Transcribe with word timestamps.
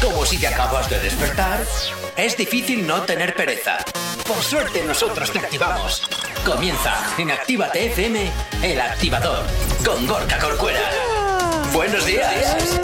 Como 0.00 0.24
si 0.24 0.38
te 0.38 0.46
acabas 0.46 0.88
de 0.88 0.98
despertar, 0.98 1.62
es 2.16 2.36
difícil 2.36 2.86
no 2.86 3.02
tener 3.02 3.34
pereza. 3.34 3.78
Por 4.26 4.42
suerte 4.42 4.82
nosotros 4.82 5.30
te 5.30 5.38
activamos. 5.38 6.02
Comienza 6.44 6.94
en 7.18 7.30
Actívate 7.30 7.86
FM, 7.86 8.30
el 8.62 8.80
activador, 8.80 9.44
con 9.84 10.06
Gorka 10.06 10.38
Corcuera. 10.38 10.80
Buenos 11.74 12.06
días. 12.06 12.80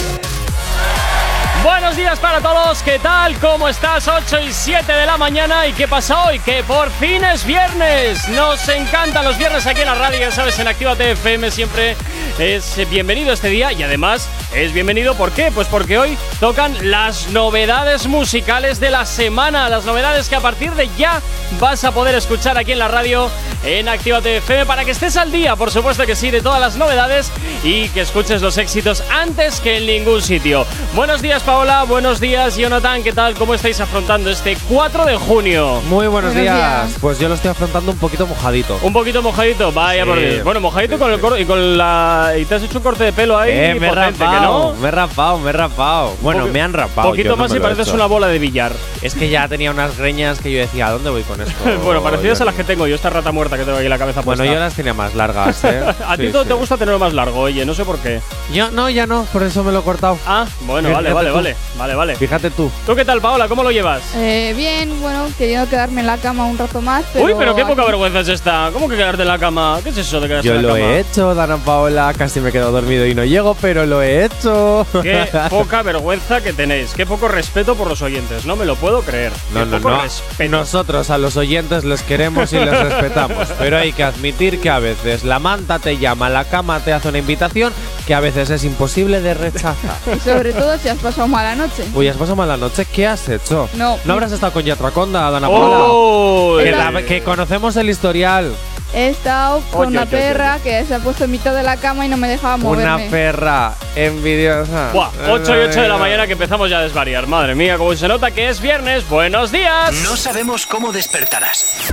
Buenos 1.63 1.97
días 1.97 2.19
para 2.19 2.41
todos, 2.41 2.83
¿qué 2.83 2.99
tal? 2.99 3.35
¿Cómo 3.39 3.67
estás? 3.67 4.07
8 4.07 4.41
y 4.41 4.53
7 4.53 4.93
de 4.93 5.07
la 5.07 5.17
mañana. 5.17 5.67
¿Y 5.67 5.73
qué 5.73 5.89
pasa 5.89 6.27
hoy? 6.27 6.39
Que 6.39 6.63
por 6.63 6.91
fin 6.93 7.25
es 7.25 7.45
viernes. 7.45 8.29
Nos 8.29 8.69
encantan 8.69 9.25
los 9.25 9.39
viernes 9.39 9.67
aquí 9.67 9.81
en 9.81 9.87
la 9.87 9.95
radio, 9.95 10.21
ya 10.21 10.31
sabes, 10.31 10.59
en 10.59 10.69
Actívate 10.69 11.13
FM 11.13 11.51
siempre 11.51 11.97
es 12.39 12.77
bienvenido 12.91 13.33
este 13.33 13.49
día 13.49 13.73
y 13.73 13.83
además 13.83 14.29
es 14.55 14.73
bienvenido, 14.75 15.15
¿por 15.15 15.33
qué? 15.33 15.51
Pues 15.55 15.67
porque 15.69 15.97
hoy 15.99 16.19
tocan 16.39 16.75
las 16.91 17.29
novedades 17.31 18.07
musicales 18.07 18.79
de 18.79 18.91
la 18.91 19.07
semana, 19.07 19.69
las 19.71 19.87
novedades 19.87 20.29
que 20.29 20.37
a 20.37 20.41
partir 20.41 20.73
de 20.73 20.89
ya 20.99 21.23
vas 21.59 21.85
a 21.85 21.93
poder 21.93 22.15
escuchar 22.15 22.59
aquí 22.59 22.73
en 22.73 22.79
la 22.79 22.89
radio 22.89 23.31
en 23.65 23.89
Actívate 23.89 24.37
FM 24.39 24.67
para 24.67 24.85
que 24.85 24.91
estés 24.91 25.17
al 25.17 25.33
día, 25.33 25.57
por 25.57 25.71
supuesto 25.71 26.05
que 26.05 26.15
sí, 26.15 26.31
de 26.31 26.43
todas 26.43 26.61
las 26.61 26.77
novedades 26.77 27.33
y 27.65 27.89
que 27.89 28.03
escuches 28.03 28.43
los 28.43 28.59
éxitos 28.59 29.03
antes 29.11 29.61
que 29.61 29.79
en 29.79 29.87
ningún 29.87 30.21
sitio. 30.21 30.67
Buenos 30.95 31.23
días, 31.23 31.43
Paola, 31.43 31.85
buenos 31.85 32.21
días, 32.21 32.57
Jonathan, 32.57 33.03
¿qué 33.03 33.13
tal? 33.13 33.35
¿Cómo 33.35 33.55
estáis 33.55 33.81
afrontando 33.81 34.31
este 34.31 34.57
4 34.69 35.07
de 35.07 35.17
junio? 35.17 35.81
Muy 35.89 36.07
buenos, 36.07 36.35
Buenos 36.35 36.43
días. 36.55 36.55
días. 36.91 36.99
Pues 37.01 37.19
yo 37.19 37.29
lo 37.29 37.35
estoy 37.35 37.51
afrontando 37.51 37.93
un 37.93 37.99
poquito 37.99 38.27
mojadito. 38.27 38.79
Un 38.83 38.93
poquito 38.93 39.23
mojadito, 39.23 39.73
vaya 39.73 40.03
Sí. 40.05 40.09
por 40.09 40.19
Dios. 40.21 40.45
Bueno, 40.45 40.61
mojadito 40.61 40.99
con 40.99 41.11
el 41.13 41.19
cor- 41.19 41.41
y 41.41 41.45
con 41.47 41.79
la. 41.79 42.26
Y 42.37 42.45
te 42.45 42.55
has 42.55 42.63
hecho 42.63 42.79
un 42.79 42.85
corte 42.85 43.05
de 43.05 43.13
pelo 43.13 43.39
ahí. 43.39 43.51
eh, 43.53 43.77
me 43.79 43.87
he 43.87 43.89
potente, 43.91 44.19
¿que 44.19 44.25
rapado, 44.25 44.73
no? 44.75 44.81
me 44.81 44.89
he 44.89 44.91
rapado, 44.91 45.39
me 45.39 45.51
he 45.51 45.53
rapado. 45.53 46.13
Bueno, 46.21 46.47
Poqui- 46.47 46.53
me 46.53 46.61
han 46.63 46.73
rapado. 46.73 47.09
Poquito 47.11 47.29
yo 47.31 47.37
no 47.37 47.43
más 47.43 47.51
y 47.51 47.55
lo 47.55 47.61
he 47.61 47.63
pareces 47.63 47.89
una 47.93 48.07
bola 48.07 48.27
de 48.29 48.39
billar. 48.39 48.73
Es 49.03 49.15
que 49.15 49.29
ya 49.29 49.47
tenía 49.49 49.71
unas 49.71 49.97
greñas 49.99 50.41
que 50.41 50.51
yo 50.53 50.59
decía, 50.59 50.89
¿a 50.89 50.91
dónde 50.93 51.11
voy 51.11 51.23
con 51.23 51.41
esto? 51.41 51.55
bueno, 51.85 52.03
parecidas 52.03 52.41
a 52.41 52.45
las 52.45 52.55
que 52.55 52.65
tengo 52.65 52.87
yo, 52.87 52.95
esta 52.97 53.11
rata 53.11 53.31
muerta 53.33 53.57
que 53.57 53.65
tengo 53.65 53.77
aquí 53.79 53.87
en 53.87 53.91
la 53.91 53.99
cabeza 53.99 54.21
Bueno, 54.23 54.39
puesta. 54.41 54.55
yo 54.55 54.61
las 54.61 54.75
tenía 54.75 54.95
más 54.95 55.15
largas, 55.15 55.63
¿eh? 55.65 55.83
A 56.07 56.17
ti 56.17 56.27
Sí, 56.27 56.33
te 56.47 56.55
gusta 56.55 56.77
tenerlo 56.77 56.99
más 56.99 57.13
largo, 57.13 57.41
oye, 57.41 57.65
no 57.65 57.75
sé 57.75 57.85
por 57.85 57.99
qué. 57.99 58.21
Yo, 58.53 58.71
no, 58.71 58.89
ya 58.91 59.07
no, 59.07 59.25
por 59.33 59.43
eso 59.43 59.63
me 59.65 59.73
lo 59.73 59.81
he 59.81 59.83
cortado. 59.83 60.19
Ah, 60.27 60.47
bueno, 60.63 60.91
vale, 60.91 61.13
vale, 61.13 61.31
vale, 61.31 61.57
vale, 61.79 61.95
vale. 61.95 62.17
Fíjate 62.17 62.51
tú. 62.51 62.71
¿Tú 62.87 62.95
qué 62.95 63.05
tal, 63.05 63.21
Paola? 63.21 63.49
¿Cómo 63.49 63.63
lo 63.63 63.71
llevas? 63.71 64.03
Eh, 64.17 64.53
bien, 64.57 65.01
bueno, 65.01 65.27
queriendo 65.39 65.69
quedarme 65.69 66.01
en 66.01 66.07
la 66.07 66.17
cama 66.19 66.45
un 66.47 66.59
rato 66.59 66.81
más, 66.81 67.05
pero... 67.13 67.25
Uy, 67.25 67.35
pero 67.39 67.55
qué 67.55 67.65
poca 67.65 67.85
vergüenza 67.85 68.21
es 68.21 68.29
esta. 68.29 68.71
¿Cómo 68.73 68.89
que 68.89 68.97
quedarte 68.97 69.23
en 69.23 69.29
la 69.29 69.39
cama? 69.39 69.79
¿Qué 69.83 69.91
es 69.91 69.99
eso 69.99 70.21
de 70.21 70.29
quedarse 70.29 70.49
Yo 70.49 70.55
en 70.55 70.63
la 70.63 70.69
lo 70.69 70.75
cama? 70.75 70.87
he 70.87 71.01
hecho, 71.01 71.35
Dana 71.35 71.57
Paola, 71.59 72.13
casi 72.17 72.41
me 72.41 72.53
quedo 72.53 72.71
dormido 72.73 73.07
y 73.07 73.15
no 73.15 73.25
llego, 73.25 73.57
pero 73.61 73.87
lo 73.87 74.03
he 74.03 74.25
hecho. 74.25 74.87
Qué 75.03 75.27
poca 75.51 75.83
vergüenza 75.83 76.41
que 76.41 76.53
tenéis. 76.53 76.93
Qué 76.95 77.07
poco 77.07 77.29
respeto 77.29 77.75
por 77.77 77.89
los 77.89 78.03
oyentes. 78.03 78.45
No 78.47 78.57
me 78.57 78.65
lo 78.65 78.77
puedo 78.77 79.03
creer. 79.03 79.33
No, 79.55 79.61
Qué 79.61 79.67
no, 79.67 79.77
poco 79.79 79.91
no. 79.91 80.03
respeto. 80.03 80.51
Nosotros 80.51 81.11
a 81.11 81.19
los 81.19 81.37
oyentes 81.37 81.85
les 81.85 82.03
queremos 82.03 82.53
y 82.53 82.59
les 82.59 82.79
respetamos, 82.83 83.49
pero 83.59 83.79
hay 83.79 83.93
que 83.93 84.05
admitir 84.05 84.61
que 84.61 84.71
a 84.71 84.79
veces 84.79 85.25
la 85.25 85.39
manta 85.39 85.79
te 85.79 85.99
llama, 85.99 86.29
la 86.29 86.45
cama 86.45 86.81
te 86.81 86.93
hace 86.93 87.09
una 87.09 87.19
invitación 87.19 87.73
que 88.07 88.15
a 88.15 88.21
veces 88.21 88.51
es 88.51 88.65
imposible 88.65 89.21
de 89.21 89.35
rechazar. 89.35 89.75
Y 90.15 90.19
sobre 90.25 90.53
todo 90.53 90.77
si 90.79 90.89
has 90.89 90.99
pasado 90.99 91.29
mala 91.29 91.55
noche. 91.55 91.85
Uy, 91.95 92.09
¿has 92.09 92.17
pasado 92.17 92.37
mala 92.37 92.57
noche? 92.57 92.85
¿Qué 92.87 93.07
has 93.07 93.29
hecho? 93.29 93.69
No. 93.75 93.99
¿No 94.05 94.13
habrás 94.15 94.33
estado 94.33 94.53
con 94.53 94.63
Yatraconda, 94.63 95.31
Dana? 95.31 95.49
¡Oh! 95.51 96.59
Que, 96.63 96.71
la- 96.71 97.03
que 97.03 97.23
conocemos 97.23 97.77
el 97.77 97.91
historial. 97.91 98.53
He 98.97 99.09
estado 99.11 99.61
con 99.71 99.89
Oye, 99.89 99.99
una 99.99 100.03
oye, 100.05 100.17
oye, 100.17 100.23
perra 100.29 100.59
que 100.65 100.83
se 100.87 100.95
ha 100.95 100.99
puesto 101.01 101.25
en 101.25 101.31
mitad 101.31 101.55
de 101.55 101.63
la 101.63 101.77
cama 101.77 102.07
y 102.07 102.09
no 102.09 102.17
me 102.17 102.29
dejaba 102.29 102.55
Una 102.55 102.63
moverme. 102.97 103.11
perra 103.11 103.75
envidiosa. 103.95 104.91
Buah, 104.95 105.11
8 105.29 105.55
y 105.55 105.59
8 105.69 105.83
de 105.83 105.89
la 105.89 105.99
mañana 105.99 106.27
que 106.27 106.33
empezamos 106.33 106.71
ya 106.71 106.79
a 106.79 106.83
desvariar. 106.83 107.27
Madre 107.27 107.55
mía, 107.55 107.77
como 107.77 107.95
se 107.95 108.09
nota 108.09 108.31
que 108.31 108.49
es 108.49 108.59
viernes. 108.63 109.07
¡Buenos 109.07 109.53
días! 109.53 109.93
No 110.03 110.17
sabemos 110.17 110.65
cómo 110.67 110.93
despertarás, 110.93 111.93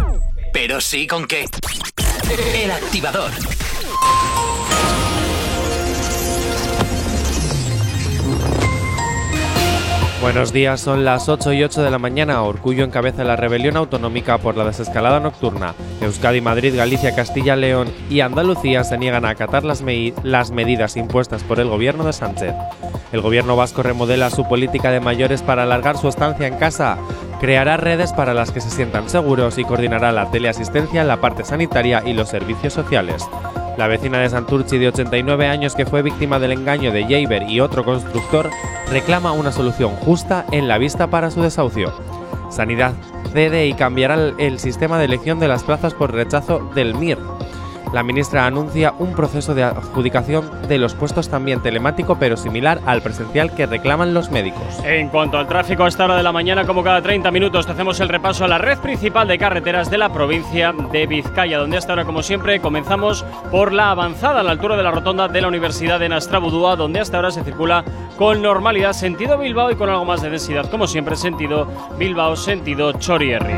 pero 0.54 0.80
sí 0.80 1.06
con 1.06 1.28
qué. 1.28 1.46
El 2.56 2.72
activador. 2.72 3.31
Buenos 10.23 10.53
días, 10.53 10.79
son 10.79 11.03
las 11.03 11.28
8 11.28 11.51
y 11.51 11.63
8 11.66 11.84
de 11.84 11.91
la 11.91 12.00
mañana. 12.00 12.44
Orgullo 12.44 12.85
encabeza 12.85 13.25
la 13.25 13.35
rebelión 13.35 13.75
autonómica 13.75 14.38
por 14.38 14.56
la 14.56 14.63
desescalada 14.63 15.19
nocturna. 15.19 15.75
Euskadi, 16.00 16.39
Madrid, 16.39 16.73
Galicia, 16.78 17.13
Castilla, 17.13 17.57
León 17.57 17.89
y 18.09 18.22
Andalucía 18.22 18.85
se 18.85 18.97
niegan 18.97 19.25
a 19.25 19.31
acatar 19.31 19.66
las 19.66 19.81
medidas 19.84 20.95
impuestas 20.95 21.44
por 21.44 21.59
el 21.59 21.67
gobierno 21.67 22.06
de 22.06 22.13
Sánchez. 22.13 22.56
El 23.11 23.19
gobierno 23.19 23.57
vasco 23.57 23.84
remodela 23.84 24.29
su 24.29 24.47
política 24.47 24.91
de 24.91 25.01
mayores 25.01 25.41
para 25.41 25.63
alargar 25.63 25.97
su 25.97 26.07
estancia 26.07 26.47
en 26.47 26.55
casa. 26.55 26.97
Creará 27.41 27.75
redes 27.75 28.13
para 28.13 28.34
las 28.34 28.51
que 28.51 28.61
se 28.61 28.69
sientan 28.69 29.09
seguros 29.09 29.57
y 29.57 29.66
coordinará 29.66 30.13
la 30.13 30.31
teleasistencia, 30.31 31.03
la 31.03 31.19
parte 31.19 31.44
sanitaria 31.44 32.01
y 32.05 32.13
los 32.13 32.29
servicios 32.29 32.72
sociales. 32.72 33.28
La 33.78 33.88
vecina 33.88 34.19
de 34.19 34.29
Santurchi 34.29 34.78
de 34.78 34.89
89 34.89 35.47
años 35.47 35.73
que 35.73 35.88
fue 35.88 36.03
víctima 36.03 36.38
del 36.38 36.51
engaño 36.51 36.91
de 36.91 37.03
Jaber 37.03 37.50
y 37.50 37.59
otro 37.59 37.84
constructor 37.84 38.51
reclama 38.91 39.31
una 39.31 39.51
solución 39.51 39.95
justa 39.95 40.45
en 40.51 40.67
la 40.67 40.78
vista 40.78 41.07
para 41.07 41.31
su 41.31 41.41
desahucio. 41.41 41.91
Sanidad 42.51 42.94
cede 43.34 43.66
y 43.66 43.73
cambiará 43.73 44.34
el 44.38 44.59
sistema 44.59 45.00
de 45.00 45.06
elección 45.06 45.39
de 45.39 45.47
las 45.47 45.63
plazas 45.63 45.95
por 45.95 46.13
rechazo 46.13 46.69
del 46.75 46.94
MIR. 46.94 47.17
La 47.94 48.02
ministra 48.02 48.48
anuncia 48.48 48.96
un 48.98 49.14
proceso 49.14 49.54
de 49.54 49.62
adjudicación 49.64 50.50
de 50.68 50.80
los 50.80 50.96
puestos 50.96 51.30
también 51.30 51.62
telemático 51.62 52.18
pero 52.18 52.38
similar 52.38 52.80
al 52.88 53.04
presencial 53.04 53.54
que 53.54 53.68
reclaman 53.68 54.16
los 54.16 54.31
médicos. 54.31 54.66
En 54.84 55.09
cuanto 55.09 55.38
al 55.38 55.48
tráfico 55.48 55.84
a 55.84 55.90
esta 55.90 56.06
hora 56.06 56.18
de 56.18 56.24
la 56.24 56.32
mañana, 56.32 56.66
como 56.66 56.84
cada 56.84 57.03
30 57.03 57.30
minutos, 57.30 57.70
hacemos 57.70 58.00
el 58.00 58.09
repaso 58.09 58.46
a 58.46 58.48
la 58.48 58.58
red 58.58 58.80
principal 58.80 59.28
de 59.28 59.38
carreteras 59.38 59.92
de 59.92 60.00
la 60.00 60.12
provincia 60.12 60.74
de 60.92 61.06
Vizcaya, 61.06 61.59
donde 61.59 61.78
hasta 61.78 61.92
ahora, 61.92 62.06
como 62.06 62.24
siempre, 62.24 62.59
comenzamos 62.59 63.24
por 63.52 63.72
la 63.72 63.92
avanzada 63.92 64.40
a 64.40 64.44
la 64.44 64.52
altura 64.52 64.76
de 64.76 64.84
la 64.84 64.90
rotonda 64.90 65.28
de 65.28 65.42
la 65.42 65.50
Universidad 65.50 66.00
de 66.00 66.09
Nastrabudúa, 66.09 66.76
donde 66.76 67.00
hasta 67.00 67.18
ahora 67.18 67.30
se 67.30 67.44
circula 67.44 67.86
con 68.18 68.42
normalidad 68.42 68.94
sentido 68.94 69.38
Bilbao 69.38 69.70
y 69.70 69.76
con 69.76 69.90
algo 69.90 70.06
más 70.06 70.24
de 70.24 70.32
densidad, 70.32 70.68
como 70.72 70.88
siempre, 70.88 71.16
sentido 71.16 71.68
Bilbao, 72.00 72.36
sentido 72.36 72.94
Chorierri. 72.94 73.53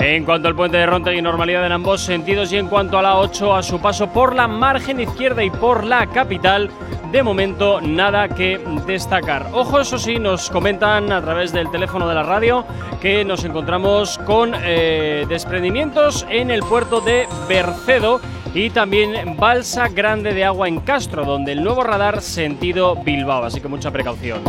En 0.00 0.24
cuanto 0.24 0.48
al 0.48 0.54
puente 0.54 0.78
de 0.78 0.86
Ronda 0.86 1.12
y 1.12 1.20
normalidad 1.20 1.66
en 1.66 1.72
ambos 1.72 2.00
sentidos 2.00 2.50
y 2.52 2.56
en 2.56 2.68
cuanto 2.68 2.98
a 2.98 3.02
la 3.02 3.18
8 3.18 3.54
a 3.54 3.62
su 3.62 3.78
paso 3.82 4.10
por 4.10 4.34
la 4.34 4.48
margen 4.48 4.98
izquierda 4.98 5.44
y 5.44 5.50
por 5.50 5.84
la 5.84 6.06
capital, 6.06 6.70
de 7.12 7.22
momento 7.22 7.82
nada 7.82 8.26
que 8.26 8.58
destacar. 8.86 9.48
Ojo, 9.52 9.78
eso 9.78 9.98
sí, 9.98 10.18
nos 10.18 10.48
comentan 10.48 11.12
a 11.12 11.20
través 11.20 11.52
del 11.52 11.70
teléfono 11.70 12.08
de 12.08 12.14
la 12.14 12.22
radio 12.22 12.64
que 13.02 13.26
nos 13.26 13.44
encontramos 13.44 14.16
con 14.24 14.54
eh, 14.64 15.26
desprendimientos 15.28 16.26
en 16.30 16.50
el 16.50 16.60
puerto 16.60 17.02
de 17.02 17.28
Bercedo 17.46 18.22
y 18.54 18.70
también 18.70 19.36
balsa 19.36 19.88
grande 19.88 20.34
de 20.34 20.44
agua 20.44 20.68
en 20.68 20.80
Castro, 20.80 21.24
donde 21.24 21.52
el 21.52 21.62
nuevo 21.62 21.84
radar 21.84 22.20
sentido 22.20 22.96
Bilbao, 22.96 23.44
así 23.44 23.60
que 23.60 23.68
mucha 23.68 23.90
precaución. 23.90 24.40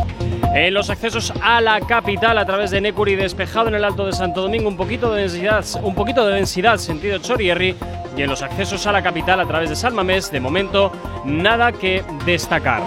En 0.53 0.73
los 0.73 0.89
accesos 0.89 1.31
a 1.41 1.61
la 1.61 1.79
capital 1.81 2.37
a 2.37 2.45
través 2.45 2.71
de 2.71 2.81
Necuri 2.81 3.15
despejado 3.15 3.69
en 3.69 3.75
el 3.75 3.85
Alto 3.85 4.05
de 4.05 4.13
Santo 4.13 4.41
Domingo, 4.41 4.67
un 4.67 4.77
poquito 4.77 5.13
de 5.13 5.21
densidad, 5.21 5.63
un 5.81 5.95
poquito 5.95 6.25
de 6.25 6.35
densidad 6.35 6.77
sentido 6.77 7.19
Chorierri 7.19 7.75
y 8.17 8.21
en 8.21 8.29
los 8.29 8.41
accesos 8.41 8.85
a 8.87 8.91
la 8.91 9.01
capital 9.01 9.39
a 9.39 9.45
través 9.45 9.69
de 9.69 9.75
San 9.75 9.95
Mamés, 9.95 10.31
de 10.31 10.39
momento 10.39 10.91
nada 11.23 11.71
que 11.71 12.03
destacar. 12.25 12.81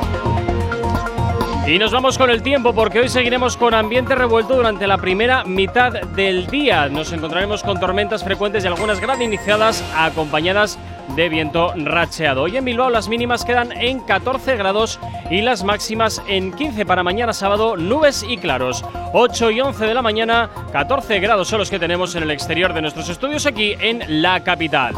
Y 1.66 1.78
nos 1.78 1.92
vamos 1.92 2.18
con 2.18 2.28
el 2.28 2.42
tiempo 2.42 2.74
porque 2.74 3.00
hoy 3.00 3.08
seguiremos 3.08 3.56
con 3.56 3.72
ambiente 3.72 4.14
revuelto 4.14 4.54
durante 4.56 4.86
la 4.86 4.98
primera 4.98 5.44
mitad 5.44 5.92
del 5.92 6.46
día. 6.48 6.90
Nos 6.90 7.10
encontraremos 7.10 7.62
con 7.62 7.80
tormentas 7.80 8.22
frecuentes 8.22 8.64
y 8.64 8.66
algunas 8.66 9.00
graninizadas 9.00 9.82
acompañadas 9.96 10.78
de 10.78 10.93
viento 11.28 11.72
racheado. 11.76 12.42
Hoy 12.42 12.56
en 12.56 12.64
Bilbao 12.64 12.90
las 12.90 13.08
mínimas 13.08 13.44
quedan 13.44 13.72
en 13.72 14.00
14 14.00 14.56
grados 14.56 14.98
y 15.30 15.42
las 15.42 15.64
máximas 15.64 16.22
en 16.26 16.52
15 16.52 16.86
para 16.86 17.02
mañana 17.02 17.32
sábado, 17.32 17.76
nubes 17.76 18.24
y 18.26 18.36
claros. 18.36 18.84
8 19.12 19.50
y 19.50 19.60
11 19.60 19.86
de 19.86 19.94
la 19.94 20.02
mañana, 20.02 20.50
14 20.72 21.20
grados 21.20 21.48
son 21.48 21.58
los 21.60 21.70
que 21.70 21.78
tenemos 21.78 22.14
en 22.14 22.24
el 22.24 22.30
exterior 22.30 22.74
de 22.74 22.82
nuestros 22.82 23.08
estudios 23.08 23.46
aquí 23.46 23.74
en 23.78 24.22
la 24.22 24.42
capital. 24.44 24.94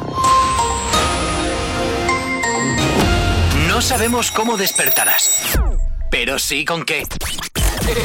No 3.69 3.83
sabemos 3.83 4.31
cómo 4.31 4.57
despertarás, 4.57 5.59
pero 6.11 6.39
sí 6.39 6.65
con 6.65 6.85
qué. 6.85 7.05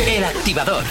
El 0.07 0.23
activador. 0.25 0.83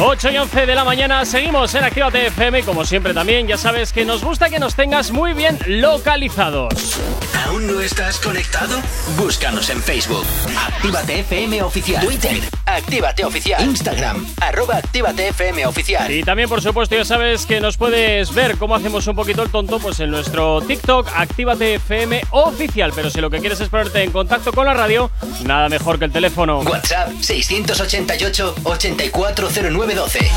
8 0.00 0.30
y 0.30 0.38
11 0.38 0.66
de 0.66 0.74
la 0.76 0.84
mañana, 0.84 1.24
seguimos 1.24 1.74
en 1.74 1.82
Actívate 1.82 2.28
FM, 2.28 2.62
como 2.62 2.84
siempre 2.84 3.12
también, 3.12 3.48
ya 3.48 3.56
sabes 3.56 3.92
que 3.92 4.04
nos 4.04 4.22
gusta 4.22 4.48
que 4.48 4.60
nos 4.60 4.76
tengas 4.76 5.10
muy 5.10 5.32
bien 5.32 5.58
localizados. 5.66 7.00
¿Aún 7.48 7.66
no 7.66 7.80
estás 7.80 8.18
conectado? 8.18 8.78
Búscanos 9.16 9.70
en 9.70 9.82
Facebook. 9.82 10.26
Actívate 10.66 11.20
FM 11.20 11.62
Oficial. 11.62 12.04
Twitter. 12.04 12.36
Actívate 12.66 13.24
Oficial. 13.24 13.64
Instagram. 13.64 14.26
Arroba 14.38 14.76
Actívate 14.76 15.28
FM 15.28 15.64
Oficial. 15.64 16.10
Y 16.12 16.22
también, 16.22 16.50
por 16.50 16.60
supuesto, 16.60 16.94
ya 16.94 17.06
sabes 17.06 17.46
que 17.46 17.58
nos 17.58 17.78
puedes 17.78 18.34
ver 18.34 18.58
cómo 18.58 18.74
hacemos 18.74 19.06
un 19.06 19.16
poquito 19.16 19.42
el 19.42 19.50
tonto 19.50 19.78
pues 19.78 19.98
en 20.00 20.10
nuestro 20.10 20.60
TikTok, 20.60 21.08
Actívate 21.14 21.76
FM 21.76 22.20
Oficial. 22.32 22.92
Pero 22.94 23.08
si 23.08 23.22
lo 23.22 23.30
que 23.30 23.40
quieres 23.40 23.58
es 23.60 23.70
ponerte 23.70 24.02
en 24.02 24.12
contacto 24.12 24.52
con 24.52 24.66
la 24.66 24.74
radio, 24.74 25.10
nada 25.44 25.70
mejor 25.70 25.98
que 25.98 26.04
el 26.04 26.12
teléfono. 26.12 26.60
WhatsApp 26.60 27.12
688 27.18 28.56
840912. 28.62 30.30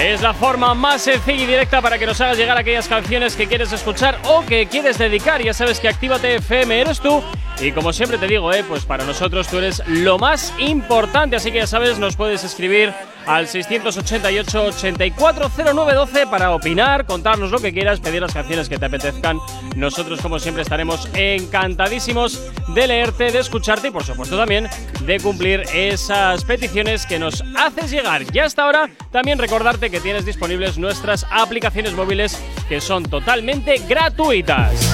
Es 0.00 0.20
la 0.22 0.34
forma 0.34 0.74
más 0.74 1.02
sencilla 1.02 1.44
y 1.44 1.46
directa 1.46 1.80
para 1.80 1.98
que 1.98 2.04
nos 2.04 2.20
hagas 2.20 2.36
llegar 2.36 2.58
aquellas 2.58 2.88
canciones 2.88 3.36
que 3.36 3.46
quieres 3.46 3.72
escuchar 3.72 4.18
o 4.24 4.44
que 4.44 4.66
quieres 4.66 4.98
dedicar. 4.98 5.40
Ya 5.40 5.54
sabes 5.54 5.78
que 5.78 5.88
Actívate 5.94 6.36
FM 6.36 6.80
eres 6.80 7.00
tú. 7.00 7.22
Y 7.60 7.70
como 7.70 7.92
siempre 7.92 8.18
te 8.18 8.26
digo, 8.26 8.52
eh, 8.52 8.64
pues 8.66 8.84
para 8.84 9.04
nosotros 9.04 9.46
tú 9.46 9.58
eres 9.58 9.80
lo 9.86 10.18
más 10.18 10.52
importante. 10.58 11.36
Así 11.36 11.52
que 11.52 11.58
ya 11.58 11.68
sabes, 11.68 12.00
nos 12.00 12.16
puedes 12.16 12.42
escribir 12.42 12.92
al 13.26 13.46
688-840912 13.46 16.28
para 16.28 16.50
opinar, 16.50 17.06
contarnos 17.06 17.52
lo 17.52 17.60
que 17.60 17.72
quieras, 17.72 18.00
pedir 18.00 18.22
las 18.22 18.34
canciones 18.34 18.68
que 18.68 18.76
te 18.76 18.86
apetezcan. 18.86 19.38
Nosotros, 19.76 20.20
como 20.20 20.40
siempre, 20.40 20.62
estaremos 20.62 21.08
encantadísimos 21.14 22.40
de 22.74 22.88
leerte, 22.88 23.30
de 23.30 23.38
escucharte 23.38 23.86
y, 23.88 23.92
por 23.92 24.02
supuesto, 24.02 24.36
también 24.36 24.68
de 25.02 25.20
cumplir 25.20 25.62
esas 25.72 26.42
peticiones 26.44 27.06
que 27.06 27.20
nos 27.20 27.44
haces 27.56 27.92
llegar. 27.92 28.22
Y 28.32 28.40
hasta 28.40 28.64
ahora, 28.64 28.90
también 29.12 29.38
recordarte 29.38 29.90
que 29.90 30.00
tienes 30.00 30.26
disponibles 30.26 30.76
nuestras 30.76 31.24
aplicaciones 31.30 31.92
móviles 31.94 32.36
que 32.68 32.80
son 32.80 33.04
totalmente 33.04 33.76
gratuitas. 33.88 34.92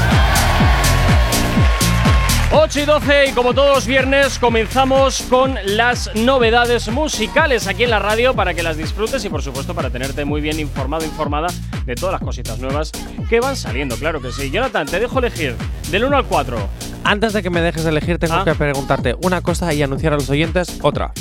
8 2.52 2.80
y 2.80 2.84
12 2.84 3.26
y 3.28 3.32
como 3.32 3.54
todos 3.54 3.76
los 3.76 3.86
viernes 3.86 4.38
comenzamos 4.40 5.22
con 5.30 5.54
las 5.66 6.10
novedades 6.16 6.88
musicales 6.90 7.68
aquí 7.68 7.84
en 7.84 7.90
la 7.90 8.00
radio 8.00 8.34
para 8.34 8.54
que 8.54 8.62
las 8.64 8.76
disfrutes 8.76 9.24
y 9.24 9.28
por 9.28 9.40
supuesto 9.42 9.72
para 9.74 9.90
tenerte 9.90 10.24
muy 10.24 10.40
bien 10.40 10.58
informado, 10.58 11.04
informada 11.04 11.46
de 11.86 11.94
todas 11.94 12.14
las 12.14 12.22
cositas 12.22 12.58
nuevas 12.58 12.90
que 13.28 13.38
van 13.38 13.54
saliendo, 13.56 13.94
claro 13.96 14.20
que 14.20 14.32
sí. 14.32 14.50
Jonathan, 14.50 14.86
te 14.86 14.98
dejo 14.98 15.20
elegir 15.20 15.54
del 15.92 16.04
1 16.04 16.16
al 16.16 16.24
4. 16.24 16.58
Antes 17.04 17.32
de 17.34 17.42
que 17.42 17.50
me 17.50 17.60
dejes 17.60 17.84
elegir, 17.86 18.18
tengo 18.18 18.34
Ah. 18.34 18.44
que 18.44 18.54
preguntarte 18.56 19.14
una 19.22 19.40
cosa 19.42 19.72
y 19.72 19.82
anunciar 19.82 20.12
a 20.12 20.16
los 20.16 20.28
oyentes 20.28 20.78
otra. 20.82 21.12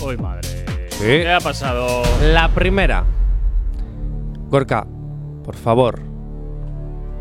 Uy, 0.00 0.16
madre. 0.16 0.48
Sí. 0.92 0.98
¿Qué 1.04 1.30
ha 1.30 1.40
pasado? 1.40 2.02
La 2.22 2.48
primera. 2.48 3.04
Gorka, 4.48 4.86
por 5.44 5.56
favor, 5.56 6.00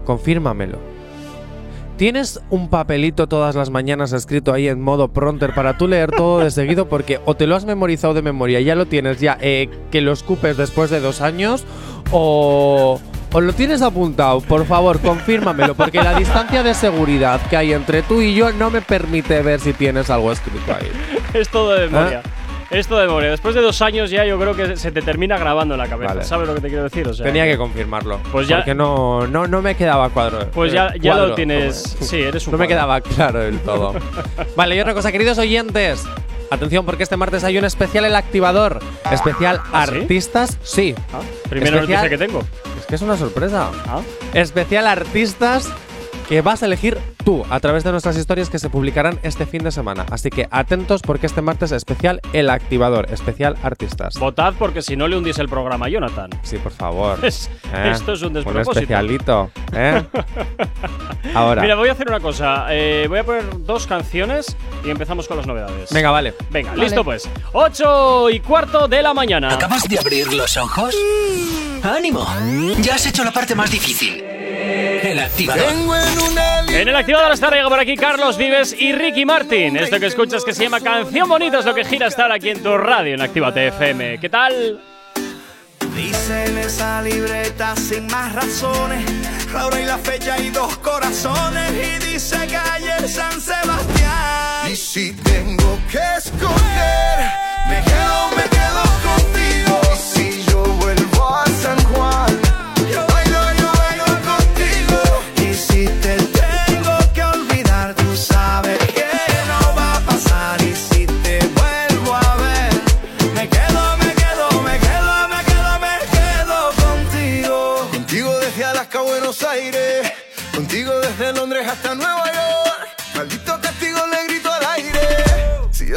confírmamelo. 0.06 0.89
¿Tienes 2.00 2.40
un 2.50 2.70
papelito 2.70 3.28
todas 3.28 3.56
las 3.56 3.72
mañanas 3.72 4.14
escrito 4.14 4.54
ahí 4.54 4.70
en 4.70 4.80
modo 4.80 5.10
pronter 5.10 5.54
para 5.54 5.78
tú 5.78 5.86
leer 5.86 6.12
todo 6.12 6.40
de 6.40 6.50
seguido? 6.50 6.88
Porque 6.88 7.20
o 7.26 7.36
te 7.36 7.46
lo 7.46 7.58
has 7.58 7.66
memorizado 7.66 8.14
de 8.14 8.22
memoria, 8.22 8.62
ya 8.62 8.74
lo 8.76 8.86
tienes 8.86 9.20
ya, 9.20 9.38
eh, 9.42 9.68
que 9.92 10.00
lo 10.00 10.14
escupes 10.14 10.56
después 10.56 10.90
de 10.92 11.02
dos 11.02 11.20
años, 11.20 11.66
o, 12.12 13.02
o 13.34 13.42
lo 13.42 13.52
tienes 13.52 13.82
apuntado. 13.82 14.40
Por 14.40 14.66
favor, 14.66 15.02
confírmamelo, 15.02 15.76
porque 15.76 16.02
la 16.02 16.18
distancia 16.18 16.64
de 16.64 16.74
seguridad 16.74 17.42
que 17.50 17.58
hay 17.58 17.74
entre 17.74 18.02
tú 18.02 18.22
y 18.22 18.34
yo 18.34 18.54
no 18.54 18.70
me 18.70 18.80
permite 18.80 19.42
ver 19.42 19.60
si 19.60 19.74
tienes 19.74 20.10
algo 20.10 20.32
escrito 20.32 20.74
ahí. 20.74 20.90
Es 21.34 21.50
todo 21.50 21.74
de 21.74 21.90
memoria. 21.90 22.22
Ah. 22.26 22.39
Es 22.72 22.88
todo 22.88 23.00
de 23.00 23.08
memoria. 23.08 23.32
Después 23.32 23.56
de 23.56 23.62
dos 23.62 23.82
años 23.82 24.12
ya 24.12 24.26
yo 24.26 24.38
creo 24.40 24.56
que 24.56 24.78
se 24.78 24.92
te 24.92 25.02
termina 25.02 25.38
grabando 25.40 25.74
en 25.74 25.80
la 25.80 25.88
cabeza. 25.88 26.14
Vale. 26.14 26.24
¿Sabes 26.26 26.48
lo 26.48 26.54
que 26.56 26.62
te 26.62 26.68
quiero 26.68 26.84
decir? 26.84 27.08
O 27.08 27.14
sea, 27.14 27.26
Tenía 27.26 27.46
que 27.46 27.58
confirmarlo. 27.58 28.20
Pues 28.32 28.48
ya- 28.48 28.58
Porque 28.58 28.76
no, 28.76 29.26
no, 29.28 29.48
no 29.48 29.62
me 29.64 29.76
quedaba 29.76 30.10
cuadro. 30.10 30.48
Pues 30.52 30.72
eh, 30.72 30.76
ya, 30.76 30.94
ya 31.00 31.12
cuadro, 31.14 31.28
lo 31.30 31.36
tienes. 31.36 31.98
Sí, 32.00 32.22
eres 32.22 32.46
un 32.48 32.52
No 32.52 32.58
me 32.60 32.68
quedaba 32.68 33.02
claro 33.02 33.40
del 33.40 33.58
todo. 33.60 33.96
vale, 34.56 34.76
y 34.76 34.80
otra 34.80 34.94
cosa, 34.94 35.12
queridos 35.12 35.38
oyentes. 35.40 36.06
Atención, 36.52 36.86
porque 36.86 37.04
este 37.04 37.18
martes 37.18 37.44
hay 37.44 37.58
un 37.58 37.66
especial 37.66 38.06
El 38.06 38.16
Activador. 38.16 38.80
Especial 39.12 39.62
¿Ah, 39.72 39.86
sí? 39.88 39.98
artistas. 40.00 40.58
Sí. 40.64 40.96
Ah, 41.14 41.22
primera 41.50 41.78
Especial- 41.78 42.02
noticia 42.04 42.10
que 42.10 42.18
tengo. 42.18 42.44
Es 42.80 42.86
que 42.86 42.96
es 42.96 43.02
una 43.02 43.18
sorpresa. 43.18 43.70
Ah, 43.88 44.02
Especial 44.34 44.86
artistas 44.88 45.70
que 46.30 46.42
vas 46.44 46.62
a 46.62 46.68
elegir 46.68 46.96
tú 47.26 47.44
a 47.50 47.60
través 47.60 47.84
de 47.84 47.92
nuestras 47.92 48.16
historias 48.16 48.50
que 48.52 48.60
se 48.60 48.70
publicarán 48.70 49.20
este 49.24 49.48
fin 49.48 49.64
de 49.64 49.72
semana. 49.72 50.06
Así 50.12 50.30
que 50.30 50.48
atentos 50.52 51.02
porque 51.02 51.26
este 51.26 51.42
martes 51.42 51.72
especial 51.72 52.22
El 52.34 52.52
Activador. 52.52 53.08
Especial 53.12 53.58
artistas. 53.64 54.14
votad 54.20 54.54
porque 54.60 54.84
si 54.84 54.96
no 54.96 55.08
le 55.08 55.18
hundís 55.18 55.40
el 55.40 55.50
programa 55.50 55.88
a 55.88 55.90
Jonathan. 55.90 56.30
Sí, 56.44 56.58
por 56.58 56.72
favor. 56.72 57.18
Es- 57.26 57.50
¿Eh? 57.74 57.90
Esto 57.92 58.14
es 58.14 58.22
un 58.22 58.28
Un 58.28 58.34
despropósito. 58.36 58.72
especialito. 58.74 59.50
¿eh? 59.74 60.04
Ahora. 61.34 61.62
Mira, 61.64 61.76
voy 61.76 61.90
a 61.90 61.94
hacer 61.94 62.08
una 62.08 62.20
cosa. 62.20 62.68
Eh, 62.70 63.08
voy 63.10 63.20
a 63.20 63.24
poner 63.24 63.44
dos 63.66 63.88
canciones 63.88 64.56
y 64.86 64.90
empezamos 64.92 65.28
con 65.28 65.38
las 65.38 65.48
novedades. 65.48 65.90
Venga, 65.92 66.12
vale. 66.12 66.36
Venga, 66.52 66.72
Vale. 66.72 66.84
listo 66.84 67.04
pues. 67.04 67.28
8 67.54 68.30
y 68.30 68.40
cuarto 68.40 68.88
de 68.88 69.02
la 69.02 69.14
mañana. 69.16 69.52
¿Acabas 69.54 69.84
de 69.90 69.98
abrir 69.98 70.32
los 70.34 70.56
ojos? 70.58 70.96
¡Ánimo! 71.84 72.26
Ya 72.82 72.96
has 72.96 73.06
hecho 73.08 73.24
la 73.24 73.32
parte 73.32 73.56
más 73.56 73.72
difícil. 73.72 74.24
El 75.10 75.18
activador. 75.18 75.74
En 76.70 76.88
el 76.88 76.96
activador 76.96 77.32
ahora 77.32 77.58
llega 77.58 77.70
por 77.70 77.80
aquí 77.80 77.96
Carlos 77.96 78.38
Vives 78.38 78.76
y 78.78 78.94
Ricky 78.94 79.26
Martin. 79.26 79.76
Esto 79.76 80.00
que 80.00 80.06
escuchas 80.06 80.44
que 80.44 80.54
se 80.54 80.66
llama 80.66 80.82
Canción 80.82 81.28
Bonita 81.28 81.58
es 81.58 81.66
lo 81.66 81.74
que 81.74 81.84
gira 81.84 82.06
estar 82.06 82.32
aquí 82.32 82.52
en 82.52 82.62
tu 82.62 82.78
radio 82.78 83.16
en 83.16 83.22
Actívate 83.22 83.70
FM. 83.70 84.20
¿Qué 84.20 84.30
tal? 84.30 84.80
Dice 85.96 86.46
en 86.46 86.60
esa 86.60 87.02
libreta 87.02 87.76
sin 87.76 88.06
más 88.06 88.36
razones 88.36 89.04
la 89.52 89.66
hora 89.66 89.82
y 89.82 89.86
la 89.86 89.98
fecha 89.98 90.38
y 90.38 90.52
dos 90.52 90.78
corazones 90.78 91.72
y 91.72 92.06
dice 92.06 92.38
calle 92.46 93.08
San 93.08 93.42
Sebastián. 93.42 94.72
Y 94.72 94.76
si 94.76 95.14
tengo 95.14 95.80
que 95.92 95.98
escoger, 96.18 97.20
me 97.68 97.82
quedo, 97.82 98.30
me 98.38 98.44
quedo 98.44 98.59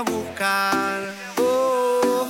buscar. 0.00 1.00
Oh. 1.38 2.28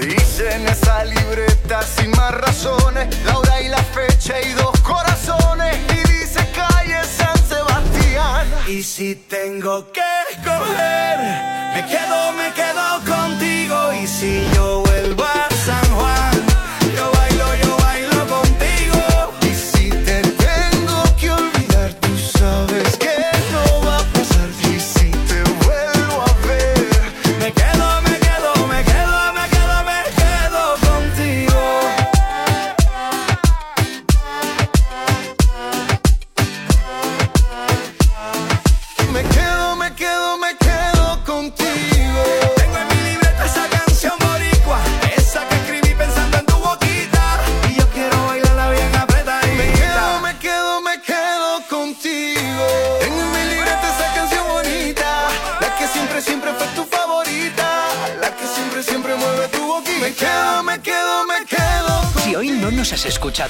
Dice 0.00 0.54
en 0.54 0.66
esa 0.68 1.04
libreta 1.04 1.82
sin 1.82 2.10
más 2.12 2.32
razones 2.32 3.06
la 3.24 3.38
hora 3.38 3.60
y 3.60 3.68
la 3.68 3.82
fecha 3.82 4.40
y 4.40 4.52
dos 4.52 4.78
corazones 4.80 5.76
y 5.90 6.12
dice 6.12 6.40
calle 6.54 7.04
San 7.04 7.36
Sebastián. 7.48 8.46
Y 8.68 8.82
si 8.82 9.14
tengo 9.14 9.90
que 9.92 10.02
escoger, 10.30 11.18
me 11.74 11.86
quedo, 11.86 12.32
me 12.32 12.52
quedo 12.52 12.81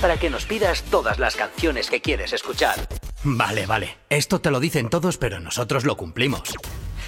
Para 0.00 0.16
que 0.16 0.30
nos 0.30 0.46
pidas 0.46 0.82
todas 0.84 1.18
las 1.18 1.36
canciones 1.36 1.90
que 1.90 2.00
quieres 2.00 2.32
escuchar. 2.32 2.76
Vale, 3.22 3.66
vale. 3.66 3.98
Esto 4.08 4.40
te 4.40 4.50
lo 4.50 4.60
dicen 4.60 4.88
todos, 4.88 5.18
pero 5.18 5.40
nosotros 5.40 5.84
lo 5.84 5.96
cumplimos. 5.96 6.42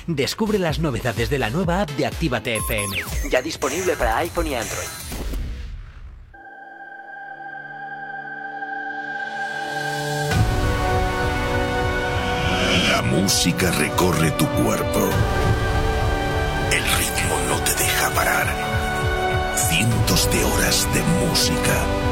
Descubre 0.06 0.58
las 0.58 0.78
novedades 0.78 1.30
de 1.30 1.38
la 1.38 1.48
nueva 1.48 1.82
app 1.82 1.90
de 1.90 2.06
Actívate 2.06 2.56
FM. 2.56 2.98
Ya 3.30 3.40
disponible 3.40 3.96
para 3.96 4.18
iPhone 4.18 4.48
y 4.48 4.54
Android. 4.54 4.88
La 12.90 13.02
música 13.02 13.70
recorre 13.70 14.32
tu 14.32 14.46
cuerpo. 14.48 15.08
El 16.72 16.82
ritmo 16.82 17.38
no 17.48 17.62
te 17.62 17.74
deja 17.74 18.10
parar. 18.10 19.54
Cientos 19.56 20.30
de 20.30 20.44
horas 20.44 20.88
de 20.92 21.02
música. 21.26 22.11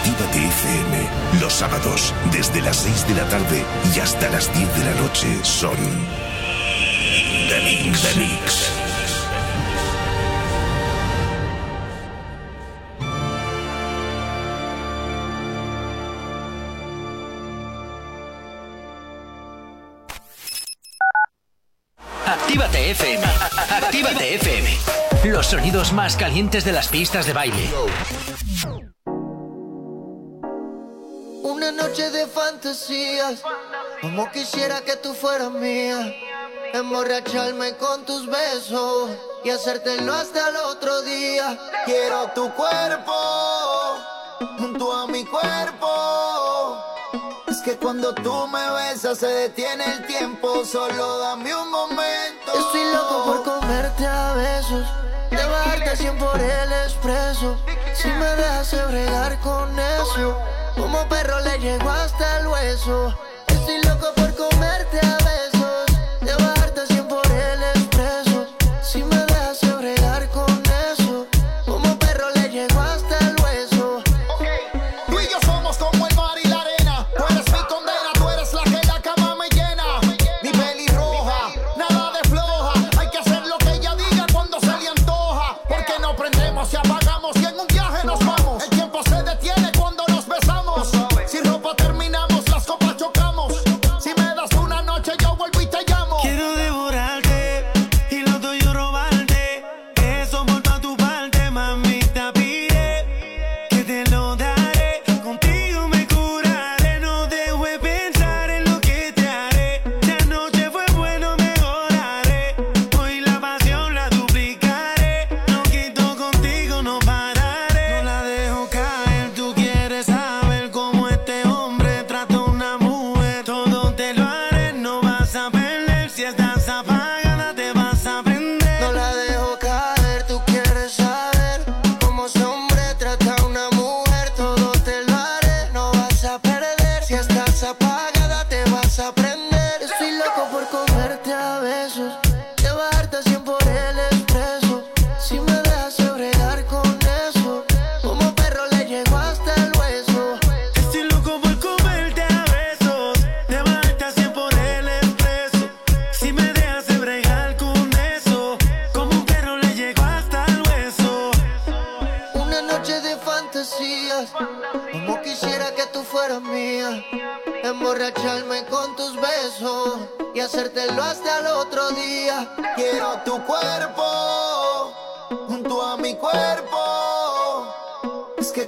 FM, 0.47 1.39
los 1.39 1.53
sábados, 1.53 2.13
desde 2.31 2.61
las 2.61 2.77
6 2.77 3.07
de 3.07 3.15
la 3.15 3.27
tarde 3.29 3.63
y 3.95 3.99
hasta 3.99 4.27
las 4.29 4.51
10 4.53 4.75
de 4.75 4.83
la 4.83 5.01
noche, 5.01 5.27
son. 5.43 5.77
The 7.49 7.61
Mix. 7.63 8.01
The 8.01 8.19
Mix. 8.19 8.71
Actívate 22.25 22.91
FM. 22.91 23.25
Actívate 23.69 24.35
FM. 24.35 24.69
Los 25.25 25.47
sonidos 25.47 25.93
más 25.93 26.15
calientes 26.15 26.65
de 26.65 26.71
las 26.71 26.87
pistas 26.87 27.27
de 27.27 27.33
baile. 27.33 27.69
Noche 31.91 32.09
de 32.11 32.25
fantasías, 32.25 33.41
como 33.99 34.31
quisiera 34.31 34.79
que 34.79 34.95
tú 34.95 35.13
fueras 35.13 35.51
mía. 35.51 36.15
Emborracharme 36.71 37.75
con 37.75 38.05
tus 38.05 38.27
besos 38.27 39.09
y 39.43 39.49
hacértelo 39.49 40.13
hasta 40.13 40.47
el 40.47 40.55
otro 40.55 41.01
día. 41.01 41.59
Quiero 41.83 42.29
tu 42.29 42.49
cuerpo 42.53 43.13
junto 44.57 44.93
a 44.93 45.07
mi 45.07 45.25
cuerpo. 45.25 46.81
Es 47.49 47.57
que 47.57 47.75
cuando 47.75 48.15
tú 48.15 48.47
me 48.47 48.71
besas 48.71 49.17
se 49.17 49.27
detiene 49.27 49.83
el 49.83 50.07
tiempo, 50.07 50.63
solo 50.63 51.17
dame 51.17 51.53
un 51.53 51.69
momento. 51.69 52.53
Estoy 52.53 52.85
loco 52.93 53.23
por 53.25 53.43
comerte 53.43 54.07
a 54.07 54.33
besos, 54.35 54.85
de 55.29 55.45
bajarte 55.45 55.97
100 55.97 56.17
por 56.17 56.39
el 56.39 56.71
expreso. 56.85 57.57
Si 57.93 58.07
me 58.07 58.29
dejas 58.37 58.87
bregar 58.87 59.37
con 59.41 59.77
eso, 59.77 60.41
como 60.75 61.07
perro 61.07 61.39
le 61.41 61.59
llego 61.59 61.89
hasta 61.89 62.39
el 62.39 62.47
hueso. 62.47 63.15
Estoy 63.47 63.81
loco 63.83 64.07
por 64.15 64.35
comerte 64.35 64.99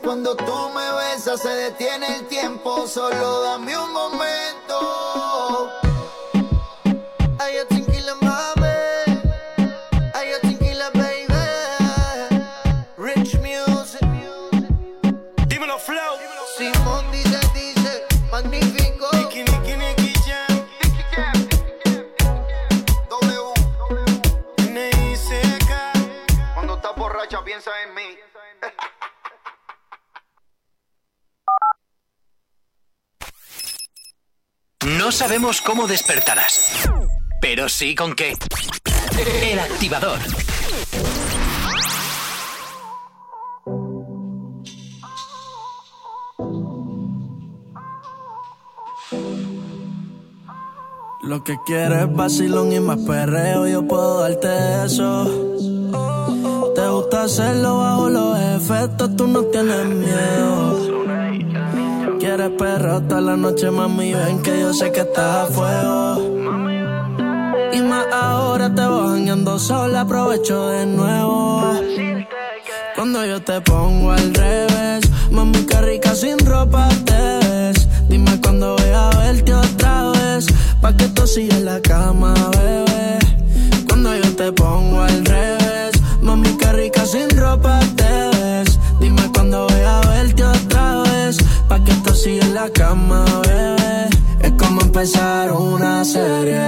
cuando 0.04 0.36
tú 0.36 0.70
me 0.76 0.94
besas 0.94 1.42
se 1.42 1.50
detiene 1.50 2.18
el 2.18 2.28
tiempo, 2.28 2.86
solo 2.88 3.42
dame 3.42 3.78
un 3.78 3.94
momento. 3.94 5.83
Sabemos 35.44 35.62
cómo 35.62 35.88
despertarás, 35.88 36.88
pero 37.42 37.68
sí 37.68 37.96
con 37.96 38.16
qué. 38.16 38.34
El 39.42 39.60
activador. 39.60 40.20
Lo 51.24 51.44
que 51.44 51.58
quieres 51.66 52.04
es 52.04 52.14
vacilón 52.14 52.72
y 52.72 52.80
más 52.80 53.00
perreo, 53.00 53.68
yo 53.68 53.86
puedo 53.86 54.22
darte 54.22 54.86
eso. 54.86 55.26
Te 56.74 56.88
gusta 56.88 57.24
hacerlo 57.24 57.80
bajo 57.80 58.10
los 58.10 58.40
efectos, 58.40 59.16
tú 59.18 59.28
no 59.28 59.44
tienes 59.44 59.86
miedo. 59.88 60.93
Quieres 62.36 62.58
perro 62.58 63.00
toda 63.02 63.22
la 63.22 63.38
noche, 63.38 63.70
mami, 63.70 64.12
ven 64.12 64.42
que 64.42 64.60
yo 64.60 64.74
sé 64.74 64.92
que 64.92 65.02
estás 65.02 65.52
a 65.52 65.54
fuego. 65.54 66.18
Y 67.72 67.80
más 67.82 68.08
ahora 68.12 68.74
te 68.74 68.82
vas 68.82 69.12
bañando 69.12 69.60
sola, 69.60 70.02
aprovecho 70.02 70.70
de 70.70 70.88
nuevo. 70.88 71.62
Cuando 72.96 73.24
yo 73.24 73.40
te 73.40 73.62
pongo 73.62 74.14
al 74.14 74.34
revés, 74.34 75.04
mami, 75.30 75.64
qué 75.68 75.80
rica 75.82 76.16
sin 76.16 76.40
ropa 76.40 76.90
te 77.06 77.14
ves. 77.14 77.88
Dime 78.10 78.42
cuándo 78.42 78.78
voy 78.78 78.90
a 78.90 79.10
verte 79.16 79.54
otra 79.54 80.10
vez, 80.14 80.48
pa' 80.82 80.98
que 80.98 81.10
tú 81.10 81.28
sigas 81.28 81.60
en 81.60 81.66
la 81.66 81.80
cama, 81.82 82.34
bebé. 82.34 83.20
Cuando 83.88 84.16
yo 84.16 84.36
te 84.36 84.52
pongo 84.54 85.04
al 85.04 85.24
revés, 85.24 86.02
mami, 86.20 86.58
qué 86.58 86.74
rica 86.74 87.06
sin 87.06 87.30
ropa 87.38 87.80
te 87.96 88.04
ves. 88.04 88.33
Pa' 91.74 91.84
que 91.84 91.94
tú 92.04 92.14
sigas 92.14 92.48
en 92.48 92.54
la 92.54 92.70
cama, 92.70 93.26
bebé. 93.48 94.10
Es 94.42 94.52
como 94.62 94.82
empezar 94.82 95.52
una 95.52 96.06
serie 96.06 96.66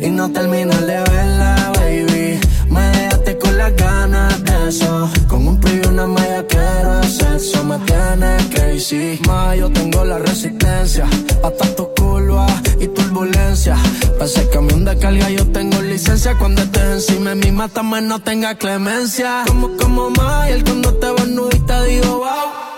y 0.00 0.08
no 0.10 0.30
terminar 0.30 0.84
de 0.90 0.98
verla, 1.10 1.72
baby. 1.76 2.40
Me 2.68 2.84
dejaste 2.96 3.38
con 3.38 3.56
las 3.56 3.72
ganas 3.76 4.44
de 4.44 4.68
eso. 4.68 5.10
Con 5.28 5.46
un 5.46 5.60
preview 5.60 5.84
y 5.84 5.88
una 5.88 6.06
media 6.06 6.44
quiero 6.48 7.02
sexo. 7.04 7.64
Me 7.64 7.78
tienes 7.88 8.42
crazy. 8.52 9.20
Ma, 9.26 9.54
yo 9.54 9.70
tengo 9.70 10.04
la 10.04 10.18
resistencia. 10.18 11.06
Hasta 11.44 11.64
tu 11.76 11.84
curva 11.96 12.46
y 12.80 12.88
turbulencia. 12.88 13.76
Para 14.14 14.24
ese 14.24 14.48
camión 14.48 14.84
de 14.84 14.98
carga 14.98 15.30
yo 15.30 15.46
tengo 15.48 15.80
licencia. 15.82 16.36
Cuando 16.38 16.62
estés 16.62 16.88
encima 16.98 17.30
de 17.30 17.36
mí, 17.36 17.52
mátame, 17.52 18.00
no 18.00 18.18
tenga 18.20 18.56
clemencia. 18.56 19.44
Como, 19.46 19.76
como 19.76 20.10
Mayer 20.10 20.64
cuando 20.64 20.94
te 20.94 21.10
vas 21.10 21.28
nudo 21.28 21.50
y 21.54 21.60
te 21.60 21.84
digo 21.84 22.18
wow. 22.18 22.68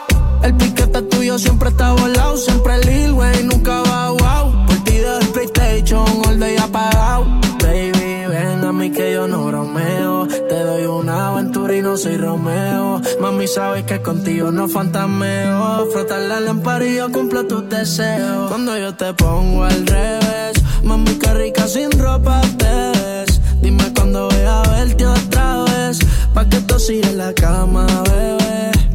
El 0.42 0.56
piquete 1.00 1.16
tuyo 1.16 1.38
siempre 1.38 1.70
está 1.70 1.92
volado. 1.92 2.36
Siempre 2.36 2.78
Lil 2.84 3.12
Wayne, 3.12 3.44
nunca 3.44 3.82
va 3.82 4.10
wow. 4.10 4.66
Por 4.66 4.84
ti 4.84 4.98
del 4.98 5.26
PlayStation, 5.32 6.06
all 6.26 6.38
day 6.38 6.56
apagado. 6.56 7.26
Baby, 7.62 8.26
ven 8.28 8.64
a 8.64 8.72
mí 8.72 8.90
que 8.90 9.12
yo 9.12 9.26
no 9.28 9.46
bromeo. 9.46 10.26
Te 10.26 10.58
doy 10.62 10.84
una 10.84 11.28
aventura 11.28 11.76
y 11.76 11.82
no 11.82 11.96
soy 11.96 12.16
Romeo. 12.16 13.00
Mami, 13.20 13.46
sabes 13.46 13.84
que 13.84 14.00
contigo 14.02 14.50
no 14.50 14.68
fantameo. 14.68 15.86
Frotar 15.92 16.20
la 16.20 16.40
lámpara 16.40 16.84
y 16.84 16.96
yo 16.96 17.10
cumplo 17.10 17.46
tus 17.46 17.68
deseos. 17.68 18.48
Cuando 18.48 18.76
yo 18.78 18.94
te 18.94 19.12
pongo 19.14 19.64
al 19.64 19.86
revés, 19.86 20.62
mami, 20.82 21.14
qué 21.18 21.34
rica 21.34 21.66
sin 21.68 21.90
ropa 21.92 22.40
te 22.58 22.66
ves. 22.66 23.40
Dime 23.62 23.92
cuándo 23.94 24.28
voy 24.28 24.44
a 24.46 24.62
verte 24.62 25.06
otra 25.06 25.64
vez. 25.64 25.98
Pa' 26.34 26.48
que 26.48 26.60
tú 26.60 26.78
sigas 26.78 27.10
en 27.10 27.18
la 27.18 27.32
cama, 27.34 27.86
bebé. 28.04 28.89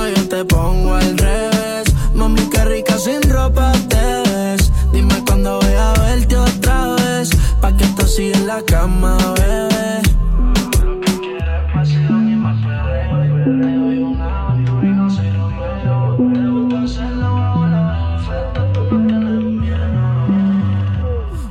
Cuando 0.00 0.16
yo 0.16 0.28
te 0.30 0.44
pongo 0.46 0.94
al 0.94 1.18
revés, 1.18 1.94
mami, 2.14 2.40
qué 2.48 2.64
rica 2.64 2.96
sin 2.96 3.20
ropa 3.30 3.70
te 3.90 4.22
ves. 4.30 4.72
Dime 4.94 5.22
cuándo 5.26 5.60
voy 5.60 5.74
a 5.74 5.92
verte 6.00 6.38
otra 6.38 6.94
vez, 6.94 7.28
pa' 7.60 7.76
que 7.76 7.84
tú 7.88 8.06
sigas 8.06 8.40
en 8.40 8.46
la 8.46 8.62
cama, 8.62 9.18
bebé. 9.36 10.00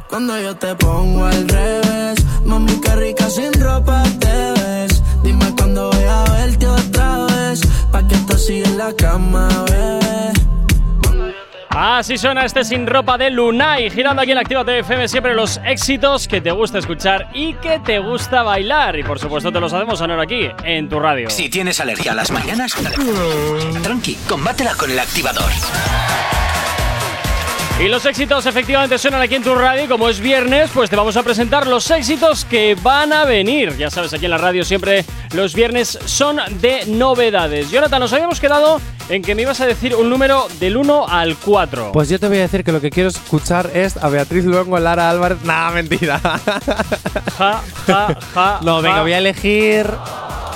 Cuando 0.09 0.41
yo 0.41 0.55
te 0.55 0.75
pongo 0.75 1.25
al 1.25 1.47
revés, 1.47 2.25
mami, 2.45 2.81
qué 2.81 2.95
rica 2.95 3.29
sin 3.29 3.53
ropa 3.61 4.01
te 4.19 4.28
sigas 8.39 8.69
en 8.69 8.77
la 8.77 8.93
cama, 8.93 9.47
bebé. 9.67 9.99
Así 11.71 12.17
suena 12.17 12.45
este 12.45 12.63
sin 12.63 12.87
ropa 12.87 13.17
de 13.17 13.29
Lunay, 13.29 13.89
girando 13.91 14.21
aquí 14.21 14.31
en 14.31 14.39
Activa 14.39 14.63
FM 14.65 15.07
siempre 15.07 15.35
los 15.35 15.61
éxitos 15.63 16.27
que 16.27 16.41
te 16.41 16.51
gusta 16.51 16.79
escuchar 16.79 17.29
y 17.33 17.53
que 17.53 17.79
te 17.79 17.99
gusta 17.99 18.43
bailar. 18.43 18.97
Y 18.97 19.03
por 19.03 19.19
supuesto 19.19 19.51
te 19.51 19.59
los 19.59 19.71
hacemos 19.71 19.99
sonar 19.99 20.19
aquí, 20.19 20.49
en 20.63 20.89
tu 20.89 20.99
radio. 20.99 21.29
Si 21.29 21.47
tienes 21.47 21.79
alergia 21.79 22.13
a 22.13 22.15
las 22.15 22.31
mañanas, 22.31 22.75
tranqui, 23.83 24.15
combátela 24.27 24.73
con 24.75 24.89
el 24.89 24.99
activador. 24.99 25.51
Y 27.79 27.87
los 27.87 28.05
éxitos 28.05 28.45
efectivamente 28.45 28.97
suenan 28.97 29.21
aquí 29.21 29.35
en 29.35 29.43
tu 29.43 29.55
radio 29.55 29.87
como 29.87 30.09
es 30.09 30.19
viernes, 30.19 30.69
pues 30.73 30.89
te 30.89 30.97
vamos 30.97 31.15
a 31.15 31.23
presentar 31.23 31.65
los 31.65 31.89
éxitos 31.89 32.43
que 32.43 32.75
van 32.75 33.13
a 33.13 33.23
venir. 33.23 33.77
Ya 33.77 33.89
sabes, 33.89 34.13
aquí 34.13 34.25
en 34.25 34.31
la 34.31 34.37
radio 34.37 34.65
siempre 34.65 35.05
los 35.33 35.55
viernes 35.55 35.97
son 36.03 36.41
de 36.59 36.85
novedades. 36.87 37.71
Jonathan, 37.71 38.01
nos 38.01 38.11
habíamos 38.11 38.41
quedado 38.41 38.81
en 39.07 39.21
que 39.21 39.33
me 39.33 39.43
ibas 39.43 39.61
a 39.61 39.65
decir 39.65 39.95
un 39.95 40.09
número 40.09 40.47
del 40.59 40.75
1 40.75 41.07
al 41.07 41.37
4. 41.37 41.93
Pues 41.93 42.09
yo 42.09 42.19
te 42.19 42.27
voy 42.27 42.39
a 42.39 42.41
decir 42.41 42.65
que 42.65 42.73
lo 42.73 42.81
que 42.81 42.89
quiero 42.89 43.07
escuchar 43.07 43.71
es 43.73 43.95
a 43.95 44.09
Beatriz 44.09 44.43
Luengo, 44.43 44.77
Lara 44.77 45.09
Álvarez. 45.09 45.37
Nah, 45.43 45.71
mentira. 45.71 46.19
Ja, 47.37 47.61
ja, 47.87 48.17
ja. 48.35 48.59
No, 48.61 48.81
venga, 48.81 48.97
ja. 48.97 49.01
voy 49.03 49.13
a 49.13 49.19
elegir. 49.19 49.89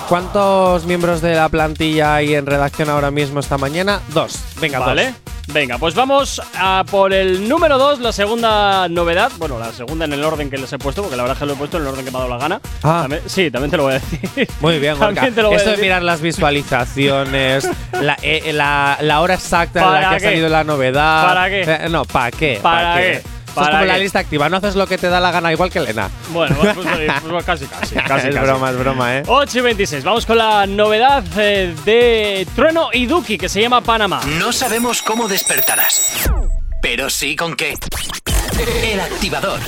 ¿Cuántos 0.09 0.83
miembros 0.83 1.21
de 1.21 1.35
la 1.35 1.47
plantilla 1.47 2.15
hay 2.15 2.35
en 2.35 2.45
redacción 2.45 2.89
ahora 2.89 3.09
mismo 3.09 3.39
esta 3.39 3.57
mañana? 3.57 4.01
Dos. 4.09 4.37
Venga, 4.59 4.79
Vale. 4.79 5.05
dos. 5.05 5.22
Venga, 5.51 5.77
pues 5.77 5.93
vamos 5.93 6.41
a 6.57 6.83
por 6.89 7.13
el 7.13 7.47
número 7.49 7.77
2, 7.77 7.99
la 7.99 8.11
segunda 8.13 8.87
novedad. 8.87 9.31
Bueno, 9.37 9.59
la 9.59 9.71
segunda 9.73 10.05
en 10.05 10.13
el 10.13 10.23
orden 10.23 10.49
que 10.49 10.57
les 10.57 10.71
he 10.71 10.77
puesto, 10.79 11.01
porque 11.01 11.17
la 11.17 11.23
verdad 11.23 11.35
es 11.35 11.39
que 11.39 11.45
lo 11.45 11.53
he 11.53 11.55
puesto 11.57 11.77
en 11.77 11.83
el 11.83 11.89
orden 11.89 12.05
que 12.05 12.11
me 12.11 12.17
ha 12.17 12.21
dado 12.21 12.31
la 12.33 12.37
gana. 12.39 12.61
Ah. 12.81 12.99
También- 13.01 13.21
sí, 13.27 13.51
también 13.51 13.69
te 13.69 13.77
lo 13.77 13.83
voy 13.83 13.93
a 13.93 13.99
decir. 13.99 14.47
Muy 14.61 14.79
bien, 14.79 14.93
Gorka. 14.97 15.13
También 15.15 15.35
te 15.35 15.41
lo 15.41 15.49
voy 15.49 15.55
a 15.57 15.59
Esto 15.59 15.71
de 15.71 15.77
mirar 15.77 16.01
las 16.01 16.21
visualizaciones, 16.21 17.67
la, 18.01 18.17
eh, 18.21 18.51
la- 18.53 18.97
la 19.01 19.21
hora 19.21 19.33
exacta 19.35 19.79
en 19.79 19.85
la 19.85 19.91
¿Para 19.91 20.09
que 20.09 20.15
ha 20.15 20.19
salido 20.29 20.49
la 20.49 20.63
novedad. 20.63 21.27
¿Para 21.27 21.49
qué? 21.49 21.61
Eh, 21.67 21.89
no, 21.89 22.05
¿para 22.05 22.31
qué? 22.31 22.59
¿Para 22.61 22.97
qué? 22.97 23.21
¿Para 23.53 23.67
es 23.67 23.73
como 23.75 23.85
la 23.85 23.97
lista 23.97 24.19
activa, 24.19 24.49
no 24.49 24.57
haces 24.57 24.75
lo 24.75 24.87
que 24.87 24.97
te 24.97 25.09
da 25.09 25.19
la 25.19 25.31
gana, 25.31 25.51
igual 25.51 25.69
que 25.69 25.79
Elena. 25.79 26.09
Bueno, 26.29 26.55
pues, 26.59 26.75
pues, 26.75 26.87
pues 27.29 27.45
casi, 27.45 27.65
casi, 27.65 27.95
casi, 27.95 28.27
es 28.29 28.35
casi. 28.35 28.45
broma, 28.45 28.69
es 28.71 28.77
broma, 28.77 29.17
¿eh? 29.17 29.23
8 29.27 29.59
y 29.59 29.61
26. 29.61 30.03
Vamos 30.03 30.25
con 30.25 30.37
la 30.37 30.65
novedad 30.65 31.23
eh, 31.37 31.73
de 31.85 32.47
Trueno 32.55 32.89
y 32.91 33.05
Duki, 33.05 33.37
que 33.37 33.49
se 33.49 33.61
llama 33.61 33.81
Panamá. 33.81 34.21
No 34.39 34.51
sabemos 34.51 35.01
cómo 35.01 35.27
despertarás, 35.27 36.29
pero 36.81 37.09
sí 37.09 37.35
con 37.35 37.55
qué. 37.55 37.75
El 38.83 38.99
activador. 38.99 39.59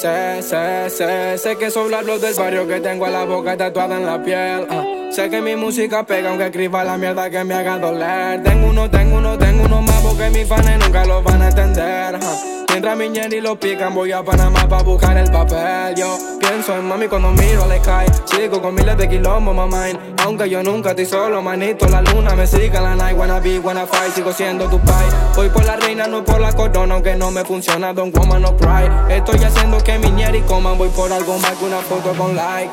Sé, 0.00 0.40
sé, 0.40 0.88
sé, 0.88 1.36
sé 1.36 1.56
que 1.58 1.70
son 1.70 1.90
los 1.90 2.22
del 2.22 2.32
barrio 2.32 2.66
que 2.66 2.80
tengo 2.80 3.04
a 3.04 3.10
la 3.10 3.26
boca 3.26 3.54
tatuada 3.54 3.98
en 3.98 4.06
la 4.06 4.22
piel. 4.24 4.66
ah. 4.70 4.82
Sé 5.10 5.28
que 5.28 5.42
mi 5.42 5.56
música 5.56 6.04
pega 6.06 6.30
aunque 6.30 6.46
escriba 6.46 6.82
la 6.84 6.96
mierda 6.96 7.28
que 7.28 7.44
me 7.44 7.52
haga 7.52 7.76
doler. 7.78 8.42
Tengo 8.42 8.68
uno, 8.70 8.88
tengo 8.88 9.18
uno, 9.18 9.36
tengo 9.36 9.64
uno 9.64 9.82
más 9.82 10.00
porque 10.00 10.30
mis 10.30 10.48
fans 10.48 10.66
nunca 10.82 11.04
lo 11.04 11.22
van 11.22 11.42
a 11.42 11.48
entender. 11.48 12.18
ah. 12.22 12.59
Mientras 12.80 12.96
mi 12.96 13.10
ñeri 13.10 13.42
lo 13.42 13.60
pican, 13.60 13.94
voy 13.94 14.10
a 14.10 14.22
Panamá 14.22 14.66
pa' 14.66 14.82
buscar 14.82 15.14
el 15.18 15.30
papel. 15.30 15.94
Yo 15.96 16.16
pienso 16.38 16.74
en 16.74 16.88
mami 16.88 17.08
cuando 17.08 17.30
miro 17.30 17.66
le 17.66 17.78
cae. 17.80 18.06
Sigo 18.24 18.62
con 18.62 18.74
miles 18.74 18.96
de 18.96 19.06
kilómetros, 19.06 19.54
mamá. 19.54 19.84
Aunque 20.24 20.48
yo 20.48 20.62
nunca 20.62 20.92
estoy 20.92 21.04
solo, 21.04 21.42
manito. 21.42 21.86
La 21.88 22.00
luna 22.00 22.34
me 22.34 22.46
sigue 22.46 22.80
la 22.80 22.94
night. 22.94 23.18
Wanna 23.18 23.38
be, 23.38 23.58
wanna 23.58 23.86
fight. 23.86 24.14
Sigo 24.14 24.32
siendo 24.32 24.66
tu 24.70 24.80
pai. 24.80 25.04
Voy 25.36 25.50
por 25.50 25.62
la 25.66 25.76
reina, 25.76 26.06
no 26.06 26.24
por 26.24 26.40
la 26.40 26.54
corona. 26.54 26.94
Aunque 26.94 27.16
no 27.16 27.30
me 27.30 27.44
funciona, 27.44 27.92
don't 27.92 28.16
woman 28.16 28.40
no 28.40 28.56
pride. 28.56 28.90
Estoy 29.14 29.44
haciendo 29.44 29.76
que 29.84 29.98
mi 29.98 30.10
ñeri 30.12 30.40
coman. 30.40 30.78
Voy 30.78 30.88
por 30.88 31.12
algo 31.12 31.36
más 31.36 31.52
que 31.58 31.64
una 31.66 31.80
foto 31.80 32.14
con 32.16 32.34
like. 32.34 32.72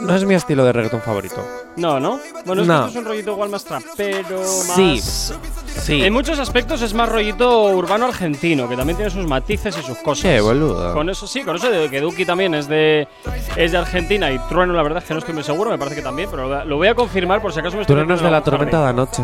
No 0.00 0.14
es 0.14 0.24
mi 0.24 0.34
estilo 0.34 0.64
de 0.64 0.72
reggaetón 0.72 1.00
favorito. 1.02 1.46
No, 1.76 1.98
¿no? 1.98 2.20
Bueno, 2.44 2.62
es 2.62 2.68
que 2.68 2.74
No. 2.74 2.78
esto 2.86 2.88
es 2.90 2.96
un 2.96 3.04
rollito 3.04 3.32
igual 3.32 3.48
más 3.48 3.64
trapero, 3.64 4.38
más... 4.38 4.76
Sí, 4.76 5.00
sí. 5.00 6.02
En 6.04 6.12
muchos 6.12 6.38
aspectos 6.38 6.82
es 6.82 6.94
más 6.94 7.08
rollito 7.08 7.64
urbano 7.74 8.06
argentino, 8.06 8.68
que 8.68 8.76
también 8.76 8.96
tiene 8.96 9.10
sus 9.10 9.26
matices 9.26 9.76
y 9.78 9.82
sus 9.82 9.98
cosas. 9.98 10.22
Qué 10.24 10.40
boludo. 10.40 10.92
Con 10.94 11.08
eso 11.10 11.26
sí, 11.26 11.42
con 11.42 11.56
eso 11.56 11.70
de 11.70 11.88
que 11.90 12.00
Duki 12.00 12.24
también 12.24 12.54
es 12.54 12.68
de, 12.68 13.08
es 13.56 13.72
de 13.72 13.78
Argentina 13.78 14.30
y 14.30 14.38
Trueno, 14.40 14.72
la 14.74 14.82
verdad 14.82 15.02
es 15.02 15.08
que 15.08 15.14
no 15.14 15.20
estoy 15.20 15.34
muy 15.34 15.44
seguro, 15.44 15.70
me 15.70 15.78
parece 15.78 15.96
que 15.96 16.02
también, 16.02 16.28
pero 16.30 16.64
lo 16.64 16.76
voy 16.76 16.88
a 16.88 16.94
confirmar 16.94 17.40
por 17.40 17.52
si 17.52 17.60
acaso 17.60 17.76
me 17.76 17.82
estoy 17.82 17.94
Truenos 17.96 18.20
metiendo 18.20 18.34
de 18.34 18.40
la 18.40 18.44
tormenta 18.44 18.80
de 18.82 18.88
anoche. 18.88 19.22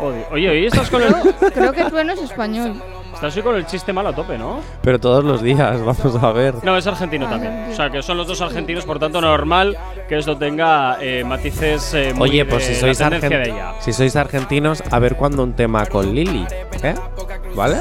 Odio. 0.00 0.24
Oye, 0.32 0.48
hoy 0.50 0.66
estás 0.66 0.88
con 0.90 1.02
el, 1.02 1.14
Creo 1.52 1.72
que 1.72 1.84
Trueno 1.84 2.12
es 2.12 2.20
español. 2.22 2.80
estás 3.14 3.36
hoy 3.36 3.42
con 3.42 3.54
el 3.56 3.66
chiste 3.66 3.92
mal 3.92 4.06
a 4.06 4.12
tope, 4.14 4.38
¿no? 4.38 4.60
Pero 4.82 4.98
todos 4.98 5.22
los 5.24 5.42
días, 5.42 5.78
vamos 5.84 6.16
a 6.22 6.32
ver. 6.32 6.54
No, 6.62 6.76
es 6.76 6.86
argentino 6.86 7.26
Ah, 7.26 7.30
también. 7.30 7.68
O 7.70 7.74
sea, 7.74 7.90
que 7.90 8.02
son 8.02 8.16
los 8.16 8.26
dos 8.26 8.40
argentinos, 8.40 8.84
por 8.84 8.98
tanto, 8.98 9.20
normal 9.20 9.76
que 10.08 10.18
esto 10.18 10.36
tenga 10.36 10.96
eh, 11.00 11.22
matices 11.24 11.92
eh, 11.94 12.12
muy 12.14 12.30
Oye, 12.30 12.44
pues 12.46 12.66
de 12.66 12.74
si 12.74 12.80
sois, 12.80 12.98
la 13.00 13.10
tendencia 13.10 13.38
argen- 13.38 13.44
de 13.44 13.50
ella. 13.50 13.72
si 13.80 13.92
sois 13.92 14.16
argentinos, 14.16 14.82
a 14.90 14.98
ver 14.98 15.16
cuándo 15.16 15.42
un 15.42 15.52
tema 15.54 15.84
con 15.86 16.14
Lili. 16.14 16.46
¿Eh? 16.82 16.94
¿Vale? 17.54 17.76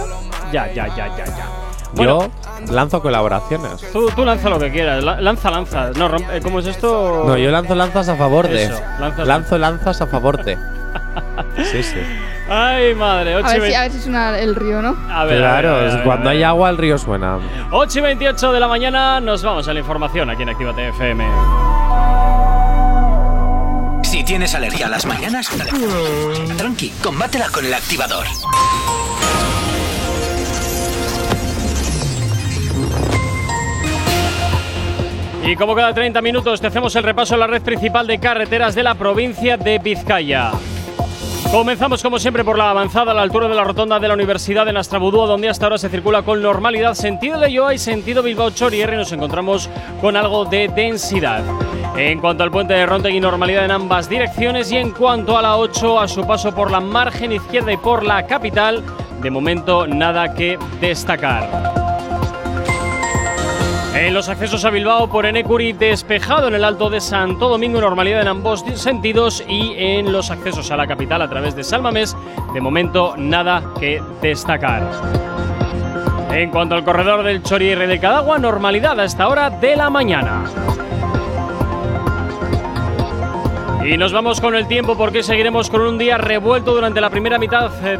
Ya, 0.51 0.67
ya, 0.73 0.87
ya, 0.87 1.07
ya, 1.17 1.25
ya. 1.25 1.47
Bueno, 1.93 2.29
Yo 2.67 2.73
lanzo 2.73 3.01
colaboraciones. 3.01 3.81
tú, 3.91 4.09
tú 4.15 4.23
lanza 4.23 4.49
lo 4.49 4.59
que 4.59 4.71
quieras. 4.71 5.03
la- 5.03 5.19
lanza, 5.21 5.49
lanza. 5.49 5.89
No, 5.97 6.15
eh, 6.17 6.39
¿cómo 6.43 6.59
es 6.59 6.67
esto? 6.67 7.23
No, 7.25 7.35
yo 7.37 7.49
lanzo 7.49 7.73
lanzas 7.75 8.09
a 8.09 8.15
favor 8.15 8.47
de. 8.47 8.65
Eso, 8.65 8.79
lanzas- 8.99 9.25
lanzo 9.25 9.57
lanzas 9.57 10.01
a 10.01 10.05
favor 10.07 10.43
de. 10.43 10.55
Sí, 11.57 11.83
sí. 11.83 11.97
Ay, 12.49 12.95
madre. 12.95 13.35
8 13.35 13.47
A 13.47 13.57
y 13.57 13.59
ver, 13.59 13.69
si, 13.69 13.75
a 13.75 13.81
20 13.81 13.89
ver 13.89 13.91
si 13.91 14.03
suena 14.03 14.39
el 14.39 14.55
río, 14.55 14.81
¿no? 14.81 14.97
A 15.11 15.25
ver, 15.25 15.37
a 15.37 15.39
claro, 15.39 15.69
ver, 15.69 15.77
a 15.77 15.79
ver, 15.79 15.87
es 15.87 15.93
a 15.93 15.95
ver, 15.97 16.05
cuando 16.05 16.29
hay 16.29 16.43
agua 16.43 16.69
el 16.69 16.77
río 16.77 16.97
suena. 16.97 17.37
8 17.71 17.99
y 17.99 18.01
28 18.01 18.51
de 18.51 18.59
la 18.59 18.67
mañana 18.67 19.19
nos 19.19 19.43
vamos 19.43 19.67
a 19.67 19.73
la 19.73 19.79
información 19.79 20.29
aquí 20.29 20.43
en 20.43 20.49
Actívate 20.49 20.89
FM. 20.89 21.25
Si 24.03 24.23
tienes 24.23 24.55
alergia 24.55 24.87
a 24.87 24.89
las 24.89 25.05
mañanas, 25.05 25.47
tranqui, 26.57 26.89
combátela 27.03 27.47
con 27.49 27.63
el 27.65 27.73
activador. 27.73 28.25
Y 35.45 35.55
como 35.55 35.75
cada 35.75 35.93
30 35.93 36.21
minutos 36.21 36.61
te 36.61 36.67
hacemos 36.67 36.95
el 36.95 37.03
repaso 37.03 37.35
a 37.35 37.37
la 37.37 37.47
red 37.47 37.61
principal 37.61 38.05
de 38.07 38.19
carreteras 38.19 38.75
de 38.75 38.83
la 38.83 38.95
provincia 38.95 39.57
de 39.57 39.79
Vizcaya. 39.79 40.51
Comenzamos 41.51 42.03
como 42.03 42.19
siempre 42.19 42.43
por 42.43 42.59
la 42.59 42.69
avanzada 42.69 43.11
a 43.11 43.15
la 43.15 43.23
altura 43.23 43.47
de 43.47 43.55
la 43.55 43.63
rotonda 43.63 43.99
de 43.99 44.07
la 44.07 44.13
Universidad 44.13 44.67
de 44.67 44.73
Nastrabudúa, 44.73 45.25
donde 45.25 45.49
hasta 45.49 45.65
ahora 45.65 45.79
se 45.79 45.89
circula 45.89 46.21
con 46.21 46.43
normalidad. 46.43 46.93
Sentido 46.93 47.39
de 47.39 47.51
Yoa 47.51 47.73
y 47.73 47.79
sentido 47.79 48.21
Bilbao 48.21 48.51
Chorier 48.51 48.93
y 48.93 48.97
nos 48.97 49.11
encontramos 49.11 49.67
con 49.99 50.15
algo 50.15 50.45
de 50.45 50.67
densidad. 50.67 51.43
En 51.97 52.19
cuanto 52.19 52.43
al 52.43 52.51
puente 52.51 52.75
de 52.75 52.85
Rontegui, 52.85 53.19
normalidad 53.19 53.65
en 53.65 53.71
ambas 53.71 54.07
direcciones. 54.07 54.71
Y 54.71 54.77
en 54.77 54.91
cuanto 54.91 55.39
a 55.39 55.41
la 55.41 55.57
8, 55.57 55.99
a 55.99 56.07
su 56.07 56.25
paso 56.25 56.53
por 56.53 56.69
la 56.69 56.79
margen 56.79 57.31
izquierda 57.31 57.73
y 57.73 57.77
por 57.77 58.03
la 58.03 58.27
capital, 58.27 58.83
de 59.19 59.31
momento 59.31 59.87
nada 59.87 60.35
que 60.35 60.59
destacar. 60.79 61.78
En 63.99 64.13
los 64.13 64.29
accesos 64.29 64.63
a 64.63 64.69
Bilbao 64.69 65.09
por 65.09 65.25
Enecuri 65.25 65.73
despejado 65.73 66.47
en 66.47 66.55
el 66.55 66.63
Alto 66.63 66.89
de 66.89 67.01
Santo 67.01 67.49
Domingo, 67.49 67.81
normalidad 67.81 68.21
en 68.21 68.29
ambos 68.29 68.63
sentidos 68.75 69.43
y 69.45 69.73
en 69.75 70.13
los 70.13 70.31
accesos 70.31 70.71
a 70.71 70.77
la 70.77 70.87
capital 70.87 71.21
a 71.21 71.29
través 71.29 71.53
de 71.53 71.65
Salmamés, 71.65 72.15
de 72.53 72.61
momento 72.61 73.15
nada 73.17 73.61
que 73.77 74.01
destacar. 74.21 74.89
En 76.31 76.49
cuanto 76.49 76.75
al 76.75 76.85
corredor 76.85 77.23
del 77.23 77.43
Chorierre 77.43 77.87
del 77.87 77.99
Cadagua, 77.99 78.39
normalidad 78.39 78.97
a 78.97 79.03
esta 79.03 79.27
hora 79.27 79.49
de 79.49 79.75
la 79.75 79.89
mañana. 79.89 80.45
Y 83.85 83.97
nos 83.97 84.13
vamos 84.13 84.39
con 84.39 84.55
el 84.55 84.65
tiempo 84.69 84.95
porque 84.95 85.23
seguiremos 85.23 85.69
con 85.69 85.81
un 85.81 85.97
día 85.97 86.17
revuelto 86.17 86.73
durante 86.73 87.01
la 87.01 87.09
primera 87.09 87.37
mitad, 87.37 87.69
eh, 87.85 87.99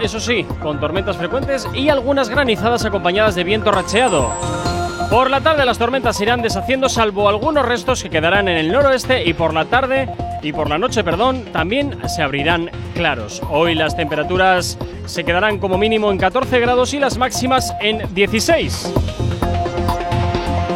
eso 0.00 0.20
sí, 0.20 0.46
con 0.62 0.78
tormentas 0.78 1.16
frecuentes 1.16 1.68
y 1.74 1.88
algunas 1.88 2.28
granizadas 2.28 2.84
acompañadas 2.84 3.34
de 3.34 3.42
viento 3.42 3.72
racheado. 3.72 4.69
Por 5.10 5.28
la 5.28 5.40
tarde 5.40 5.66
las 5.66 5.76
tormentas 5.76 6.16
se 6.16 6.22
irán 6.22 6.40
deshaciendo 6.40 6.88
salvo 6.88 7.28
algunos 7.28 7.66
restos 7.66 8.00
que 8.00 8.10
quedarán 8.10 8.46
en 8.46 8.56
el 8.56 8.70
noroeste 8.70 9.24
y 9.26 9.34
por 9.34 9.52
la 9.52 9.64
tarde 9.64 10.08
y 10.40 10.52
por 10.52 10.70
la 10.70 10.78
noche, 10.78 11.02
perdón, 11.02 11.46
también 11.52 11.98
se 12.08 12.22
abrirán 12.22 12.70
claros. 12.94 13.42
Hoy 13.50 13.74
las 13.74 13.96
temperaturas 13.96 14.78
se 15.06 15.24
quedarán 15.24 15.58
como 15.58 15.78
mínimo 15.78 16.12
en 16.12 16.18
14 16.18 16.60
grados 16.60 16.94
y 16.94 17.00
las 17.00 17.18
máximas 17.18 17.74
en 17.80 18.14
16. 18.14 19.29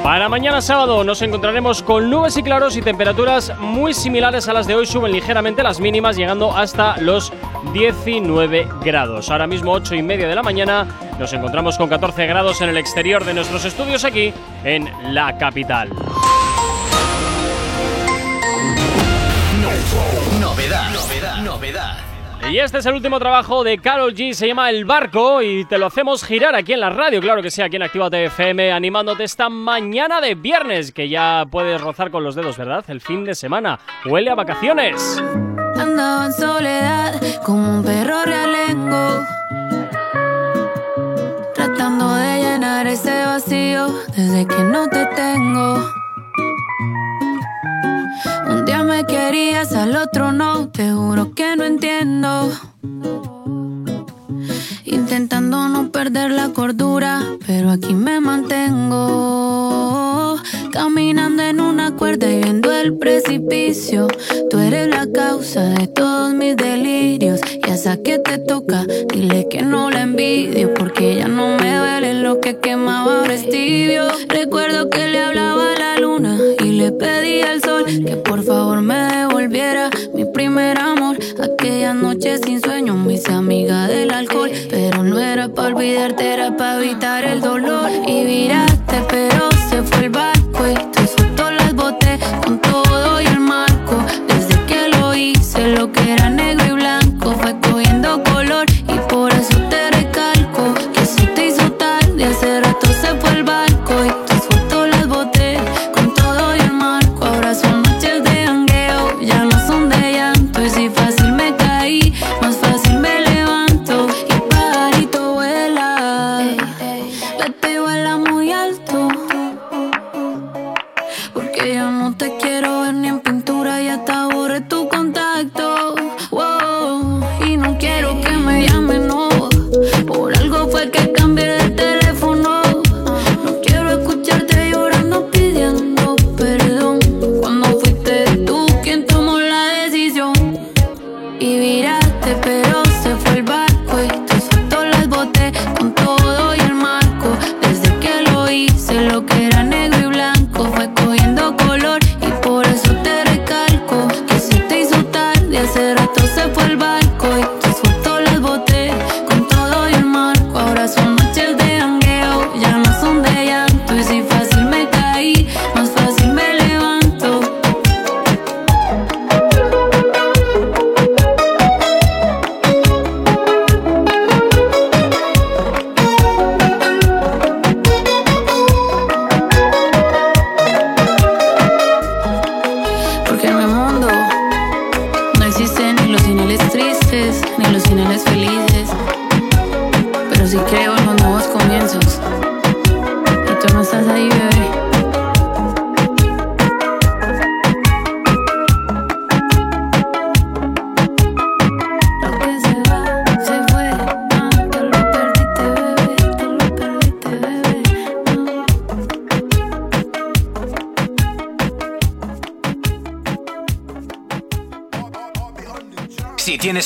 Para 0.05 0.29
mañana 0.29 0.61
sábado 0.61 1.03
nos 1.03 1.23
encontraremos 1.23 1.83
con 1.83 2.11
nubes 2.11 2.37
y 2.37 2.43
claros 2.43 2.77
y 2.77 2.83
temperaturas 2.83 3.59
muy 3.59 3.95
similares 3.95 4.47
a 4.49 4.53
las 4.53 4.67
de 4.67 4.75
hoy. 4.75 4.85
Suben 4.85 5.11
ligeramente 5.11 5.63
las 5.63 5.81
mínimas, 5.81 6.15
llegando 6.15 6.55
hasta 6.55 6.99
los 6.99 7.33
19 7.73 8.69
grados. 8.85 9.31
Ahora 9.31 9.47
mismo, 9.47 9.73
8 9.73 9.95
y 9.95 10.03
media 10.03 10.29
de 10.29 10.35
la 10.35 10.43
mañana, 10.43 10.87
nos 11.19 11.33
encontramos 11.33 11.79
con 11.79 11.89
14 11.89 12.27
grados 12.27 12.61
en 12.61 12.69
el 12.69 12.77
exterior 12.77 13.25
de 13.25 13.33
nuestros 13.33 13.65
estudios 13.65 14.05
aquí 14.05 14.35
en 14.63 14.91
la 15.15 15.39
capital. 15.39 15.89
Novedad, 20.39 20.91
novedad, 20.93 21.37
novedad. 21.39 22.04
Y 22.51 22.59
este 22.59 22.79
es 22.79 22.87
el 22.87 22.95
último 22.95 23.19
trabajo 23.19 23.65
de 23.65 23.79
Carol 23.79 24.15
G, 24.15 24.33
se 24.35 24.47
llama 24.47 24.71
El 24.71 24.85
Barco 24.85 25.43
y 25.43 25.65
te 25.65 25.79
lo 25.79 25.87
hacemos 25.87 26.23
girar 26.23 26.55
aquí 26.55 26.73
en 26.75 26.81
la 26.81 26.91
radio, 26.91 27.21
claro 27.21 27.43
que 27.43 27.51
sí, 27.51 27.63
aquí 27.63 27.77
en 27.77 27.83
Actívate 27.83 28.27
FM, 28.27 28.71
animándote 28.71 29.25
esta 29.25 29.49
mañana 29.49 30.21
de 30.21 30.35
viernes, 30.35 30.93
que 30.93 31.09
ya 31.09 31.45
puedes 31.51 31.81
rozar 31.81 32.11
con 32.11 32.23
los 32.23 32.35
dedos, 32.35 32.57
¿verdad? 32.57 32.85
El 32.89 33.01
fin 33.01 33.25
de 33.25 33.35
semana, 33.35 33.81
huele 34.05 34.31
a 34.31 34.35
vacaciones. 34.35 35.21
Andaba 35.77 36.27
en 36.27 36.33
soledad 36.35 37.21
como 37.45 37.79
un 37.79 37.85
perro 37.85 38.25
realengo. 38.25 39.25
Tratando 41.55 42.15
de 42.15 42.39
llenar 42.39 42.87
ese 42.87 43.25
vacío 43.25 43.89
desde 44.17 44.47
que 44.47 44.59
no 44.59 44.87
te 44.89 45.07
tengo. 45.07 46.04
Un 48.49 48.65
día 48.65 48.83
me 48.83 49.05
querías, 49.05 49.73
al 49.73 49.97
otro 49.97 50.33
no. 50.33 50.69
Te 50.69 50.91
juro 50.93 51.35
que 51.35 51.57
no 51.57 51.65
entiendo. 51.65 52.51
Intentando 54.85 55.69
no 55.69 55.91
perder 55.91 56.31
la 56.31 56.51
cordura, 56.51 57.23
pero 57.47 57.71
aquí 57.71 57.95
me 57.95 58.21
mantengo. 58.21 59.17
Caminando 60.71 61.43
en 61.43 61.61
una 61.61 61.95
cuerda 61.97 62.31
y 62.31 62.39
viendo 62.39 62.73
el 62.73 62.97
precipicio. 62.97 64.09
Tú 64.51 64.59
eres 64.59 64.89
la 64.89 65.07
causa 65.11 65.63
de 65.63 65.87
todos 65.87 66.33
mis 66.35 66.57
delirios. 66.57 67.41
Y 67.67 67.71
a 67.71 67.75
esa 67.75 67.97
que 67.97 68.19
te 68.19 68.39
toca, 68.39 68.85
dile 69.13 69.47
que 69.49 69.63
no 69.63 69.91
la 69.91 70.03
envidio. 70.03 70.75
Porque 70.75 71.17
ya 71.17 71.29
no 71.29 71.57
me 71.59 71.79
duele 71.79 72.15
lo 72.15 72.41
que 72.41 72.59
quemaba 72.59 73.21
ahora. 73.21 73.35
Recuerdo 74.29 74.91
que 74.91 75.09
le 75.09 75.21
hablaba 75.23 75.73
a 75.73 75.79
la 75.79 75.99
luna 76.01 76.39
le 76.75 76.91
pedí 76.91 77.41
al 77.43 77.63
sol 77.63 77.85
que 77.87 78.17
por 78.17 78.43
favor 78.43 78.81
me 78.81 78.95
devolviera 78.95 79.91
mi 80.13 80.25
primer 80.25 80.79
amor. 80.79 81.17
Aquella 81.41 81.95
noche 81.95 82.39
sin 82.39 82.61
sueño 82.61 82.95
me 82.95 83.15
hice 83.15 83.33
amiga 83.33 83.87
del 83.87 84.11
alcohol. 84.11 84.51
Pero 84.71 85.05
no 85.05 85.19
era 85.19 85.49
para 85.49 85.69
olvidarte, 85.69 86.35
era 86.35 86.57
para 86.57 86.83
evitar 86.83 87.25
el 87.25 87.41
dolor. 87.41 87.91
Y 88.09 88.25
viraste, 88.25 88.97
pero 89.09 89.49
se 89.71 89.83
fue 89.83 90.07
el 90.07 90.11
barco 90.11 90.34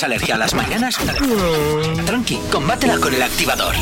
alergia 0.03 0.35
a 0.35 0.39
las 0.39 0.55
mañanas, 0.55 0.97
tranqui, 2.07 2.39
combátela 2.51 2.99
con 2.99 3.15
el 3.15 3.23
activador. 3.23 3.75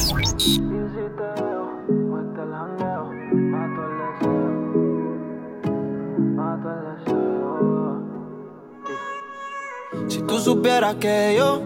Si 10.09 10.23
tú 10.23 10.39
supieras 10.39 10.95
que 10.97 11.35
yo 11.37 11.61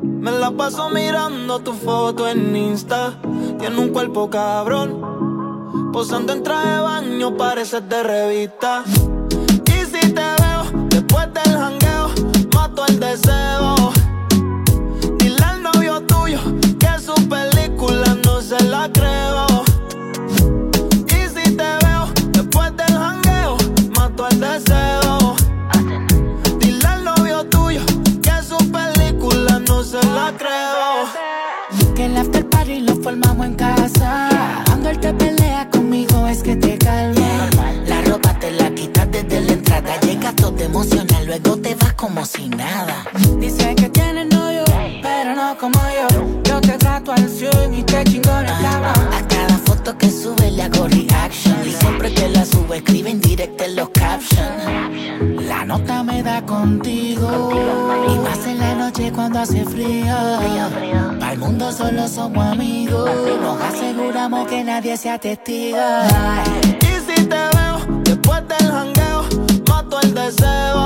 me 0.00 0.30
la 0.30 0.50
paso 0.50 0.88
mirando 0.90 1.60
tu 1.60 1.72
foto 1.72 2.28
en 2.28 2.56
Insta, 2.56 3.18
tiene 3.58 3.78
un 3.78 3.90
cuerpo 3.90 4.30
cabrón, 4.30 5.90
posando 5.92 6.32
en 6.32 6.42
traje 6.42 6.68
de 6.68 6.80
baño, 6.80 7.36
pareces 7.36 7.88
de 7.88 8.02
revista. 8.02 8.84
Cuando 59.36 59.40
hace 59.40 59.64
frío. 59.64 61.18
Para 61.20 61.32
el 61.32 61.38
mundo 61.38 61.70
solo 61.72 62.08
somos 62.08 62.44
amigos. 62.44 63.10
Nos 63.40 63.60
aseguramos 63.60 64.48
que 64.48 64.64
nadie 64.64 64.96
sea 64.96 65.18
testigo. 65.18 65.78
Y 66.80 67.12
si 67.12 67.24
te 67.26 67.36
veo 67.36 68.02
después 68.04 68.42
del 68.48 68.70
jangueo, 68.70 69.24
mato 69.68 70.00
el 70.00 70.14
deseo. 70.14 70.85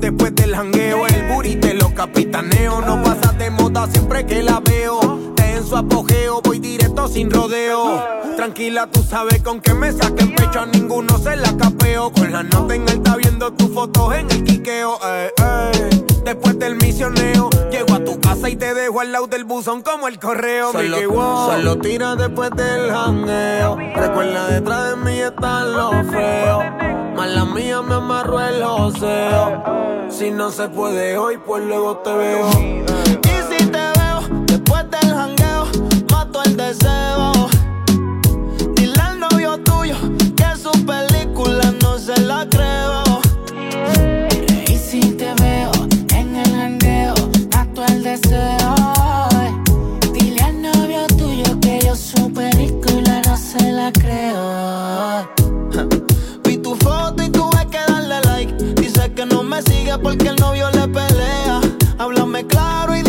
Después 0.00 0.34
del 0.34 0.54
jangueo, 0.54 1.06
el 1.06 1.28
booty 1.32 1.56
lo 1.74 1.94
capitaneo. 1.94 2.80
No 2.80 3.02
pasa 3.02 3.32
de 3.32 3.50
moda 3.50 3.86
siempre 3.90 4.26
que 4.26 4.42
la 4.42 4.60
veo. 4.60 5.32
Te 5.36 5.56
en 5.56 5.64
su 5.64 5.76
apogeo, 5.76 6.42
sin 7.08 7.30
rodeo. 7.30 8.02
Tranquila, 8.36 8.88
tú 8.90 9.02
sabes 9.02 9.42
con 9.42 9.60
que 9.60 9.74
me 9.74 9.92
saquen 9.92 10.34
pecho. 10.34 10.60
A 10.60 10.66
ninguno 10.66 11.18
se 11.18 11.36
la 11.36 11.56
capeo. 11.56 12.12
Con 12.12 12.32
la 12.32 12.42
nota 12.42 12.74
en 12.74 12.88
alta 12.88 13.16
viendo 13.16 13.52
tus 13.52 13.72
fotos 13.72 14.14
en 14.14 14.30
el 14.30 14.44
quiqueo. 14.44 14.98
eh, 15.06 15.30
eh. 15.42 15.90
Después 16.24 16.58
del 16.58 16.76
misioneo, 16.76 17.50
llego 17.70 17.94
a 17.94 18.02
tu 18.02 18.18
casa 18.18 18.48
y 18.48 18.56
te 18.56 18.72
dejo 18.72 19.00
al 19.00 19.12
lado 19.12 19.26
del 19.26 19.44
buzón 19.44 19.82
como 19.82 20.08
el 20.08 20.18
correo. 20.18 20.72
Solo- 20.72 20.88
Mickey, 20.96 21.06
wow. 21.06 21.50
solo 21.50 21.76
tira 21.78 22.16
después 22.16 22.50
del 22.52 22.90
jangueo. 22.90 23.76
Recuerda, 23.94 24.46
detrás 24.48 24.90
de 24.90 24.96
mí 24.96 25.18
están 25.20 25.72
los 25.74 25.92
feos. 26.10 26.64
Mala 27.14 27.44
mía, 27.44 27.82
me 27.82 27.94
amarró 27.96 28.40
el 28.40 28.64
joseo. 28.64 29.62
Si 30.08 30.30
no 30.30 30.50
se 30.50 30.68
puede 30.68 31.18
hoy, 31.18 31.36
pues 31.44 31.62
luego 31.64 31.98
te 31.98 32.12
veo. 32.14 32.48
Y 32.50 33.56
si 33.56 33.66
te 33.66 33.78
veo 33.78 34.20
después 34.46 34.84
del 34.90 35.14
jangueo, 35.14 35.43
Dile 38.76 39.00
al 39.02 39.18
novio 39.18 39.58
tuyo 39.64 39.96
que 40.36 40.56
su 40.56 40.70
película 40.86 41.74
no 41.82 41.98
se 41.98 42.20
la 42.20 42.48
creo. 42.48 43.02
Y 44.68 44.76
si 44.76 45.00
te 45.00 45.34
veo 45.42 45.72
en 46.14 46.36
el 46.36 46.48
jangueo, 46.54 47.14
mato 47.52 47.84
el 47.86 48.04
deseo. 48.04 48.74
Dile 50.12 50.40
al 50.42 50.62
novio 50.62 51.04
tuyo 51.18 51.58
que 51.60 51.80
yo 51.84 51.96
su 51.96 52.32
película 52.32 53.20
no 53.26 53.36
se 53.36 53.72
la 53.72 53.90
creo. 53.90 55.28
Vi 56.44 56.58
tu 56.58 56.76
foto 56.76 57.20
y 57.24 57.30
tuve 57.30 57.66
que 57.68 57.80
darle 57.88 58.20
like. 58.26 58.54
Dice 58.80 59.12
que 59.12 59.26
no 59.26 59.42
me 59.42 59.60
sigue 59.62 59.98
porque 59.98 60.28
el 60.28 60.36
novio 60.36 60.70
le 60.70 60.86
pelea. 60.86 61.60
Háblame 61.98 62.46
claro 62.46 62.96
y 62.96 63.02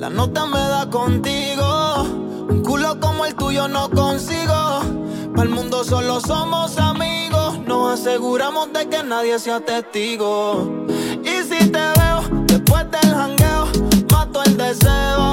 La 0.00 0.08
nota 0.08 0.46
me 0.46 0.58
da 0.58 0.88
contigo. 0.88 2.04
Un 2.48 2.62
culo 2.62 2.98
como 3.00 3.26
el 3.26 3.34
tuyo 3.34 3.68
no 3.68 3.90
consigo. 3.90 4.80
Para 5.36 5.42
el 5.42 5.50
mundo 5.50 5.84
solo 5.84 6.20
somos 6.20 6.78
amigos. 6.78 7.58
Nos 7.66 8.00
aseguramos 8.00 8.72
de 8.72 8.88
que 8.88 9.02
nadie 9.02 9.38
sea 9.38 9.60
testigo. 9.60 10.86
Y 11.22 11.42
si 11.46 11.70
te 11.70 11.78
veo 11.98 12.22
después 12.46 12.90
del 12.90 13.14
jangueo, 13.14 13.66
mato 14.10 14.42
el 14.42 14.56
deseo. 14.56 15.32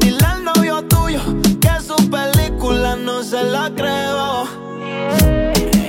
Dile 0.00 0.26
al 0.26 0.44
novio 0.44 0.82
tuyo 0.82 1.20
que 1.62 1.80
su 1.80 1.96
película 2.10 2.94
no 2.94 3.22
se 3.22 3.42
la 3.42 3.72
creo. 3.74 4.44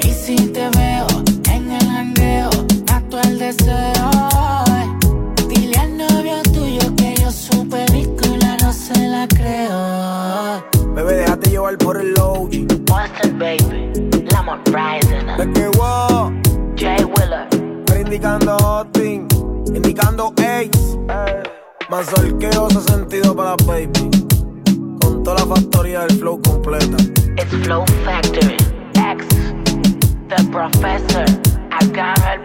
Y 0.05 0.13
si 0.13 0.37
te 0.37 0.69
veo 0.69 1.07
en 1.51 1.69
el 1.69 1.85
jangueo, 1.85 2.49
mato 2.89 3.19
el 3.19 3.39
deseo. 3.39 4.64
Película 7.69 8.57
no 8.61 8.71
se 8.73 9.07
la 9.07 9.27
creo. 9.27 10.63
Bebé, 10.93 11.15
déjate 11.15 11.49
llevar 11.49 11.77
por 11.77 11.97
el 11.97 12.13
low. 12.13 12.49
Monster 12.89 13.33
baby, 13.33 13.91
Lamont 14.31 14.67
Rising. 14.67 15.25
De 15.37 15.53
que 15.53 15.67
wow. 15.77 16.31
indicando 17.99 18.51
Austin, 18.51 19.27
indicando 19.67 20.33
Ace. 20.37 20.97
Más 21.89 22.07
solqueo 22.07 22.69
se 22.69 22.81
sentido 22.81 23.35
para 23.35 23.55
baby. 23.65 24.09
Con 25.01 25.23
toda 25.23 25.39
la 25.39 25.55
factoría 25.55 26.01
del 26.01 26.17
flow 26.19 26.41
completa. 26.41 26.97
It's 27.37 27.53
Flow 27.63 27.85
Factory. 28.05 28.57
X. 28.95 29.27
The 30.29 30.43
Professor. 30.51 31.25
Agarra 31.71 32.37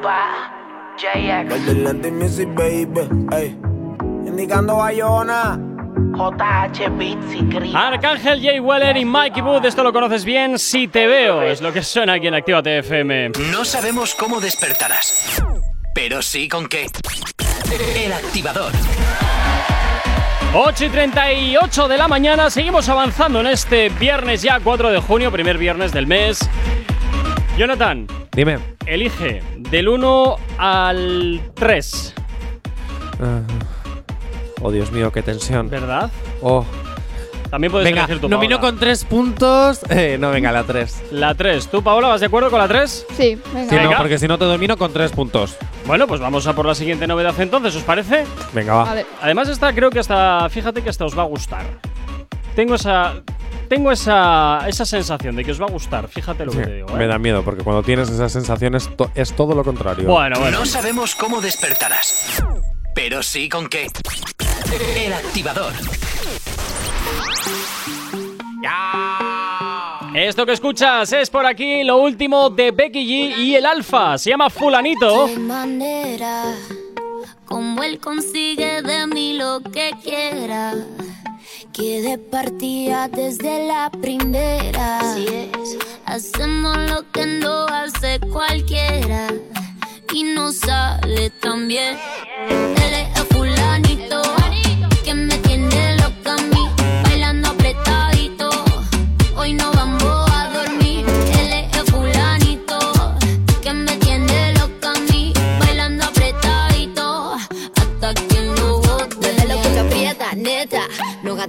JX. 0.97 1.69
El 1.69 1.85
Lente 1.85 2.11
Music, 2.11 2.49
baby. 2.55 3.09
Ey. 3.33 3.57
Indicando 4.31 4.77
Bayona. 4.77 5.59
JH 6.17 6.89
Beats. 6.97 7.75
Arcángel 7.75 8.41
Jay 8.43 8.61
Weller 8.61 8.97
y 8.97 9.05
Mikey 9.05 9.43
Booth, 9.43 9.65
esto 9.65 9.83
lo 9.83 9.93
conoces 9.93 10.25
bien, 10.25 10.59
si 10.59 10.87
te 10.87 11.07
veo, 11.07 11.43
es 11.43 11.61
lo 11.61 11.73
que 11.73 11.83
suena 11.83 12.15
aquí 12.15 12.27
en 12.29 12.35
Actívate 12.35 12.79
FM. 12.79 13.31
No 13.53 13.65
sabemos 13.65 14.15
cómo 14.15 14.41
despertarás, 14.41 15.43
pero 15.95 16.23
sí 16.23 16.49
con 16.49 16.69
qué. 16.69 16.87
El 18.05 18.13
activador. 18.13 18.73
8 20.55 20.85
y 20.85 20.89
38 20.89 21.89
de 21.89 21.99
la 21.99 22.09
mañana, 22.09 22.51
seguimos 22.51 22.89
avanzando 22.89 23.41
en 23.41 23.47
este 23.49 23.89
viernes 23.89 24.43
ya 24.43 24.61
4 24.61 24.91
de 24.91 24.99
junio, 25.01 25.31
primer 25.33 25.59
viernes 25.59 25.93
del 25.93 26.07
mes. 26.07 26.49
Jonathan, 27.57 28.07
Dime. 28.33 28.59
elige 28.87 29.43
del 29.59 29.89
1 29.89 30.37
al 30.59 31.41
3, 31.55 32.15
Ah. 33.23 33.41
Oh, 34.61 34.71
Dios 34.71 34.91
mío, 34.93 35.11
qué 35.13 35.23
tensión. 35.23 35.69
¿verdad? 35.71 36.11
Oh. 36.43 36.65
También 37.51 37.73
puedes 37.73 37.85
Venga, 37.85 38.03
elegir 38.05 38.21
tu 38.21 38.29
nomino 38.29 38.59
Paola. 38.61 38.71
con 38.71 38.79
tres 38.81 39.05
puntos. 39.05 39.81
Eh, 39.91 40.17
no, 40.21 40.31
venga, 40.31 40.53
la 40.53 40.63
tres. 40.63 41.03
La 41.11 41.35
3. 41.35 41.67
¿Tú, 41.69 41.83
Paola, 41.83 42.07
vas 42.09 42.21
de 42.21 42.27
acuerdo 42.27 42.49
con 42.49 42.61
la 42.61 42.69
3? 42.69 43.07
Sí, 43.17 43.37
venga. 43.53 43.69
Sí, 43.71 43.75
no, 43.77 43.83
Venga. 43.83 43.97
porque 43.99 44.19
si 44.21 44.29
no 44.29 44.39
te 44.39 44.45
domino 44.45 44.77
con 44.77 44.93
tres 44.93 45.11
puntos. 45.11 45.57
Bueno, 45.85 46.07
pues 46.07 46.21
vamos 46.21 46.47
a 46.47 46.53
por 46.55 46.65
la 46.67 46.77
siguiente 46.77 47.09
novedad 47.09 47.35
entonces, 47.41 47.75
¿os 47.75 47.83
parece? 47.83 48.25
Venga, 48.53 48.75
va. 48.75 48.85
Vale. 48.85 49.07
Además, 49.21 49.49
esta 49.49 49.73
creo 49.75 49.91
que 49.91 49.99
hasta. 49.99 50.49
Fíjate 50.49 50.83
que 50.83 50.91
esta 50.91 51.05
os 51.07 51.19
va 51.19 51.23
a 51.23 51.27
gustar. 51.27 51.65
Tengo 52.55 52.77
esa. 52.77 53.15
Tengo 53.69 53.91
esa, 53.91 54.65
esa 54.69 54.85
sensación 54.85 55.35
de 55.37 55.45
que 55.45 55.51
os 55.53 55.61
va 55.61 55.67
a 55.67 55.71
gustar. 55.71 56.07
Fíjate 56.09 56.45
lo 56.45 56.53
Sí, 56.53 56.59
que 56.59 56.65
te 56.67 56.75
digo. 56.75 56.89
¿eh? 56.91 56.95
Me 56.95 57.07
da 57.09 57.19
miedo, 57.19 57.43
porque 57.45 57.63
cuando 57.65 57.83
tienes 57.83 58.09
esas 58.11 58.31
sensaciones 58.33 58.89
to- 58.97 59.11
es 59.17 59.33
todo 59.35 59.55
lo 59.57 59.65
contrario. 59.65 60.09
Bueno, 60.09 60.39
bueno. 60.39 60.59
No 60.61 60.67
sabemos 60.67 61.15
cómo 61.17 61.41
despertarás, 61.41 62.43
pero 62.95 63.23
sí 63.25 63.49
con 63.49 63.69
qué. 63.69 63.87
El 64.97 65.13
activador. 65.13 65.73
Esto 70.15 70.45
que 70.45 70.53
escuchas 70.53 71.13
es 71.13 71.31
por 71.31 71.47
aquí 71.47 71.85
lo 71.85 71.99
último 71.99 72.51
de 72.51 72.73
Becky 72.73 73.07
G 73.07 73.37
y 73.39 73.55
el 73.55 73.65
Alfa. 73.65 74.19
Se 74.19 74.31
llama 74.31 74.51
Fulanito. 74.51 75.27
De 75.27 75.39
manera 75.39 76.55
como 77.51 77.83
él 77.83 77.99
consigue 77.99 78.81
de 78.83 79.07
mí 79.09 79.35
lo 79.35 79.61
que 79.61 79.93
quiera. 80.03 80.75
Que 81.73 82.03
de 82.03 82.19
partida 82.19 83.09
desde 83.09 83.67
la 83.67 83.91
primera. 83.91 85.01
Hacemos 86.07 86.77
lo 86.91 87.11
que 87.11 87.27
no 87.27 87.67
hace 87.67 88.21
cualquiera. 88.33 89.29
Y 90.13 90.23
no 90.23 90.53
sale 90.53 91.31
tan 91.31 91.69
bien. 91.69 91.97
Él 92.49 92.95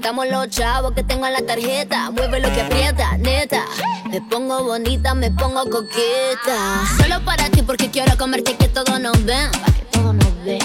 Nos 0.01 0.07
gastamos 0.15 0.31
los 0.31 0.49
chavos 0.49 0.93
que 0.93 1.03
tengo 1.03 1.27
en 1.27 1.33
la 1.33 1.41
tarjeta. 1.45 2.09
Mueve 2.09 2.39
lo 2.39 2.51
que 2.51 2.61
aprieta, 2.61 3.19
neta. 3.19 3.65
Me 4.09 4.19
pongo 4.19 4.63
bonita, 4.63 5.13
me 5.13 5.29
pongo 5.29 5.63
coqueta. 5.69 6.81
Solo 6.97 7.23
para 7.23 7.51
ti 7.51 7.61
porque 7.61 7.91
quiero 7.91 8.17
comerte 8.17 8.55
que 8.55 8.67
todos 8.67 8.99
nos 8.99 9.23
ven. 9.25 9.51
Que 9.51 9.85
todos 9.91 10.15
nos 10.15 10.43
ven. 10.43 10.59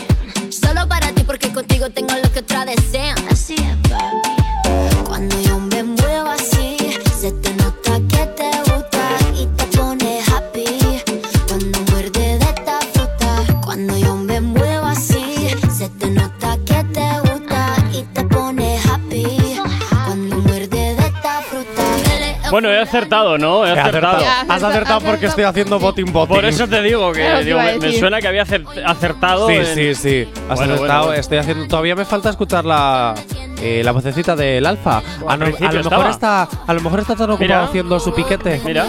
Solo 0.51 0.89
para 0.89 1.13
ti 1.13 1.23
porque 1.23 1.53
contigo 1.53 1.91
tengo 1.91 2.15
lo 2.15 2.33
que 2.33 2.39
otras 2.39 2.65
desean. 2.65 3.19
Así 3.31 3.57
es, 3.57 3.91
papi. 3.91 5.05
Cuando 5.05 5.39
yo 5.43 5.59
me 5.59 5.83
muevo 5.83 6.31
así, 6.31 6.79
se 7.21 7.31
te 7.33 7.53
nota 7.57 8.01
que 8.06 8.06
Bueno, 22.51 22.69
he 22.71 22.79
acertado, 22.81 23.39
¿no? 23.39 23.67
He 23.67 23.71
He 23.75 23.79
acertado. 23.79 24.25
Has 24.49 24.63
acertado 24.63 25.01
porque 25.01 25.27
estoy 25.27 25.45
haciendo 25.45 25.79
botín 25.79 26.13
botín. 26.13 26.35
Por 26.37 26.45
eso 26.45 26.67
te 26.69 26.83
digo 26.83 27.13
que 27.13 27.45
digo, 27.45 27.59
me, 27.59 27.93
suena 27.99 28.21
que 28.21 28.29
había 28.29 28.45
acer- 28.45 28.65
acertado. 28.85 29.49
Sí, 29.49 29.55
en- 29.55 29.67
sí, 29.67 29.95
sí. 29.95 30.29
Has 30.49 30.59
Bueno, 30.59 30.75
acertado. 30.75 31.05
bueno. 31.07 31.21
Estoy 31.21 31.39
haciendo. 31.39 31.67
Todavía 31.69 31.95
me 31.97 32.05
falta 32.05 32.31
escuchar 32.31 32.65
la, 32.65 33.15
eh, 33.61 33.83
la 33.85 33.93
vocecita 33.93 34.37
del 34.37 34.65
alfa. 34.67 34.99
Al 34.99 35.03
A, 35.29 35.37
no- 35.37 35.45
a 35.45 35.49
principio 35.49 35.83
lo 35.83 35.91
mejor 35.91 36.07
está, 36.11 36.49
a 36.67 36.75
lo 36.75 36.81
mejor 36.81 37.01
está 37.01 37.15
tan 37.17 37.31
ocupado 37.31 37.41
Mira. 37.41 37.65
haciendo 37.65 38.01
su 38.01 38.15
piquete. 38.15 38.61
Mira. 38.65 38.87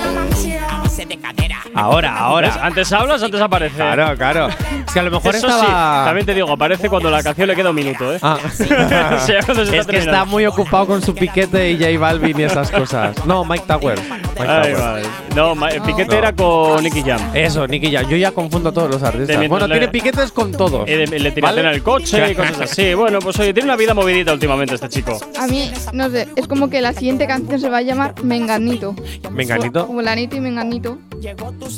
Ahora. 1.81 2.53
Antes 2.61 2.91
hablas, 2.91 3.21
antes 3.23 3.41
aparece. 3.41 3.75
Claro, 3.75 4.15
claro. 4.17 4.47
Es 4.47 4.93
que 4.93 4.99
a 4.99 5.03
lo 5.03 5.11
mejor 5.11 5.35
Eso 5.35 5.47
estaba. 5.47 6.01
sí, 6.03 6.05
también 6.07 6.25
te 6.25 6.33
digo, 6.33 6.51
aparece 6.51 6.89
cuando 6.89 7.09
la 7.09 7.21
canción 7.23 7.47
le 7.47 7.55
queda 7.55 7.69
un 7.69 7.75
minuto, 7.75 8.13
¿eh? 8.13 8.19
Ah. 8.21 8.37
O 8.47 9.19
sea, 9.25 9.41
cuando 9.43 9.65
se 9.65 9.71
es 9.75 9.79
está 9.81 9.91
que 9.91 9.97
está 9.97 10.11
terminando. 10.11 10.25
muy 10.27 10.45
ocupado 10.45 10.87
con 10.87 11.01
su 11.01 11.13
piquete 11.13 11.71
y 11.71 11.77
J 11.77 11.99
Balvin 11.99 12.39
y 12.39 12.43
esas 12.43 12.71
cosas. 12.71 13.15
No, 13.25 13.43
Mike 13.45 13.65
Tower. 13.67 13.99
Mike 13.99 14.31
Ay, 14.39 14.73
Tower. 14.73 14.77
vale. 14.77 15.07
No, 15.35 15.67
el 15.67 15.81
piquete 15.81 16.11
No. 16.11 16.17
era 16.17 16.33
con 16.33 16.83
Nicky 16.83 17.03
Jam. 17.03 17.19
Eso, 17.33 17.67
Nicky 17.67 17.91
Jam. 17.91 18.07
Yo 18.09 18.17
ya 18.17 18.31
confundo 18.31 18.69
a 18.69 18.71
todos 18.71 18.89
los 18.89 19.03
artistas. 19.03 19.47
Bueno, 19.47 19.67
le- 19.67 19.75
tiene 19.75 19.87
piquetes 19.89 20.31
con 20.31 20.51
todos. 20.51 20.87
Eh, 20.87 21.05
le 21.07 21.31
tiraste 21.31 21.41
¿Vale? 21.41 21.61
en 21.61 21.67
el 21.67 21.83
coche 21.83 22.31
y 22.31 22.35
cosas 22.35 22.61
así. 22.61 22.93
Bueno, 22.93 23.19
pues 23.19 23.37
oye, 23.39 23.53
tiene 23.53 23.67
una 23.69 23.75
vida 23.77 23.93
movidita 23.93 24.33
últimamente 24.33 24.75
este 24.75 24.89
chico. 24.89 25.17
A 25.39 25.47
mí, 25.47 25.71
no 25.93 26.09
sé, 26.09 26.27
es 26.35 26.47
como 26.47 26.69
que 26.69 26.81
la 26.81 26.93
siguiente 26.93 27.27
canción 27.27 27.59
se 27.59 27.69
va 27.69 27.77
a 27.77 27.81
llamar 27.81 28.13
Menganito. 28.23 28.95
Menganito. 29.31 29.85
Como 29.87 30.01
Lanito 30.01 30.35
y 30.35 30.39
Menganito. 30.39 30.97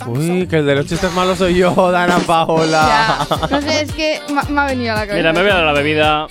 Uy, 0.07 0.47
que 0.47 0.57
el 0.57 0.65
de 0.65 0.75
los 0.75 0.85
chistes 0.85 1.11
malos 1.13 1.37
soy 1.37 1.55
yo, 1.55 1.73
Dana 1.91 2.19
Paola. 2.19 3.27
Ya, 3.29 3.47
no 3.49 3.61
sé, 3.61 3.81
es 3.81 3.91
que 3.93 4.21
me 4.49 4.61
ha 4.61 4.65
venido 4.65 4.93
a 4.93 4.95
la 4.95 5.07
cabeza. 5.07 5.15
Mira, 5.17 5.33
me 5.33 5.41
voy 5.41 5.51
a 5.51 5.55
dar 5.55 5.63
la 5.65 5.73
bebida. 5.73 6.27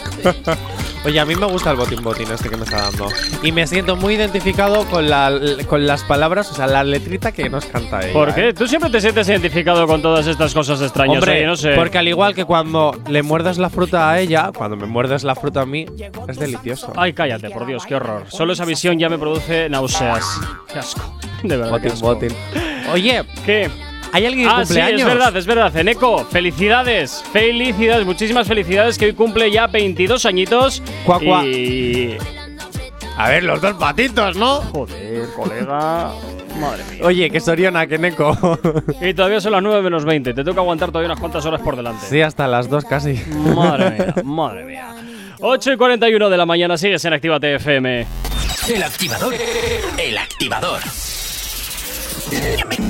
Oye, 1.04 1.20
a 1.20 1.24
mí 1.24 1.34
me 1.36 1.46
gusta 1.46 1.70
el 1.70 1.76
botín 1.76 2.02
botín 2.02 2.30
este 2.30 2.48
que 2.50 2.56
me 2.56 2.64
está 2.64 2.82
dando. 2.82 3.08
Y 3.42 3.52
me 3.52 3.66
siento 3.66 3.96
muy 3.96 4.14
identificado 4.14 4.84
con, 4.86 5.08
la, 5.08 5.32
con 5.66 5.86
las 5.86 6.02
palabras, 6.04 6.50
o 6.50 6.54
sea, 6.54 6.66
la 6.66 6.84
letrita 6.84 7.32
que 7.32 7.48
nos 7.48 7.66
canta 7.66 8.00
ella. 8.02 8.12
¿Por 8.12 8.30
¿eh? 8.30 8.32
qué? 8.34 8.52
Tú 8.52 8.66
siempre 8.66 8.90
te 8.90 9.00
sientes 9.00 9.28
identificado 9.28 9.86
con 9.86 10.02
todas 10.02 10.26
estas 10.26 10.52
cosas 10.52 10.82
extrañas. 10.82 11.16
Hombre, 11.18 11.46
no 11.46 11.56
sé. 11.56 11.72
porque 11.74 11.98
al 11.98 12.08
igual 12.08 12.34
que 12.34 12.44
cuando 12.44 12.94
le 13.08 13.22
muerdes 13.22 13.58
la 13.58 13.70
fruta 13.70 14.10
a 14.10 14.18
ella, 14.20 14.50
cuando 14.56 14.76
me 14.76 14.86
muerdes 14.86 15.24
la 15.24 15.34
fruta 15.34 15.62
a 15.62 15.66
mí, 15.66 15.86
es 16.28 16.38
delicioso. 16.38 16.92
Ay, 16.96 17.12
cállate, 17.12 17.50
por 17.50 17.64
Dios, 17.66 17.86
qué 17.86 17.94
horror. 17.94 18.24
Solo 18.28 18.52
esa 18.52 18.64
visión 18.64 18.98
ya 18.98 19.08
me 19.08 19.18
produce 19.18 19.68
náuseas. 19.68 20.24
Qué 20.72 20.78
asco. 20.78 21.18
De 21.42 21.56
verdad. 21.56 21.80
qué 21.80 21.88
Botín 21.88 21.92
asco. 21.92 22.06
botín. 22.06 22.36
Oye, 22.92 23.24
¿Qué? 23.46 23.70
¿Hay 24.12 24.26
alguien 24.26 24.46
que 24.46 24.50
Ah, 24.52 24.58
cumple 24.60 24.74
sí, 24.74 24.80
años? 24.80 25.00
es 25.00 25.06
verdad, 25.06 25.36
es 25.36 25.46
verdad. 25.46 25.76
Eneco, 25.76 26.24
felicidades. 26.26 27.22
Felicidades, 27.32 28.04
muchísimas 28.06 28.46
felicidades 28.48 28.98
que 28.98 29.06
hoy 29.06 29.12
cumple 29.14 29.50
ya 29.50 29.66
22 29.66 30.24
añitos. 30.26 30.82
Cuá, 31.04 31.18
cuá. 31.20 31.44
Y. 31.44 32.16
A 33.16 33.28
ver, 33.30 33.42
los 33.44 33.60
dos 33.60 33.74
patitos, 33.74 34.36
¿no? 34.36 34.56
Joder, 34.62 35.28
colega. 35.36 36.12
Madre 36.60 36.82
mía. 36.90 37.00
Oye, 37.04 37.30
que 37.30 37.40
Soriona, 37.40 37.86
que 37.86 37.98
Neko. 37.98 38.36
Y 39.00 39.14
todavía 39.14 39.40
son 39.40 39.52
las 39.52 39.62
9 39.62 39.82
menos 39.82 40.04
20. 40.04 40.34
Te 40.34 40.44
toca 40.44 40.60
aguantar 40.60 40.88
todavía 40.90 41.08
unas 41.08 41.20
cuantas 41.20 41.44
horas 41.46 41.60
por 41.60 41.76
delante. 41.76 42.04
sí, 42.08 42.20
hasta 42.20 42.46
las 42.48 42.68
dos 42.68 42.84
casi. 42.84 43.14
Madre 43.54 43.90
mía, 43.90 44.14
madre 44.24 44.64
mía. 44.64 44.94
8 45.40 45.72
y 45.72 45.76
41 45.76 46.30
de 46.30 46.36
la 46.36 46.46
mañana 46.46 46.76
sigues 46.76 47.04
en 47.04 47.12
Activa 47.12 47.38
TFM. 47.38 48.06
El 48.68 48.82
activador. 48.82 49.34
El 49.96 50.18
activador. 50.18 50.80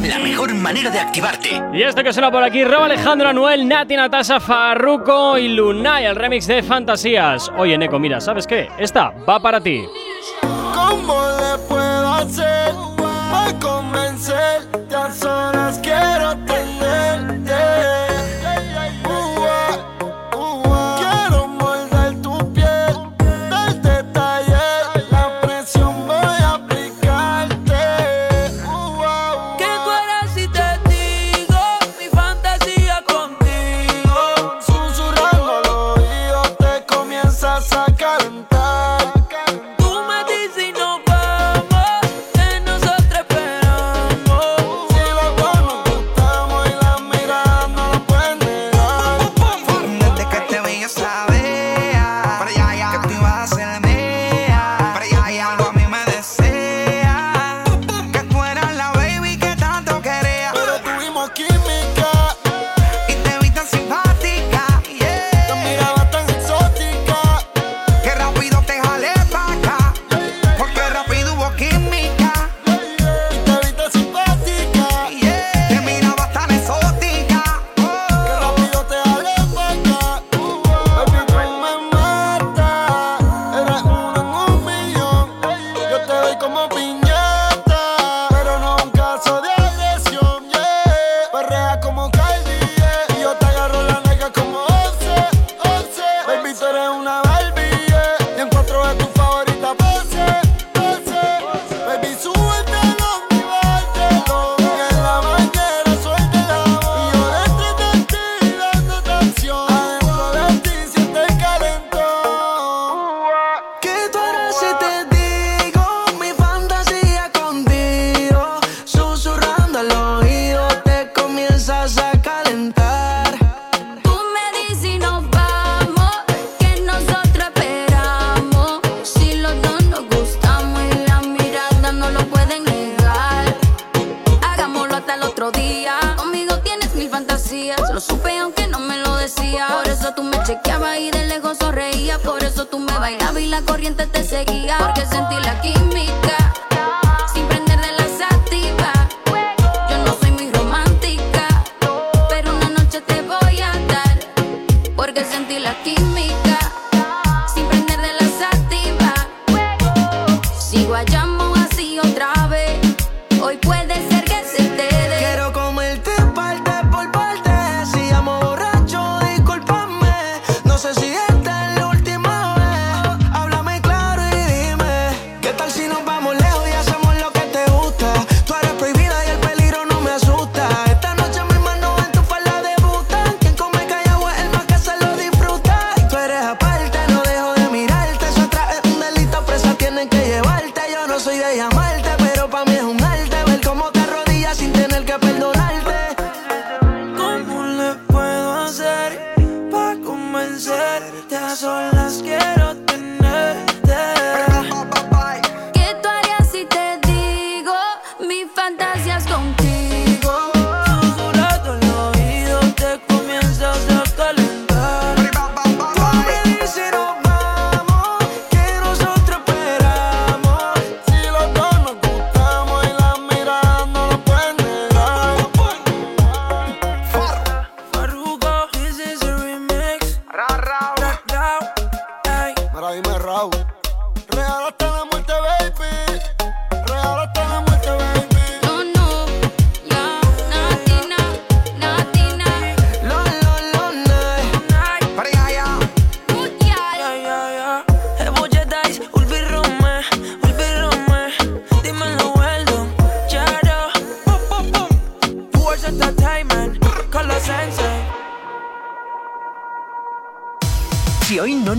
La 0.06 0.18
mejor 0.18 0.54
manera 0.54 0.90
de 0.90 0.98
activarte. 0.98 1.62
Y 1.72 1.82
esto 1.82 2.02
que 2.02 2.12
suena 2.12 2.30
por 2.30 2.42
aquí, 2.42 2.64
Rob 2.64 2.82
Alejandro, 2.82 3.28
Anuel, 3.28 3.68
Nati, 3.68 3.94
Natasha, 3.94 4.40
Farruko 4.40 5.38
y 5.38 5.48
Lunay, 5.48 6.06
el 6.06 6.16
remix 6.16 6.46
de 6.46 6.62
Fantasías. 6.62 7.50
Oye, 7.56 7.76
Neko, 7.78 7.98
mira, 7.98 8.20
¿sabes 8.20 8.46
qué? 8.46 8.68
Esta 8.78 9.12
va 9.28 9.38
para 9.40 9.60
ti. 9.60 9.84
¿Cómo 10.74 11.20
le 11.40 11.58
puedo 11.68 12.12
hacer 12.14 12.74
para 12.96 13.58
convencerte? 13.60 14.94
A 14.94 15.12
solas 15.12 15.78
quiero 15.82 16.30
tenerte. 16.46 16.67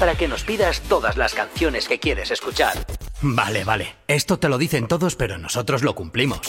para 0.00 0.16
que 0.16 0.26
nos 0.26 0.42
pidas 0.42 0.80
todas 0.80 1.16
las 1.18 1.34
canciones 1.34 1.86
que 1.86 2.00
quieres 2.00 2.30
escuchar. 2.30 2.72
Vale, 3.20 3.64
vale. 3.64 3.96
Esto 4.08 4.38
te 4.38 4.48
lo 4.48 4.56
dicen 4.56 4.88
todos, 4.88 5.14
pero 5.14 5.36
nosotros 5.36 5.82
lo 5.82 5.94
cumplimos. 5.94 6.40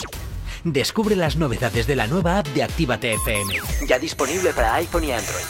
Descubre 0.64 1.18
las 1.18 1.36
novedades 1.36 1.86
de 1.86 1.98
la 1.98 2.08
nueva 2.08 2.40
app 2.40 2.48
de 2.48 2.64
Actívate 2.64 3.14
FM. 3.14 3.56
Ya 3.88 4.00
disponible 4.00 4.54
para 4.54 4.76
iPhone 4.76 5.04
y 5.04 5.12
Android. 5.12 5.46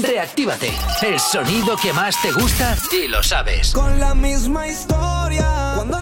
Reactívate. 0.00 0.72
El 1.02 1.20
sonido 1.20 1.76
que 1.76 1.92
más 1.92 2.20
te 2.22 2.32
gusta 2.32 2.76
y 2.90 3.08
lo 3.08 3.22
sabes. 3.22 3.72
Con 3.72 4.00
la 4.00 4.14
misma 4.14 4.66
historia. 4.66 5.74
Cuando 5.76 6.01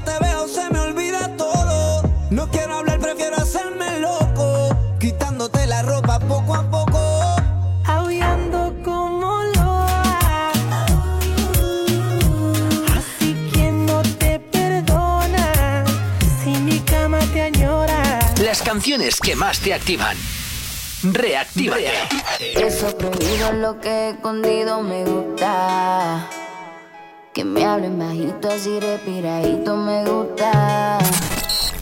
canciones 18.70 19.18
que 19.18 19.34
más 19.34 19.58
te 19.58 19.74
activan. 19.74 20.16
Reactívate. 21.02 21.90
Eso 22.38 22.96
prohibido 22.96 23.50
lo 23.50 23.80
que 23.80 24.10
escondido 24.10 24.80
me 24.80 25.04
gusta. 25.04 26.28
Que 27.34 27.44
me 27.44 27.64
hablen 27.64 27.98
bajito 27.98 28.48
así 28.48 28.78
respiradito 28.78 29.74
me 29.74 30.04
gusta. 30.04 30.98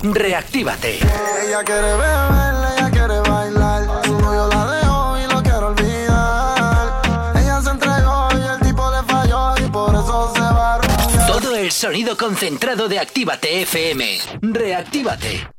Reactívate. 0.03 1.01
Ella 1.47 1.63
quiere 1.63 1.93
beber, 1.93 2.55
ella 2.79 2.91
quiere 2.91 3.21
bailar. 3.21 3.83
No, 4.09 4.35
yo 4.35 4.49
la 4.49 4.73
dejo 4.73 5.19
y 5.19 5.35
lo 5.35 5.43
quiero 5.43 5.67
olvidar. 5.67 7.03
Ella 7.37 7.61
se 7.61 7.69
entregó 7.69 8.29
y 8.33 8.47
el 8.47 8.67
tipo 8.67 8.91
le 8.91 9.03
falló 9.03 9.55
y 9.59 9.71
por 9.71 9.95
eso 9.95 10.33
se 10.35 10.41
va 10.41 10.77
a 10.77 11.27
Todo 11.27 11.55
el 11.55 11.71
sonido 11.71 12.17
concentrado 12.17 12.89
de 12.89 12.99
Actívate 12.99 13.61
FM. 13.61 14.21
Reactívate. 14.41 15.58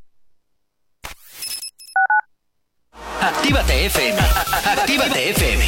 Actívate 3.20 3.86
FM. 3.86 4.18
Actívate 4.64 5.30
FM. 5.30 5.64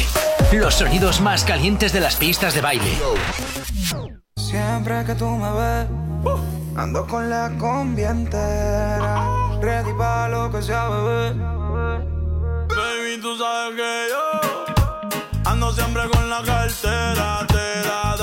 Los 0.53 0.75
sonidos 0.75 1.21
más 1.21 1.43
calientes 1.43 1.93
de 1.93 1.99
las 1.99 2.15
pistas 2.15 2.53
de 2.55 2.61
baile. 2.61 2.97
Siempre 4.35 5.03
que 5.05 5.15
tú 5.15 5.27
me 5.27 5.51
ves, 5.51 5.87
ando 6.75 7.05
con 7.07 7.29
la 7.29 7.51
combi 7.59 8.03
entera. 8.03 9.27
Ready 9.61 9.93
pa' 9.93 10.27
lo 10.29 10.51
que 10.51 10.61
sea, 10.61 10.89
bebé. 10.89 11.33
Baby, 12.69 13.21
tú 13.21 13.37
sabes 13.37 13.75
que 13.75 14.07
yo 14.09 14.65
ando 15.45 15.71
siempre 15.73 16.09
con 16.09 16.29
la 16.29 16.41
cartera. 16.43 17.45
Te 17.47 17.87
la 17.87 18.15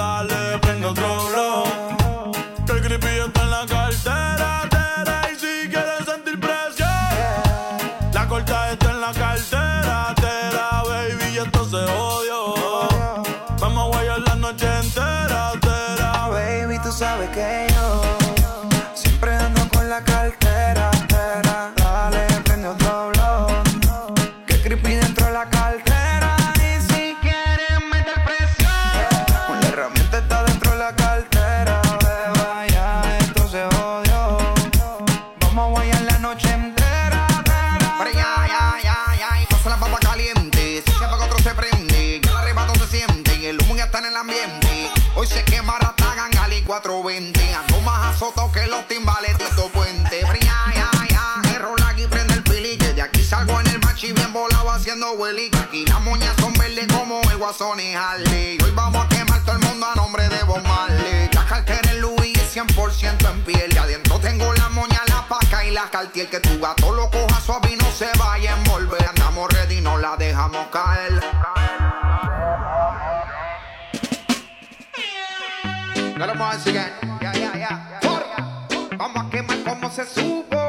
420. 46.83 47.55
Ando 47.55 47.81
más 47.83 48.14
azotado 48.14 48.51
que 48.53 48.66
los 48.66 48.87
timbales 48.89 49.37
de 49.37 49.45
estos 49.45 49.70
puentes. 49.70 50.26
Fría, 50.26 50.55
ya, 50.74 50.91
ya. 51.09 51.51
Error 51.55 51.78
aquí 51.87 52.07
prende 52.07 52.35
el 52.35 52.43
pili. 52.43 52.78
Que 52.78 52.95
de 52.95 53.03
aquí 53.03 53.22
salgo 53.22 53.61
en 53.61 53.66
el 53.66 53.81
machi 53.81 54.12
bien 54.12 54.33
volado 54.33 54.70
haciendo 54.70 55.12
hueli. 55.12 55.51
Aquí 55.62 55.85
las 55.87 56.01
moñas 56.01 56.35
son 56.41 56.53
verdes 56.55 56.87
como 56.89 57.20
el 57.31 57.37
guasón 57.37 57.81
y 57.81 57.95
Harley. 57.95 58.59
Hoy 58.64 58.70
vamos 58.74 59.05
a 59.05 59.09
quemar 59.09 59.43
todo 59.45 59.57
el 59.57 59.62
mundo 59.62 59.87
a 59.87 59.95
nombre 59.95 60.28
de 60.28 60.43
Bob 60.45 60.62
Marley. 60.62 61.28
La 61.33 61.45
cartera 61.45 61.91
en 61.91 62.01
Louis 62.01 62.39
100% 62.55 63.31
en 63.31 63.45
piel. 63.45 63.74
Y 63.74 63.76
adentro 63.76 64.18
tengo 64.18 64.53
la 64.55 64.68
moña, 64.70 65.03
la 65.09 65.26
paca 65.28 65.64
y 65.64 65.70
la 65.70 65.91
cartier. 65.91 66.31
Que 66.31 66.41
tu 66.41 66.59
gato 66.61 66.93
lo 66.93 67.11
coja 67.11 67.41
suave 67.41 67.72
y 67.72 67.76
no 67.76 67.91
se 67.93 68.09
vaya 68.18 68.55
a 68.55 68.59
envolver. 68.59 69.07
Andamos 69.07 69.53
ready, 69.53 69.81
no 69.83 69.99
la 69.99 70.16
dejamos 70.16 70.68
caer. 70.68 71.00
Dale 76.21 76.35
más 76.35 76.66
again. 76.66 76.93
Ya, 77.23 77.33
ya, 77.33 77.57
ya. 77.57 77.99
For- 78.03 78.99
Vamos 78.99 79.25
a 79.25 79.31
quemar 79.31 79.57
como 79.64 79.91
se 79.91 80.05
supone. 80.05 80.60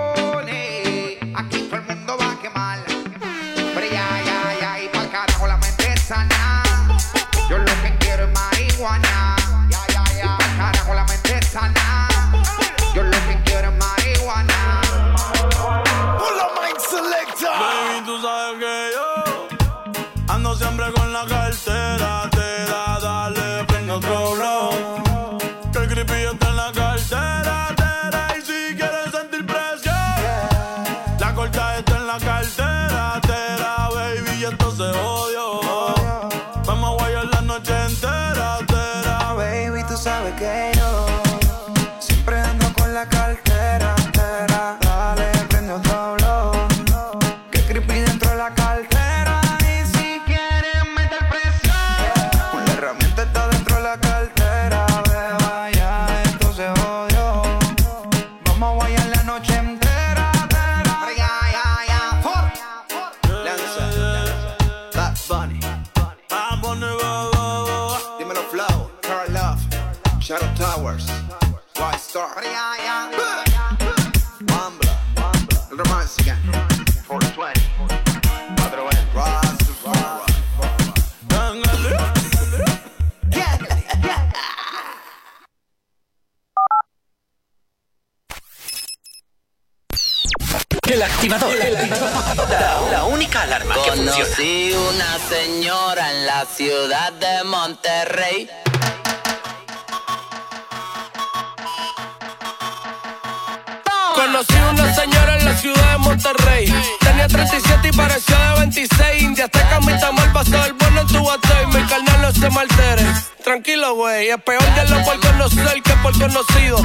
Peor 114.38 114.64
de 114.76 114.88
lo 114.88 115.04
por 115.04 115.20
conocer 115.20 115.68
que 115.82 115.94
por 115.98 116.18
conocido. 116.18 116.78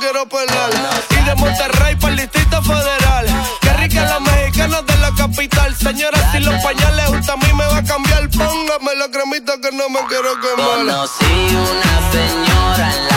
Quiero 0.00 0.26
pelar. 0.26 0.70
Y 1.10 1.24
de 1.24 1.34
Monterrey 1.36 1.94
para 1.96 2.12
el 2.14 2.20
Distrito 2.20 2.62
Federal. 2.62 3.26
Qué 3.60 3.72
rica 3.74 4.04
la 4.04 4.20
mexicana 4.20 4.82
de 4.82 4.96
la 4.96 5.12
capital. 5.12 5.76
Señora, 5.76 6.32
si 6.32 6.40
los 6.40 6.54
pañales 6.62 7.08
usted 7.10 7.32
a 7.32 7.36
mí 7.36 7.52
me 7.52 7.66
va 7.66 7.78
a 7.78 7.84
cambiar, 7.84 8.28
póngame 8.30 8.94
la 8.96 9.08
cremita 9.10 9.60
que 9.60 9.70
no 9.72 9.88
me 9.90 10.00
quiero 10.08 10.40
quemar. 10.40 10.78
Conocí 10.78 11.24
una 11.54 12.12
señora 12.12 12.92
en 12.96 13.09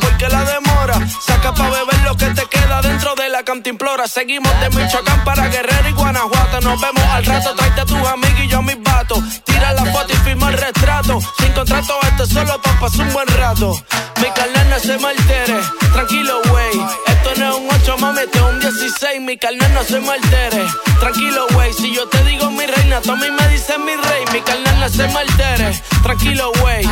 porque 0.00 0.28
la 0.28 0.44
demora. 0.44 0.94
Saca 1.20 1.52
pa' 1.52 1.68
beber 1.68 1.98
lo 2.04 2.16
que 2.16 2.26
te 2.26 2.46
queda 2.46 2.80
dentro 2.82 3.14
de 3.14 3.28
la 3.28 3.42
cantimplora. 3.42 4.06
Seguimos 4.06 4.52
de 4.60 4.70
Michoacán 4.70 5.24
para 5.24 5.48
Guerrero 5.48 5.88
y 5.88 5.92
Guanajuato. 5.92 6.60
Nos 6.60 6.80
vemos 6.80 7.02
al 7.10 7.24
rato, 7.24 7.54
tráete 7.54 7.80
a 7.80 7.84
tus 7.84 8.08
amigos 8.08 8.40
y 8.40 8.48
yo 8.48 8.58
a 8.58 8.62
mis 8.62 8.82
vatos. 8.82 9.18
Tira 9.44 9.72
la 9.72 9.84
foto 9.86 10.12
y 10.12 10.16
firma 10.16 10.48
el 10.48 10.58
retrato. 10.58 11.20
Sin 11.38 11.52
contrato, 11.52 11.98
esto 12.02 12.22
es 12.22 12.28
solo 12.30 12.60
pa' 12.62 12.80
pasar 12.80 13.06
un 13.06 13.12
buen 13.12 13.28
rato. 13.28 13.74
Mi 14.20 14.30
carnal 14.30 14.70
no 14.70 14.78
se 14.78 14.98
me 14.98 15.08
altere. 15.08 15.60
Tranquilo, 15.92 16.40
güey. 16.48 16.80
Esto 17.08 17.30
no 17.38 17.48
es 17.48 17.54
un 17.56 17.68
8, 17.82 17.98
mami, 17.98 18.20
esto 18.20 18.38
es 18.38 18.54
un 18.54 18.60
16. 18.60 19.20
Mi 19.20 19.36
carnal 19.36 19.74
no 19.74 19.82
se 19.82 20.00
me 20.00 20.12
altere. 20.12 20.64
Tranquilo, 21.00 21.46
güey. 21.52 21.72
Si 21.72 21.92
yo 21.92 22.08
te 22.08 22.22
digo 22.24 22.50
mi 22.50 22.66
reina, 22.66 23.00
tú 23.00 23.12
a 23.12 23.16
mí 23.16 23.26
me 23.30 23.48
dices 23.48 23.78
mi 23.78 23.96
rey. 23.96 24.24
Mi 24.32 24.40
carnal 24.42 24.80
no 24.80 24.88
se 24.88 25.08
me 25.08 25.18
altere. 25.18 25.82
Tranquilo, 26.02 26.52
güey. 26.60 26.86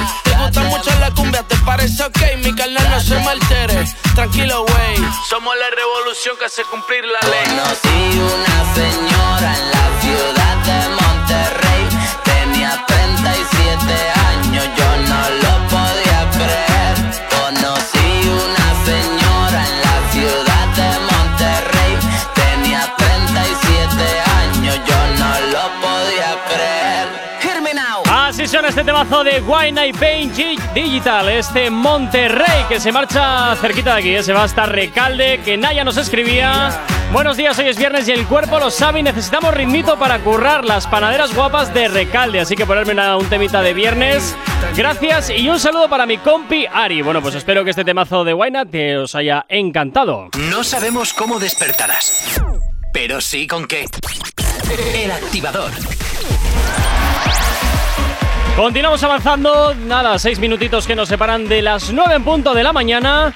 Tranquilo, 4.21 4.67
güey. 4.67 4.97
Somos 5.31 5.57
la 5.57 5.71
revolución 5.71 6.37
que 6.37 6.45
hace 6.45 6.63
cumplir 6.65 7.03
la 7.07 7.21
ley. 7.27 7.57
Conocí 7.57 8.21
una 8.21 8.75
señora 8.75 9.57
en 9.57 9.71
la 9.71 9.80
este 28.71 28.85
temazo 28.85 29.25
de 29.25 29.41
Wine 29.41 29.89
y 29.89 29.93
Paint 29.93 30.35
Gi- 30.37 30.59
Digital, 30.75 31.29
este 31.29 31.71
Monterrey 31.71 32.65
que 32.69 32.79
se 32.81 32.93
marcha 32.93 33.55
cerquita 33.57 33.95
de 33.95 34.01
aquí, 34.01 34.15
¿eh? 34.15 34.23
se 34.23 34.33
va 34.33 34.45
hasta 34.45 34.65
Recalde, 34.67 35.41
que 35.45 35.57
Naya 35.57 35.83
nos 35.85 35.97
escribía. 35.97 36.71
Buenos 37.13 37.37
días, 37.37 37.59
hoy 37.59 37.67
es 37.67 37.77
viernes 37.77 38.07
y 38.07 38.13
el 38.13 38.27
cuerpo 38.27 38.61
lo 38.61 38.71
sabe 38.71 39.01
y 39.01 39.03
necesitamos 39.03 39.53
ritmito 39.55 39.99
para 39.99 40.21
currar 40.21 40.65
las 40.65 40.87
panaderas 40.87 41.35
guapas 41.35 41.75
de 41.75 41.89
Recalde, 41.89 42.39
así 42.41 42.55
que 42.55 42.65
ponerme 42.65 42.93
una- 42.93 43.17
un 43.17 43.27
temita 43.29 43.61
de 43.61 43.75
viernes. 43.75 44.37
Gracias 44.77 45.31
y 45.31 45.49
un 45.49 45.59
saludo 45.59 45.89
para 45.89 46.07
mi 46.07 46.19
compi 46.19 46.67
Ari. 46.73 47.03
Bueno, 47.03 47.21
pues 47.21 47.35
espero 47.35 47.65
que 47.65 47.71
este 47.71 47.85
temazo 47.85 48.23
de 48.23 48.35
Wine 48.35 48.67
te 48.67 48.97
os 48.99 49.15
haya 49.17 49.45
encantado. 49.49 50.29
No 50.39 50.63
sabemos 50.63 51.13
cómo 51.13 51.41
despertarás, 51.41 52.41
pero 52.93 53.21
sí 53.21 53.49
con 53.49 53.67
qué. 53.67 53.87
El 54.95 55.11
activador. 55.11 55.73
Continuamos 58.61 59.03
avanzando, 59.03 59.75
nada, 59.75 60.19
seis 60.19 60.39
minutitos 60.39 60.87
que 60.87 60.95
nos 60.95 61.09
separan 61.09 61.49
de 61.49 61.63
las 61.63 61.95
nueve 61.95 62.17
en 62.17 62.23
punto 62.23 62.53
de 62.53 62.63
la 62.63 62.75
mañana 62.75 63.33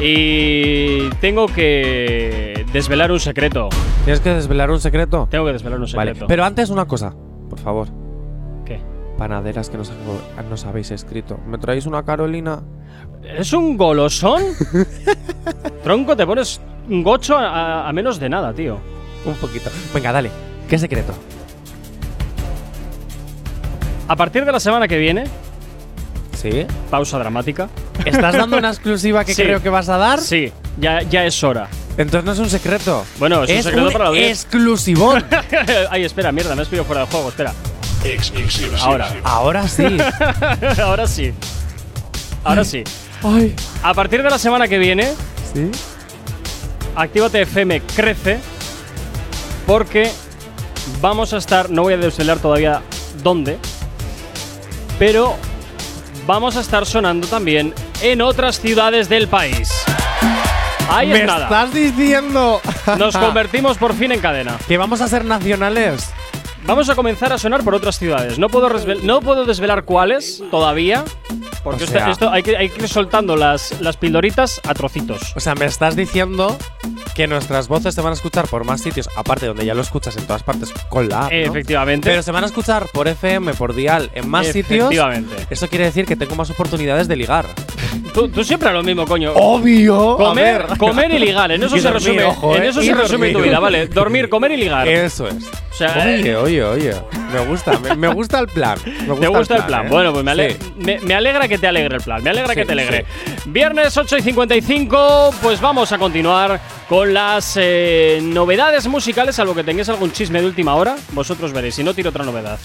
y 0.00 1.10
tengo 1.20 1.48
que 1.48 2.64
desvelar 2.72 3.10
un 3.10 3.18
secreto. 3.18 3.70
¿Tienes 4.04 4.20
que 4.20 4.30
desvelar 4.30 4.70
un 4.70 4.78
secreto? 4.78 5.26
Tengo 5.32 5.46
que 5.46 5.52
desvelar 5.54 5.80
un 5.80 5.90
Vale, 5.96 6.10
secreto. 6.12 6.26
pero 6.28 6.44
antes 6.44 6.70
una 6.70 6.84
cosa, 6.84 7.12
por 7.50 7.58
favor. 7.58 7.88
¿Qué? 8.64 8.80
Panaderas 9.18 9.68
que 9.68 9.78
nos, 9.78 9.90
nos 10.48 10.64
habéis 10.64 10.92
escrito. 10.92 11.40
¿Me 11.44 11.58
traéis 11.58 11.86
una 11.86 12.04
Carolina? 12.04 12.62
¿Es 13.24 13.52
un 13.52 13.76
golosón? 13.76 14.44
Tronco, 15.82 16.16
te 16.16 16.24
pones 16.24 16.60
un 16.88 17.02
gocho 17.02 17.36
a 17.36 17.90
menos 17.92 18.20
de 18.20 18.28
nada, 18.28 18.54
tío. 18.54 18.78
Un 19.24 19.34
poquito. 19.34 19.70
Venga, 19.92 20.12
dale. 20.12 20.30
¿Qué 20.68 20.78
secreto? 20.78 21.14
A 24.08 24.16
partir 24.16 24.44
de 24.44 24.52
la 24.52 24.58
semana 24.60 24.88
que 24.88 24.96
viene, 24.98 25.24
¿Sí? 26.40 26.66
pausa 26.90 27.18
dramática. 27.18 27.68
¿Estás 28.04 28.34
dando 28.34 28.56
una 28.56 28.68
exclusiva 28.72 29.24
que 29.24 29.34
Sí. 29.34 29.42
creo 29.42 29.62
que 29.62 29.68
vas 29.68 29.88
a 29.88 29.98
dar? 29.98 30.18
Sí, 30.20 30.52
ya, 30.78 31.02
ya 31.02 31.24
es 31.24 31.42
hora. 31.44 31.68
Entonces 31.98 32.24
no 32.24 32.32
es 32.32 32.38
un 32.38 32.48
secreto. 32.48 33.04
Bueno, 33.18 33.44
es, 33.44 33.50
un 33.50 33.62
secreto 33.64 33.90
para 33.90 34.04
la 34.04 34.10
audiencia. 34.10 34.32
exclusivón. 34.32 35.24
Ay, 35.90 36.04
espera, 36.04 36.32
mierda, 36.32 36.54
me 36.54 36.62
has 36.62 36.68
pedido 36.68 36.84
fuera 36.84 37.02
del 37.02 37.10
juego, 37.10 37.28
espera. 37.28 37.52
Exclusiva. 38.04 38.78
Ahora. 38.80 39.08
Ahora 39.24 39.68
sí. 39.68 39.84
Ahora 40.82 41.06
sí. 41.06 41.32
Ahora 42.44 42.64
sí. 42.64 42.84
Ay. 43.22 43.54
A 43.82 43.92
partir 43.94 44.22
de 44.22 44.30
la 44.30 44.38
semana 44.38 44.68
que 44.68 44.78
viene, 44.78 45.12
¿Sí? 45.52 45.70
Actívate 46.94 47.42
FM 47.42 47.80
crece 47.94 48.38
porque 49.66 50.10
vamos 51.00 51.32
a 51.32 51.36
estar, 51.38 51.68
no 51.70 51.82
voy 51.82 51.94
a 51.94 51.96
desvelar 51.96 52.38
todavía 52.38 52.80
dónde, 53.22 53.58
pero 54.98 55.36
vamos 56.26 56.56
a 56.56 56.60
estar 56.60 56.84
sonando 56.86 57.26
también 57.26 57.74
en 58.02 58.20
otras 58.22 58.60
ciudades 58.60 59.08
del 59.08 59.28
país. 59.28 59.70
Ahí 60.90 61.08
¿Me 61.08 61.20
es 61.20 61.26
nada. 61.26 61.44
estás 61.44 61.72
diciendo 61.74 62.60
Nos 62.96 63.14
convertimos 63.18 63.76
por 63.76 63.94
fin 63.94 64.12
en 64.12 64.20
cadena. 64.20 64.56
que 64.66 64.78
vamos 64.78 65.00
a 65.00 65.08
ser 65.08 65.24
nacionales? 65.24 66.10
Vamos 66.68 66.88
a 66.90 66.94
comenzar 66.94 67.32
a 67.32 67.38
sonar 67.38 67.64
por 67.64 67.74
otras 67.74 67.98
ciudades. 67.98 68.38
No 68.38 68.50
puedo, 68.50 68.68
no 69.02 69.20
puedo 69.22 69.46
desvelar 69.46 69.84
cuáles 69.84 70.42
todavía, 70.50 71.02
porque 71.64 71.84
O 71.84 71.86
esto- 71.86 71.98
sea- 71.98 72.10
esto, 72.10 72.30
hay, 72.30 72.42
que, 72.42 72.58
hay 72.58 72.68
que 72.68 72.82
ir 72.82 72.88
soltando 72.88 73.36
las, 73.36 73.80
las 73.80 73.96
pildoritas 73.96 74.60
a 74.68 74.74
trocitos. 74.74 75.32
O 75.34 75.40
sea, 75.40 75.54
me 75.54 75.64
estás 75.64 75.96
diciendo 75.96 76.58
que 77.14 77.26
nuestras 77.26 77.68
voces 77.68 77.94
se 77.94 78.02
van 78.02 78.10
a 78.10 78.14
escuchar 78.14 78.46
por 78.48 78.64
más 78.64 78.82
sitios, 78.82 79.08
aparte 79.16 79.46
donde 79.46 79.64
ya 79.64 79.72
lo 79.74 79.80
escuchas 79.80 80.14
en 80.18 80.26
todas 80.26 80.42
partes 80.42 80.70
con 80.90 81.08
la 81.08 81.24
app, 81.24 81.32
¿no? 81.32 81.38
Efectivamente. 81.38 82.10
Pero 82.10 82.22
se 82.22 82.32
van 82.32 82.44
a 82.44 82.46
escuchar 82.46 82.86
por 82.92 83.08
FM, 83.08 83.54
por 83.54 83.74
dial, 83.74 84.10
en 84.14 84.28
más 84.28 84.46
sitios. 84.48 84.92
Efectivamente. 84.92 85.46
Eso 85.48 85.68
quiere 85.68 85.86
decir 85.86 86.04
que 86.04 86.16
tengo 86.16 86.34
más 86.36 86.50
oportunidades 86.50 87.08
de 87.08 87.16
ligar. 87.16 87.46
Tú, 88.12 88.28
tú 88.28 88.44
siempre 88.44 88.68
a 88.68 88.72
lo 88.72 88.82
mismo, 88.82 89.06
coño. 89.06 89.32
Obvio. 89.34 90.16
Comer, 90.16 90.66
comer 90.78 91.12
y 91.14 91.18
ligar, 91.18 91.50
en 91.50 91.62
eso 91.62 91.76
Y 91.78 91.80
se 91.80 91.88
dormir, 91.88 92.02
resume, 92.08 92.24
ojo, 92.24 92.54
en 92.56 92.62
¿eh? 92.62 92.68
eso 92.68 92.82
se 92.82 92.92
resume 92.94 93.08
dormir. 93.28 93.32
tu 93.32 93.42
vida, 93.42 93.58
vale. 93.58 93.86
Dormir, 93.88 94.28
comer 94.28 94.52
y 94.52 94.56
ligar. 94.58 94.86
Eso 94.86 95.28
es. 95.28 95.34
O 95.70 95.74
sea, 95.78 95.94
Oye, 96.04 96.30
eh, 96.32 96.36
oye, 96.62 96.92
oye. 96.94 97.02
Me 97.32 97.40
gusta, 97.46 97.78
me, 97.78 97.94
me 97.94 98.08
gusta 98.08 98.38
el 98.38 98.46
plan. 98.46 98.78
Me 98.84 99.06
gusta 99.08 99.20
¿Te 99.20 99.26
gusta 99.28 99.56
el 99.56 99.64
plan? 99.64 99.86
¿eh? 99.86 99.90
Bueno, 99.90 100.12
pues 100.12 100.24
me, 100.24 100.30
ale- 100.30 100.52
Sí. 100.52 100.72
me, 100.78 100.98
me 101.00 101.14
alegra 101.14 101.46
que 101.48 101.58
te 101.58 101.66
alegre 101.66 101.96
el 101.96 102.02
plan. 102.02 102.22
Me 102.22 102.30
alegra 102.30 102.54
Sí, 102.54 102.60
que 102.60 102.66
te 102.66 102.72
alegre. 102.72 103.04
Viernes 103.46 103.96
8 103.96 104.16
y 104.18 104.22
55, 104.22 105.34
pues 105.42 105.60
vamos 105.60 105.92
a 105.92 105.98
continuar 105.98 106.60
con 106.88 107.12
las 107.12 107.54
eh, 107.60 108.20
novedades 108.22 108.86
musicales, 108.86 109.36
salvo 109.36 109.54
que 109.54 109.64
tengáis 109.64 109.88
algún 109.88 110.10
chisme 110.12 110.40
de 110.40 110.46
última 110.46 110.74
hora. 110.74 110.96
Vosotros 111.12 111.52
veréis, 111.52 111.74
si 111.74 111.84
no, 111.84 111.92
tiro 111.94 112.10
otra 112.10 112.24
novedad. 112.24 112.58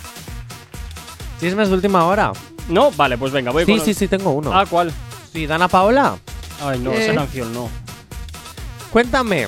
¿Chismes 1.39 1.67
de 1.69 1.75
última 1.75 2.05
hora? 2.05 2.31
¿No? 2.69 2.91
Vale, 2.91 3.17
pues 3.17 3.31
venga, 3.33 3.51
voy 3.51 3.65
Sí, 3.65 3.75
con. 3.75 3.85
sí, 3.85 3.93
sí, 3.93 4.07
tengo 4.07 4.31
uno. 4.31 4.53
Ah, 4.57 4.65
¿cuál? 4.69 4.91
Sí, 5.33 5.45
Dana 5.45 5.67
Paola. 5.67 6.15
Ay, 6.63 6.79
no, 6.79 6.91
Eh. 6.91 7.03
esa 7.05 7.15
canción 7.15 7.53
no. 7.53 7.69
Cuéntame, 8.91 9.47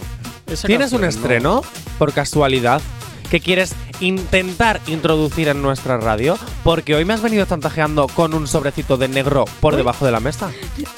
¿tienes 0.65 0.91
un 0.91 1.01
no. 1.01 1.07
estreno, 1.07 1.61
por 1.99 2.11
casualidad, 2.13 2.81
que 3.27 3.39
quieres 3.39 3.75
intentar 3.99 4.81
introducir 4.87 5.47
en 5.47 5.61
nuestra 5.61 5.97
radio? 5.97 6.37
Porque 6.63 6.95
hoy 6.95 7.05
me 7.05 7.13
has 7.13 7.21
venido 7.21 7.45
chantajeando 7.45 8.07
con 8.07 8.33
un 8.33 8.47
sobrecito 8.47 8.97
de 8.97 9.07
negro 9.07 9.45
por 9.59 9.75
debajo 9.75 10.05
de 10.05 10.11
la 10.11 10.19
mesa. 10.19 10.51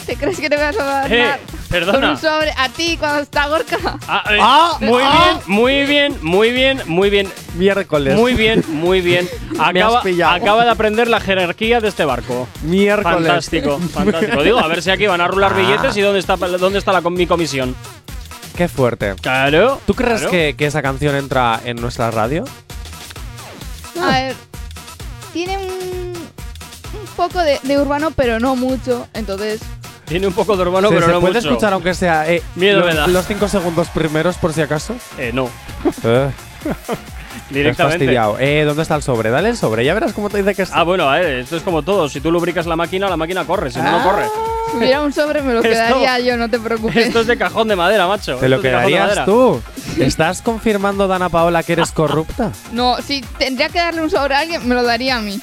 ¿Te 0.06 0.16
crees 0.16 0.40
que 0.40 0.50
te 0.50 0.58
vas 0.58 0.78
a 0.80 0.84
dar 0.84 1.14
Eh, 1.14 1.26
con 1.50 1.60
perdona. 1.70 2.12
un 2.12 2.18
sobre 2.18 2.52
a 2.58 2.70
ti 2.70 2.98
cuando 2.98 3.22
está 3.22 3.48
Gorka? 3.48 3.78
Ah, 4.08 4.24
eh, 4.32 4.38
Ah, 4.42 4.78
muy 4.80 5.02
ah. 5.04 5.40
bien, 5.46 5.56
muy 5.58 5.86
bien, 5.86 6.16
muy 6.22 6.52
bien, 6.52 6.82
muy 6.86 7.10
bien. 7.10 7.28
Miércoles. 7.56 8.16
Muy 8.16 8.34
bien, 8.34 8.64
muy 8.68 9.02
bien. 9.02 9.28
Me 9.74 9.82
has 9.82 9.96
Acaba, 10.06 10.34
acaba 10.36 10.64
de 10.64 10.70
aprender 10.70 11.08
la 11.08 11.20
jerarquía 11.20 11.80
de 11.82 11.88
este 11.88 12.06
barco. 12.06 12.48
Miércoles. 12.64 13.18
Fantástico, 13.28 13.80
fantástico. 13.94 14.44
Digo, 14.44 14.60
a 14.60 14.68
ver 14.68 14.82
si 14.82 14.92
aquí 14.92 15.08
van 15.08 15.22
a 15.22 15.28
rular 15.28 15.54
Ah. 15.56 15.58
billetes 15.60 15.98
y 15.98 16.02
dónde 16.02 16.20
está, 16.20 16.36
dónde 16.36 16.80
está 16.80 16.92
la, 16.94 17.02
mi 17.02 17.26
comisión. 17.26 17.76
Qué 18.58 18.68
fuerte. 18.68 19.14
Claro. 19.22 19.80
¿Tú 19.86 19.94
crees 19.94 20.22
claro. 20.22 20.32
que, 20.32 20.56
que 20.58 20.66
esa 20.66 20.82
canción 20.82 21.16
entra 21.16 21.60
en 21.64 21.78
nuestra 21.80 22.10
radio? 22.12 22.44
A 24.02 24.08
ver, 24.12 24.36
tiene 25.32 25.58
un, 25.58 26.14
un 26.16 27.08
poco 27.16 27.40
de, 27.40 27.60
de 27.64 27.78
urbano, 27.80 28.12
pero 28.12 28.40
no 28.40 28.56
mucho. 28.56 29.08
Entonces, 29.14 29.62
Tiene 30.06 30.26
un 30.28 30.34
poco 30.34 30.56
de 30.56 30.64
urbano, 30.64 30.90
¿Se, 30.90 30.96
pero 30.96 31.06
se 31.08 31.12
no 31.14 31.20
puede 31.22 31.36
mucho. 31.36 31.48
escuchar 31.50 31.74
aunque 31.74 31.94
sea 31.94 32.28
eh, 32.32 32.42
Miedo 32.56 32.80
me 32.80 32.88
los, 32.88 32.96
da. 32.96 33.08
los 33.08 33.26
cinco 33.28 33.48
segundos 33.48 33.90
primeros 33.90 34.38
por 34.38 34.54
si 34.54 34.62
acaso? 34.62 34.96
Eh, 35.18 35.32
no. 35.34 35.50
Eh, 36.04 36.32
Directamente. 37.52 38.00
fastidiado. 38.00 38.38
Eh, 38.40 38.64
¿Dónde 38.66 38.82
está 38.82 38.96
el 38.96 39.04
sobre? 39.04 39.30
Dale 39.30 39.50
el 39.50 39.58
sobre, 39.58 39.86
ya 39.86 39.94
verás 39.94 40.12
cómo 40.14 40.30
te 40.30 40.38
dice 40.40 40.54
que 40.56 40.64
está. 40.64 40.80
Ah, 40.80 40.84
bueno, 40.84 41.10
a 41.10 41.16
ver, 41.20 41.40
esto 41.40 41.56
es 41.56 41.64
como 41.64 41.82
todo. 41.84 42.10
Si 42.10 42.20
tú 42.20 42.32
lubricas 42.32 42.66
la 42.66 42.76
máquina, 42.76 43.08
la 43.08 43.16
máquina 43.18 43.46
corre. 43.46 43.70
Si 43.72 43.80
no, 43.80 43.90
no 43.92 44.04
corre. 44.04 44.26
Si 44.72 44.78
hubiera 44.78 45.02
un 45.02 45.14
sobre 45.14 45.42
me 45.42 45.54
lo 45.54 45.60
Esto- 45.60 45.70
quedaría 45.70 46.20
yo, 46.20 46.38
no 46.38 46.50
te 46.50 46.60
preocupes. 46.60 47.08
Esto 47.08 47.22
es 47.22 47.28
de 47.28 47.38
cajón 47.38 47.68
de 47.68 47.76
madera, 47.76 48.08
macho. 48.08 48.38
¿Te 48.38 48.50
lo 48.50 48.62
quedarías 48.62 49.26
tú? 49.26 49.62
¿Estás 50.00 50.42
confirmando, 50.42 51.08
Dana 51.08 51.30
Paola, 51.30 51.64
que 51.64 51.74
eres 51.74 51.92
corrupta? 51.92 52.52
No, 52.72 52.98
si 53.02 53.22
tendría 53.38 53.70
que 53.70 53.80
darle 53.80 54.02
un 54.02 54.10
sobre 54.10 54.36
a 54.36 54.40
alguien, 54.40 54.68
me 54.68 54.76
lo 54.76 54.84
daría 54.84 55.18
a 55.18 55.22
mí. 55.22 55.40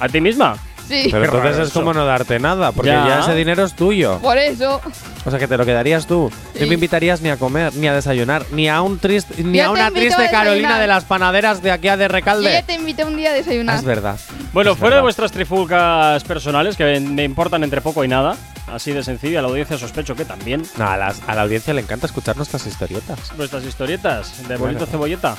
¿A 0.00 0.08
ti 0.08 0.20
misma? 0.20 0.56
Sí, 0.88 1.08
Pero 1.10 1.24
entonces 1.24 1.66
es 1.68 1.72
como 1.72 1.92
no 1.92 2.04
darte 2.06 2.38
nada, 2.38 2.70
porque 2.72 2.90
Ya. 2.90 3.06
ya, 3.08 3.20
ese 3.20 3.34
dinero 3.34 3.64
es 3.64 3.74
tuyo. 3.74 4.18
por 4.20 4.38
eso. 4.38 4.80
O 5.24 5.30
sea 5.30 5.38
que 5.40 5.48
te 5.48 5.56
lo 5.56 5.64
quedarías 5.66 6.06
tú. 6.06 6.30
No 6.54 6.60
Sí. 6.60 6.66
me 6.66 6.74
invitarías 6.74 7.20
ni 7.20 7.28
a 7.30 7.36
comer, 7.36 7.74
ni 7.74 7.88
a 7.88 7.92
desayunar, 7.94 8.44
ni 8.52 8.68
a 8.68 8.80
un 8.82 8.98
triste, 9.00 9.42
ni 9.42 9.58
Yo 9.58 9.66
a 9.66 9.70
una 9.70 9.90
triste 9.90 10.24
a 10.24 10.30
Carolina 10.30 10.78
de 10.78 10.86
las 10.86 11.02
panaderas 11.04 11.62
de 11.62 11.72
aquí 11.72 11.88
a 11.88 11.96
de 11.96 12.04
Yo 12.04 12.08
Recalde. 12.08 12.52
ya 12.52 12.62
te 12.62 12.74
invité 12.74 13.04
un 13.04 13.16
día 13.16 13.30
a 13.30 13.34
desayunar. 13.34 13.76
Es 13.76 13.84
verdad. 13.84 14.16
Bueno, 14.52 14.72
Es 14.72 14.78
fuera 14.78 14.90
de 14.96 14.96
verdad. 14.98 15.02
vuestras 15.02 15.32
trifulcas 15.32 16.22
personales, 16.24 16.76
que 16.76 17.00
me 17.00 17.24
importan 17.24 17.64
entre 17.64 17.80
poco 17.80 18.04
y 18.04 18.08
nada, 18.08 18.36
así 18.72 18.92
de 18.92 19.02
sencillo, 19.02 19.40
a 19.40 19.42
la 19.42 19.48
audiencia 19.48 19.76
sospecho 19.78 20.14
que 20.14 20.24
también. 20.24 20.62
No, 20.76 20.86
a, 20.88 20.96
las- 20.96 21.20
a 21.26 21.34
la 21.34 21.42
audiencia 21.42 21.74
le 21.74 21.80
encanta 21.80 22.06
escuchar 22.06 22.36
nuestras 22.36 22.64
historietas. 22.66 23.18
Vuestras 23.36 23.64
historietas 23.64 24.38
de 24.42 24.56
Bueno. 24.56 24.74
bonito 24.74 24.86
cebolleta. 24.86 25.34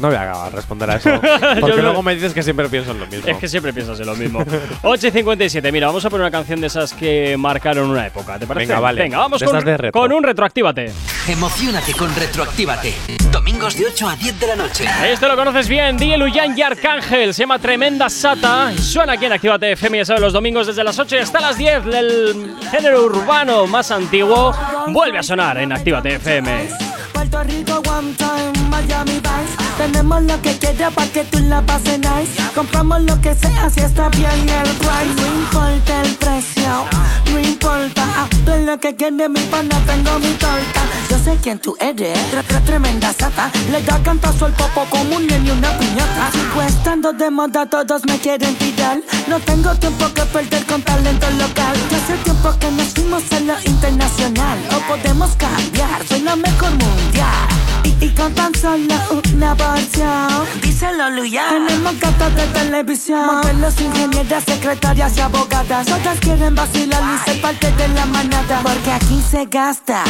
No 0.00 0.08
voy 0.08 0.16
a 0.16 0.48
responder 0.50 0.90
a 0.90 0.96
eso. 0.96 1.10
Yo 1.54 1.60
Porque 1.60 1.82
luego 1.82 2.02
me 2.02 2.14
dices 2.14 2.32
que 2.32 2.42
siempre 2.42 2.68
pienso 2.68 2.92
en 2.92 3.00
lo 3.00 3.06
mismo. 3.06 3.28
Es 3.28 3.36
que 3.36 3.48
siempre 3.48 3.72
piensas 3.72 4.00
en 4.00 4.06
lo 4.06 4.16
mismo. 4.16 4.42
8 4.82 5.06
y 5.06 5.10
57. 5.10 5.70
Mira, 5.72 5.88
vamos 5.88 6.04
a 6.04 6.10
poner 6.10 6.22
una 6.22 6.30
canción 6.30 6.60
de 6.60 6.68
esas 6.68 6.94
que 6.94 7.36
marcaron 7.36 7.90
una 7.90 8.06
época. 8.06 8.38
¿Te 8.38 8.46
parece? 8.46 8.66
Venga, 8.66 8.80
vale. 8.80 9.02
Venga, 9.02 9.18
vamos 9.18 9.42
con, 9.42 9.64
de 9.64 9.92
con 9.92 10.12
un 10.12 10.22
retroactívate. 10.22 10.92
Emocionate 11.28 11.92
con 11.92 12.14
Retroactívate. 12.14 12.94
Domingos 13.30 13.76
de 13.76 13.86
8 13.86 14.08
a 14.08 14.16
10 14.16 14.40
de 14.40 14.46
la 14.46 14.56
noche. 14.56 14.84
Este 15.06 15.28
lo 15.28 15.36
conoces 15.36 15.68
bien, 15.68 15.96
DJ 15.96 16.16
Luyan 16.16 16.58
y 16.58 16.62
Arcángel. 16.62 17.34
Se 17.34 17.42
llama 17.42 17.58
Tremenda 17.58 18.08
Sata. 18.08 18.72
Suena 18.76 19.12
aquí 19.12 19.26
en 19.26 19.32
Actívate 19.34 19.72
FM, 19.72 19.98
ya 19.98 20.04
sabes, 20.06 20.22
los 20.22 20.32
domingos 20.32 20.66
desde 20.66 20.82
las 20.82 20.98
8 20.98 21.16
y 21.16 21.18
hasta 21.18 21.40
las 21.40 21.58
10 21.58 21.84
del 21.84 22.56
género 22.70 23.04
urbano 23.04 23.66
más 23.66 23.90
antiguo. 23.90 24.52
Vuelve 24.88 25.18
a 25.18 25.22
sonar 25.22 25.58
en 25.58 25.72
Actívate 25.72 26.14
FM. 26.14 26.89
Puerto 27.30 27.42
Rico 27.52 27.82
one 27.88 28.14
time, 28.16 28.52
Miami 28.70 29.20
Vice. 29.20 29.56
Tenemos 29.78 30.22
lo 30.24 30.40
que 30.42 30.58
quieras 30.58 30.92
para 30.92 31.06
que 31.08 31.24
tú 31.24 31.38
la 31.40 31.62
pases 31.62 31.98
nice. 31.98 32.32
Compramos 32.54 33.02
lo 33.02 33.20
que 33.20 33.34
sea 33.34 33.70
si 33.70 33.80
está 33.80 34.08
bien 34.10 34.48
el 34.48 34.68
price. 34.76 35.14
No 35.16 35.26
importa 35.26 36.02
el 36.02 36.14
precio, 36.16 36.84
no 37.32 37.38
importa. 37.38 38.02
Ah, 38.16 38.26
Tú 38.44 38.50
es 38.52 38.66
lo 38.66 38.78
que 38.80 38.96
quieres, 38.96 39.30
mi 39.30 39.40
pana, 39.42 39.78
tengo 39.86 40.18
mi 40.18 40.32
torta. 40.34 40.82
Yo 41.08 41.18
sé 41.18 41.36
quién 41.42 41.58
tú 41.58 41.76
eres, 41.80 42.18
tre- 42.32 42.42
tre- 42.46 42.64
tremenda 42.64 43.12
sata. 43.12 43.50
Le 43.70 43.80
da 43.82 43.98
cantazo 44.02 44.46
al 44.46 44.52
popo 44.52 44.84
como 44.90 45.16
un 45.16 45.26
niño 45.26 45.44
y 45.54 45.58
una 45.58 45.76
piñata. 45.78 46.30
Sigo 46.32 46.62
estando 46.62 47.12
de 47.12 47.30
moda, 47.30 47.66
todos 47.66 48.02
me 48.06 48.18
quieren 48.18 48.54
tirar. 48.56 48.98
No 49.28 49.38
tengo 49.40 49.74
tiempo 49.76 50.06
que 50.14 50.22
perder 50.22 50.64
con 50.66 50.82
talento 50.82 51.26
local. 51.38 51.76
Ya 51.90 51.96
hace 51.96 52.16
tiempo 52.24 52.54
que 52.58 52.70
nos 52.70 52.88
fuimos 52.88 53.22
a 53.32 53.40
lo 53.40 53.54
internacional. 53.64 54.58
O 54.76 54.80
podemos 54.88 55.30
cambiar, 55.36 56.06
soy 56.08 56.20
la 56.20 56.36
mejor 56.36 56.70
mundial 56.70 57.19
Y, 57.20 57.79
y 58.00 58.08
con 58.10 58.34
tan 58.34 58.54
solo 58.54 58.94
una 59.34 59.54
porción. 59.54 60.28
Díselo, 60.62 61.10
Luya. 61.10 61.44
Tenemos 61.50 61.98
gatas 62.00 62.34
de 62.34 62.46
televisión. 62.48 63.26
Modelos, 63.26 63.80
ingenieras, 63.80 64.44
secretarias 64.44 65.16
y 65.16 65.20
abogadas. 65.20 65.86
Todas 65.86 66.18
quieren 66.20 66.54
vacilar 66.54 67.02
y 67.02 67.30
ser 67.30 67.40
parte 67.40 67.72
de 67.72 67.88
la 67.88 68.06
manada. 68.06 68.60
Porque 68.62 68.90
aquí 68.90 69.22
se 69.30 69.46
gasta. 69.46 70.04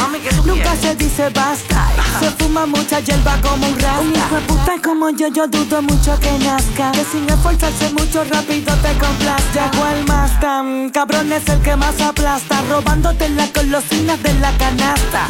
Nunca 0.44 0.74
se 0.76 0.94
dice 0.96 1.28
basta. 1.30 1.88
Se 2.20 2.30
fuma 2.32 2.66
mucha 2.66 3.00
hierba 3.00 3.36
como 3.42 3.66
un 3.66 3.78
rasta. 3.78 4.00
Un 4.00 4.16
hijo 4.16 4.34
de 4.36 4.40
puta 4.42 4.72
como 4.82 5.10
yo, 5.10 5.28
yo 5.28 5.46
dudo 5.46 5.82
mucho 5.82 6.18
que 6.20 6.32
nazca. 6.38 6.92
Que 6.92 7.04
sin 7.04 7.28
esforzarse 7.28 7.90
mucho 7.92 8.24
rápido 8.24 8.74
te 8.76 8.92
complazca. 8.98 9.70
El 9.94 10.06
más 10.06 10.38
tan 10.40 10.90
cabrón 10.90 11.32
es 11.32 11.48
el 11.48 11.60
que 11.60 11.76
más 11.76 12.00
aplasta. 12.00 12.62
Robándote 12.68 13.28
las 13.30 13.52
golosinas 13.52 14.22
de 14.22 14.34
la 14.34 14.52
canasta. 14.58 15.26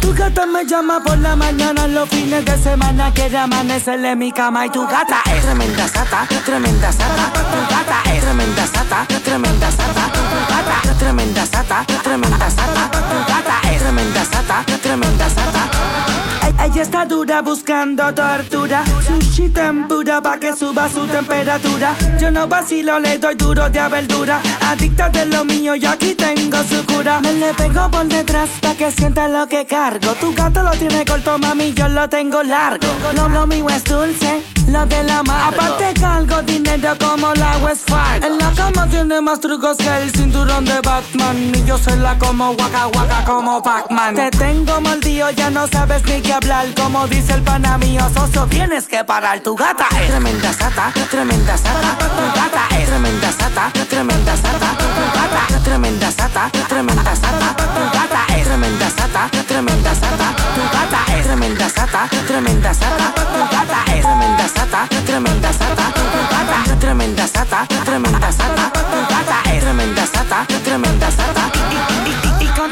Tu 0.00 0.12
gata 0.14 0.46
me 0.46 0.64
llama 0.64 1.00
por 1.04 1.18
la 1.18 1.36
mañana 1.36 1.61
los 1.88 2.08
fines 2.08 2.44
de 2.44 2.58
semana. 2.58 3.12
Quiere 3.14 3.38
amanecerle 3.38 4.12
en 4.12 4.18
mi 4.18 4.32
cama 4.32 4.66
y 4.66 4.70
tu 4.70 4.86
gata 4.86 5.22
es 5.34 5.42
tremenda 5.44 5.88
sata, 5.88 6.26
tremenda 6.44 6.92
sata. 6.92 7.32
Tu 7.32 7.74
gata 7.74 8.14
es 8.14 8.22
tremenda 8.22 8.66
sata, 8.66 9.06
tremenda 9.24 9.70
sata. 9.70 10.12
Tu 10.12 10.20
gata 10.52 10.90
es 10.90 10.98
tremenda 10.98 11.46
sata, 11.46 11.84
tremenda 12.02 12.50
sata. 12.50 12.90
Tu 12.90 13.32
gata 13.32 13.72
es 13.72 13.82
tremenda 13.82 14.24
sata, 14.24 14.64
tremenda 14.82 15.28
sata. 15.28 16.11
Ella 16.60 16.82
está 16.82 17.04
dura 17.04 17.42
buscando 17.42 18.12
tortura. 18.14 18.84
Sushi 19.06 19.48
tempura 19.50 20.20
pa' 20.20 20.38
que 20.38 20.54
suba 20.54 20.88
su 20.88 21.06
temperatura. 21.06 21.94
Yo 22.20 22.30
no 22.30 22.46
vacilo, 22.46 22.98
le 22.98 23.18
doy 23.18 23.34
duro 23.34 23.68
de 23.68 23.88
verdura 23.88 24.40
Adicta 24.60 25.08
de 25.08 25.26
lo 25.26 25.44
mío, 25.44 25.74
yo 25.74 25.90
aquí 25.90 26.14
tengo 26.14 26.58
su 26.64 26.84
cura. 26.86 27.20
Me 27.20 27.32
le 27.34 27.52
pego 27.54 27.90
por 27.90 28.06
detrás 28.06 28.48
pa' 28.60 28.74
que 28.74 28.90
sienta 28.90 29.28
lo 29.28 29.46
que 29.46 29.66
cargo. 29.66 30.14
Tu 30.20 30.32
gato 30.34 30.62
lo 30.62 30.70
tiene 30.70 31.04
corto, 31.04 31.38
mami, 31.38 31.72
yo 31.74 31.88
lo 31.88 32.08
tengo 32.08 32.42
largo. 32.42 32.86
Lo, 33.14 33.28
lo 33.28 33.46
mío 33.46 33.68
es 33.68 33.84
dulce, 33.84 34.42
lo 34.68 34.86
de 34.86 35.02
la 35.04 35.22
mar. 35.22 35.52
Aparte 35.52 35.92
cargo 36.00 36.42
dinero 36.42 36.96
como 36.98 37.32
la 37.34 37.58
West 37.58 37.88
Fargo 37.88 38.26
En 38.26 38.38
la 38.38 38.50
cama 38.52 38.86
tiene 38.88 39.20
más 39.20 39.40
trucos 39.40 39.76
que 39.76 39.88
el 40.02 40.10
cinturón 40.12 40.64
de 40.64 40.80
Batman. 40.80 41.52
Y 41.54 41.64
yo 41.64 41.76
se 41.76 41.96
la 41.96 42.18
como 42.18 42.50
waka 42.52 42.86
waka 42.88 43.24
como 43.24 43.62
Pac-Man. 43.62 44.14
Te 44.14 44.30
tengo 44.30 44.80
mordido, 44.80 45.30
ya 45.30 45.50
no 45.50 45.66
sabes 45.66 46.02
ni 46.04 46.20
qué 46.20 46.32
hablar 46.42 46.74
como 46.74 47.06
dice 47.06 47.34
el 47.34 47.42
pana 47.42 47.78
mío 47.78 48.02
socio 48.14 48.46
Tienes 48.46 48.86
que 48.88 49.04
parar, 49.04 49.40
tu 49.40 49.54
gata 49.54 49.86
es 50.00 50.08
tremenda 50.08 50.52
sata, 50.52 50.92
tremenda 51.10 51.56
sata 51.56 51.96
Tu 51.98 52.40
gata 52.40 52.78
es 52.78 52.88
tremenda 52.88 53.32
sata, 53.32 53.72
tremenda 53.88 54.36
sata 54.36 54.76
Tu 54.78 55.18
gata 55.18 55.56
es 55.56 55.62
tremenda 55.62 56.10
sata, 56.10 56.50
tremenda 56.68 57.14
sata 57.16 57.56
Tu 57.56 57.98
gata 57.98 58.36
es 58.36 58.44
tremenda 58.44 58.90
sata, 58.90 59.30
tremenda 59.46 59.94
sata 59.94 60.34
Tu 60.54 60.62
gata 60.72 61.16
es 61.16 61.26
tremenda 61.26 61.68
sata, 61.68 62.08
tremenda 62.26 62.74
sata 62.74 63.14
Tu 63.14 63.40
gata 63.56 63.94
es 63.94 64.02
tremenda 64.02 64.48
sata, 64.48 64.88
tremenda 65.06 65.52
sata 65.52 65.86
Tu 65.94 66.20
gata 66.34 66.72
es 66.72 66.78
tremenda 66.80 67.26
sata, 67.26 67.66
tremenda 67.84 68.32
sata 68.32 68.72
Tu 68.72 69.14
gata 69.14 69.52
es 69.52 69.60
tremenda 69.62 70.06
sata, 70.06 70.46
tremenda 70.64 71.10
sata 71.10 72.21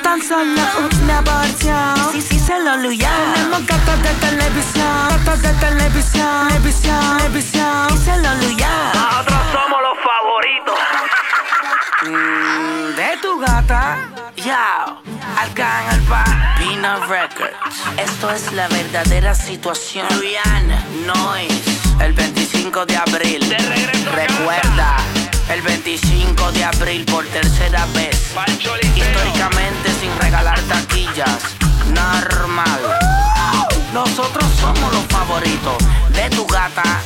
tan 0.03 0.22
solo 0.22 0.62
una 1.03 1.22
porción 1.22 2.12
Sí, 2.12 2.20
sí, 2.22 2.38
se 2.38 2.59
lo 2.61 2.76
luya 2.76 3.11
Tenemos 3.34 3.66
gatos 3.66 4.03
de 4.03 4.12
televisión 4.26 5.09
Gatos 5.11 5.42
de 5.42 5.53
televisión 5.55 6.48
Televisión, 6.48 7.18
televisión 7.18 7.88
Y 7.94 7.98
se 7.98 8.16
lo 8.18 8.34
luya 8.36 8.70
Nosotros 8.94 9.40
somos 9.53 9.80
los 9.82 9.98
favoritos. 10.05 10.78
Mm, 12.03 12.96
de 12.96 13.16
tu 13.20 13.38
gata. 13.38 13.98
Yao, 14.36 15.03
Arcángel 15.36 16.01
Peanut 16.59 17.07
Records. 17.09 17.55
Esto 17.98 18.30
es 18.30 18.53
la 18.53 18.68
verdadera 18.68 19.34
situación. 19.34 20.07
Rihanna, 20.18 20.82
Noise. 21.07 21.78
El 22.01 22.14
25 22.14 22.86
de 22.86 22.96
abril. 22.96 23.57
Recuerda, 24.14 24.96
el 25.53 25.62
25 25.62 26.53
de 26.53 26.64
abril 26.64 27.05
por 27.07 27.24
tercera 27.26 27.84
vez. 27.94 28.32
Históricamente 28.94 29.90
sin 30.01 30.16
regalar 30.20 30.61
taquillas. 30.62 31.57
Normal. 31.88 32.80
Nosotros 33.92 34.44
somos 34.61 34.92
los 34.92 35.05
favoritos 35.07 35.76
de 36.11 36.30
tu 36.30 36.46
gata, 36.46 37.01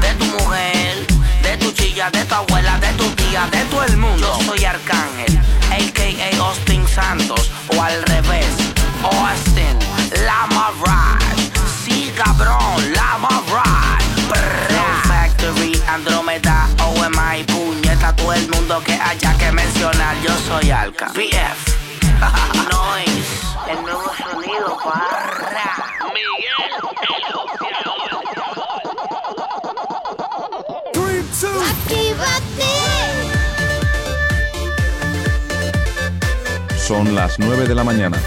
de 0.00 0.14
tu 0.14 0.24
mujer, 0.24 1.06
de 1.42 1.56
tu 1.58 1.72
chilla, 1.72 2.10
de 2.10 2.24
tu 2.24 2.34
abuela, 2.34 2.78
de 2.78 2.92
tu 2.94 3.04
tía, 3.10 3.46
de 3.50 3.62
todo 3.64 3.84
el 3.84 3.96
mundo. 3.98 4.38
Yo 4.38 4.46
soy 4.46 4.64
Arcángel, 4.64 5.38
a.k.a. 5.70 6.44
Austin 6.44 6.88
Santos, 6.88 7.50
o 7.68 7.82
al 7.82 8.02
revés, 8.04 8.46
Austin, 9.02 9.78
Lama 10.24 10.72
Ride. 10.82 11.50
Sí, 11.84 12.12
cabrón, 12.16 12.92
Lama 12.94 13.42
Ride. 13.46 14.00
Factory, 15.06 15.72
todo 16.04 16.22
el 18.40 18.50
mundo 18.50 18.82
que 18.84 18.92
haya 18.92 19.36
que 19.38 19.52
mencionar. 19.52 20.16
Yo 20.22 20.34
soy 20.48 20.70
Alca. 20.70 21.06
BF. 21.14 21.60
Noise. 22.72 23.40
El 23.70 23.82
nuevo 23.82 24.12
sonido, 24.16 24.78
barra. 24.84 25.90
Son 36.76 37.14
las 37.14 37.38
9 37.38 37.68
de 37.68 37.74
la 37.76 37.84
mañana. 37.84 38.18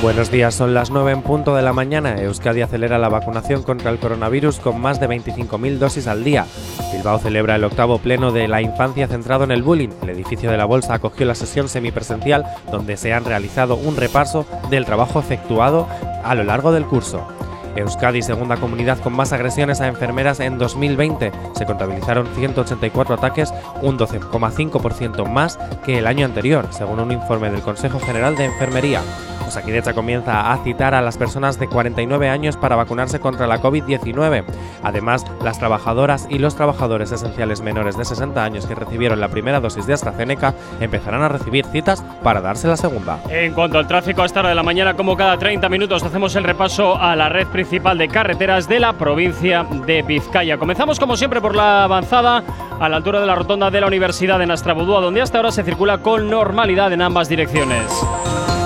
Buenos 0.00 0.30
días, 0.30 0.54
son 0.54 0.74
las 0.74 0.90
9 0.90 1.10
en 1.10 1.22
punto 1.22 1.56
de 1.56 1.62
la 1.62 1.72
mañana. 1.72 2.20
Euskadi 2.22 2.62
acelera 2.62 2.98
la 2.98 3.08
vacunación 3.08 3.64
contra 3.64 3.90
el 3.90 3.98
coronavirus 3.98 4.60
con 4.60 4.80
más 4.80 5.00
de 5.00 5.08
25.000 5.08 5.78
dosis 5.78 6.06
al 6.06 6.22
día. 6.22 6.46
Bilbao 6.92 7.18
celebra 7.18 7.56
el 7.56 7.64
octavo 7.64 7.98
pleno 7.98 8.30
de 8.30 8.46
la 8.46 8.62
infancia 8.62 9.08
centrado 9.08 9.42
en 9.42 9.50
el 9.50 9.64
bullying. 9.64 9.88
El 10.02 10.10
edificio 10.10 10.52
de 10.52 10.56
la 10.56 10.66
Bolsa 10.66 10.94
acogió 10.94 11.26
la 11.26 11.34
sesión 11.34 11.68
semipresencial 11.68 12.44
donde 12.70 12.96
se 12.96 13.12
han 13.12 13.24
realizado 13.24 13.74
un 13.74 13.96
repaso 13.96 14.46
del 14.70 14.84
trabajo 14.84 15.18
efectuado 15.18 15.88
a 16.22 16.32
lo 16.36 16.44
largo 16.44 16.70
del 16.70 16.86
curso. 16.86 17.37
Euskadi, 17.78 18.22
segunda 18.22 18.56
comunidad 18.56 18.98
con 18.98 19.14
más 19.14 19.32
agresiones 19.32 19.80
a 19.80 19.86
enfermeras 19.86 20.40
en 20.40 20.58
2020. 20.58 21.30
Se 21.54 21.64
contabilizaron 21.64 22.26
184 22.34 23.14
ataques, 23.14 23.54
un 23.82 23.96
12,5% 23.96 25.28
más 25.28 25.58
que 25.84 25.98
el 25.98 26.06
año 26.08 26.26
anterior, 26.26 26.66
según 26.70 26.98
un 26.98 27.12
informe 27.12 27.50
del 27.50 27.62
Consejo 27.62 28.00
General 28.00 28.36
de 28.36 28.46
Enfermería. 28.46 29.00
Osakidetza 29.46 29.94
comienza 29.94 30.52
a 30.52 30.62
citar 30.62 30.94
a 30.94 31.00
las 31.00 31.16
personas 31.16 31.58
de 31.58 31.68
49 31.68 32.28
años 32.28 32.58
para 32.58 32.76
vacunarse 32.76 33.18
contra 33.18 33.46
la 33.46 33.62
COVID-19. 33.62 34.44
Además, 34.82 35.24
las 35.42 35.58
trabajadoras 35.58 36.26
y 36.28 36.38
los 36.38 36.54
trabajadores 36.54 37.12
esenciales 37.12 37.62
menores 37.62 37.96
de 37.96 38.04
60 38.04 38.44
años 38.44 38.66
que 38.66 38.74
recibieron 38.74 39.20
la 39.20 39.28
primera 39.28 39.60
dosis 39.60 39.86
de 39.86 39.94
AstraZeneca 39.94 40.52
empezarán 40.80 41.22
a 41.22 41.28
recibir 41.28 41.64
citas 41.64 42.04
para 42.22 42.42
darse 42.42 42.68
la 42.68 42.76
segunda. 42.76 43.20
En 43.30 43.54
cuanto 43.54 43.78
al 43.78 43.86
tráfico 43.86 44.20
a 44.20 44.26
esta 44.26 44.40
hora 44.40 44.50
de 44.50 44.54
la 44.54 44.62
mañana, 44.62 44.94
como 44.94 45.16
cada 45.16 45.38
30 45.38 45.66
minutos, 45.70 46.02
hacemos 46.02 46.36
el 46.36 46.44
repaso 46.44 46.98
a 47.00 47.16
la 47.16 47.30
red 47.30 47.46
principal 47.46 47.67
de 47.70 48.08
carreteras 48.08 48.66
de 48.66 48.80
la 48.80 48.94
provincia 48.94 49.62
de 49.86 50.00
Vizcaya. 50.00 50.56
Comenzamos, 50.56 50.98
como 50.98 51.18
siempre, 51.18 51.40
por 51.42 51.54
la 51.54 51.84
avanzada 51.84 52.42
a 52.80 52.88
la 52.88 52.96
altura 52.96 53.20
de 53.20 53.26
la 53.26 53.34
rotonda 53.34 53.70
de 53.70 53.80
la 53.80 53.86
Universidad 53.86 54.38
de 54.38 54.46
Nastrabudúa, 54.46 55.02
donde 55.02 55.20
hasta 55.20 55.36
ahora 55.36 55.52
se 55.52 55.62
circula 55.62 55.98
con 55.98 56.30
normalidad 56.30 56.90
en 56.94 57.02
ambas 57.02 57.28
direcciones. 57.28 57.82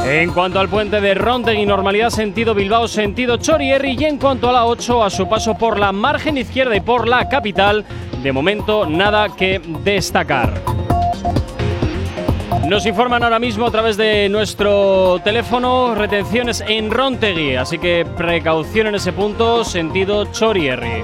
En 0.07 0.30
cuanto 0.32 0.61
al 0.61 0.68
puente 0.68 1.00
de 1.00 1.14
Rontegui, 1.14 1.66
normalidad 1.66 2.11
sentido 2.11 2.55
Bilbao, 2.55 2.86
sentido 2.86 3.38
Chorierri. 3.38 3.96
Y 3.98 4.05
en 4.05 4.18
cuanto 4.18 4.48
a 4.48 4.53
la 4.53 4.66
8, 4.66 5.03
a 5.03 5.11
su 5.11 5.28
paso 5.28 5.59
por 5.59 5.80
la 5.80 5.90
margen 5.90 6.38
izquierda 6.38 6.76
y 6.76 6.80
por 6.80 7.09
la 7.09 7.28
capital, 7.28 7.84
de 8.22 8.32
momento 8.32 8.86
nada 8.86 9.34
que 9.34 9.61
destacar. 9.82 10.62
Nos 12.68 12.86
informan 12.86 13.22
ahora 13.22 13.38
mismo 13.38 13.66
a 13.66 13.70
través 13.70 13.96
de 13.96 14.28
nuestro 14.28 15.20
teléfono 15.24 15.94
retenciones 15.94 16.62
en 16.66 16.90
Rontegui, 16.90 17.56
así 17.56 17.78
que 17.78 18.06
precaución 18.16 18.86
en 18.86 18.94
ese 18.94 19.12
punto, 19.12 19.64
sentido 19.64 20.26
Chorierri. 20.26 21.02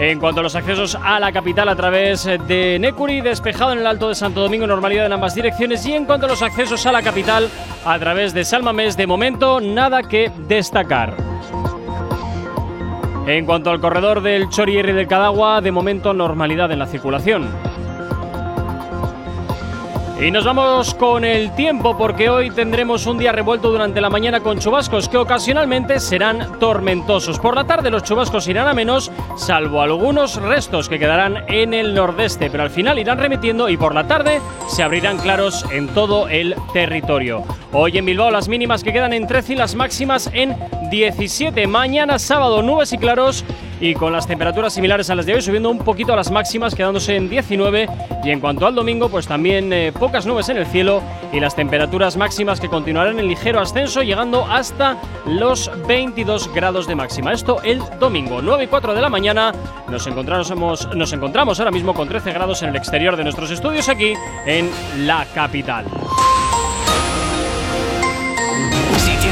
En 0.00 0.18
cuanto 0.18 0.40
a 0.40 0.42
los 0.42 0.56
accesos 0.56 0.98
a 1.00 1.20
la 1.20 1.30
capital 1.30 1.68
a 1.68 1.76
través 1.76 2.24
de 2.24 2.78
Necuri, 2.80 3.20
despejado 3.20 3.72
en 3.72 3.78
el 3.78 3.86
Alto 3.86 4.08
de 4.08 4.14
Santo 4.14 4.40
Domingo, 4.40 4.66
normalidad 4.66 5.06
en 5.06 5.12
ambas 5.12 5.34
direcciones. 5.34 5.84
Y 5.86 5.92
en 5.92 6.06
cuanto 6.06 6.26
a 6.26 6.28
los 6.30 6.42
accesos 6.42 6.84
a 6.86 6.92
la 6.92 7.02
capital 7.02 7.48
a 7.84 7.98
través 7.98 8.32
de 8.34 8.44
Salmamés, 8.44 8.96
de 8.96 9.06
momento 9.06 9.60
nada 9.60 10.02
que 10.02 10.32
destacar. 10.48 11.16
En 13.26 13.44
cuanto 13.44 13.70
al 13.70 13.80
corredor 13.80 14.22
del 14.22 14.48
Chorierri 14.48 14.92
del 14.92 15.06
Cadagua, 15.06 15.60
de 15.60 15.70
momento 15.70 16.14
normalidad 16.14 16.72
en 16.72 16.78
la 16.78 16.86
circulación. 16.86 17.69
Y 20.20 20.30
nos 20.30 20.44
vamos 20.44 20.94
con 20.94 21.24
el 21.24 21.54
tiempo 21.54 21.96
porque 21.96 22.28
hoy 22.28 22.50
tendremos 22.50 23.06
un 23.06 23.16
día 23.16 23.32
revuelto 23.32 23.70
durante 23.70 24.02
la 24.02 24.10
mañana 24.10 24.40
con 24.40 24.58
chubascos 24.58 25.08
que 25.08 25.16
ocasionalmente 25.16 25.98
serán 25.98 26.58
tormentosos. 26.58 27.38
Por 27.38 27.54
la 27.54 27.64
tarde 27.64 27.90
los 27.90 28.02
chubascos 28.02 28.46
irán 28.46 28.68
a 28.68 28.74
menos, 28.74 29.10
salvo 29.38 29.80
algunos 29.80 30.36
restos 30.36 30.90
que 30.90 30.98
quedarán 30.98 31.44
en 31.48 31.72
el 31.72 31.94
nordeste, 31.94 32.50
pero 32.50 32.64
al 32.64 32.70
final 32.70 32.98
irán 32.98 33.16
remitiendo 33.16 33.70
y 33.70 33.78
por 33.78 33.94
la 33.94 34.06
tarde 34.06 34.42
se 34.68 34.82
abrirán 34.82 35.16
claros 35.16 35.64
en 35.72 35.88
todo 35.88 36.28
el 36.28 36.54
territorio. 36.74 37.42
Hoy 37.72 37.96
en 37.96 38.04
Bilbao 38.04 38.32
las 38.32 38.48
mínimas 38.48 38.82
que 38.82 38.92
quedan 38.92 39.12
en 39.12 39.28
13 39.28 39.52
y 39.52 39.56
las 39.56 39.76
máximas 39.76 40.28
en 40.32 40.56
17. 40.90 41.68
Mañana 41.68 42.18
sábado 42.18 42.62
nubes 42.62 42.92
y 42.92 42.98
claros 42.98 43.44
y 43.80 43.94
con 43.94 44.12
las 44.12 44.26
temperaturas 44.26 44.74
similares 44.74 45.08
a 45.08 45.14
las 45.14 45.24
de 45.24 45.34
hoy, 45.34 45.40
subiendo 45.40 45.70
un 45.70 45.78
poquito 45.78 46.12
a 46.12 46.16
las 46.16 46.32
máximas, 46.32 46.74
quedándose 46.74 47.14
en 47.14 47.30
19. 47.30 47.88
Y 48.24 48.30
en 48.30 48.40
cuanto 48.40 48.66
al 48.66 48.74
domingo, 48.74 49.08
pues 49.08 49.28
también 49.28 49.72
eh, 49.72 49.92
pocas 49.92 50.26
nubes 50.26 50.48
en 50.48 50.58
el 50.58 50.66
cielo 50.66 51.00
y 51.32 51.38
las 51.38 51.54
temperaturas 51.54 52.16
máximas 52.16 52.60
que 52.60 52.68
continuarán 52.68 53.20
en 53.20 53.28
ligero 53.28 53.60
ascenso, 53.60 54.02
llegando 54.02 54.44
hasta 54.46 54.98
los 55.24 55.70
22 55.86 56.52
grados 56.52 56.88
de 56.88 56.96
máxima. 56.96 57.32
Esto 57.32 57.62
el 57.62 57.80
domingo, 58.00 58.42
9 58.42 58.64
y 58.64 58.66
4 58.66 58.94
de 58.94 59.00
la 59.00 59.08
mañana. 59.08 59.52
Nos 59.88 60.08
encontramos, 60.08 60.88
nos 60.94 61.12
encontramos 61.12 61.60
ahora 61.60 61.70
mismo 61.70 61.94
con 61.94 62.08
13 62.08 62.32
grados 62.32 62.62
en 62.62 62.70
el 62.70 62.76
exterior 62.76 63.16
de 63.16 63.22
nuestros 63.22 63.50
estudios 63.52 63.88
aquí 63.88 64.12
en 64.44 64.68
la 65.06 65.24
capital. 65.32 65.86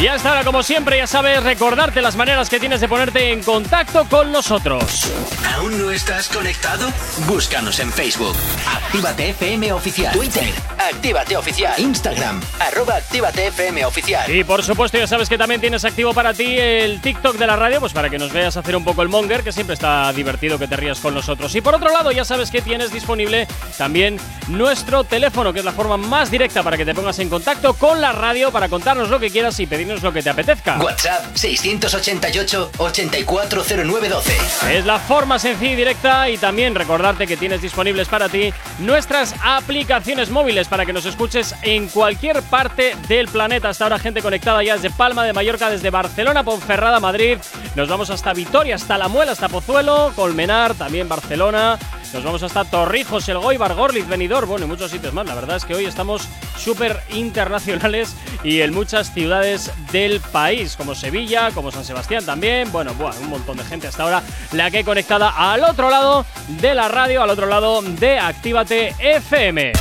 Y 0.00 0.06
hasta 0.06 0.28
ahora, 0.28 0.44
como 0.44 0.62
siempre, 0.62 0.96
ya 0.96 1.08
sabes, 1.08 1.42
recordarte 1.42 2.00
las 2.00 2.14
maneras 2.14 2.48
que 2.48 2.60
tienes 2.60 2.80
de 2.80 2.88
ponerte 2.88 3.32
en 3.32 3.42
contacto 3.42 4.04
con 4.08 4.30
nosotros. 4.30 5.10
¿Aún 5.56 5.76
no 5.76 5.90
estás 5.90 6.28
conectado? 6.28 6.88
Búscanos 7.26 7.80
en 7.80 7.92
Facebook. 7.92 8.36
Actívate 8.64 9.30
FM 9.30 9.72
Oficial. 9.72 10.12
Twitter. 10.12 10.52
Actívate 10.78 11.36
Oficial. 11.36 11.74
Instagram. 11.78 12.40
Arroba 12.60 12.94
Actívate 12.94 13.48
FM 13.48 13.84
Oficial. 13.86 14.32
Y 14.32 14.44
por 14.44 14.62
supuesto, 14.62 14.98
ya 14.98 15.08
sabes 15.08 15.28
que 15.28 15.36
también 15.36 15.60
tienes 15.60 15.84
activo 15.84 16.14
para 16.14 16.32
ti 16.32 16.56
el 16.58 17.00
TikTok 17.00 17.36
de 17.36 17.46
la 17.48 17.56
radio, 17.56 17.80
pues 17.80 17.92
para 17.92 18.08
que 18.08 18.18
nos 18.18 18.32
veas 18.32 18.56
hacer 18.56 18.76
un 18.76 18.84
poco 18.84 19.02
el 19.02 19.08
monger, 19.08 19.42
que 19.42 19.50
siempre 19.50 19.74
está 19.74 20.12
divertido 20.12 20.60
que 20.60 20.68
te 20.68 20.76
rías 20.76 21.00
con 21.00 21.12
nosotros. 21.12 21.52
Y 21.56 21.60
por 21.60 21.74
otro 21.74 21.90
lado, 21.90 22.12
ya 22.12 22.24
sabes 22.24 22.52
que 22.52 22.62
tienes 22.62 22.92
disponible 22.92 23.48
también 23.76 24.18
nuestro 24.46 25.02
teléfono, 25.02 25.52
que 25.52 25.58
es 25.58 25.64
la 25.64 25.72
forma 25.72 25.96
más 25.96 26.30
directa 26.30 26.62
para 26.62 26.76
que 26.76 26.84
te 26.84 26.94
pongas 26.94 27.18
en 27.18 27.28
contacto 27.28 27.74
con 27.74 28.00
la 28.00 28.12
radio, 28.12 28.52
para 28.52 28.68
contarnos 28.68 29.08
lo 29.08 29.18
que 29.18 29.30
quieras 29.30 29.58
y 29.58 29.66
pedirnos 29.78 30.02
lo 30.02 30.12
que 30.12 30.24
te 30.24 30.30
apetezca. 30.30 30.76
WhatsApp 30.78 31.36
688 31.36 32.72
840912. 32.78 34.76
Es 34.76 34.84
la 34.84 34.98
forma 34.98 35.38
sencilla 35.38 35.70
y 35.70 35.76
directa 35.76 36.28
y 36.28 36.36
también 36.36 36.74
recordarte 36.74 37.28
que 37.28 37.36
tienes 37.36 37.62
disponibles 37.62 38.08
para 38.08 38.28
ti 38.28 38.52
nuestras 38.80 39.36
aplicaciones 39.40 40.30
móviles 40.30 40.66
para 40.66 40.84
que 40.84 40.92
nos 40.92 41.06
escuches 41.06 41.54
en 41.62 41.86
cualquier 41.86 42.42
parte 42.42 42.96
del 43.06 43.28
planeta. 43.28 43.68
Hasta 43.68 43.84
ahora 43.84 44.00
gente 44.00 44.20
conectada 44.20 44.64
ya 44.64 44.74
desde 44.74 44.90
Palma 44.90 45.22
de 45.22 45.32
Mallorca, 45.32 45.70
desde 45.70 45.90
Barcelona, 45.90 46.42
Ponferrada, 46.42 46.98
Madrid. 46.98 47.38
Nos 47.76 47.88
vamos 47.88 48.10
hasta 48.10 48.32
Vitoria, 48.32 48.74
hasta 48.74 48.98
La 48.98 49.06
Muela, 49.06 49.30
hasta 49.30 49.48
Pozuelo, 49.48 50.12
Colmenar, 50.16 50.74
también 50.74 51.08
Barcelona. 51.08 51.78
Nos 52.12 52.24
vamos 52.24 52.42
hasta 52.42 52.64
Torrijos, 52.64 53.28
El 53.28 53.38
Goibar, 53.38 53.74
Gorliz, 53.74 54.08
Benidorm, 54.08 54.48
bueno, 54.48 54.64
y 54.64 54.68
muchos 54.68 54.90
sitios 54.90 55.12
más. 55.12 55.26
La 55.26 55.34
verdad 55.34 55.58
es 55.58 55.66
que 55.66 55.74
hoy 55.74 55.84
estamos 55.84 56.26
súper 56.56 57.02
internacionales 57.10 58.14
y 58.42 58.62
en 58.62 58.72
muchas 58.72 59.12
ciudades 59.12 59.57
del 59.92 60.20
país, 60.20 60.76
como 60.76 60.94
Sevilla, 60.94 61.50
como 61.52 61.70
San 61.70 61.84
Sebastián 61.84 62.24
también. 62.24 62.70
Bueno, 62.70 62.94
buah, 62.94 63.14
un 63.20 63.30
montón 63.30 63.56
de 63.56 63.64
gente 63.64 63.86
hasta 63.86 64.02
ahora 64.02 64.22
la 64.52 64.70
que 64.70 64.80
he 64.80 64.84
conectada 64.84 65.30
al 65.30 65.64
otro 65.64 65.90
lado 65.90 66.24
de 66.60 66.74
la 66.74 66.88
radio, 66.88 67.22
al 67.22 67.30
otro 67.30 67.46
lado 67.46 67.82
de 67.82 68.18
Actívate 68.18 68.94
FM. 68.98 69.72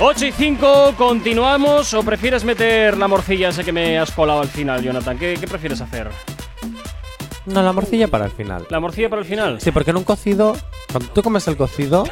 8 0.00 0.26
y 0.26 0.32
5, 0.32 0.94
continuamos 0.96 1.92
o 1.92 2.02
prefieres 2.04 2.44
meter 2.44 2.96
la 2.96 3.08
morcilla 3.08 3.48
ese 3.48 3.64
que 3.64 3.72
me 3.72 3.98
has 3.98 4.12
colado 4.12 4.40
al 4.40 4.48
final, 4.48 4.80
Jonathan? 4.80 5.18
¿Qué, 5.18 5.36
qué 5.40 5.48
prefieres 5.48 5.80
hacer? 5.80 6.08
No, 7.48 7.62
la 7.62 7.72
morcilla 7.72 8.08
para 8.08 8.26
el 8.26 8.30
final. 8.30 8.66
¿La 8.70 8.80
morcilla 8.80 9.08
para 9.08 9.22
el 9.22 9.28
final? 9.28 9.60
Sí, 9.60 9.70
porque 9.70 9.90
en 9.90 9.96
un 9.96 10.04
cocido, 10.04 10.56
cuando 10.92 11.10
tú 11.10 11.22
comes 11.22 11.46
el 11.48 11.56
cocido, 11.56 12.04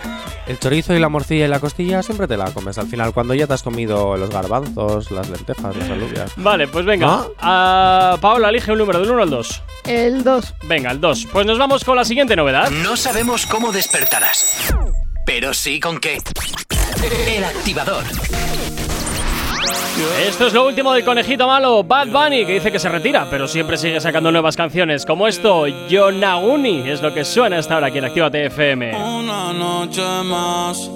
el 0.47 0.59
chorizo 0.59 0.95
y 0.95 0.99
la 0.99 1.09
morcilla 1.09 1.45
y 1.45 1.49
la 1.49 1.61
costilla 1.61 2.03
siempre 2.03 2.27
te 2.27 2.37
la 2.37 2.51
comes 2.53 2.79
al 2.79 2.87
final, 2.87 3.13
cuando 3.13 3.35
ya 3.35 3.47
te 3.47 3.55
has 3.55 3.63
comido 3.63 4.17
los 4.17 4.31
garbanzos, 4.31 5.11
las 5.11 5.29
lentejas, 5.29 5.77
las 5.77 5.91
alubias. 5.91 6.33
Vale, 6.37 6.69
pues 6.69 6.85
venga. 6.85 7.27
Paola, 7.39 8.49
elige 8.49 8.73
un 8.73 8.79
número 8.79 9.01
del 9.01 9.11
1 9.11 9.23
al 9.23 9.31
2. 9.31 9.63
El 9.85 10.25
2. 10.25 10.55
Venga, 10.65 10.91
el 10.91 11.01
2. 11.01 11.29
Pues 11.33 11.47
nos 11.47 11.59
vamos 11.59 11.85
con 11.85 11.97
la 11.97 12.05
siguiente 12.05 12.37
novedad. 12.37 12.71
No 12.71 12.97
sabemos 12.97 13.47
cómo 13.47 13.73
despertarás, 13.73 14.75
pero 15.25 15.55
sí 15.55 15.81
con 15.81 16.01
qué. 16.01 16.21
El 17.29 17.45
activador. 17.45 18.05
Esto 20.27 20.47
es 20.47 20.53
lo 20.53 20.67
último 20.67 20.93
del 20.93 21.05
conejito 21.05 21.47
malo, 21.47 21.83
Bad 21.83 22.09
Bunny, 22.09 22.45
que 22.45 22.55
dice 22.55 22.71
que 22.71 22.79
se 22.79 22.89
retira, 22.89 23.27
pero 23.31 23.49
siempre 23.49 23.77
sigue 23.77 24.01
sacando 24.01 24.31
nuevas 24.31 24.57
canciones. 24.57 25.07
Como 25.07 25.27
esto, 25.27 25.67
Yonaguni, 25.67 26.89
es 26.89 27.01
lo 27.01 27.15
que 27.15 27.25
suena 27.25 27.59
hasta 27.59 27.75
ahora 27.75 27.87
aquí 27.87 27.99
en 27.99 28.05
Actívate 28.05 28.47
FM. 28.47 28.95
Una 28.95 29.53
noche 29.53 30.03
más 30.25 30.91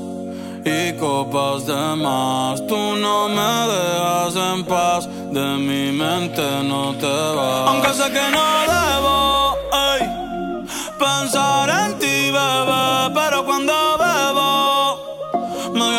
y 0.65 0.93
copas 0.99 1.67
de 1.67 1.97
más. 1.97 2.67
Tú 2.67 2.97
no 2.97 3.29
me 3.29 3.73
dejas 3.73 4.37
en 4.37 4.65
paz, 4.65 5.09
de 5.33 5.47
mi 5.57 5.93
mente 5.93 6.43
no 6.65 6.95
te 6.95 7.07
vas. 7.07 7.69
Aunque 7.69 7.89
sé 7.95 8.05
que 8.13 8.31
no 8.31 8.45
debo 8.67 9.57
ey, 9.73 10.67
pensar 10.99 11.71
en 11.71 11.99
ti, 11.99 12.31
bebé, 12.31 13.15
pero 13.15 13.45
cuando 13.45 14.00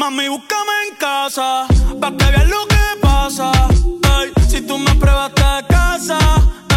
Mami, 0.00 0.28
búscame 0.30 0.76
en 0.88 0.96
casa, 0.96 1.66
pa' 2.00 2.10
que 2.16 2.26
veas 2.32 2.48
lo 2.48 2.66
que 2.72 2.84
pasa. 3.02 3.52
Ey, 4.16 4.32
si 4.48 4.62
tú 4.62 4.78
me 4.78 4.94
pruebas 4.94 5.30
te 5.34 5.52
casa, 5.68 6.18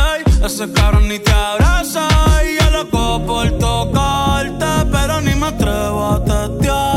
ey, 0.09 0.23
ese 0.45 0.69
cabrón 0.73 1.07
ni 1.07 1.19
te 1.19 1.31
abraza. 1.31 2.05
Y 2.45 2.61
yo 2.61 2.69
loco 2.71 3.25
por 3.25 3.47
tocarte, 3.59 4.71
pero 4.91 5.21
ni 5.21 5.35
me 5.35 5.47
atrevo 5.47 6.01
a 6.15 6.19
testearte. 6.25 6.92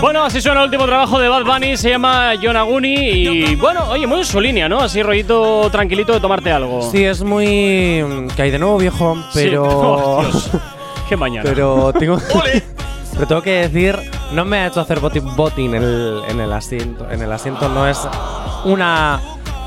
Bueno, 0.00 0.24
así 0.24 0.40
suena 0.40 0.60
el 0.60 0.66
último 0.66 0.86
trabajo 0.86 1.18
de 1.18 1.28
Bad 1.28 1.44
Bunny, 1.44 1.76
se 1.76 1.90
llama 1.90 2.34
Yonaguni 2.34 2.94
y 2.94 3.54
bueno, 3.56 3.88
oye, 3.88 4.06
muy 4.06 4.18
en 4.20 4.24
su 4.24 4.40
línea, 4.40 4.68
¿no? 4.68 4.80
Así 4.80 5.02
rollito 5.02 5.68
tranquilito 5.70 6.12
de 6.12 6.20
tomarte 6.20 6.52
algo. 6.52 6.82
Sí, 6.90 7.04
es 7.04 7.22
muy. 7.22 8.02
mm, 8.02 8.28
que 8.28 8.42
hay 8.42 8.50
de 8.50 8.58
nuevo 8.58 8.78
viejo, 8.78 9.16
Sí. 9.32 9.40
pero. 9.44 9.64
Oh, 9.66 10.22
Dios. 10.30 10.50
Qué 11.08 11.16
mañana. 11.16 11.42
pero 11.48 11.92
tengo. 11.98 12.18
pero 13.14 13.26
tengo 13.26 13.42
que 13.42 13.68
decir, 13.68 13.98
no 14.32 14.44
me 14.44 14.58
ha 14.58 14.66
hecho 14.68 14.80
hacer 14.80 15.00
botín 15.00 15.74
en 15.74 15.82
el, 15.82 16.22
en 16.28 16.40
el 16.40 16.52
asiento. 16.52 17.08
En 17.10 17.22
el 17.22 17.32
asiento 17.32 17.68
no 17.68 17.88
es 17.88 17.98
una 18.64 19.20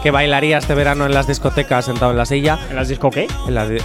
que 0.04 0.12
bailaría 0.12 0.58
este 0.58 0.74
verano 0.76 1.06
en 1.06 1.14
las 1.14 1.28
discotecas 1.28 1.86
sentado 1.86 2.12
en 2.12 2.18
la 2.18 2.26
silla. 2.26 2.58
¿En 2.70 2.76
las 2.76 2.88
disco 2.90 3.10
qué? 3.10 3.28
En 3.48 3.56
las 3.56 3.70
di- 3.70 3.78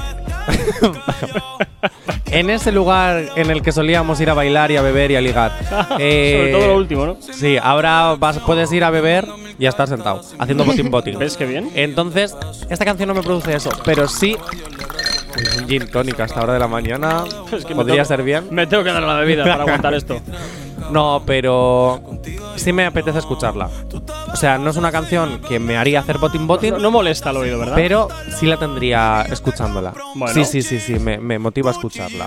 En 2.31 2.51
ese 2.51 2.73
lugar 2.73 3.23
en 3.37 3.51
el 3.51 3.63
que 3.63 3.71
solíamos 3.71 4.21
ir 4.21 4.29
a 4.31 4.35
bailar 4.35 4.71
y 4.73 4.77
a 4.77 4.83
beber 4.83 5.11
y 5.13 5.17
a 5.17 5.21
ligar. 5.21 5.53
Sobre 5.89 6.51
todo 6.53 6.67
lo 6.69 6.77
último, 6.77 7.07
¿no? 7.07 7.17
Sí, 7.21 7.57
ahora 7.63 8.17
vas, 8.19 8.39
puedes 8.41 8.73
ir 8.73 8.83
a 8.85 8.91
beber 8.91 9.27
y 9.59 9.67
a 9.67 9.69
estar 9.69 9.87
sentado, 9.89 10.21
haciendo 10.39 10.65
botín 10.67 10.91
botín. 10.91 11.19
¿Ves 11.19 11.37
qué 11.37 11.47
bien? 11.47 11.71
Entonces, 11.75 12.35
esta 12.69 12.85
canción 12.85 13.09
no 13.09 13.15
me 13.15 13.23
produce 13.23 13.55
eso, 13.55 13.71
pero 13.85 14.09
sí. 14.09 14.37
Un 15.61 15.69
gin 15.69 15.87
tonic 15.89 16.19
a 16.21 16.25
esta 16.25 16.43
hora 16.43 16.53
de 16.55 16.59
la 16.61 16.69
mañana. 16.69 17.25
Es 17.53 17.65
que 17.65 17.75
podría 17.75 18.05
ser 18.05 18.23
bien. 18.23 18.47
Me 18.51 18.67
tengo 18.69 18.85
que 18.85 18.93
dar 18.93 19.03
la 19.03 19.15
bebida 19.15 19.45
para 19.45 19.63
aguantar 19.63 19.95
esto. 19.95 20.21
No, 20.91 21.23
pero 21.25 22.01
sí 22.57 22.73
me 22.73 22.85
apetece 22.87 23.19
escucharla. 23.19 23.69
O 24.33 24.37
sea, 24.37 24.59
no 24.59 24.71
es 24.71 24.77
una 24.77 24.93
canción 24.93 25.41
que 25.41 25.59
me 25.59 25.77
haría 25.77 26.01
hacer 26.01 26.19
botín 26.19 26.47
botín, 26.47 26.75
No, 26.75 26.79
no 26.81 26.91
molesta 26.91 27.31
al 27.31 27.39
oído, 27.39 27.59
¿verdad? 27.59 27.75
pero 27.75 28.09
sí 28.39 28.47
la 28.47 28.57
tendría 28.57 29.23
escuchándola. 29.23 29.95
Bueno. 30.15 30.35
Sí, 30.35 30.45
sí, 30.45 30.63
sí, 30.63 30.79
sí, 30.81 30.99
me, 30.99 31.19
me 31.19 31.39
motiva 31.39 31.71
a 31.71 31.73
escucharla. 31.73 32.27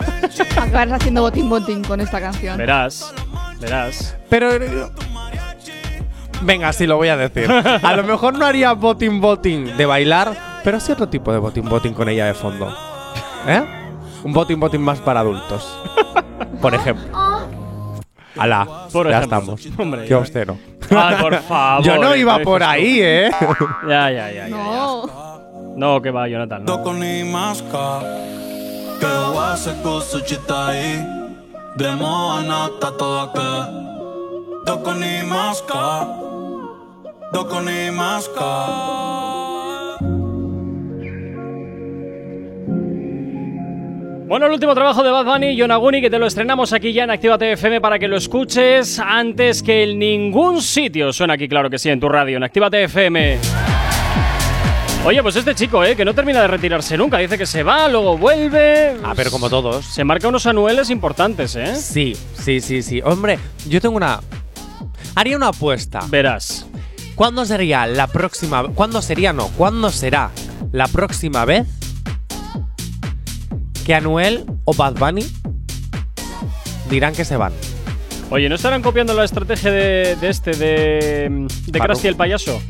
Acabarás 0.57 0.93
haciendo 1.01 1.21
botín 1.21 1.49
botín 1.49 1.83
con 1.83 2.01
esta 2.01 2.19
canción. 2.19 2.57
Verás, 2.57 3.13
verás. 3.59 4.15
Pero. 4.29 4.49
Venga, 6.41 6.71
sí 6.73 6.85
lo 6.85 6.97
voy 6.97 7.07
a 7.09 7.17
decir. 7.17 7.49
A 7.51 7.95
lo 7.95 8.03
mejor 8.03 8.37
no 8.37 8.45
haría 8.45 8.73
botín 8.73 9.19
botín 9.21 9.75
de 9.75 9.85
bailar, 9.85 10.59
pero 10.63 10.79
sí 10.79 10.91
otro 10.91 11.09
tipo 11.09 11.31
de 11.31 11.39
botín 11.39 11.67
botín 11.67 11.93
con 11.93 12.09
ella 12.09 12.25
de 12.25 12.33
fondo. 12.33 12.75
¿Eh? 13.47 13.63
Un 14.23 14.33
botín 14.33 14.59
botín 14.59 14.81
más 14.81 14.99
para 14.99 15.21
adultos. 15.21 15.77
Por 16.61 16.75
ejemplo. 16.75 17.05
Por 18.91 19.09
ya 19.09 19.17
ejemplo. 19.17 19.37
estamos. 19.55 19.67
Hombre, 19.79 20.05
Qué 20.05 20.15
obsceno. 20.15 20.57
Ay, 20.89 21.15
por 21.21 21.35
favor. 21.41 21.83
Yo 21.83 21.97
no 21.97 22.15
iba 22.15 22.37
¿qué 22.37 22.43
por 22.43 22.63
ahí, 22.63 22.99
¿eh? 23.01 23.31
Ya, 23.87 24.09
ya, 24.11 24.31
ya. 24.31 24.47
ya, 24.47 24.47
No. 24.49 25.07
ya. 25.07 25.13
No, 25.75 26.01
que 26.01 26.11
va, 26.11 26.27
Jonathan. 26.27 26.65
no. 26.65 26.77
Doko 26.77 26.93
ni 26.93 27.23
maska 35.23 36.07
Doko 37.31 37.61
ni 37.61 37.91
maska 37.91 39.46
Bueno, 44.27 44.47
el 44.47 44.51
último 44.51 44.75
trabajo 44.75 45.03
de 45.03 45.09
Bad 45.09 45.23
Bunny, 45.23 45.55
Yonaguni, 45.55 46.01
que 46.01 46.09
te 46.09 46.19
lo 46.19 46.27
estrenamos 46.27 46.73
aquí 46.73 46.91
ya 46.91 47.05
en 47.05 47.11
Actívate 47.11 47.53
FM 47.53 47.79
para 47.79 47.97
que 47.97 48.09
lo 48.09 48.17
escuches 48.17 48.99
antes 48.99 49.63
que 49.63 49.83
en 49.83 49.99
ningún 49.99 50.61
sitio. 50.61 51.13
Suena 51.13 51.35
aquí, 51.35 51.47
claro 51.47 51.69
que 51.69 51.79
sí, 51.79 51.89
en 51.89 51.97
tu 51.97 52.09
radio, 52.09 52.35
en 52.35 52.43
Actívate 52.43 52.83
FM. 52.83 53.37
Oye, 55.05 55.23
pues 55.23 55.37
este 55.37 55.55
chico, 55.55 55.81
¿eh? 55.81 55.95
Que 55.95 56.03
no 56.03 56.13
termina 56.13 56.41
de 56.41 56.47
retirarse 56.47 56.97
nunca. 56.97 57.19
Dice 57.19 57.37
que 57.37 57.45
se 57.45 57.63
va, 57.63 57.87
luego 57.87 58.17
vuelve. 58.17 58.97
Ah, 59.01 59.13
pero 59.15 59.31
como 59.31 59.49
todos. 59.49 59.85
Se 59.85 60.03
marca 60.03 60.27
unos 60.27 60.45
anuales 60.45 60.89
importantes, 60.89 61.55
¿eh? 61.55 61.77
Sí, 61.77 62.13
sí, 62.33 62.59
sí, 62.59 62.81
sí. 62.81 63.01
Hombre, 63.05 63.39
yo 63.69 63.79
tengo 63.79 63.95
una. 63.95 64.19
Haría 65.15 65.37
una 65.37 65.47
apuesta. 65.47 66.01
Verás. 66.09 66.67
¿Cuándo 67.15 67.45
sería 67.45 67.87
la 67.87 68.07
próxima? 68.07 68.67
¿Cuándo 68.75 69.01
sería 69.01 69.31
no? 69.31 69.47
¿Cuándo 69.55 69.89
será 69.89 70.31
la 70.73 70.89
próxima 70.89 71.45
vez 71.45 71.76
que 73.87 73.95
Anuel 73.95 74.43
o 74.65 74.73
Bad 74.73 74.95
Bunny 74.95 75.25
dirán 76.89 77.15
que 77.15 77.23
se 77.23 77.37
van? 77.37 77.53
Oye, 78.29 78.49
¿no 78.49 78.55
estarán 78.55 78.81
copiando 78.81 79.13
la 79.13 79.23
estrategia 79.23 79.71
de, 79.71 80.17
de 80.19 80.27
este, 80.29 80.51
de, 80.51 81.47
de. 81.67 81.79
Krusty 81.79 82.09
el 82.09 82.17
payaso? 82.17 82.61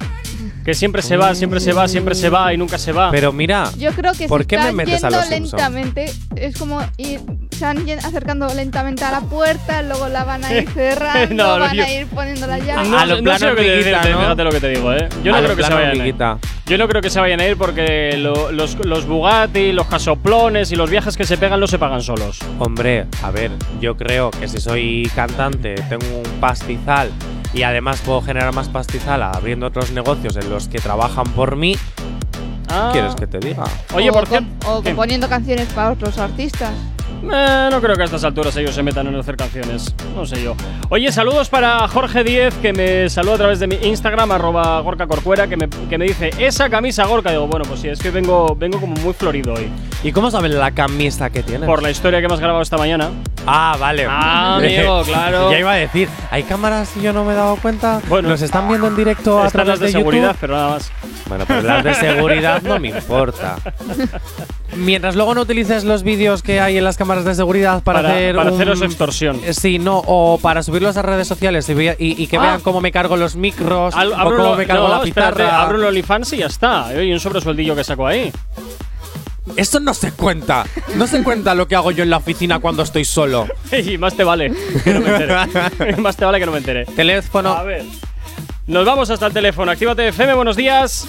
Que 0.67 0.73
siempre 0.73 1.01
se 1.01 1.15
va, 1.15 1.33
siempre 1.33 1.61
se 1.61 1.71
va, 1.71 1.87
siempre 1.87 2.13
se 2.13 2.27
va 2.29 2.53
y 2.53 2.57
nunca 2.57 2.77
se 2.77 2.91
va. 2.91 3.09
Pero 3.09 3.31
mira, 3.31 3.71
Yo 3.77 3.93
creo 3.93 4.11
que 4.11 4.27
¿Por 4.27 4.41
se 4.41 4.47
qué 4.47 4.57
me 4.57 4.61
están 4.63 4.75
metes 4.75 5.01
a 5.01 5.07
yendo 5.07 5.17
los 5.17 5.27
Simpson? 5.29 5.57
lentamente. 5.59 6.11
Es 6.35 6.57
como 6.57 6.81
ir, 6.97 7.21
se 7.51 7.63
van 7.63 7.85
yen- 7.85 8.03
acercando 8.03 8.53
lentamente 8.53 9.05
a 9.05 9.11
la 9.11 9.21
puerta, 9.21 9.81
luego 9.81 10.09
la 10.09 10.25
van 10.25 10.43
a 10.43 10.53
ir 10.53 10.67
cerrando, 10.69 11.33
No, 11.33 11.53
no, 11.57 11.59
van 11.67 11.73
yo- 11.73 11.83
a 11.85 11.89
ir 11.89 12.05
poniendo 12.07 12.47
la 12.47 12.59
llave. 12.59 12.89
No, 12.89 12.99
A 12.99 13.05
lo 13.05 13.15
no 13.15 13.23
plan 13.23 13.39
sé 13.39 13.45
lo 13.45 13.55
que 13.55 13.61
hormiguita, 13.61 13.89
decirte, 13.91 14.09
¿no? 14.11 14.19
fíjate 14.19 14.43
lo 14.43 14.51
que 14.51 14.59
te 14.59 14.69
digo, 14.71 14.91
¿eh? 14.93 15.09
Yo 15.23 15.31
no 15.31 15.37
A 15.37 15.39
lo 15.41 15.45
creo 15.47 15.55
que 15.55 15.63
se 15.63 15.69
vayan 15.73 15.89
a 15.89 15.93
ir. 15.93 15.99
hormiguita. 16.01 16.37
Yo 16.65 16.77
no 16.77 16.87
creo 16.89 17.01
que 17.01 17.09
se 17.09 17.19
vayan 17.21 17.39
a 17.39 17.45
ir 17.47 17.55
porque 17.55 18.17
lo- 18.17 18.51
los, 18.51 18.75
los 18.85 19.05
Bugatti, 19.05 19.71
los 19.71 19.87
casoplones 19.87 20.73
y 20.73 20.75
los 20.75 20.89
viajes 20.89 21.15
que 21.15 21.25
se 21.25 21.37
pegan 21.37 21.61
no 21.61 21.67
se 21.67 21.79
pagan 21.79 22.01
solos. 22.01 22.39
hombre, 22.59 23.05
a 23.23 23.31
ver, 23.31 23.51
yo 23.79 23.95
creo 23.95 24.31
que 24.31 24.49
si 24.49 24.59
soy 24.59 25.09
cantante, 25.15 25.75
tengo 25.87 26.05
un 26.17 26.39
pastizal 26.41 27.09
y 27.57 27.63
además 27.63 27.99
puedo 28.05 28.21
generar 28.21 28.53
más 28.53 28.69
pastizal 28.69 29.23
abriendo 29.23 29.65
otros 29.67 29.91
negocios 29.91 30.35
en 30.37 30.49
los 30.49 30.67
que 30.67 30.79
trabajan 30.79 31.25
por 31.31 31.55
mí, 31.55 31.75
Ah. 32.69 32.89
¿quieres 32.91 33.15
que 33.15 33.25
te 33.27 33.39
diga? 33.39 33.63
Oye, 33.95 34.09
o 34.09 34.13
¿por 34.13 34.27
qué? 34.27 34.35
com- 34.35 34.47
O 34.67 34.83
componiendo 34.83 35.27
canciones 35.29 35.67
para 35.73 35.91
otros 35.93 36.17
artistas. 36.17 36.71
Eh, 37.23 37.69
no 37.71 37.81
creo 37.81 37.95
que 37.95 38.01
a 38.03 38.05
estas 38.05 38.23
alturas 38.25 38.55
ellos 38.57 38.75
se 38.75 38.83
metan 38.83 39.07
en 39.07 39.15
hacer 39.15 39.35
canciones. 39.37 39.95
No 40.15 40.25
sé 40.25 40.43
yo. 40.43 40.53
Oye, 40.89 41.11
saludos 41.11 41.49
para 41.49 41.87
Jorge 41.87 42.23
Diez, 42.23 42.53
que 42.55 42.73
me 42.73 43.09
saluda 43.09 43.35
a 43.35 43.37
través 43.37 43.59
de 43.59 43.65
mi 43.67 43.75
Instagram, 43.81 44.31
arroba 44.33 44.79
Gorka 44.81 45.07
Corcuera, 45.07 45.47
que 45.47 45.57
me, 45.57 45.67
que 45.69 45.97
me 45.97 46.05
dice, 46.05 46.29
esa 46.37 46.69
camisa 46.69 47.05
Gorka. 47.05 47.31
Digo, 47.31 47.47
bueno, 47.47 47.65
pues 47.67 47.79
sí, 47.79 47.87
es 47.87 47.97
que 47.99 48.11
vengo, 48.11 48.53
vengo 48.55 48.79
como 48.79 48.95
muy 48.97 49.13
florido 49.13 49.53
hoy. 49.53 49.67
¿Y 50.03 50.11
cómo 50.11 50.29
sabes 50.31 50.51
la 50.51 50.71
camisa 50.71 51.29
que 51.31 51.41
tienes? 51.43 51.65
Por 51.67 51.81
la 51.81 51.89
historia 51.89 52.19
que 52.21 52.27
has 52.27 52.39
grabado 52.39 52.61
esta 52.61 52.77
mañana. 52.77 53.09
Ah, 53.47 53.75
vale. 53.79 54.05
Ah, 54.07 54.55
amigo, 54.57 55.01
claro. 55.05 55.51
ya 55.51 55.59
iba 55.59 55.71
a 55.71 55.75
decir, 55.75 56.07
¿hay 56.29 56.43
cámaras 56.43 56.95
y 56.95 57.01
yo 57.01 57.13
no 57.13 57.25
me 57.25 57.33
he 57.33 57.35
dado 57.35 57.55
cuenta? 57.57 57.99
Bueno. 58.07 58.29
¿Nos 58.29 58.41
están 58.43 58.67
viendo 58.67 58.87
en 58.87 58.95
directo 58.95 59.41
a 59.41 59.49
través 59.49 59.69
las 59.71 59.79
de, 59.79 59.85
de 59.87 59.91
seguridad, 59.93 60.27
YouTube? 60.27 60.37
pero 60.39 60.53
nada 60.55 60.69
más. 60.69 60.91
Bueno, 61.27 61.45
pero 61.47 61.61
las 61.63 61.83
de 61.83 61.93
seguridad 61.95 62.61
no 62.61 62.79
me 62.79 62.89
importa. 62.89 63.57
Mientras 64.75 65.15
luego 65.15 65.33
no 65.33 65.41
utilices 65.41 65.83
los 65.83 66.03
vídeos 66.03 66.43
que 66.43 66.59
hay 66.61 66.77
en 66.77 66.83
las 66.83 66.95
cámaras 66.97 67.25
de 67.25 67.33
seguridad 67.33 67.81
para, 67.83 67.99
Para- 68.01 68.13
hacer 68.13 68.35
para 68.35 68.49
haceros 68.51 68.81
extorsión. 68.83 69.41
Eh, 69.43 69.53
Sí, 69.53 69.79
no, 69.79 70.03
o 70.05 70.37
para 70.39 70.61
subirlos 70.61 70.95
a 70.97 71.01
redes 71.01 71.27
sociales 71.27 71.67
y, 71.69 71.73
vea- 71.73 71.95
y- 71.97 72.21
y 72.21 72.27
que 72.27 72.37
Ah. 72.37 72.41
vean 72.41 72.61
cómo 72.61 72.79
me 72.81 72.91
cargo 72.91 73.17
los 73.17 73.35
micros 73.35 73.95
Al- 73.95 74.11
o 74.13 74.15
cómo 74.17 74.29
lo- 74.31 74.55
me 74.55 74.67
cargo 74.67 74.87
no, 74.89 74.99
la 74.99 75.03
espérate, 75.03 75.43
abro 75.43 75.77
el 75.79 75.85
OnlyFans 75.85 76.33
y 76.33 76.37
ya 76.37 76.45
está. 76.45 76.93
Y 77.01 77.11
un 77.11 77.19
sobresueldillo 77.19 77.75
que 77.75 77.83
saco 77.83 78.05
ahí. 78.05 78.31
Eso 79.55 79.79
no 79.79 79.93
se 79.93 80.11
cuenta. 80.11 80.65
No 80.95 81.07
se 81.07 81.23
cuenta 81.23 81.55
lo 81.55 81.67
que 81.67 81.75
hago 81.75 81.91
yo 81.91 82.03
en 82.03 82.09
la 82.09 82.17
oficina 82.17 82.59
cuando 82.59 82.83
estoy 82.83 83.05
solo. 83.05 83.47
y 83.71 83.97
más 83.97 84.15
te 84.15 84.23
vale 84.23 84.51
que 84.83 84.93
no 84.93 84.99
me 85.01 85.09
entere. 85.09 85.95
más 85.97 86.15
te 86.17 86.25
vale 86.25 86.39
que 86.39 86.45
no 86.45 86.51
me 86.51 86.57
entere. 86.59 86.85
Teléfono. 86.85 87.49
A 87.53 87.63
ver. 87.63 87.83
Nos 88.67 88.85
vamos 88.85 89.09
hasta 89.09 89.27
el 89.27 89.33
teléfono. 89.33 89.71
Actívate 89.71 90.09
FM, 90.09 90.33
buenos 90.33 90.55
días. 90.55 91.07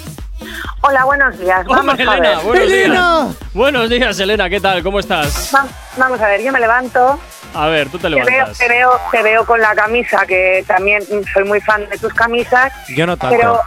Hola, 0.81 1.03
buenos 1.03 1.37
días. 1.37 1.65
Vamos 1.65 1.89
Hombre, 1.89 2.05
a 2.07 2.13
Elena, 2.13 2.29
ver. 2.37 2.45
buenos 2.45 2.67
días. 2.69 3.53
Buenos 3.53 3.89
días, 3.89 4.19
Elena, 4.21 4.49
¿qué 4.49 4.61
tal? 4.61 4.81
¿Cómo 4.81 4.99
estás? 5.01 5.51
Va- 5.53 5.67
Vamos 5.97 6.21
a 6.21 6.27
ver, 6.29 6.41
yo 6.41 6.53
me 6.53 6.61
levanto, 6.61 7.19
A 7.53 7.67
ver, 7.67 7.89
tú 7.89 7.97
te 7.97 8.07
te 8.07 8.15
veo, 8.15 8.23
levantas. 8.23 8.57
te, 8.57 8.69
veo, 8.69 8.91
te 9.11 9.21
veo 9.21 9.45
con 9.45 9.59
la 9.59 9.75
camisa, 9.75 10.25
que 10.25 10.63
también 10.65 11.03
soy 11.33 11.43
muy 11.43 11.59
fan 11.59 11.89
de 11.89 11.97
tus 11.97 12.13
camisas, 12.13 12.71
Yo 12.95 13.05
no 13.05 13.17
tanto. 13.17 13.35
pero 13.35 13.59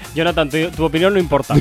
Jonathan, 0.14 0.50
tu, 0.50 0.70
tu 0.72 0.84
opinión 0.84 1.14
no 1.14 1.18
importa. 1.18 1.54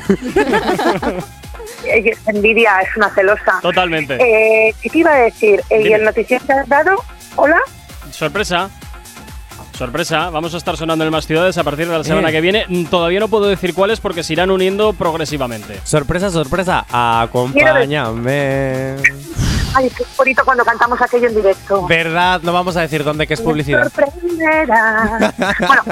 Eh, 1.86 2.12
envidia 2.28 2.82
es 2.82 2.96
una 2.98 3.10
celosa. 3.14 3.60
Totalmente. 3.62 4.16
Eh, 4.16 4.74
¿Qué 4.82 4.90
te 4.90 4.98
iba 5.00 5.12
a 5.14 5.18
decir? 5.18 5.62
Eh, 5.70 5.82
¿Y 5.90 5.94
el 5.94 6.04
noticiero 6.04 6.46
que 6.46 6.54
has 6.54 6.68
dado? 6.68 6.96
¿Hola? 7.36 7.60
Sorpresa. 8.12 8.70
Sorpresa, 9.78 10.30
vamos 10.30 10.54
a 10.54 10.58
estar 10.58 10.76
sonando 10.76 11.06
en 11.06 11.12
más 11.12 11.26
ciudades 11.26 11.58
a 11.58 11.64
partir 11.64 11.88
de 11.88 11.98
la 11.98 12.04
semana 12.04 12.30
Eh. 12.30 12.32
que 12.34 12.42
viene. 12.42 12.66
Mm, 12.68 12.86
Todavía 12.86 13.20
no 13.22 13.30
puedo 13.30 13.48
decir 13.48 13.74
cuáles 13.74 14.02
porque 14.02 14.24
se 14.24 14.34
irán 14.34 14.52
uniendo 14.52 14.92
progresivamente. 14.94 15.80
Sorpresa, 15.86 16.30
sorpresa. 16.30 16.86
Acompáñame. 16.92 18.96
Ay, 19.74 19.90
qué 19.96 20.04
bonito 20.18 20.44
cuando 20.46 20.66
cantamos 20.66 21.02
aquello 21.02 21.28
en 21.28 21.36
directo. 21.36 21.86
Verdad, 21.88 22.42
no 22.42 22.52
vamos 22.54 22.76
a 22.78 22.82
decir 22.82 23.04
dónde 23.04 23.28
que 23.28 23.36
es 23.36 23.42
publicidad. 23.42 23.84
sorprenderá. 23.92 25.34
bueno, 25.60 25.84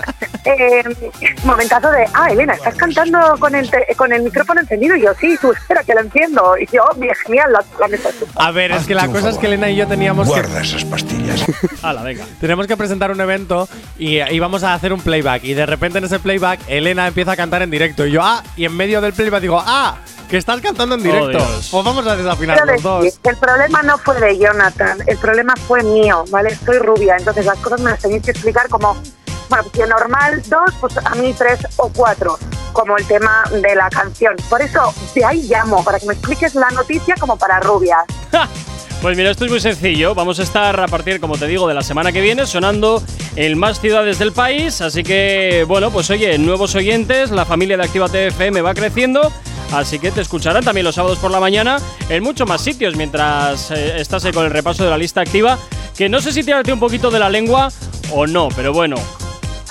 eh, 0.45 0.83
momentazo 1.43 1.91
de, 1.91 2.05
ah, 2.13 2.27
Elena, 2.31 2.53
estás 2.53 2.75
cantando 2.75 3.19
con 3.39 3.53
el, 3.55 3.69
te- 3.69 3.93
con 3.95 4.11
el 4.13 4.23
micrófono 4.23 4.61
encendido. 4.61 4.95
Y 4.95 5.01
yo, 5.03 5.11
sí, 5.19 5.37
tú 5.39 5.51
espera 5.51 5.83
que 5.83 5.93
lo 5.93 6.01
enciendo. 6.01 6.57
Y 6.57 6.67
yo, 6.73 6.83
genial, 7.25 7.51
la, 7.53 7.63
la 7.79 7.87
mesa. 7.87 8.09
A 8.35 8.51
ver, 8.51 8.71
es 8.71 8.85
que 8.85 8.95
la 8.95 9.07
cosa 9.07 9.29
es 9.29 9.37
que 9.37 9.47
Elena 9.47 9.69
y 9.69 9.75
yo 9.75 9.87
teníamos 9.87 10.27
que 10.27 10.33
Guarda 10.41 10.61
esas 10.61 10.83
pastillas. 10.85 11.45
Hala, 11.83 12.03
venga. 12.03 12.25
tenemos 12.41 12.67
que 12.67 12.75
presentar 12.77 13.11
un 13.11 13.21
evento 13.21 13.67
y 13.97 14.19
íbamos 14.33 14.63
a 14.63 14.73
hacer 14.73 14.91
un 14.93 15.01
playback 15.01 15.43
y 15.43 15.53
de 15.53 15.65
repente 15.65 15.99
en 15.99 16.05
ese 16.05 16.19
playback 16.19 16.59
Elena 16.67 17.07
empieza 17.07 17.31
a 17.33 17.35
cantar 17.35 17.61
en 17.61 17.69
directo 17.69 18.05
y 18.05 18.11
yo 18.11 18.21
ah 18.23 18.43
y 18.55 18.65
en 18.65 18.75
medio 18.75 19.01
del 19.01 19.13
playback 19.13 19.41
digo 19.41 19.61
ah 19.65 19.97
que 20.27 20.37
estás 20.37 20.61
cantando 20.61 20.95
en 20.95 21.03
directo. 21.03 21.29
Dios. 21.29 21.69
pues 21.71 21.85
vamos 21.85 22.05
a 22.05 22.15
desafinar 22.15 22.65
los 22.65 22.81
dos. 22.81 23.19
el 23.23 23.37
problema 23.37 23.81
no 23.83 23.97
fue 23.97 24.19
de 24.19 24.37
Jonathan, 24.37 24.97
el 25.05 25.17
problema 25.17 25.53
fue 25.67 25.83
mío, 25.83 26.25
¿vale? 26.29 26.55
Soy 26.65 26.79
rubia, 26.79 27.15
entonces 27.17 27.45
las 27.45 27.57
cosas 27.59 27.81
me 27.81 27.91
las 27.91 27.99
tenéis 27.99 28.23
que 28.23 28.31
explicar 28.31 28.67
como, 28.69 28.95
bueno, 29.49 29.87
normal 29.87 30.41
dos, 30.47 30.73
pues 30.79 30.97
a 30.97 31.15
mí 31.15 31.33
tres 31.37 31.59
o 31.77 31.89
cuatro, 31.89 32.37
como 32.73 32.97
el 32.97 33.05
tema 33.07 33.43
de 33.51 33.75
la 33.75 33.89
canción. 33.89 34.35
Por 34.49 34.61
eso, 34.61 34.93
de 35.15 35.25
ahí 35.25 35.43
llamo, 35.43 35.83
para 35.83 35.99
que 35.99 36.05
me 36.05 36.13
expliques 36.13 36.55
la 36.55 36.69
noticia 36.71 37.15
como 37.19 37.37
para 37.37 37.59
rubias. 37.59 38.03
Pues 39.01 39.15
mira, 39.15 39.29
esto 39.31 39.45
es 39.45 39.51
muy 39.51 39.59
sencillo. 39.59 40.15
Vamos 40.15 40.39
a 40.39 40.43
estar 40.43 40.79
a 40.79 40.87
partir, 40.87 41.19
como 41.19 41.37
te 41.37 41.45
digo, 41.47 41.67
de 41.67 41.73
la 41.75 41.81
semana 41.83 42.11
que 42.11 42.19
viene 42.19 42.45
sonando 42.47 43.01
en 43.35 43.57
más 43.57 43.79
ciudades 43.79 44.17
del 44.19 44.31
país. 44.33 44.81
Así 44.81 45.03
que, 45.03 45.65
bueno, 45.67 45.91
pues 45.91 46.09
oye, 46.09 46.37
nuevos 46.39 46.73
oyentes, 46.75 47.29
la 47.29 47.45
familia 47.45 47.77
de 47.77 47.83
Actívate 47.83 48.27
FM 48.27 48.61
va 48.61 48.73
creciendo. 48.73 49.31
Así 49.71 49.99
que 49.99 50.11
te 50.11 50.21
escucharán 50.21 50.63
también 50.63 50.83
los 50.85 50.95
sábados 50.95 51.19
por 51.19 51.29
la 51.29 51.39
mañana 51.39 51.77
en 52.09 52.23
muchos 52.23 52.47
más 52.47 52.61
sitios 52.61 52.95
mientras 52.95 53.69
eh, 53.71 53.99
estás 53.99 54.23
ahí 54.25 54.31
con 54.31 54.45
el 54.45 54.51
repaso 54.51 54.83
de 54.83 54.89
la 54.89 54.97
lista 54.97 55.21
activa. 55.21 55.57
Que 55.95 56.09
no 56.09 56.19
sé 56.19 56.31
si 56.31 56.43
tirarte 56.43 56.73
un 56.73 56.79
poquito 56.79 57.11
de 57.11 57.19
la 57.19 57.29
lengua 57.29 57.69
o 58.11 58.25
no, 58.25 58.49
pero 58.55 58.73
bueno. 58.73 58.95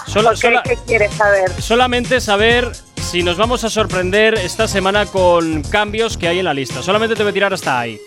Solo, 0.07 0.29
¿Por 0.31 0.35
qué? 0.35 0.41
sola- 0.41 0.62
¿Qué 0.62 0.79
quieres 0.87 1.12
saber? 1.14 1.51
solamente 1.61 2.20
saber 2.20 2.70
si 3.11 3.22
nos 3.22 3.37
vamos 3.37 3.64
a 3.64 3.70
sorprender 3.70 4.35
esta 4.35 4.68
semana 4.68 5.07
con 5.07 5.62
cambios 5.62 6.16
que 6.16 6.29
hay 6.29 6.39
en 6.39 6.45
la 6.45 6.55
lista. 6.55 6.83
Solamente 6.83 7.16
te 7.16 7.22
voy 7.22 7.31
a 7.31 7.35
tirar 7.35 7.53
hasta 7.55 7.81
ahí. 7.81 7.99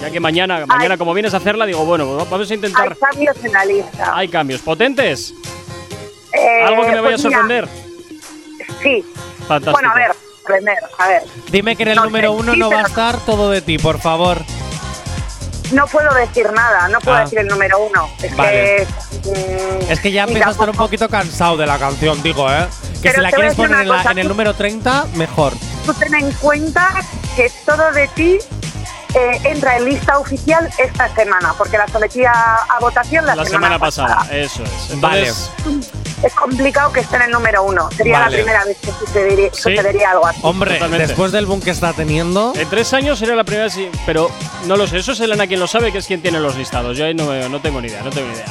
Ya 0.00 0.10
que 0.10 0.20
mañana, 0.20 0.64
mañana 0.66 0.96
como 0.96 1.12
vienes 1.12 1.34
a 1.34 1.38
hacerla, 1.38 1.66
digo, 1.66 1.84
bueno, 1.84 2.16
vamos 2.16 2.32
a 2.48 2.52
Hay 2.52 2.56
intentar. 2.56 2.96
cambios 2.96 3.36
en 3.44 3.52
la 3.52 3.64
lista. 3.64 4.12
Hay 4.16 4.28
cambios 4.28 4.60
potentes. 4.60 5.34
Eh, 6.32 6.62
¿Algo 6.64 6.82
que 6.86 6.92
me 6.92 7.00
vaya 7.00 7.16
a 7.16 7.18
pues 7.18 7.24
mira, 7.24 7.38
sorprender? 7.38 7.68
Sí. 8.82 9.04
Fantástico. 9.48 9.72
Bueno, 9.72 9.90
a 9.90 9.94
ver, 9.94 10.12
sorprender, 10.36 10.76
a 10.98 11.08
ver. 11.08 11.22
Dime 11.50 11.74
que 11.74 11.82
en 11.82 11.88
el 11.90 11.96
No 11.96 12.04
número 12.04 12.30
sé, 12.32 12.38
uno 12.40 12.52
sí, 12.52 12.58
no 12.60 12.70
va 12.70 12.80
a 12.80 12.86
estar 12.86 13.16
todo 13.24 13.50
de 13.50 13.60
ti, 13.60 13.78
por 13.78 13.98
favor. 14.00 14.42
No 15.72 15.86
puedo 15.86 16.14
decir 16.14 16.50
nada, 16.52 16.88
no 16.88 16.98
puedo 17.00 17.16
Ah. 17.16 17.20
decir 17.22 17.40
el 17.40 17.46
número 17.48 17.78
uno. 17.84 18.08
Es 18.22 18.34
Vale. 18.36 18.50
que. 18.52 19.28
mm, 19.30 19.90
Es 19.92 20.00
que 20.00 20.12
ya 20.12 20.22
y 20.24 20.28
empieza 20.28 20.48
a 20.48 20.52
estar 20.52 20.70
un 20.70 20.76
poquito 20.76 21.08
cansado 21.08 21.56
de 21.56 21.66
la 21.66 21.78
canción, 21.78 22.22
digo, 22.22 22.50
¿eh? 22.50 22.66
Que 23.02 23.10
Pero 23.10 23.14
si 23.16 23.20
la 23.20 23.30
quieres 23.32 23.54
poner 23.54 23.80
en, 23.82 23.88
la- 23.88 24.02
en 24.02 24.18
el 24.18 24.28
número 24.28 24.54
30, 24.54 25.06
mejor. 25.14 25.52
Tú 25.84 25.92
ten 25.94 26.14
en 26.14 26.30
cuenta 26.32 26.88
que 27.36 27.50
todo 27.66 27.90
de 27.92 28.06
ti 28.08 28.38
eh, 29.14 29.40
entra 29.44 29.76
en 29.76 29.86
lista 29.86 30.18
oficial 30.18 30.68
esta 30.78 31.08
semana, 31.14 31.54
porque 31.56 31.78
la 31.78 31.88
sometía 31.88 32.32
a 32.32 32.78
votación 32.80 33.24
la, 33.26 33.34
La 33.36 33.44
semana 33.44 33.78
pasada, 33.78 34.26
eso 34.30 34.62
es. 34.64 34.90
Entonces, 34.90 35.50
Es 36.22 36.34
complicado 36.34 36.92
que 36.92 37.00
esté 37.00 37.16
en 37.16 37.22
el 37.22 37.30
número 37.30 37.62
uno. 37.62 37.88
Sería 37.92 38.18
Vale. 38.20 38.30
la 38.38 38.42
primera 38.42 38.64
vez 38.64 38.76
que 38.78 38.90
sucedería, 38.90 39.50
Sí. 39.52 39.62
sucedería 39.62 40.10
algo 40.10 40.26
así. 40.26 40.40
Hombre, 40.42 40.74
Totalmente. 40.74 41.06
después 41.06 41.30
del 41.32 41.46
boom 41.46 41.60
que 41.60 41.70
está 41.70 41.92
teniendo. 41.92 42.52
en 42.56 42.68
tres 42.68 42.92
años 42.92 43.18
sería 43.18 43.34
la 43.36 43.44
primera, 43.44 43.70
sí, 43.70 43.88
pero 44.04 44.30
no 44.66 44.76
lo 44.76 44.86
sé. 44.86 44.98
Eso 44.98 45.12
es 45.12 45.20
Elena 45.20 45.46
quien 45.46 45.60
lo 45.60 45.66
sabe, 45.68 45.92
que 45.92 45.98
es 45.98 46.06
quien 46.06 46.20
tiene 46.20 46.40
los 46.40 46.56
listados. 46.56 46.96
Yo 46.96 47.04
ahí 47.04 47.14
no, 47.14 47.48
no 47.48 47.60
tengo 47.60 47.80
ni 47.80 47.88
idea, 47.88 48.02
no 48.02 48.10
tengo 48.10 48.26
ni 48.28 48.34
idea. 48.34 48.46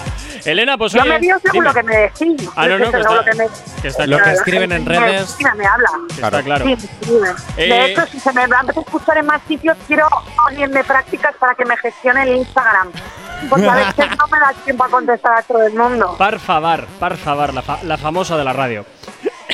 Elena, 0.46 0.78
pues 0.78 0.94
Yo 0.94 1.02
oye, 1.02 1.10
me 1.10 1.20
río 1.20 1.36
según 1.42 1.54
dime. 1.54 1.66
lo 1.68 1.74
que 1.74 1.84
me 1.84 1.98
decís. 1.98 2.50
Ah, 2.56 2.68
no, 2.68 2.78
no, 2.80 2.90
que 2.92 2.98
está- 2.98 3.12
lo 3.14 3.24
que 3.26 3.34
me- 3.34 3.48
que 3.82 3.88
está 3.90 4.08
Lo 4.08 4.18
que 4.18 4.24
claro. 4.24 4.38
escriben 4.38 4.72
en 4.72 4.86
redes. 4.86 5.36
me 5.58 5.66
habla. 5.66 5.90
Está 6.10 6.44
claro. 6.44 6.66
Sí, 6.66 6.76
me 6.76 6.76
escribe. 6.76 7.30
Eh, 7.58 7.68
De 7.70 7.86
hecho, 7.92 8.06
si 8.12 8.20
se 8.20 8.32
me 8.32 8.48
va 8.48 8.60
a 8.66 8.80
escuchar 8.80 9.18
en 9.18 9.26
más 9.26 9.42
sitios, 9.48 9.76
quiero 9.88 10.08
alguien 10.48 10.72
de 10.72 10.84
prácticas 10.86 11.36
para 11.38 11.54
que 11.56 11.66
me 11.66 11.76
gestione 11.78 12.24
el 12.24 12.38
Instagram. 12.38 12.92
Porque 13.50 13.68
a 13.70 13.76
veces 13.76 14.06
no 14.18 14.28
me 14.28 14.40
da 14.40 14.54
tiempo 14.66 14.84
a 14.84 14.90
contestar 14.90 15.38
a 15.40 15.42
todo 15.44 15.64
el 15.66 15.74
mundo. 15.74 16.16
Par 16.18 16.40
favor, 16.40 16.86
par 17.00 17.18
favor, 17.18 17.54
la, 17.54 17.62
fa- 17.62 17.80
la 17.84 17.98
famosa 17.98 18.38
de 18.38 18.44
la 18.44 18.54
radio. 18.54 18.86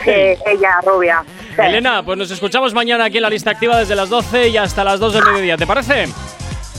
Ella, 0.06 0.80
rubia. 0.86 1.24
Sí. 1.56 1.62
Elena, 1.62 2.04
pues 2.04 2.18
nos 2.18 2.32
escuchamos 2.32 2.74
mañana 2.74 3.06
aquí 3.06 3.18
en 3.18 3.24
la 3.24 3.30
lista 3.30 3.52
activa 3.52 3.78
desde 3.78 3.96
las 3.96 4.10
12 4.10 4.50
y 4.50 4.58
hasta 4.58 4.84
las 4.84 5.00
2 5.00 5.14
del 5.14 5.24
mediodía. 5.26 5.58
¿Te 5.58 5.68
parece? 5.68 6.08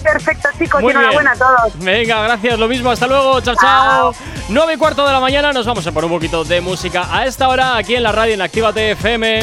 Perfecto, 0.02 0.48
chicos. 0.58 0.82
Muy 0.82 0.92
y 0.92 0.96
enhorabuena 0.96 1.32
bien. 1.32 1.42
a 1.42 1.46
todos. 1.62 1.78
Venga, 1.78 2.22
gracias, 2.24 2.58
lo 2.58 2.68
mismo, 2.68 2.90
hasta 2.90 3.06
luego, 3.06 3.40
chao, 3.40 3.54
chao. 3.58 4.14
9 4.50 4.74
y 4.74 4.76
cuarto 4.76 5.06
de 5.06 5.12
la 5.12 5.20
mañana, 5.20 5.52
nos 5.52 5.64
vamos 5.66 5.86
a 5.86 5.92
poner 5.92 6.10
un 6.10 6.16
poquito 6.16 6.44
de 6.44 6.60
música 6.60 7.06
a 7.10 7.24
esta 7.24 7.48
hora 7.48 7.76
aquí 7.76 7.94
en 7.94 8.02
la 8.02 8.12
radio 8.12 8.34
en 8.34 8.42
Actívate 8.42 8.90
FM. 8.90 9.40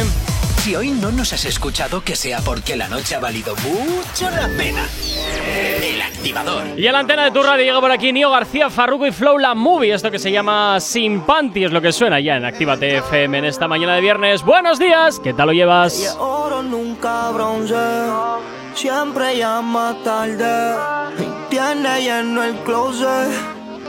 Si 0.61 0.75
hoy 0.75 0.91
no 0.91 1.11
nos 1.11 1.33
has 1.33 1.43
escuchado, 1.45 2.03
que 2.03 2.15
sea 2.15 2.39
porque 2.39 2.75
la 2.75 2.87
noche 2.87 3.15
ha 3.15 3.19
valido 3.19 3.55
mucho 3.55 4.29
la 4.29 4.47
pena. 4.55 4.85
El 5.81 5.99
activador. 5.99 6.77
Y 6.77 6.85
a 6.85 6.91
la 6.91 6.99
antena 6.99 7.23
de 7.23 7.31
tu 7.31 7.41
radio 7.41 7.65
llega 7.65 7.81
por 7.81 7.89
aquí 7.89 8.13
Nio 8.13 8.29
García, 8.29 8.69
Farruko 8.69 9.07
y 9.07 9.11
Flow 9.11 9.39
La 9.39 9.55
Movie. 9.55 9.91
Esto 9.91 10.11
que 10.11 10.19
se 10.19 10.31
llama 10.31 10.79
Sin 10.79 11.21
Panty 11.21 11.63
es 11.63 11.71
lo 11.71 11.81
que 11.81 11.91
suena 11.91 12.19
ya 12.19 12.35
en 12.37 12.45
Actívate 12.45 12.97
FM 12.97 13.39
en 13.39 13.45
esta 13.45 13.67
mañana 13.67 13.95
de 13.95 14.01
viernes. 14.01 14.43
Buenos 14.43 14.77
días, 14.77 15.19
¿qué 15.19 15.33
tal 15.33 15.47
lo 15.47 15.53
llevas? 15.53 15.99
Ella 15.99 16.21
oro 16.21 16.61
nunca 16.61 17.31
bronce, 17.31 17.75
siempre 18.75 19.37
llama 19.39 19.97
tarde. 20.03 20.75
Y 21.17 21.49
tiene 21.49 22.03
lleno 22.03 22.43
el 22.43 22.53
closet, 22.57 23.31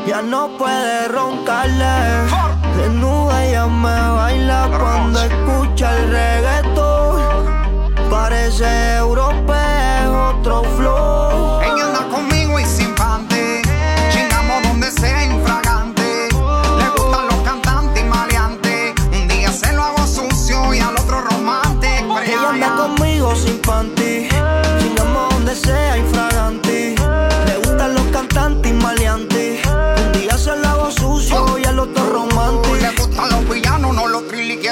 ya 0.06 0.22
no 0.22 0.56
puede 0.58 1.08
roncarle. 1.08 2.28
Desnuda 2.76 3.44
ella 3.44 3.66
me 3.66 4.10
baila 4.16 4.68
cuando 4.78 5.22
escucha 5.22 5.96
el 5.96 6.10
reggaetón. 6.10 7.22
Parece 8.10 8.96
europeo, 8.96 10.30
otro 10.30 10.62
flow. 10.76 11.61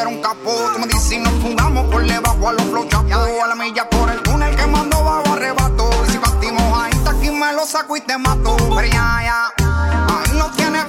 Triliqueros 0.01 0.14
capó. 0.22 0.72
Tú 0.72 0.78
me 0.78 0.86
dices 0.86 1.12
y 1.12 1.18
nos 1.18 1.32
fugamos 1.35 1.90
por 1.90 2.06
debajo 2.06 2.48
a 2.48 2.52
los 2.52 2.62
flochapos. 2.64 3.10
A 3.10 3.47
la 3.47 3.55
milla 3.55 3.89
por 3.89 4.10
el 4.10 4.22
túnel 4.22 4.55
que 4.56 4.66
mando 4.66 5.02
bajo 5.02 5.32
arrebato. 5.32 5.90
Y 6.06 6.10
si 6.12 6.18
partimos 6.18 6.62
ahí, 6.78 6.93
está 6.93 7.10
aquí 7.10 7.31
me 7.31 7.52
lo 7.52 7.66
saco 7.66 7.97
y 7.97 8.01
te 8.01 8.16
mato. 8.18 8.56
Pero 8.56 8.86
ya, 8.86 9.20
ya, 9.22 9.52
ahí 9.59 10.39
no 10.39 10.51
tienes 10.52 10.85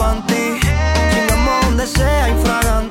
panty. 0.00 0.58
Chingamos 1.12 1.60
donde 1.66 1.86
sea 1.86 2.28
infragante. 2.30 2.89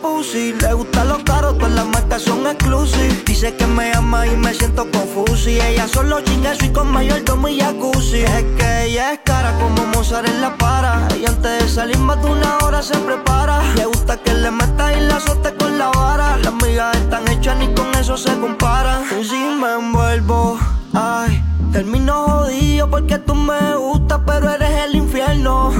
Pussy. 0.00 0.54
Le 0.60 0.72
gustan 0.72 1.08
los 1.08 1.22
caros, 1.24 1.56
todas 1.58 1.72
las 1.74 1.86
marcas 1.86 2.22
son 2.22 2.46
exclusive. 2.46 3.22
Dice 3.26 3.54
que 3.56 3.66
me 3.66 3.92
ama 3.92 4.26
y 4.26 4.36
me 4.36 4.54
siento 4.54 4.90
confuso. 4.90 5.50
Y 5.50 5.60
ella 5.60 5.86
solo 5.88 6.20
chinga 6.20 6.54
y 6.60 6.68
con 6.70 6.90
mayordomo 6.90 7.48
y 7.48 7.60
jacuzzi. 7.60 8.20
Es 8.20 8.44
que 8.58 8.84
ella 8.84 9.12
es 9.12 9.20
cara 9.24 9.52
como 9.58 9.86
Mozart 9.94 10.28
en 10.28 10.40
la 10.40 10.56
para. 10.56 11.08
Y 11.20 11.26
antes 11.26 11.62
de 11.62 11.68
salir 11.68 11.98
más 11.98 12.22
de 12.22 12.30
una 12.30 12.58
hora 12.58 12.82
se 12.82 12.96
prepara. 12.98 13.62
Le 13.74 13.86
gusta 13.86 14.16
que 14.16 14.34
le 14.34 14.50
meta 14.50 14.94
y 14.96 15.06
la 15.06 15.16
azote 15.16 15.54
con 15.54 15.78
la 15.78 15.88
vara. 15.88 16.36
Las 16.38 16.54
migas 16.54 16.96
están 16.96 17.26
hechas 17.28 17.56
ni 17.58 17.72
con 17.74 17.94
eso 17.94 18.16
se 18.16 18.38
comparan. 18.38 19.02
Y 19.20 19.24
si 19.24 19.36
me 19.36 19.74
envuelvo, 19.74 20.58
ay, 20.94 21.42
termino 21.72 22.24
jodido 22.24 22.90
porque 22.90 23.18
tú 23.18 23.34
me 23.34 23.76
gustas, 23.76 24.20
pero 24.26 24.50
eres 24.50 24.84
el 24.86 24.94
infierno 24.96 25.72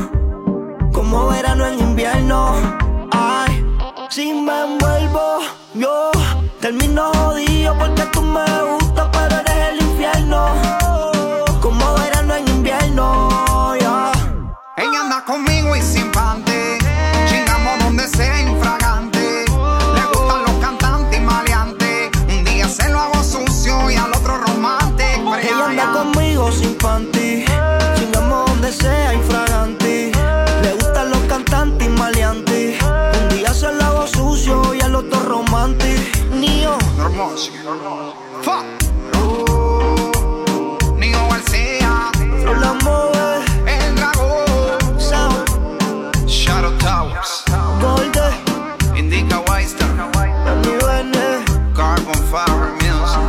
como 0.92 1.28
verano 1.28 1.66
en 1.66 1.78
invierno. 1.80 2.54
Ay, 3.10 3.64
si 4.10 4.32
me 4.32 4.62
envuelvo, 4.62 5.40
yo 5.74 6.10
termino 6.60 7.12
jodido 7.12 7.76
porque 7.78 8.02
tú 8.12 8.22
me 8.22 8.44
gustas, 8.64 9.08
pero 9.12 9.36
eres 9.40 9.68
el 9.72 9.82
infierno. 9.82 10.54
Como 11.60 11.94
verano 11.94 12.34
en 12.34 12.48
invierno, 12.48 13.76
ya. 13.78 14.12
Ella 14.76 15.00
anda 15.00 15.24
conmigo 15.24 15.76
y 15.76 15.82
sin 15.82 16.10
panty. 16.10 16.47
Hermoso. 37.18 37.50
Fuck. 38.42 38.64
Nio 40.98 41.28
García. 41.28 42.12
La 42.60 42.74
mueve. 42.74 43.44
El 43.66 43.96
dragón. 43.96 45.00
Sound. 45.00 46.26
Shadow 46.28 46.72
Towers. 46.78 47.42
Golden. 47.80 48.96
Indica. 48.96 49.42
Dani 50.44 50.76
Bene. 50.80 51.44
Carbon 51.74 52.14
Fiber 52.30 52.70
Music. 52.78 53.26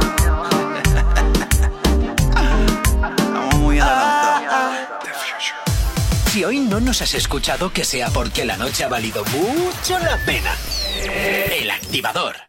Estamos 3.18 3.56
muy 3.56 3.80
adelantados. 3.80 5.18
Si 6.32 6.46
hoy 6.46 6.60
no 6.60 6.80
nos 6.80 7.02
has 7.02 7.16
escuchado, 7.16 7.74
que 7.74 7.84
sea 7.84 8.10
porque 8.10 8.46
la 8.46 8.56
noche 8.56 8.84
ha 8.84 8.88
valido 8.88 9.26
mucho 9.26 9.98
la 9.98 10.24
pena. 10.28 10.56
El 11.02 11.72
activador. 11.72 12.49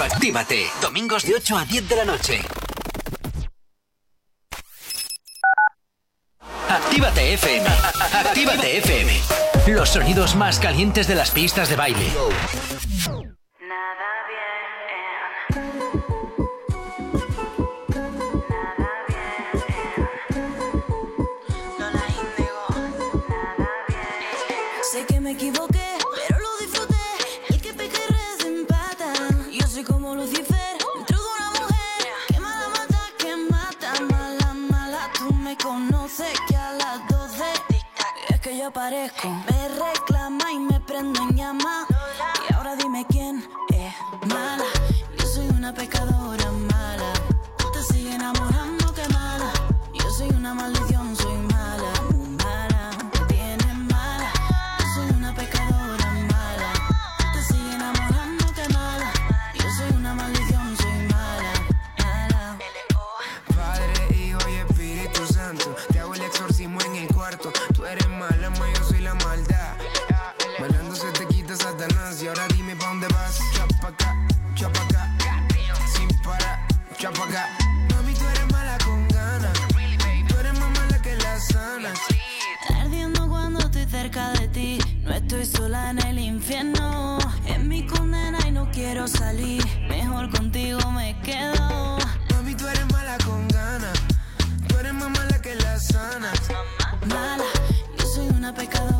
Retroactívate. 0.00 0.66
Domingos 0.80 1.26
de 1.26 1.34
8 1.34 1.58
a 1.58 1.64
10 1.66 1.88
de 1.90 1.96
la 1.96 2.04
noche. 2.06 2.40
Actívate 6.70 7.34
FM. 7.34 7.66
Actívate 8.14 8.78
FM. 8.78 9.12
Los 9.66 9.90
sonidos 9.90 10.36
más 10.36 10.58
calientes 10.58 11.06
de 11.06 11.16
las 11.16 11.30
pistas 11.32 11.68
de 11.68 11.76
baile. 11.76 12.06
Aparezco. 38.62 39.28
Me 39.28 39.68
reclama 39.68 40.52
y 40.52 40.58
me 40.58 40.80
prendo 40.80 41.20
en 41.22 41.36
llama. 41.36 41.86
Y 42.48 42.52
ahora 42.52 42.76
dime 42.76 43.06
quién 43.08 43.48
es 43.68 43.94
mala. 44.26 44.64
Yo 45.18 45.26
soy 45.26 45.48
una 45.48 45.72
pecadora 45.72 46.50
mala. 46.52 47.12
Te 47.72 47.82
sigues 47.82 48.14
enamorando, 48.14 48.92
que 48.92 49.08
mala. 49.08 49.52
Yo 49.94 50.10
soy 50.10 50.28
una 50.30 50.54
maldición, 50.54 50.89
sola 85.70 85.90
en 85.90 85.98
el 86.04 86.18
infierno. 86.18 87.18
Es 87.46 87.60
mi 87.60 87.86
condena 87.86 88.38
y 88.46 88.50
no 88.50 88.68
quiero 88.72 89.06
salir. 89.06 89.62
Mejor 89.88 90.28
contigo 90.30 90.80
me 90.90 91.16
quedo. 91.22 91.98
Mami, 92.30 92.54
tú 92.56 92.66
eres 92.66 92.86
mala 92.92 93.16
con 93.24 93.46
ganas. 93.48 93.98
Tú 94.66 94.78
eres 94.78 94.94
más 94.94 95.10
mala 95.10 95.40
que 95.40 95.54
la 95.54 95.78
sana. 95.78 96.32
Mala, 97.06 97.44
yo 97.98 98.04
soy 98.14 98.28
una 98.28 98.52
pecadora 98.52 98.99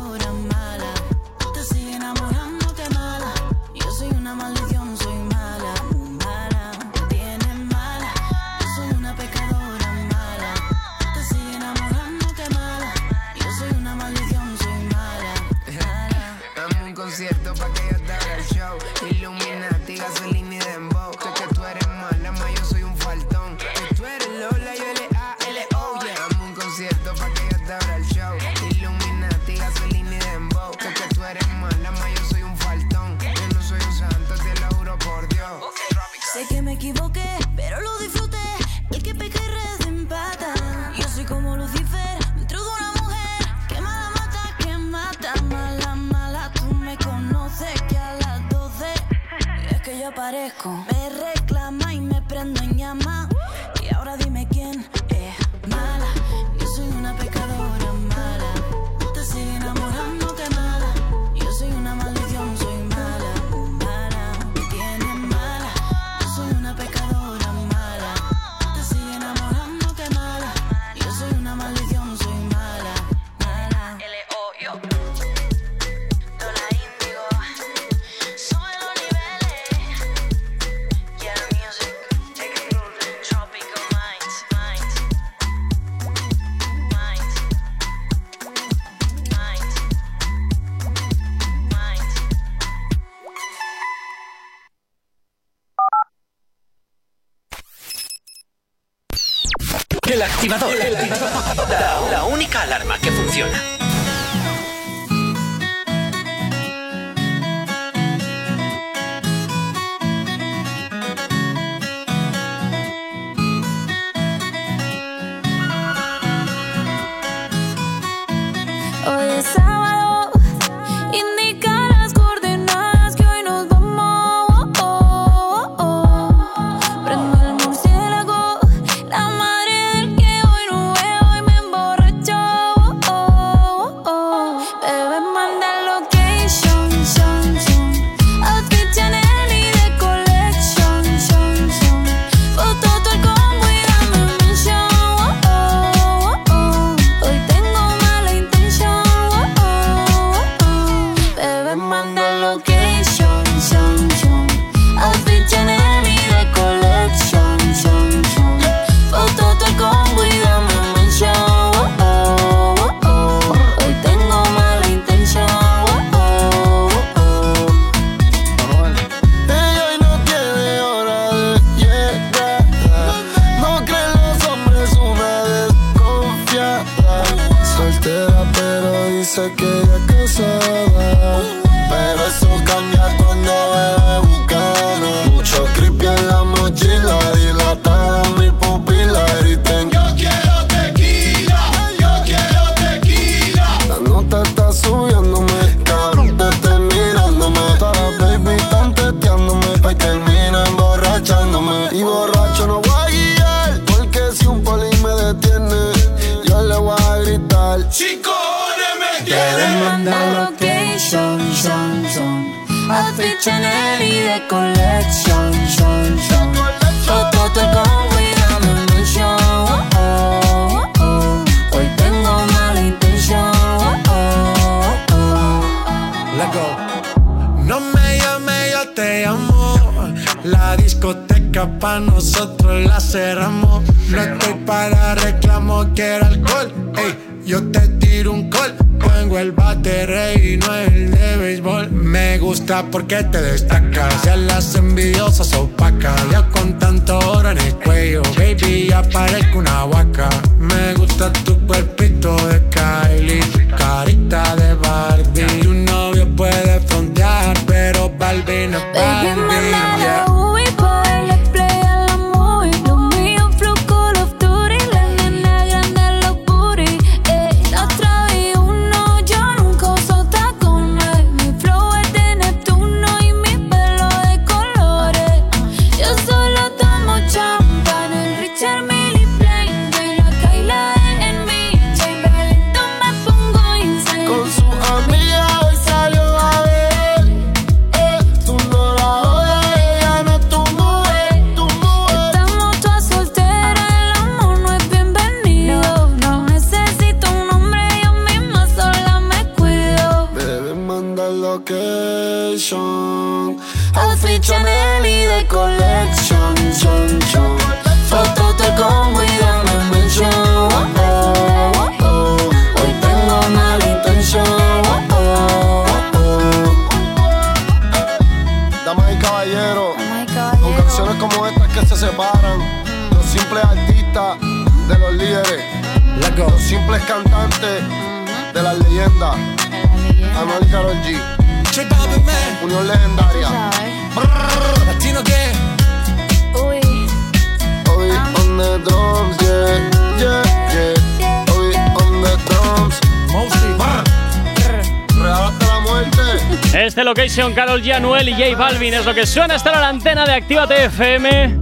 es 348.93 349.05
lo 349.05 349.13
que 349.13 349.25
suena 349.25 349.55
hasta 349.55 349.71
la 349.71 349.89
antena 349.89 350.25
de 350.25 350.33
Actívate 350.33 350.85
FM. 350.85 351.57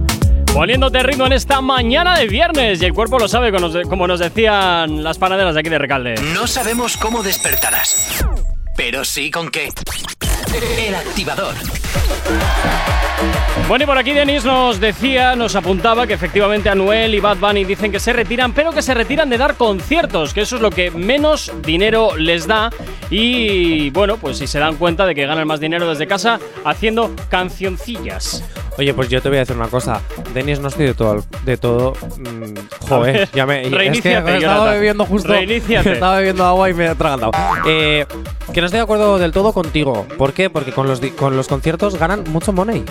Poniéndote 0.52 1.02
ritmo 1.02 1.26
en 1.26 1.32
esta 1.32 1.60
mañana 1.60 2.18
de 2.18 2.26
viernes. 2.26 2.82
Y 2.82 2.86
el 2.86 2.92
cuerpo 2.92 3.18
lo 3.18 3.28
sabe, 3.28 3.52
como 3.52 3.68
nos- 3.68 3.86
como 3.88 4.06
nos 4.06 4.18
decían 4.20 5.02
las 5.04 5.16
panaderas 5.18 5.54
de 5.54 5.60
aquí 5.60 5.68
de 5.68 5.78
Recalde. 5.78 6.14
No 6.34 6.46
sabemos 6.46 6.96
cómo 6.96 7.22
despertarás, 7.22 8.24
pero 8.76 9.04
sí 9.04 9.30
con 9.30 9.48
qué. 9.50 9.68
El 10.86 10.94
activador. 10.96 11.54
Bueno, 13.68 13.84
y 13.84 13.86
por 13.86 13.98
aquí 13.98 14.12
Denis 14.12 14.44
nos 14.44 14.80
decía, 14.80 15.36
nos 15.36 15.54
apuntaba 15.54 16.06
que 16.08 16.14
efectivamente 16.14 16.68
Anuel 16.68 17.14
y 17.14 17.20
Bad 17.20 17.36
Bunny 17.36 17.64
dicen 17.64 17.92
que 17.92 18.00
se 18.00 18.12
retiran, 18.12 18.52
pero 18.52 18.72
que 18.72 18.82
se 18.82 18.92
retiran 18.94 19.30
de 19.30 19.38
dar 19.38 19.54
conciertos, 19.54 20.34
que 20.34 20.40
eso 20.40 20.56
es 20.56 20.62
lo 20.62 20.70
que 20.72 20.90
menos 20.90 21.52
dinero 21.62 22.16
les 22.16 22.48
da. 22.48 22.70
Y 23.10 23.90
bueno, 23.90 24.16
pues 24.16 24.38
si 24.38 24.46
se 24.46 24.58
dan 24.58 24.76
cuenta 24.76 25.04
de 25.04 25.14
que 25.14 25.26
ganan 25.26 25.46
más 25.46 25.60
dinero 25.60 25.88
desde 25.88 26.06
casa 26.06 26.38
haciendo 26.64 27.10
cancioncillas. 27.28 28.44
Oye, 28.78 28.94
pues 28.94 29.08
yo 29.08 29.20
te 29.20 29.28
voy 29.28 29.36
a 29.36 29.40
decir 29.40 29.56
una 29.56 29.68
cosa. 29.68 30.00
Denis 30.32 30.60
no 30.60 30.68
estoy 30.68 30.86
de 30.86 30.94
todo. 30.94 31.24
De 31.44 31.56
todo 31.56 31.92
mm, 31.92 32.86
joder, 32.88 33.28
ya 33.34 33.44
me. 33.46 33.66
es 33.66 34.00
que 34.00 34.16
estaba 34.16 34.72
bebiendo 34.72 35.04
justo. 35.04 35.28
Reiníciate. 35.28 35.92
Estaba 35.94 36.16
bebiendo 36.18 36.44
agua 36.44 36.70
y 36.70 36.74
me 36.74 36.84
he 36.84 36.88
atragantado. 36.88 37.32
Eh, 37.66 38.06
que 38.52 38.60
no 38.60 38.66
estoy 38.66 38.78
de 38.78 38.82
acuerdo 38.84 39.18
del 39.18 39.32
todo 39.32 39.52
contigo. 39.52 40.06
¿Por 40.18 40.32
qué? 40.32 40.50
Porque 40.50 40.72
con 40.72 40.86
los, 40.86 41.00
di- 41.00 41.10
con 41.10 41.36
los 41.36 41.48
conciertos 41.48 41.96
ganan 41.98 42.24
mucho 42.28 42.52
money. 42.52 42.84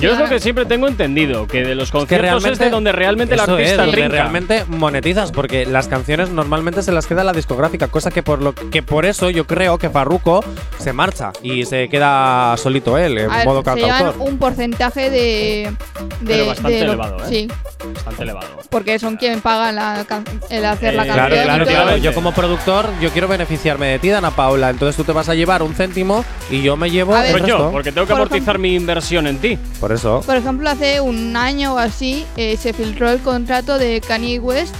Yo 0.00 0.12
es 0.12 0.18
lo 0.18 0.28
que 0.28 0.40
siempre 0.40 0.64
tengo 0.64 0.88
entendido, 0.88 1.46
que 1.46 1.62
de 1.62 1.74
los 1.74 1.90
conciertos 1.90 2.44
es 2.46 2.58
de 2.58 2.70
donde 2.70 2.92
realmente 2.92 3.34
el 3.34 3.40
Eso 3.40 3.58
es, 3.58 3.70
artista 3.78 3.86
donde 3.86 4.08
realmente 4.08 4.64
monetizas 4.68 5.32
porque 5.32 5.66
las 5.66 5.88
canciones 5.88 6.30
normalmente 6.30 6.82
se 6.82 6.92
las 6.92 7.06
queda 7.06 7.24
la 7.24 7.32
discográfica 7.32 7.88
cosa 7.88 8.10
que 8.10 8.22
por 8.22 8.40
lo 8.42 8.54
que 8.54 8.82
por 8.82 9.04
eso 9.06 9.30
yo 9.30 9.46
creo 9.46 9.78
que 9.78 9.90
Farruko 9.90 10.44
se 10.78 10.92
marcha 10.92 11.32
y 11.42 11.64
se 11.64 11.88
queda 11.88 12.56
solito 12.56 12.96
él 12.98 13.18
en 13.18 13.30
A 13.30 13.36
ver, 13.38 13.46
modo 13.46 13.62
se 13.62 13.74
llevan 13.76 13.90
cantautor 13.90 14.26
un 14.28 14.38
porcentaje 14.38 15.10
de. 15.10 15.72
de 16.20 16.26
Pero 16.26 16.46
bastante 16.46 16.72
de 16.72 16.84
lo- 16.84 16.92
elevado, 16.92 17.16
¿eh? 17.18 17.28
Sí, 17.28 17.48
Bastante 17.94 18.22
elevado. 18.22 18.46
porque 18.70 18.98
son 18.98 19.16
quien 19.16 19.40
pagan 19.40 19.76
la 19.76 20.04
el 20.50 20.64
hacer 20.64 20.94
la 20.94 21.04
Eh, 21.04 21.06
canción. 21.08 21.28
Claro, 21.28 21.44
claro, 21.44 21.66
claro. 21.66 21.96
Yo 21.98 22.14
como 22.14 22.32
productor, 22.32 22.86
yo 23.00 23.10
quiero 23.10 23.28
beneficiarme 23.28 23.86
de 23.88 23.98
ti, 23.98 24.08
Dana 24.08 24.30
Paula. 24.30 24.70
Entonces 24.70 24.96
tú 25.02 25.06
te 25.06 25.12
vas 25.12 25.28
a 25.28 25.34
llevar 25.34 25.62
un 25.64 25.74
céntimo 25.74 26.24
y 26.48 26.62
yo 26.62 26.76
me 26.76 26.88
llevo 26.88 27.14
A 27.16 27.22
ver. 27.22 27.36
el 27.36 27.46
yo, 27.46 27.70
porque 27.72 27.90
tengo 27.90 28.06
que 28.06 28.12
Por 28.12 28.22
amortizar 28.22 28.58
mi 28.58 28.76
inversión 28.76 29.26
en 29.26 29.38
ti. 29.38 29.58
Por 29.80 29.90
eso. 29.90 30.22
Por 30.24 30.36
ejemplo, 30.36 30.70
hace 30.70 31.00
un 31.00 31.36
año 31.36 31.74
o 31.74 31.78
así 31.78 32.24
eh, 32.36 32.56
se 32.56 32.72
filtró 32.72 33.10
el 33.10 33.18
contrato 33.20 33.78
de 33.78 34.00
Kanye 34.00 34.38
West 34.38 34.74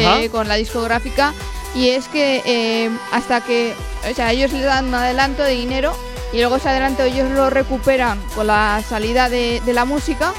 eh, 0.00 0.28
con 0.32 0.48
la 0.48 0.56
discográfica 0.56 1.32
y 1.76 1.90
es 1.90 2.08
que 2.08 2.42
eh, 2.44 2.90
hasta 3.12 3.40
que, 3.40 3.72
o 4.10 4.14
sea, 4.14 4.32
ellos 4.32 4.52
le 4.52 4.62
dan 4.62 4.86
un 4.86 4.94
adelanto 4.94 5.44
de 5.44 5.52
dinero 5.52 5.94
y 6.32 6.38
luego 6.38 6.56
ese 6.56 6.68
adelanto 6.70 7.04
ellos 7.04 7.30
lo 7.30 7.48
recuperan 7.50 8.18
con 8.34 8.48
la 8.48 8.82
salida 8.88 9.28
de, 9.28 9.62
de 9.64 9.72
la 9.72 9.84
música. 9.84 10.32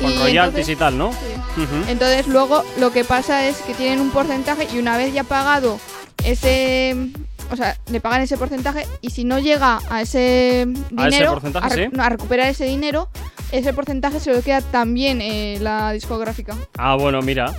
Con 0.00 0.12
y 0.12 0.16
royalties 0.18 0.68
entonces- 0.68 0.68
y 0.68 0.76
tal, 0.76 0.96
¿no? 0.98 1.10
Sí. 1.12 1.62
Ujú. 1.62 1.90
Entonces 1.90 2.28
luego 2.28 2.62
lo 2.78 2.92
que 2.92 3.02
pasa 3.04 3.48
es 3.48 3.56
que 3.58 3.74
tienen 3.74 4.00
un 4.00 4.10
porcentaje 4.10 4.68
y 4.72 4.78
una 4.78 4.96
vez 4.96 5.12
ya 5.12 5.24
pagado 5.24 5.80
ese, 6.24 6.94
o 7.50 7.56
sea, 7.56 7.76
le 7.90 8.00
pagan 8.00 8.22
ese 8.22 8.36
porcentaje 8.36 8.86
y 9.00 9.10
si 9.10 9.24
no 9.24 9.38
llega 9.38 9.80
a 9.90 10.02
ese 10.02 10.66
A 10.96 11.08
ese 11.08 11.16
dinero, 11.16 11.32
porcentaje, 11.32 11.66
a, 11.66 11.70
sí. 11.70 11.88
no, 11.92 12.02
a 12.02 12.08
recuperar 12.08 12.48
ese 12.48 12.64
dinero, 12.66 13.08
ese 13.52 13.72
porcentaje 13.72 14.20
se 14.20 14.32
lo 14.32 14.42
queda 14.42 14.60
también 14.60 15.20
eh, 15.20 15.58
la 15.60 15.92
discográfica. 15.92 16.56
Ah, 16.76 16.96
bueno, 16.96 17.22
mira. 17.22 17.54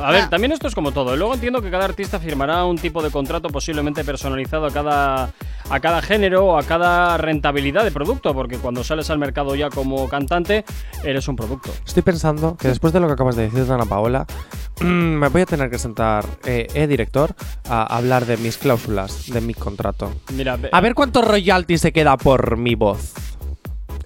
A 0.00 0.10
ver, 0.10 0.28
también 0.28 0.52
esto 0.52 0.68
es 0.68 0.74
como 0.74 0.92
todo. 0.92 1.16
Luego 1.16 1.34
entiendo 1.34 1.60
que 1.60 1.70
cada 1.70 1.84
artista 1.84 2.18
firmará 2.18 2.64
un 2.64 2.78
tipo 2.78 3.02
de 3.02 3.10
contrato 3.10 3.48
posiblemente 3.48 4.04
personalizado 4.04 4.66
a 4.66 4.70
cada, 4.70 5.30
a 5.70 5.80
cada 5.80 6.02
género 6.02 6.46
o 6.46 6.58
a 6.58 6.62
cada 6.62 7.16
rentabilidad 7.18 7.84
de 7.84 7.90
producto, 7.90 8.34
porque 8.34 8.58
cuando 8.58 8.84
sales 8.84 9.10
al 9.10 9.18
mercado 9.18 9.54
ya 9.54 9.70
como 9.70 10.08
cantante, 10.08 10.64
eres 11.04 11.28
un 11.28 11.36
producto. 11.36 11.70
Estoy 11.86 12.02
pensando 12.02 12.56
que 12.56 12.68
después 12.68 12.92
de 12.92 13.00
lo 13.00 13.06
que 13.06 13.14
acabas 13.14 13.36
de 13.36 13.48
decir, 13.50 13.70
Ana 13.70 13.86
Paola, 13.86 14.26
me 14.80 15.28
voy 15.28 15.42
a 15.42 15.46
tener 15.46 15.70
que 15.70 15.78
sentar, 15.78 16.24
eh, 16.44 16.66
eh, 16.74 16.86
director, 16.86 17.34
a 17.68 17.96
hablar 17.96 18.26
de 18.26 18.36
mis 18.36 18.58
cláusulas, 18.58 19.26
de 19.30 19.40
mi 19.40 19.54
contrato. 19.54 20.12
Mira, 20.32 20.58
A 20.72 20.80
ver 20.80 20.94
cuánto 20.94 21.22
royalty 21.22 21.78
se 21.78 21.92
queda 21.92 22.16
por 22.16 22.56
mi 22.56 22.74
voz. 22.74 23.12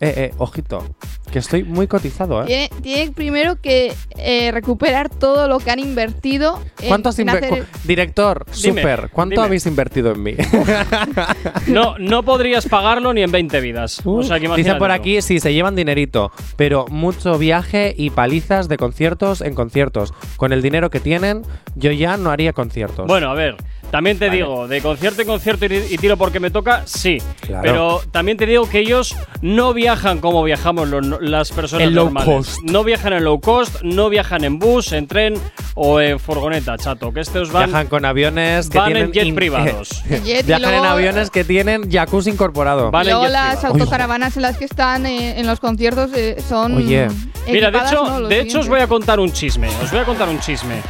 Eh, 0.00 0.12
eh, 0.16 0.34
ojito, 0.38 0.84
que 1.32 1.38
estoy 1.38 1.64
muy 1.64 1.86
cotizado, 1.86 2.42
¿eh? 2.42 2.46
Tiene, 2.46 2.70
tiene 2.82 3.12
primero 3.12 3.60
que 3.60 3.94
eh, 4.18 4.50
recuperar 4.52 5.08
todo 5.08 5.48
lo 5.48 5.58
que 5.58 5.70
han 5.70 5.78
invertido. 5.78 6.60
en- 6.82 6.88
¿Cuánto 6.88 7.08
has 7.08 7.18
en 7.18 7.30
hacer- 7.30 7.48
cu- 7.48 7.64
Director, 7.84 8.44
Dime, 8.62 8.80
super, 8.82 9.10
¿cuánto 9.12 9.36
dime. 9.36 9.46
habéis 9.46 9.64
invertido 9.66 10.12
en 10.12 10.22
mí? 10.22 10.34
no, 11.68 11.98
no 11.98 12.22
podrías 12.22 12.66
pagarlo 12.66 13.12
ni 13.12 13.22
en 13.22 13.30
20 13.32 13.60
vidas. 13.60 14.00
o 14.04 14.22
sea, 14.22 14.36
que 14.36 14.40
Dice 14.42 14.46
imagínate 14.46 14.78
por 14.78 14.90
aquí, 14.90 15.22
sí, 15.22 15.40
se 15.40 15.52
llevan 15.52 15.74
dinerito, 15.76 16.30
pero 16.56 16.86
mucho 16.88 17.38
viaje 17.38 17.94
y 17.96 18.10
palizas 18.10 18.68
de 18.68 18.76
conciertos 18.76 19.40
en 19.40 19.54
conciertos. 19.54 20.12
Con 20.36 20.52
el 20.52 20.62
dinero 20.62 20.90
que 20.90 21.00
tienen, 21.00 21.42
yo 21.74 21.90
ya 21.92 22.16
no 22.16 22.30
haría 22.30 22.52
conciertos. 22.52 23.06
Bueno, 23.06 23.30
a 23.30 23.34
ver, 23.34 23.56
también 23.96 24.18
te 24.18 24.28
digo, 24.28 24.68
de 24.68 24.82
concierto 24.82 25.22
en 25.22 25.26
concierto 25.28 25.64
y, 25.64 25.96
tiro 25.96 26.18
porque 26.18 26.38
me 26.38 26.50
toca, 26.50 26.82
sí. 26.84 27.16
Claro. 27.40 27.62
Pero 27.62 28.00
también 28.10 28.36
te 28.36 28.44
digo 28.44 28.68
que 28.68 28.80
ellos 28.80 29.16
no 29.40 29.72
viajan 29.72 30.18
como 30.18 30.42
viajamos 30.44 30.86
los- 30.88 31.20
las 31.22 31.50
personas 31.50 31.88
En 31.88 31.94
low 31.94 32.04
normales. 32.04 32.28
cost. 32.34 32.62
No 32.64 32.84
viajan 32.84 33.14
en 33.14 33.24
low 33.24 33.40
cost, 33.40 33.80
no 33.82 34.10
viajan 34.10 34.44
en 34.44 34.58
bus, 34.58 34.92
en 34.92 35.06
tren 35.06 35.34
o 35.74 35.98
en 36.00 36.20
furgoneta, 36.20 36.76
chato. 36.76 37.10
Que 37.14 37.20
estos 37.20 37.50
van. 37.50 37.70
Viajan 37.70 37.86
con 37.86 38.04
aviones 38.04 38.68
que 38.68 38.76
van 38.76 38.88
en 38.88 38.94
tienen 38.94 39.12
jet 39.12 39.26
in- 39.28 39.34
privados. 39.34 40.04
Jet 40.24 40.44
Viajan 40.44 40.74
en 40.74 40.84
aviones 40.84 41.30
que 41.30 41.44
tienen 41.44 41.90
jacuzzi 41.90 42.28
incorporado. 42.30 42.90
Van 42.90 43.06
y 43.06 43.08
en 43.08 43.12
luego 43.14 43.24
jet 43.24 43.32
las 43.32 43.64
autocaravanas 43.64 44.36
en 44.36 44.42
las 44.42 44.58
que 44.58 44.66
están 44.66 45.06
eh, 45.06 45.40
en 45.40 45.46
los 45.46 45.58
conciertos 45.58 46.10
eh, 46.14 46.36
son. 46.46 46.76
Oye. 46.76 47.08
Mira, 47.48 47.70
de 47.70 47.78
hecho, 47.78 48.04
¿no? 48.20 48.28
De 48.28 48.40
hecho 48.40 48.58
os 48.60 48.68
voy 48.68 48.80
a 48.80 48.86
contar 48.88 49.20
un 49.20 49.32
chisme. 49.32 49.68
Os 49.82 49.90
voy 49.90 50.00
a 50.00 50.04
contar 50.04 50.28
un 50.28 50.38
chisme. 50.40 50.82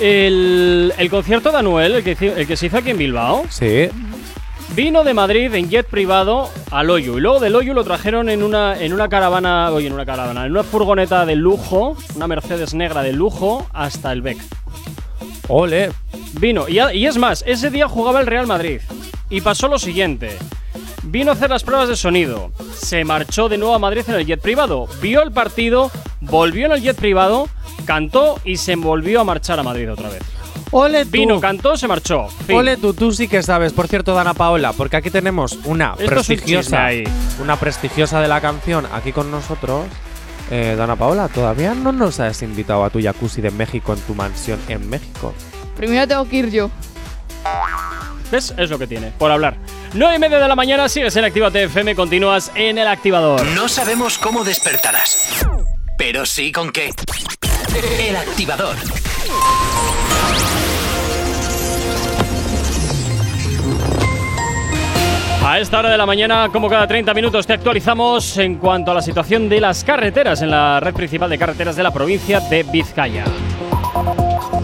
El, 0.00 0.92
el 0.96 1.10
concierto 1.10 1.52
de 1.52 1.58
Anuel, 1.58 1.96
el 1.96 2.02
que, 2.04 2.16
hici- 2.16 2.32
el 2.36 2.46
que 2.46 2.56
se 2.56 2.66
hizo 2.66 2.78
aquí 2.78 2.90
en 2.90 2.98
Bilbao, 2.98 3.44
Sí. 3.50 3.88
vino 4.74 5.04
de 5.04 5.12
Madrid 5.14 5.54
en 5.54 5.68
jet 5.68 5.86
privado 5.86 6.48
al 6.70 6.86
Loyu. 6.86 7.18
Y 7.18 7.20
luego 7.20 7.38
del 7.38 7.52
Loyu 7.52 7.74
lo 7.74 7.84
trajeron 7.84 8.28
en 8.30 8.42
una, 8.42 8.80
en 8.80 8.92
una 8.94 9.08
caravana, 9.08 9.70
oye, 9.70 9.88
en 9.88 9.92
una 9.92 10.06
caravana, 10.06 10.46
en 10.46 10.52
una 10.52 10.62
furgoneta 10.62 11.26
de 11.26 11.36
lujo, 11.36 11.96
una 12.16 12.26
Mercedes 12.26 12.72
negra 12.74 13.02
de 13.02 13.12
lujo, 13.12 13.66
hasta 13.74 14.10
el 14.12 14.22
Beck. 14.22 14.38
Ole. 15.48 15.90
Vino, 16.40 16.66
y 16.68 17.06
es 17.06 17.16
más, 17.18 17.42
ese 17.46 17.70
día 17.70 17.88
jugaba 17.88 18.20
el 18.20 18.26
Real 18.26 18.46
Madrid. 18.46 18.80
Y 19.28 19.40
pasó 19.42 19.68
lo 19.68 19.78
siguiente. 19.78 20.36
Vino 21.02 21.30
a 21.30 21.34
hacer 21.34 21.50
las 21.50 21.64
pruebas 21.64 21.88
de 21.88 21.96
sonido. 21.96 22.52
Se 22.76 23.04
marchó 23.04 23.48
de 23.48 23.58
nuevo 23.58 23.74
a 23.74 23.78
Madrid 23.78 24.02
en 24.08 24.14
el 24.14 24.26
jet 24.26 24.40
privado. 24.40 24.86
Vio 25.02 25.22
el 25.22 25.32
partido, 25.32 25.90
volvió 26.20 26.66
en 26.66 26.72
el 26.72 26.82
jet 26.82 26.96
privado, 26.96 27.48
cantó 27.82 28.40
y 28.44 28.56
se 28.56 28.76
volvió 28.76 29.20
a 29.20 29.24
marchar 29.24 29.58
a 29.58 29.62
Madrid 29.62 29.90
otra 29.92 30.08
vez. 30.08 30.22
Ole 30.72 31.04
tú. 31.04 31.10
Vino, 31.10 31.40
cantó, 31.40 31.76
se 31.76 31.88
marchó. 31.88 32.28
Fin. 32.46 32.56
Ole 32.56 32.76
tú, 32.76 32.94
tú 32.94 33.12
sí 33.12 33.26
que 33.26 33.42
sabes. 33.42 33.72
Por 33.72 33.88
cierto, 33.88 34.14
Dana 34.14 34.34
Paola, 34.34 34.72
porque 34.72 34.96
aquí 34.96 35.10
tenemos 35.10 35.58
una 35.64 35.94
Esto 35.98 36.06
prestigiosa, 36.06 36.86
ahí. 36.86 37.04
una 37.40 37.56
prestigiosa 37.56 38.20
de 38.20 38.28
la 38.28 38.40
canción 38.40 38.86
aquí 38.92 39.12
con 39.12 39.30
nosotros. 39.30 39.86
Eh, 40.50 40.74
Dana 40.76 40.96
Paola, 40.96 41.28
todavía 41.28 41.74
no 41.74 41.92
nos 41.92 42.20
has 42.20 42.42
invitado 42.42 42.84
a 42.84 42.90
tu 42.90 43.00
jacuzzi 43.02 43.40
de 43.40 43.50
México 43.50 43.92
en 43.92 44.00
tu 44.00 44.14
mansión 44.14 44.58
en 44.68 44.88
México. 44.88 45.32
Primero 45.76 46.06
tengo 46.06 46.28
que 46.28 46.36
ir 46.36 46.50
yo. 46.50 46.70
¿Ves? 48.30 48.54
Es 48.56 48.70
lo 48.70 48.78
que 48.78 48.86
tiene, 48.86 49.12
por 49.18 49.30
hablar. 49.32 49.56
9 49.94 50.16
y 50.16 50.18
media 50.20 50.38
de 50.38 50.46
la 50.46 50.54
mañana, 50.54 50.88
sigues 50.88 51.16
en 51.16 51.24
Activa 51.24 51.50
TFM, 51.50 51.96
continúas 51.96 52.52
en 52.54 52.78
el 52.78 52.86
activador. 52.86 53.44
No 53.56 53.68
sabemos 53.68 54.18
cómo 54.18 54.44
despertarás, 54.44 55.44
pero 55.98 56.24
sí 56.26 56.52
con 56.52 56.70
qué. 56.70 56.90
El 57.72 58.16
activador. 58.16 58.74
A 65.44 65.58
esta 65.60 65.78
hora 65.78 65.90
de 65.90 65.96
la 65.96 66.04
mañana, 66.04 66.48
como 66.52 66.68
cada 66.68 66.88
30 66.88 67.14
minutos, 67.14 67.46
te 67.46 67.52
actualizamos 67.52 68.36
en 68.38 68.56
cuanto 68.56 68.90
a 68.90 68.94
la 68.94 69.02
situación 69.02 69.48
de 69.48 69.60
las 69.60 69.84
carreteras 69.84 70.42
en 70.42 70.50
la 70.50 70.80
red 70.80 70.94
principal 70.94 71.30
de 71.30 71.38
carreteras 71.38 71.76
de 71.76 71.84
la 71.84 71.92
provincia 71.92 72.40
de 72.40 72.64
Vizcaya. 72.64 73.24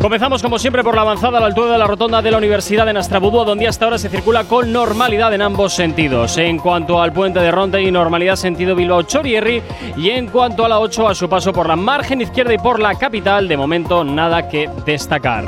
Comenzamos 0.07 0.41
como 0.41 0.61
siempre 0.61 0.85
por 0.85 0.95
la 0.95 1.01
avanzada 1.01 1.39
a 1.39 1.41
la 1.41 1.49
altura 1.49 1.73
de 1.73 1.79
la 1.79 1.87
rotonda 1.89 2.23
de 2.23 2.31
la 2.31 2.39
Universidad 2.39 2.87
de 2.87 2.93
Nastrabudúa, 2.93 3.45
donde 3.45 3.67
hasta 3.67 3.87
ahora 3.87 3.99
se 3.99 4.09
circula 4.09 4.45
con 4.45 4.73
normalidad 4.73 5.35
en 5.35 5.43
ambos 5.43 5.75
sentidos. 5.75 6.39
En 6.39 6.59
cuanto 6.59 7.03
al 7.03 7.13
puente 7.13 7.41
de 7.41 7.51
Ronte 7.51 7.83
y 7.83 7.91
normalidad 7.91 8.37
sentido 8.37 8.77
Bilbao 8.77 9.03
Chorierri 9.03 9.65
y 9.97 10.11
en 10.11 10.29
cuanto 10.29 10.65
a 10.65 10.69
la 10.69 10.79
8 10.79 11.09
a 11.09 11.15
su 11.17 11.29
paso 11.29 11.53
por 11.53 11.67
la 11.67 11.75
margen 11.75 12.21
izquierda 12.21 12.55
y 12.55 12.59
por 12.59 12.79
la 12.79 12.95
capital, 12.95 13.49
de 13.49 13.57
momento 13.57 14.05
nada 14.05 14.49
que 14.49 14.71
destacar. 14.85 15.47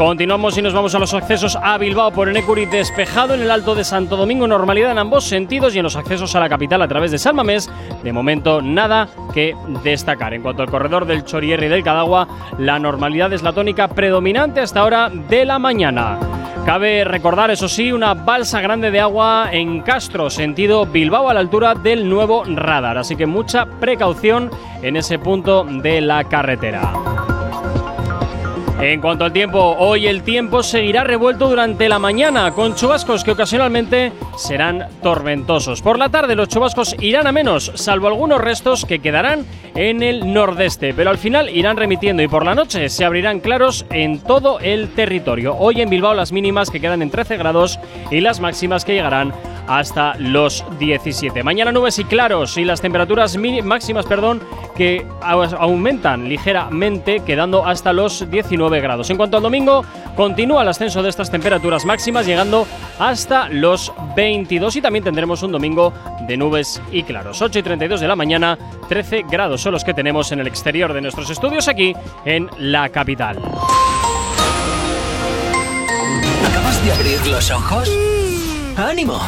Continuamos 0.00 0.56
y 0.56 0.62
nos 0.62 0.72
vamos 0.72 0.94
a 0.94 0.98
los 0.98 1.12
accesos 1.12 1.58
a 1.62 1.76
Bilbao 1.76 2.10
por 2.10 2.26
Enecuri 2.26 2.64
despejado 2.64 3.34
en 3.34 3.42
el 3.42 3.50
Alto 3.50 3.74
de 3.74 3.84
Santo 3.84 4.16
Domingo, 4.16 4.46
normalidad 4.46 4.92
en 4.92 4.96
ambos 4.96 5.24
sentidos 5.24 5.74
y 5.74 5.78
en 5.78 5.82
los 5.82 5.94
accesos 5.94 6.34
a 6.34 6.40
la 6.40 6.48
capital 6.48 6.80
a 6.80 6.88
través 6.88 7.10
de 7.10 7.18
Salmamés, 7.18 7.70
de 8.02 8.10
momento 8.10 8.62
nada 8.62 9.10
que 9.34 9.54
destacar. 9.84 10.32
En 10.32 10.40
cuanto 10.40 10.62
al 10.62 10.70
corredor 10.70 11.04
del 11.04 11.26
Chorierri 11.26 11.66
y 11.66 11.68
del 11.68 11.84
Cadagua, 11.84 12.26
la 12.56 12.78
normalidad 12.78 13.30
es 13.34 13.42
la 13.42 13.52
tónica 13.52 13.88
predominante 13.88 14.60
hasta 14.60 14.84
hora 14.84 15.10
de 15.10 15.44
la 15.44 15.58
mañana. 15.58 16.18
Cabe 16.64 17.04
recordar, 17.04 17.50
eso 17.50 17.68
sí, 17.68 17.92
una 17.92 18.14
balsa 18.14 18.62
grande 18.62 18.90
de 18.90 19.00
agua 19.00 19.50
en 19.52 19.82
Castro, 19.82 20.30
sentido 20.30 20.86
Bilbao 20.86 21.28
a 21.28 21.34
la 21.34 21.40
altura 21.40 21.74
del 21.74 22.08
nuevo 22.08 22.44
radar, 22.46 22.96
así 22.96 23.16
que 23.16 23.26
mucha 23.26 23.66
precaución 23.66 24.50
en 24.80 24.96
ese 24.96 25.18
punto 25.18 25.62
de 25.64 26.00
la 26.00 26.24
carretera. 26.24 26.90
En 28.82 29.02
cuanto 29.02 29.26
al 29.26 29.32
tiempo, 29.34 29.76
hoy 29.78 30.06
el 30.06 30.22
tiempo 30.22 30.62
seguirá 30.62 31.04
revuelto 31.04 31.50
durante 31.50 31.86
la 31.86 31.98
mañana, 31.98 32.52
con 32.52 32.74
chubascos 32.74 33.24
que 33.24 33.32
ocasionalmente 33.32 34.10
serán 34.38 34.88
tormentosos. 35.02 35.82
Por 35.82 35.98
la 35.98 36.08
tarde 36.08 36.34
los 36.34 36.48
chubascos 36.48 36.96
irán 36.98 37.26
a 37.26 37.32
menos, 37.32 37.72
salvo 37.74 38.08
algunos 38.08 38.40
restos 38.40 38.86
que 38.86 39.00
quedarán 39.00 39.44
en 39.74 40.02
el 40.02 40.32
nordeste, 40.32 40.94
pero 40.94 41.10
al 41.10 41.18
final 41.18 41.50
irán 41.50 41.76
remitiendo 41.76 42.22
y 42.22 42.28
por 42.28 42.46
la 42.46 42.54
noche 42.54 42.88
se 42.88 43.04
abrirán 43.04 43.40
claros 43.40 43.84
en 43.90 44.18
todo 44.18 44.58
el 44.60 44.88
territorio. 44.94 45.56
Hoy 45.58 45.82
en 45.82 45.90
Bilbao 45.90 46.14
las 46.14 46.32
mínimas 46.32 46.70
que 46.70 46.80
quedan 46.80 47.02
en 47.02 47.10
13 47.10 47.36
grados 47.36 47.78
y 48.10 48.20
las 48.20 48.40
máximas 48.40 48.86
que 48.86 48.94
llegarán 48.94 49.34
hasta 49.70 50.14
los 50.18 50.64
17. 50.80 51.44
Mañana 51.44 51.70
nubes 51.70 51.96
y 52.00 52.04
claros 52.04 52.56
y 52.58 52.64
las 52.64 52.80
temperaturas 52.80 53.36
máximas, 53.62 54.04
perdón, 54.04 54.42
que 54.74 55.06
au- 55.22 55.56
aumentan 55.58 56.28
ligeramente, 56.28 57.20
quedando 57.20 57.64
hasta 57.64 57.92
los 57.92 58.28
19 58.28 58.80
grados. 58.80 59.10
En 59.10 59.16
cuanto 59.16 59.36
al 59.36 59.44
domingo, 59.44 59.84
continúa 60.16 60.62
el 60.62 60.68
ascenso 60.68 61.04
de 61.04 61.08
estas 61.10 61.30
temperaturas 61.30 61.84
máximas, 61.84 62.26
llegando 62.26 62.66
hasta 62.98 63.48
los 63.48 63.92
22 64.16 64.74
y 64.74 64.80
también 64.82 65.04
tendremos 65.04 65.40
un 65.44 65.52
domingo 65.52 65.92
de 66.26 66.36
nubes 66.36 66.82
y 66.90 67.04
claros. 67.04 67.40
8 67.40 67.60
y 67.60 67.62
32 67.62 68.00
de 68.00 68.08
la 68.08 68.16
mañana, 68.16 68.58
13 68.88 69.24
grados 69.30 69.60
son 69.60 69.72
los 69.72 69.84
que 69.84 69.94
tenemos 69.94 70.32
en 70.32 70.40
el 70.40 70.48
exterior 70.48 70.92
de 70.92 71.00
nuestros 71.00 71.30
estudios 71.30 71.68
aquí 71.68 71.94
en 72.24 72.50
la 72.58 72.88
capital. 72.88 73.38
¿Acabas 76.48 76.84
de 76.84 76.92
abrir 76.92 77.26
los 77.28 77.50
ojos? 77.52 77.88
¡Ánimo! 78.80 79.20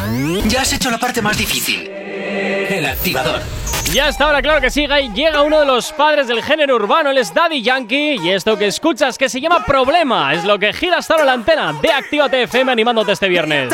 Ya 0.47 0.61
has 0.61 0.73
hecho 0.73 0.89
la 0.89 0.97
parte 0.97 1.21
más 1.21 1.37
difícil. 1.37 1.87
El 1.87 2.85
activador. 2.85 3.41
Ya 3.91 4.09
está 4.09 4.25
ahora, 4.25 4.41
claro 4.41 4.59
que 4.59 4.71
sí, 4.71 4.87
Guy. 4.87 5.11
Llega 5.13 5.43
uno 5.43 5.59
de 5.59 5.65
los 5.65 5.91
padres 5.91 6.27
del 6.27 6.41
género 6.41 6.75
urbano, 6.75 7.11
él 7.11 7.17
es 7.19 7.33
Daddy 7.33 7.61
Yankee, 7.61 8.17
y 8.23 8.31
esto 8.31 8.57
que 8.57 8.65
escuchas 8.65 9.17
que 9.17 9.29
se 9.29 9.39
llama 9.39 9.63
Problema 9.65 10.33
es 10.33 10.43
lo 10.43 10.57
que 10.57 10.73
gira 10.73 10.97
hasta 10.97 11.13
ahora 11.13 11.25
la 11.25 11.33
antena 11.33 11.73
de 11.73 11.91
Actívate 11.91 12.43
FM 12.43 12.71
animándote 12.71 13.11
este 13.11 13.27
viernes. 13.27 13.73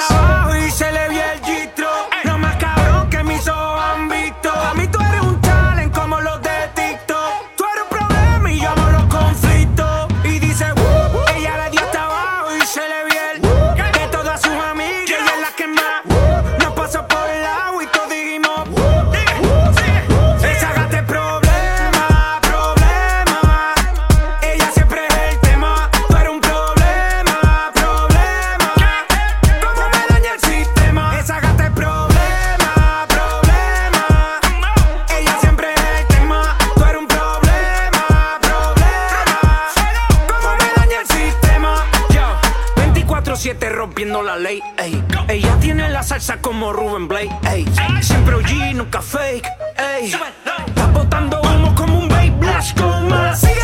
salsa 46.03 46.38
como 46.41 46.71
Ruben 46.73 47.07
Blake. 47.07 47.30
Ey, 47.51 47.65
siempre 48.01 48.35
OG, 48.35 48.76
nunca 48.76 49.01
fake. 49.01 49.47
Ey, 49.77 50.05
está 50.05 50.88
botando 50.93 51.41
humo 51.41 51.76
como 51.76 51.99
un 51.99 52.09
vape. 52.09 52.31
Blast 52.31 52.80
más. 53.09 53.59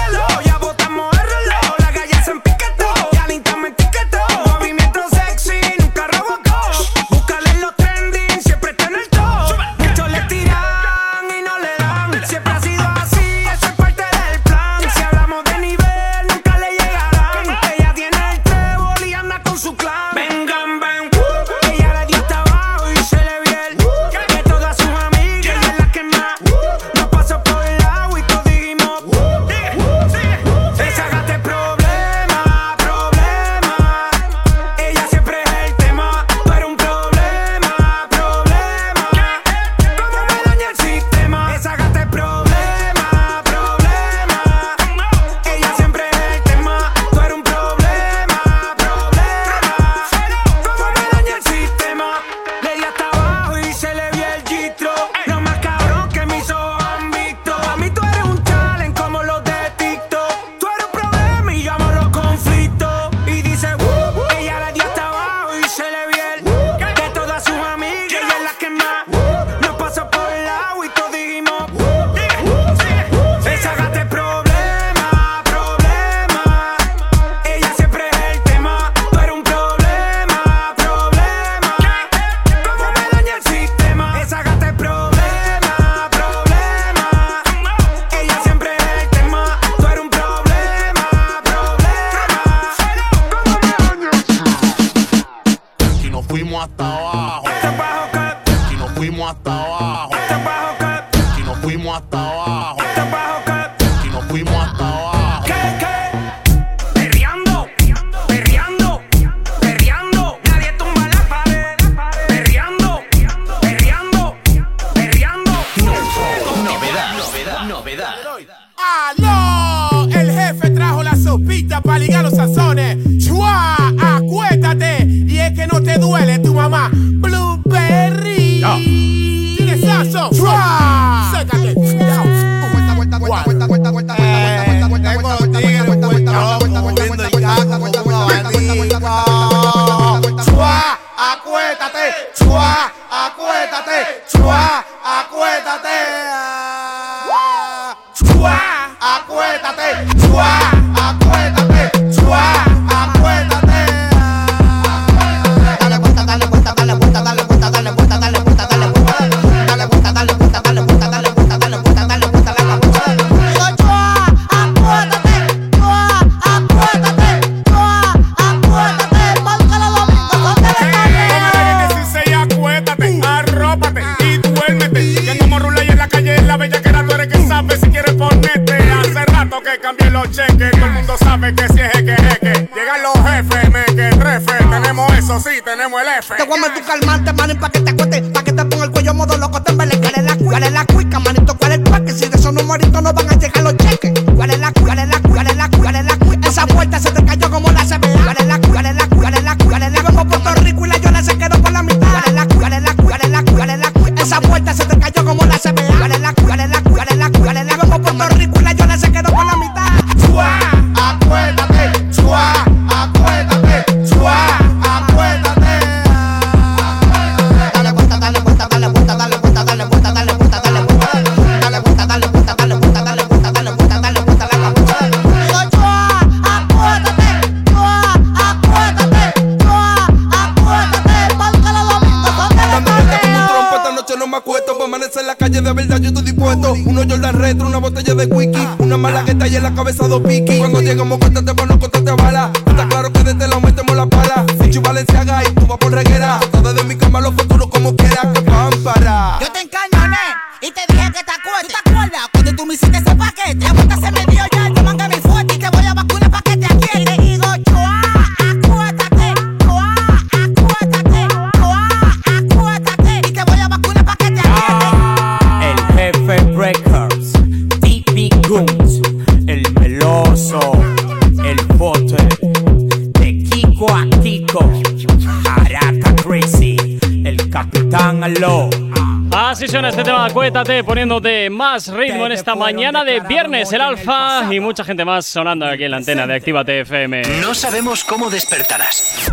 Poniéndote 280.66 281.50
más 281.52 281.88
ritmo 281.90 282.26
en 282.26 282.32
esta 282.32 282.56
mañana 282.56 283.04
de 283.04 283.20
viernes, 283.20 283.72
el 283.72 283.82
Alfa 283.82 284.52
y 284.52 284.60
mucha 284.60 284.84
gente 284.84 285.06
más 285.06 285.26
sonando 285.26 285.68
aquí 285.68 285.84
en 285.84 285.92
la 285.92 285.98
antena 285.98 286.26
de 286.26 286.34
Actívate 286.34 286.82
FM. 286.82 287.22
No 287.40 287.54
sabemos 287.54 288.04
cómo 288.04 288.32
despertarás, 288.32 289.32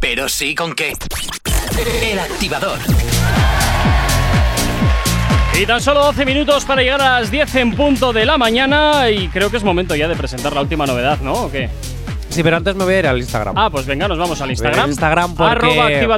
pero 0.00 0.28
sí 0.28 0.56
con 0.56 0.74
qué. 0.74 0.94
El 2.02 2.18
activador. 2.18 2.78
Y 5.56 5.66
tan 5.66 5.80
solo 5.80 6.02
12 6.02 6.26
minutos 6.26 6.64
para 6.64 6.82
llegar 6.82 7.00
a 7.00 7.20
las 7.20 7.30
10 7.30 7.54
en 7.54 7.74
punto 7.74 8.12
de 8.12 8.26
la 8.26 8.36
mañana 8.36 9.08
y 9.08 9.28
creo 9.28 9.50
que 9.50 9.58
es 9.58 9.64
momento 9.64 9.94
ya 9.94 10.08
de 10.08 10.16
presentar 10.16 10.52
la 10.52 10.62
última 10.62 10.84
novedad, 10.84 11.20
¿no? 11.20 11.50
Qué? 11.50 11.70
Sí, 12.28 12.42
pero 12.42 12.56
antes 12.56 12.74
me 12.74 12.84
voy 12.84 12.94
a 12.94 12.98
ir 12.98 13.06
al 13.06 13.18
Instagram. 13.18 13.54
Ah, 13.56 13.70
pues 13.70 13.86
venga, 13.86 14.08
nos 14.08 14.18
vamos 14.18 14.40
al 14.40 14.50
Instagram. 14.50 14.90
Instagram 14.90 15.34
porque... 15.36 15.80
Arroba 15.80 16.16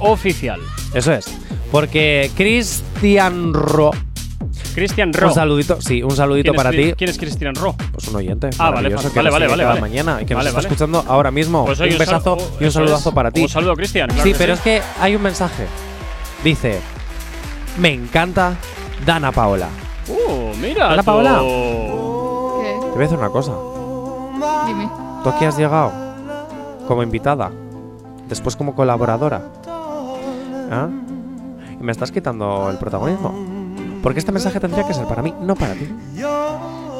oficial. 0.00 0.60
Eso 0.92 1.12
es. 1.12 1.26
Porque 1.70 2.30
Chris 2.36 2.82
Cristian 2.96 3.52
Ro. 3.52 3.90
Cristian 4.74 5.12
Ro. 5.12 5.28
Un 5.28 5.34
saludito, 5.34 5.80
sí, 5.82 6.02
un 6.02 6.16
saludito 6.16 6.52
¿Quién 6.52 6.54
es 6.54 6.64
para 6.64 6.70
ti. 6.70 6.94
¿Quién 6.96 7.10
es 7.10 7.18
Cristian 7.18 7.54
Ro? 7.54 7.74
Pues 7.92 8.08
un 8.08 8.16
oyente. 8.16 8.48
Ah, 8.58 8.70
vale, 8.70 8.88
que 8.88 8.94
vale, 8.94 9.30
vale, 9.30 9.46
vale, 9.48 9.64
vale. 9.64 9.80
mañana 9.80 10.22
y 10.22 10.24
que 10.24 10.34
Vale, 10.34 10.46
nos 10.48 10.54
vale. 10.54 10.66
está 10.66 10.74
escuchando 10.74 11.04
ahora 11.06 11.30
mismo. 11.30 11.66
Pues 11.66 11.78
un 11.78 11.98
besazo 11.98 12.38
y 12.58 12.64
un 12.64 12.72
saludazo 12.72 13.10
es. 13.10 13.14
para 13.14 13.30
ti. 13.30 13.42
Un 13.42 13.48
saludo, 13.50 13.74
Cristian. 13.76 14.08
claro 14.08 14.22
sí, 14.22 14.34
pero 14.36 14.54
es 14.54 14.60
que 14.60 14.80
hay 15.00 15.14
un 15.14 15.22
mensaje. 15.22 15.66
Dice: 16.42 16.80
Me 17.78 17.92
encanta 17.92 18.54
Dana 19.04 19.30
Paola. 19.30 19.68
Uh, 20.08 20.56
mira. 20.56 20.96
Tú. 20.96 21.04
Paola. 21.04 21.38
¿Qué? 22.62 22.72
Te 22.80 22.88
voy 22.88 22.98
a 22.98 23.00
decir 23.00 23.18
una 23.18 23.30
cosa. 23.30 23.52
Dime. 24.66 24.88
Tú 25.22 25.28
aquí 25.28 25.44
has 25.44 25.56
llegado 25.58 25.92
como 26.88 27.02
invitada, 27.02 27.50
después 28.28 28.56
como 28.56 28.74
colaboradora. 28.74 29.42
¿Ah? 30.70 30.88
Me 31.86 31.92
estás 31.92 32.10
quitando 32.10 32.68
el 32.68 32.78
protagonismo. 32.78 33.32
Porque 34.02 34.18
este 34.18 34.32
mensaje 34.32 34.58
tendría 34.58 34.84
que 34.84 34.92
ser 34.92 35.06
para 35.06 35.22
mí, 35.22 35.32
no 35.40 35.54
para 35.54 35.74
ti. 35.74 35.88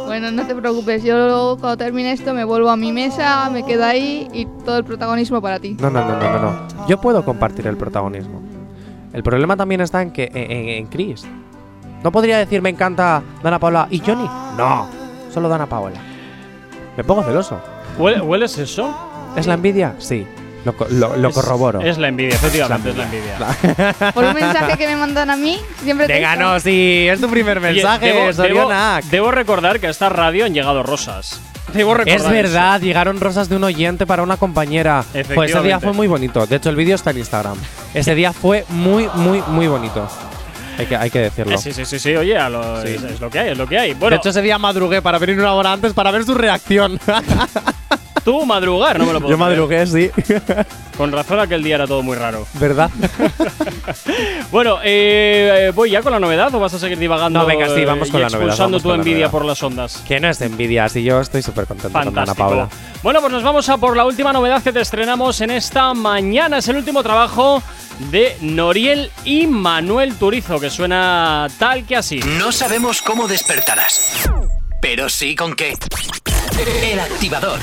Bueno, 0.06 0.30
no 0.30 0.46
te 0.46 0.54
preocupes. 0.54 1.02
Yo 1.02 1.56
cuando 1.60 1.76
termine 1.76 2.12
esto 2.12 2.32
me 2.32 2.44
vuelvo 2.44 2.70
a 2.70 2.76
mi 2.76 2.92
mesa, 2.92 3.50
me 3.50 3.64
quedo 3.64 3.84
ahí 3.84 4.28
y 4.32 4.46
todo 4.64 4.78
el 4.78 4.84
protagonismo 4.84 5.42
para 5.42 5.58
ti. 5.58 5.76
No, 5.80 5.90
no, 5.90 6.04
no, 6.06 6.16
no, 6.16 6.32
no. 6.32 6.40
no. 6.40 6.86
Yo 6.86 7.00
puedo 7.00 7.24
compartir 7.24 7.66
el 7.66 7.76
protagonismo. 7.76 8.40
El 9.12 9.24
problema 9.24 9.56
también 9.56 9.80
está 9.80 10.02
en 10.02 10.12
que 10.12 10.30
en, 10.32 10.50
en- 10.52 10.68
en 10.68 10.86
Chris. 10.86 11.24
No 12.04 12.12
podría 12.12 12.38
decir 12.38 12.62
me 12.62 12.68
encanta 12.70 13.22
Dana 13.42 13.58
Paola 13.58 13.88
y 13.90 13.98
Johnny. 13.98 14.28
No, 14.56 14.86
solo 15.34 15.48
Dana 15.48 15.66
Paola. 15.66 15.96
Me 16.96 17.02
pongo 17.02 17.24
celoso. 17.24 17.58
¿Huele- 17.98 18.20
¿Hueles 18.22 18.56
eso? 18.58 18.94
¿Es 19.34 19.48
la 19.48 19.54
envidia? 19.54 19.96
Sí. 19.98 20.24
Lo, 20.66 20.74
lo- 20.90 21.16
lo 21.16 21.28
Es- 21.28 21.34
corroboro. 21.34 21.80
Es 21.80 21.96
la 21.96 22.08
envidia, 22.08 22.34
efectivamente, 22.34 22.90
es 22.90 22.96
la 22.96 23.04
envidia. 23.04 24.12
Por 24.12 24.24
un 24.24 24.34
mensaje 24.34 24.76
que 24.76 24.86
me 24.88 24.96
mandan 24.96 25.30
a 25.30 25.36
mí, 25.36 25.60
siempre 25.84 26.08
te 26.08 26.14
Venga, 26.14 26.32
digo- 26.36 26.42
no, 26.42 26.58
sí, 26.60 27.06
es 27.08 27.20
tu 27.20 27.28
primer 27.30 27.60
mensaje, 27.60 28.06
debo, 28.12 28.32
debo, 28.42 28.70
debo 29.10 29.30
recordar 29.30 29.78
que 29.78 29.86
a 29.86 29.90
esta 29.90 30.08
radio 30.08 30.44
han 30.44 30.54
llegado 30.54 30.82
rosas. 30.82 31.40
Debo 31.72 31.94
recordar 31.94 32.16
Es 32.20 32.28
verdad, 32.28 32.80
llegaron 32.80 33.20
rosas 33.20 33.48
de 33.48 33.56
un 33.56 33.64
oyente 33.64 34.06
para 34.06 34.22
una 34.24 34.36
compañera. 34.36 35.04
Pues 35.34 35.50
ese 35.52 35.62
día 35.62 35.78
fue 35.78 35.92
muy 35.92 36.08
bonito. 36.08 36.46
De 36.46 36.56
hecho, 36.56 36.70
el 36.70 36.76
vídeo 36.76 36.94
está 36.96 37.10
en 37.12 37.18
Instagram. 37.18 37.56
Ese 37.94 38.14
día 38.16 38.32
fue 38.32 38.64
muy, 38.70 39.08
muy, 39.14 39.42
muy 39.48 39.68
bonito. 39.68 40.08
Hay 40.78 40.86
que, 40.86 40.96
hay 40.96 41.10
que 41.10 41.20
decirlo. 41.20 41.54
Eh, 41.54 41.58
sí, 41.58 41.72
sí, 41.72 41.84
sí, 41.86 41.98
sí, 41.98 42.14
oye, 42.16 42.36
a 42.36 42.48
lo- 42.50 42.82
Sí. 42.82 42.88
Es, 42.88 43.02
es 43.02 43.20
lo 43.20 43.30
que 43.30 43.38
hay, 43.38 43.50
es 43.52 43.56
lo 43.58 43.66
que 43.66 43.78
hay. 43.78 43.94
Bueno, 43.94 44.10
de 44.10 44.16
hecho, 44.18 44.28
ese 44.30 44.42
día 44.42 44.58
madrugué 44.58 45.00
para 45.00 45.18
venir 45.18 45.38
una 45.38 45.52
hora 45.54 45.72
antes 45.72 45.92
para 45.94 46.10
ver 46.10 46.24
su 46.24 46.34
reacción. 46.34 46.98
tú 48.26 48.44
madrugar, 48.44 48.98
no 48.98 49.06
me 49.06 49.12
lo 49.12 49.20
puedo 49.20 49.30
Yo 49.30 49.36
creer. 49.38 49.86
madrugué, 49.86 49.86
sí. 49.86 50.10
Con 50.96 51.12
razón 51.12 51.38
aquel 51.38 51.62
día 51.62 51.76
era 51.76 51.86
todo 51.86 52.02
muy 52.02 52.16
raro. 52.16 52.46
¿Verdad? 52.54 52.90
Bueno, 54.50 54.78
eh, 54.82 55.70
¿voy 55.74 55.90
ya 55.90 56.02
con 56.02 56.12
la 56.12 56.20
novedad 56.20 56.54
o 56.54 56.60
vas 56.60 56.72
a 56.72 56.78
seguir 56.78 56.98
divagando? 56.98 57.40
No, 57.40 57.46
venga, 57.46 57.68
sí, 57.68 57.80
eh, 57.80 57.84
vamos 57.84 58.08
y 58.08 58.10
con 58.12 58.20
la 58.22 58.28
novedad, 58.28 58.46
expulsando 58.46 58.80
tu 58.80 58.92
envidia 58.92 59.28
por 59.28 59.44
las 59.44 59.62
ondas? 59.62 60.02
que 60.06 60.18
no 60.20 60.28
es 60.28 60.38
de 60.38 60.46
envidia, 60.46 60.88
si 60.88 61.02
yo 61.02 61.20
estoy 61.20 61.42
súper 61.42 61.66
contento 61.66 61.92
con 61.92 62.02
Ana 62.02 62.10
Fantástico. 62.12 62.48
Paula. 62.48 62.68
Bueno, 63.02 63.20
pues 63.20 63.32
nos 63.32 63.42
vamos 63.42 63.68
a 63.68 63.76
por 63.76 63.96
la 63.96 64.04
última 64.04 64.32
novedad 64.32 64.62
que 64.62 64.72
te 64.72 64.80
estrenamos 64.80 65.40
en 65.40 65.50
esta 65.50 65.92
mañana. 65.94 66.58
Es 66.58 66.68
el 66.68 66.76
último 66.76 67.02
trabajo 67.02 67.62
de 68.10 68.36
Noriel 68.40 69.10
y 69.24 69.46
Manuel 69.46 70.14
Turizo, 70.14 70.58
que 70.60 70.70
suena 70.70 71.48
tal 71.58 71.84
que 71.84 71.96
así. 71.96 72.20
No 72.38 72.52
sabemos 72.52 73.02
cómo 73.02 73.28
despertarás, 73.28 74.28
pero 74.80 75.08
sí 75.08 75.34
con 75.34 75.54
qué. 75.54 75.74
El 76.82 77.00
activador. 77.00 77.58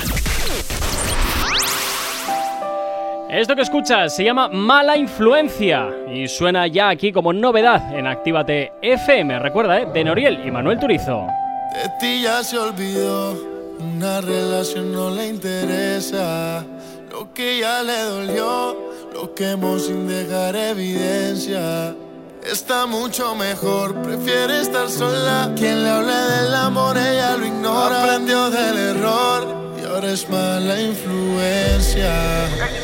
Esto 3.34 3.56
que 3.56 3.64
escuchas 3.64 4.16
se 4.16 4.24
llama 4.24 4.48
Mala 4.48 4.96
Influencia 4.96 5.90
y 6.08 6.28
suena 6.28 6.68
ya 6.68 6.90
aquí 6.90 7.12
como 7.12 7.34
novedad 7.34 7.92
en 7.98 8.06
Actívate 8.06 8.74
FM. 8.80 9.40
Recuerda, 9.40 9.82
¿eh? 9.82 9.88
De 9.92 10.04
Noriel 10.04 10.46
y 10.46 10.52
Manuel 10.52 10.78
Turizo. 10.78 11.26
De 11.74 11.90
ti 12.00 12.22
ya 12.22 12.44
se 12.44 12.60
olvidó, 12.60 13.36
una 13.80 14.22
relación 14.22 14.92
no 14.92 15.10
le 15.10 15.30
interesa. 15.30 16.64
Lo 17.10 17.34
que 17.34 17.60
ya 17.60 17.82
le 17.82 18.00
dolió, 18.04 18.78
lo 19.16 19.34
quemó 19.34 19.80
sin 19.80 20.08
dejar 20.08 20.56
evidencia. 20.56 21.96
Está 22.48 22.86
mucho 22.86 23.34
mejor, 23.34 23.96
prefiere 24.04 24.62
estar 24.62 24.88
sola. 24.88 25.52
Quien 25.58 25.84
le 25.84 25.90
hable 25.90 26.14
del 26.14 26.54
amor, 26.54 26.96
ella 27.00 27.36
lo 27.36 27.48
ignora. 27.48 28.04
Aprendió 28.04 28.52
del 28.52 28.78
error 28.78 29.73
y 29.94 29.96
ahora 29.96 30.12
es 30.12 30.28
mala 30.30 30.80
influencia. 30.80 32.12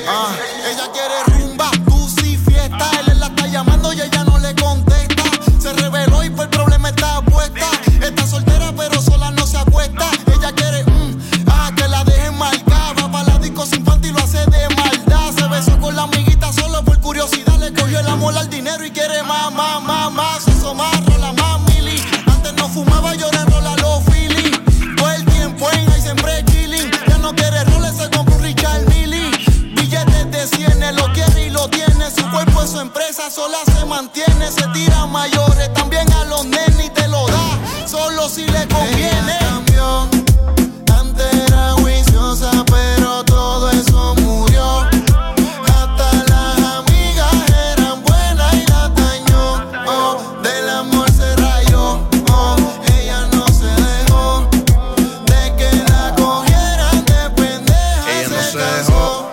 Ah, 0.08 0.36
ella 0.70 0.92
quiere 0.92 1.40
rumba, 1.40 1.72
tú 1.86 2.08
sí 2.08 2.38
fiesta. 2.38 2.90
Él 3.08 3.20
la 3.20 3.28
está 3.28 3.48
llamando 3.48 3.94
y 3.94 4.02
ella 4.02 4.24
no 4.26 4.38
le 4.38 4.54
contesta. 4.56 5.24
Se 5.60 5.74
reveló 5.74 6.24
y 6.24 6.30
por 6.30 6.46
el 6.46 6.50
problema 6.50 6.90
está 6.90 7.22
puesta. 7.22 7.68
Está 8.02 8.28
soltera 8.28 8.72
pero 8.78 9.02
sola 9.02 9.32
no 9.32 9.48
se 9.48 9.58
acuesta. 9.58 10.06
Ella 10.28 10.52
quiere, 10.52 10.84
mm, 10.84 11.18
ah, 11.48 11.72
que 11.76 11.88
la 11.88 12.04
dejen 12.04 12.38
marcada. 12.38 12.94
Va 12.94 13.12
para 13.12 13.34
la 13.34 13.40
disco 13.40 13.66
sin 13.66 13.84
panty 13.84 14.10
y 14.10 14.12
lo 14.12 14.20
hace 14.20 14.46
de 14.46 14.70
maldad. 14.76 15.34
Se 15.36 15.48
besó 15.48 15.80
con 15.80 15.96
la 15.96 16.04
amiguita 16.04 16.54
solo 16.54 16.84
por 16.84 17.00
curiosidad. 17.00 17.58
Le 17.60 17.74
cogió 17.74 18.00
el 18.00 18.08
amor 18.08 18.38
al 18.38 18.50
dinero 18.50 18.86
y 18.86 18.92
quiere 18.92 19.24
más, 19.24 19.52
más, 19.52 19.82
más, 19.82 20.12
más. 20.12 20.48
Eso 20.48 20.76
más, 20.76 21.06
rola 21.06 21.34
más, 21.34 21.62
mili. 21.74 22.04
Antes 22.28 22.54
no 22.54 22.70
fumaba, 22.70 23.16
yo 23.16 23.30
Su 32.68 32.80
empresa, 32.80 33.32
sola 33.32 33.58
se 33.66 33.84
mantiene. 33.86 34.52
Se 34.52 34.66
tira 34.74 35.02
a 35.02 35.08
mayores, 35.08 35.74
también 35.74 36.12
a 36.14 36.26
los 36.26 36.46
nenes 36.46 36.86
y 36.86 36.90
te 36.90 37.08
lo 37.08 37.26
da. 37.28 37.88
Solo 37.88 38.30
si 38.30 38.46
le 38.46 38.68
conviene. 38.68 39.38
cambió. 39.40 40.08
Antes 40.96 41.34
era 41.34 41.72
juiciosa, 41.74 42.52
pero 42.66 43.24
todo 43.26 43.72
eso 43.72 44.14
murió. 44.22 44.82
Hasta 45.68 46.14
las 46.30 46.60
amigas 46.78 47.34
eran 47.74 48.04
buenas 48.04 48.54
y 48.54 48.66
la 48.68 48.90
dañó. 48.90 49.72
Oh, 49.88 50.18
del 50.44 50.70
amor 50.70 51.12
se 51.12 51.36
rayó. 51.38 52.08
Oh, 52.32 52.56
ella 52.94 53.26
no 53.34 53.48
se 53.48 53.66
dejó. 53.66 54.48
De 55.26 55.56
que 55.58 55.72
la 55.90 56.14
cogieran 56.16 57.04
de 57.06 57.30
pendeja. 57.36 58.20
Ella 58.20 58.30
no 58.30 58.44
se 58.44 58.58
dejó, 58.58 59.30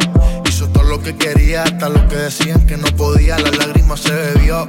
hizo 0.49 0.69
todo 0.69 0.85
lo 0.85 1.01
que 1.03 1.17
quería, 1.17 1.65
hasta 1.65 1.89
lo 1.91 2.09
que 2.09 2.17
decían 2.17 2.66
podía, 3.27 3.39
las 3.39 3.57
lágrimas 3.59 4.01
se 4.01 4.13
bebió. 4.13 4.69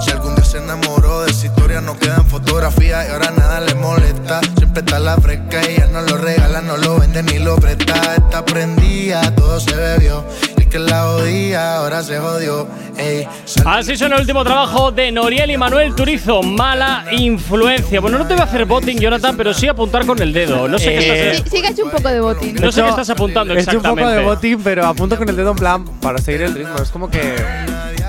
Si 0.00 0.10
algún 0.10 0.34
día 0.34 0.44
se 0.44 0.58
enamoró 0.58 1.22
de 1.22 1.30
esa 1.30 1.46
historia, 1.46 1.80
no 1.80 1.98
quedan 1.98 2.24
fotografías 2.26 3.06
y 3.08 3.12
ahora 3.12 3.30
nada 3.32 3.60
le 3.60 3.74
molesta. 3.74 4.40
Siempre 4.56 4.80
está 4.80 4.98
la 4.98 5.16
fresca 5.16 5.60
y 5.68 5.74
ella 5.74 5.88
no 5.92 6.02
lo 6.02 6.16
regala, 6.16 6.60
no 6.62 6.76
lo 6.76 6.98
vende 6.98 7.22
ni 7.22 7.38
lo 7.38 7.56
presta. 7.56 8.14
Está 8.16 8.44
prendida, 8.44 9.34
todo 9.34 9.60
se 9.60 9.74
bebió. 9.74 10.24
Y 10.56 10.66
que 10.66 10.78
la 10.78 11.08
odia, 11.10 11.76
ahora 11.76 12.02
se 12.02 12.18
jodió. 12.18 12.66
Ey, 12.96 13.28
Así 13.64 13.96
suena 13.96 14.16
el 14.16 14.22
último 14.22 14.42
trabajo 14.42 14.90
de 14.90 15.12
Noriel 15.12 15.50
y 15.52 15.56
Manuel 15.56 15.94
Turizo, 15.94 16.42
Mala 16.42 17.04
Influencia. 17.12 18.00
Bueno, 18.00 18.18
no 18.18 18.26
te 18.26 18.34
voy 18.34 18.40
a 18.40 18.44
hacer 18.44 18.64
voting, 18.64 18.96
Jonathan, 18.98 19.36
pero 19.36 19.54
sí 19.54 19.68
apuntar 19.68 20.04
con 20.04 20.20
el 20.20 20.32
dedo. 20.32 20.66
No 20.66 20.78
sé 20.78 20.86
qué 20.86 20.98
Eh, 20.98 21.30
estás 21.32 21.44
Sí, 21.50 21.56
sí 21.56 21.62
que 21.62 21.68
ha 21.68 21.70
hecho 21.70 21.84
un 21.84 21.90
poco 21.90 22.08
de 22.08 22.20
botín. 22.20 22.56
No 22.56 22.72
sé 22.72 22.82
qué 22.82 22.88
estás 22.88 23.10
apuntando 23.10 23.54
He 23.54 23.60
hecho 23.60 23.70
un 23.70 23.76
exactamente. 23.76 24.02
poco 24.02 24.16
de 24.20 24.24
botín, 24.24 24.60
pero 24.64 24.86
apunto 24.86 25.16
con 25.16 25.28
el 25.28 25.36
dedo 25.36 25.50
en 25.52 25.56
plan 25.56 25.84
para 26.00 26.18
seguir 26.18 26.42
el 26.42 26.54
ritmo. 26.54 26.76
Es 26.82 26.90
como 26.90 27.08
que. 27.10 27.36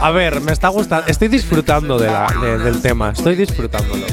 A 0.02 0.12
ver, 0.12 0.40
me 0.42 0.52
está 0.54 0.70
gustando. 0.70 1.08
Estoy 1.08 1.28
disfrutando 1.28 1.98
de 2.00 2.08
la- 2.08 2.28
de- 2.42 2.58
del 2.60 2.82
tema. 2.82 3.10
Estoy 3.12 3.36
disfrutándolo. 3.36 4.06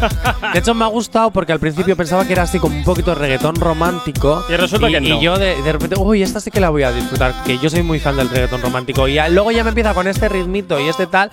De 0.53 0.59
hecho, 0.59 0.75
me 0.75 0.85
ha 0.85 0.89
gustado 0.89 1.31
porque 1.31 1.53
al 1.53 1.61
principio 1.61 1.97
pensaba 1.97 2.25
que 2.27 2.33
era 2.33 2.43
así 2.43 2.59
como 2.59 2.77
un 2.77 2.83
poquito 2.85 3.15
reggaetón 3.15 3.55
romántico. 3.55 4.45
Y 4.49 4.57
resulta 4.57 4.89
que 4.89 5.01
no. 5.01 5.15
Y 5.17 5.21
yo 5.21 5.39
de, 5.39 5.63
de 5.63 5.73
repente, 5.73 5.97
uy, 5.99 6.23
esta 6.23 6.41
sí 6.41 6.51
que 6.51 6.61
la 6.61 6.71
voy 6.71 6.83
a 6.83 6.91
disfrutar. 6.91 7.35
Que 7.45 7.59
yo 7.59 7.71
soy 7.71 7.83
muy 7.83 8.01
fan 8.01 8.17
del 8.17 8.29
reggaetón 8.29 8.63
romántico. 8.63 9.07
Y 9.07 9.15
ya- 9.15 9.29
luego 9.29 9.53
ya 9.53 9.63
me 9.63 9.69
empieza 9.71 9.95
con 9.95 10.09
este 10.09 10.29
ritmito 10.29 10.79
y 10.81 10.89
este 10.89 11.07
tal. 11.07 11.31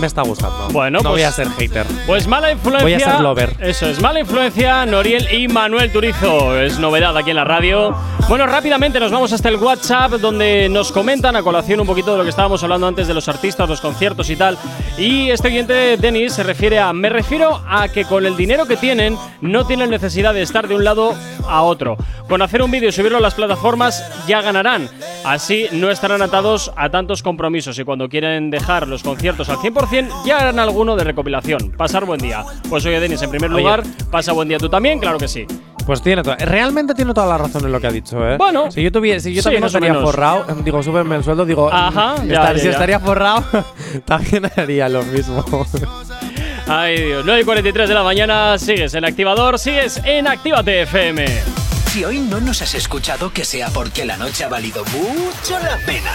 Me 0.00 0.06
está 0.06 0.22
gustando. 0.22 0.68
Bueno, 0.72 0.98
no 0.98 1.10
pues- 1.10 1.12
voy 1.12 1.22
a 1.22 1.32
ser 1.32 1.48
hater. 1.50 1.86
Pues 2.06 2.26
mala 2.26 2.50
influencia. 2.50 2.82
Voy 2.82 2.94
a 2.94 2.98
ser 2.98 3.20
lover. 3.20 3.54
Eso 3.60 3.86
es, 3.86 4.00
mala 4.00 4.20
influencia, 4.20 4.86
Noriel 4.86 5.28
y 5.30 5.46
Manuel 5.46 5.92
Turizo. 5.92 6.58
Es 6.58 6.78
novedad 6.78 7.14
aquí 7.18 7.30
en 7.30 7.36
la 7.36 7.44
radio. 7.44 7.94
Bueno, 8.28 8.46
rápidamente 8.46 8.98
nos 8.98 9.10
vamos 9.10 9.32
hasta 9.32 9.48
el 9.48 9.56
WhatsApp 9.56 10.12
donde 10.12 10.68
nos 10.70 10.90
comentan 10.92 11.36
a 11.36 11.42
colación 11.42 11.80
un 11.80 11.86
poquito 11.86 12.12
de 12.12 12.18
lo 12.18 12.24
que 12.24 12.30
estábamos 12.30 12.62
hablando 12.62 12.86
antes 12.86 13.08
de 13.08 13.12
los 13.12 13.28
artistas, 13.28 13.68
los 13.68 13.80
conciertos 13.80 14.30
y 14.30 14.36
tal. 14.36 14.56
Y 14.96 15.30
este 15.30 15.48
oyente, 15.48 15.96
Denis, 15.96 16.32
se 16.32 16.42
refiere 16.42 16.78
a, 16.78 16.92
me 16.92 17.08
refiero 17.08 17.60
a 17.68 17.88
que 17.88 18.04
con 18.04 18.24
el 18.24 18.36
dinero 18.36 18.66
que 18.66 18.76
tienen 18.76 19.18
no 19.40 19.66
tienen 19.66 19.90
necesidad 19.90 20.32
de 20.32 20.42
estar 20.42 20.66
de 20.66 20.76
un 20.76 20.84
lado 20.84 21.14
a 21.48 21.62
otro. 21.62 21.96
Con 22.28 22.40
hacer 22.40 22.62
un 22.62 22.70
vídeo 22.70 22.88
y 22.88 22.92
subirlo 22.92 23.18
a 23.18 23.20
las 23.20 23.34
plataformas 23.34 24.02
ya 24.28 24.40
ganarán. 24.40 24.88
Así 25.24 25.66
no 25.72 25.90
estarán 25.90 26.22
atados 26.22 26.72
a 26.76 26.88
tantos 26.88 27.22
compromisos 27.22 27.78
y 27.78 27.84
cuando 27.84 28.08
quieren 28.08 28.50
dejar 28.50 28.86
los 28.86 29.02
conciertos 29.02 29.48
al 29.48 29.56
100% 29.56 29.89
ya 30.24 30.38
harán 30.38 30.58
alguno 30.58 30.96
de 30.96 31.04
recopilación. 31.04 31.72
Pasar 31.76 32.04
buen 32.04 32.20
día. 32.20 32.44
Pues 32.68 32.84
oye, 32.86 33.00
Denis, 33.00 33.22
en 33.22 33.30
primer 33.30 33.50
Oye. 33.50 33.60
lugar, 33.60 33.82
pasa 34.10 34.32
buen 34.32 34.48
día 34.48 34.58
tú 34.58 34.68
también, 34.68 34.98
claro 34.98 35.18
que 35.18 35.28
sí. 35.28 35.46
Pues 35.86 36.02
tiene 36.02 36.22
to- 36.22 36.36
realmente 36.36 36.94
tiene 36.94 37.12
toda 37.14 37.26
la 37.26 37.38
razón 37.38 37.64
en 37.64 37.72
lo 37.72 37.80
que 37.80 37.86
ha 37.86 37.90
dicho, 37.90 38.16
¿eh? 38.28 38.36
Bueno. 38.36 38.70
si 38.70 38.82
yo 38.82 38.92
tuviera, 38.92 39.18
si 39.18 39.32
yo 39.34 39.40
Sí, 39.42 39.44
también 39.44 39.64
estaría 39.64 39.94
forrado, 39.94 40.44
digo, 40.64 40.82
súbeme 40.82 41.16
el 41.16 41.24
sueldo, 41.24 41.44
digo, 41.44 41.70
Ajá, 41.72 42.16
ya, 42.26 42.34
estar- 42.34 42.56
ya, 42.56 42.62
si 42.62 42.68
estaría 42.68 43.00
forrado, 43.00 43.42
también 44.04 44.50
haría 44.56 44.88
lo 44.88 45.02
mismo. 45.02 45.44
Ay 46.68 47.00
Dios, 47.02 47.24
9 47.24 47.40
y 47.40 47.44
43 47.44 47.88
de 47.88 47.94
la 47.94 48.02
mañana, 48.04 48.56
sigues 48.58 48.94
en 48.94 49.04
Activador, 49.04 49.58
sigues 49.58 50.00
en 50.04 50.28
Actívate 50.28 50.82
FM. 50.82 51.24
Si 51.90 52.04
hoy 52.04 52.20
no 52.20 52.40
nos 52.40 52.62
has 52.62 52.76
escuchado, 52.76 53.32
que 53.32 53.44
sea 53.44 53.66
porque 53.74 54.04
la 54.04 54.16
noche 54.16 54.44
ha 54.44 54.48
valido 54.48 54.84
mucho 54.84 55.58
la 55.58 55.76
pena. 55.84 56.14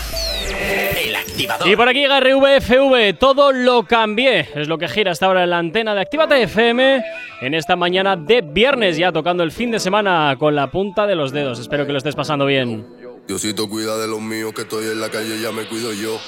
El 1.06 1.14
activador. 1.14 1.68
Y 1.68 1.76
por 1.76 1.90
aquí 1.90 2.00
llega 2.00 2.22
RVFV, 2.22 3.20
todo 3.20 3.52
lo 3.52 3.84
cambié. 3.84 4.48
Es 4.56 4.70
lo 4.70 4.78
que 4.78 4.88
gira 4.88 5.12
hasta 5.12 5.26
ahora 5.26 5.44
en 5.44 5.50
la 5.50 5.58
antena 5.58 5.94
de 5.94 6.00
Actívate 6.00 6.42
FM 6.44 7.04
en 7.42 7.54
esta 7.54 7.76
mañana 7.76 8.16
de 8.16 8.40
viernes, 8.40 8.96
ya 8.96 9.12
tocando 9.12 9.44
el 9.44 9.52
fin 9.52 9.70
de 9.70 9.82
semana 9.82 10.38
con 10.40 10.56
la 10.56 10.72
punta 10.72 11.06
de 11.08 11.16
los 11.16 11.34
dedos. 11.34 11.60
Espero 11.60 11.86
que 11.86 11.92
lo 11.92 11.98
estés 11.98 12.16
pasando 12.16 12.46
bien. 12.46 12.88
Diosito 13.28 13.68
cuida 13.68 13.98
de 13.98 14.08
los 14.08 14.22
míos, 14.22 14.54
que 14.56 14.62
estoy 14.62 14.86
en 14.86 15.02
la 15.02 15.10
calle, 15.10 15.42
ya 15.42 15.52
me 15.52 15.68
cuido 15.68 15.92
yo. 15.94 16.20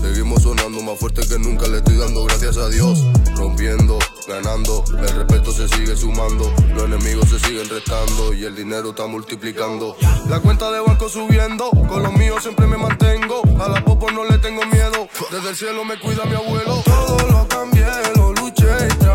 Seguimos 0.00 0.42
sonando 0.42 0.80
más 0.80 0.98
fuerte 0.98 1.20
que 1.28 1.38
nunca, 1.38 1.68
le 1.68 1.78
estoy 1.78 1.96
dando 1.96 2.24
gracias 2.24 2.56
a 2.56 2.70
Dios. 2.70 3.04
Rompiendo, 3.36 3.98
ganando, 4.26 4.82
el 4.98 5.16
respeto 5.16 5.52
se 5.52 5.68
sigue 5.68 5.94
sumando, 5.94 6.50
los 6.74 6.84
enemigos 6.84 7.28
se 7.28 7.38
siguen 7.40 7.68
restando 7.68 8.32
y 8.32 8.44
el 8.44 8.56
dinero 8.56 8.90
está 8.90 9.06
multiplicando. 9.06 9.96
La 10.30 10.40
cuenta 10.40 10.70
de 10.70 10.80
banco 10.80 11.10
subiendo, 11.10 11.70
con 11.88 12.02
los 12.02 12.12
míos 12.14 12.42
siempre 12.42 12.66
me 12.66 12.78
mantengo. 12.78 13.42
A 13.60 13.68
la 13.68 13.84
popo 13.84 14.10
no 14.10 14.24
le 14.24 14.38
tengo 14.38 14.64
miedo, 14.64 15.08
desde 15.30 15.50
el 15.50 15.56
cielo 15.56 15.84
me 15.84 15.98
cuida 16.00 16.24
mi 16.24 16.36
abuelo. 16.36 16.82
Todo 16.86 17.30
lo 17.30 17.46
cambié, 17.48 17.84
lo 18.16 18.32
luché 18.32 19.05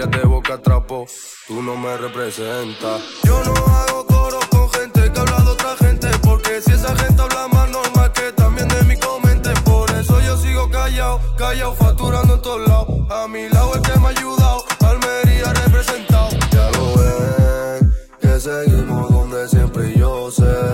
comenta. 0.00 0.10
Cállate 0.10 0.26
boca 0.26 0.58
trapo, 0.58 1.06
tú 1.46 1.62
no 1.62 1.76
me 1.76 1.96
representas. 1.96 3.02
Yo 3.24 3.42
no 3.44 3.52
hago 3.52 4.06
coro 4.06 4.38
con 4.50 4.70
gente 4.70 5.12
que 5.12 5.20
habla 5.20 5.40
de 5.40 5.50
otra 5.50 5.76
gente. 5.76 6.08
Porque 6.22 6.60
si 6.60 6.72
esa 6.72 6.94
gente 6.96 7.22
habla 7.22 7.48
más 7.48 7.70
normal 7.70 8.12
que 8.12 8.32
también 8.32 8.68
de 8.68 8.82
mi 8.84 8.96
comente. 8.96 9.50
Por 9.64 9.90
eso 9.90 10.20
yo 10.20 10.36
sigo 10.38 10.68
callado, 10.70 11.20
callado, 11.36 11.74
facturando 11.74 12.34
en 12.34 12.42
todos 12.42 12.68
lados. 12.68 12.88
A 13.10 13.28
mi 13.28 13.48
lado 13.48 13.74
el 13.74 13.82
que 13.82 13.98
me 13.98 14.06
ha 14.06 14.10
ayudado, 14.10 14.64
Almería 14.80 15.52
representado. 15.52 16.30
Ya 16.50 16.70
lo 16.70 16.94
ven, 16.96 17.94
que 18.20 18.40
seguimos 18.40 19.10
donde 19.10 19.48
siempre 19.48 19.94
yo 19.96 20.30
sé. 20.30 20.69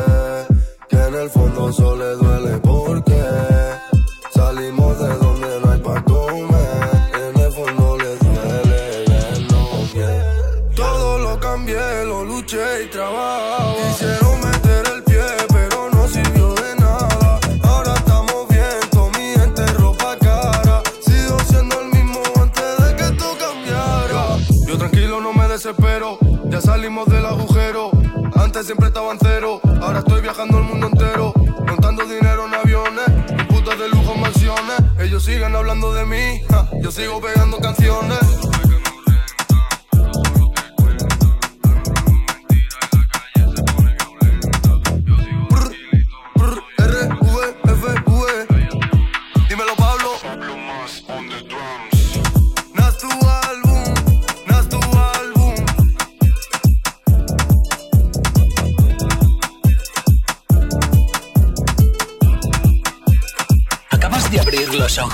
Siempre 28.67 28.89
estaba 28.89 29.13
en 29.13 29.19
cero, 29.23 29.61
ahora 29.81 30.01
estoy 30.01 30.21
viajando 30.21 30.59
el 30.59 30.65
mundo 30.65 30.89
entero. 30.89 31.33
Montando 31.69 32.05
dinero 32.05 32.47
en 32.47 32.55
aviones, 32.55 33.07
putas 33.49 33.79
de 33.79 33.89
lujo 33.89 34.15
en 34.15 34.21
mansiones. 34.21 34.77
Ellos 34.99 35.23
siguen 35.25 35.55
hablando 35.55 35.95
de 35.95 36.05
mí, 36.05 36.43
yo 36.83 36.91
sigo 36.91 37.21
pegando 37.21 37.59
canciones. 37.59 38.19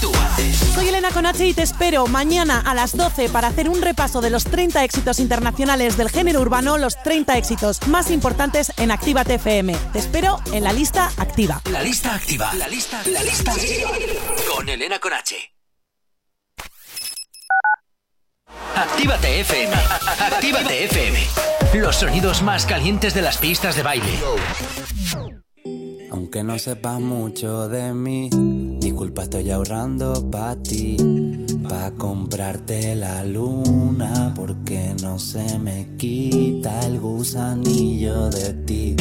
tú 0.00 0.12
haces. 0.14 0.56
Soy 0.74 0.88
Elena 0.88 1.10
Conache 1.10 1.46
y 1.46 1.54
te 1.54 1.62
espero 1.62 2.06
mañana 2.06 2.60
a 2.60 2.74
las 2.74 2.96
12 2.96 3.28
para 3.28 3.48
hacer 3.48 3.68
un 3.68 3.82
repaso 3.82 4.20
de 4.20 4.30
los 4.30 4.44
30 4.44 4.82
éxitos 4.84 5.18
internacionales 5.18 5.96
del 5.96 6.10
género 6.10 6.40
urbano, 6.40 6.78
los 6.78 7.00
30 7.02 7.36
éxitos 7.36 7.86
más 7.88 8.10
importantes 8.10 8.72
en 8.76 8.90
Actívate 8.90 9.34
FM. 9.34 9.76
Te 9.92 9.98
espero 9.98 10.38
en 10.52 10.64
la 10.64 10.72
lista 10.72 11.10
activa. 11.16 11.60
La 11.70 11.82
lista 11.82 12.14
activa. 12.14 12.52
La 12.54 12.68
lista, 12.68 13.02
la 13.06 13.22
lista 13.22 13.52
activa. 13.52 13.90
Con 14.54 14.68
Elena 14.68 14.98
Conache. 14.98 15.36
Actívate 18.76 19.40
FM. 19.40 19.74
Actívate 20.20 20.84
FM. 20.84 21.18
Los 21.74 21.96
sonidos 21.96 22.42
más 22.42 22.66
calientes 22.66 23.14
de 23.14 23.22
las 23.22 23.38
pistas 23.38 23.76
de 23.76 23.82
baile. 23.82 24.18
Aunque 26.12 26.42
no 26.42 26.58
sepas 26.58 27.00
mucho 27.00 27.68
de 27.68 27.94
mí, 27.94 28.28
disculpa, 28.80 29.22
estoy 29.22 29.48
ahorrando 29.50 30.28
pa' 30.28 30.56
ti. 30.56 30.96
Pa' 31.68 31.92
comprarte 31.92 32.96
la 32.96 33.24
luna, 33.24 34.32
porque 34.34 34.92
no 35.02 35.20
se 35.20 35.56
me 35.60 35.96
quita 35.96 36.80
el 36.80 36.98
gusanillo 36.98 38.28
de 38.28 38.54
ti. 38.66 38.96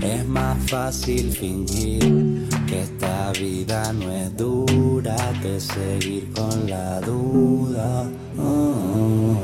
Es 0.00 0.24
más 0.28 0.56
fácil 0.70 1.32
fingir 1.32 2.46
que 2.68 2.82
esta 2.82 3.32
vida 3.32 3.92
no 3.92 4.12
es 4.12 4.36
dura 4.36 5.16
que 5.42 5.58
seguir 5.58 6.30
con 6.32 6.70
la 6.70 7.00
duda. 7.00 8.08
Oh. 8.38 9.36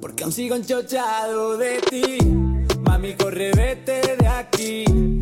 Porque 0.00 0.22
aún 0.22 0.32
sigo 0.32 0.54
enchochado 0.54 1.56
de 1.56 1.80
ti. 1.90 2.18
Mami, 2.84 3.14
corre, 3.14 3.50
vete 3.50 4.00
de 4.16 4.28
aquí. 4.28 5.17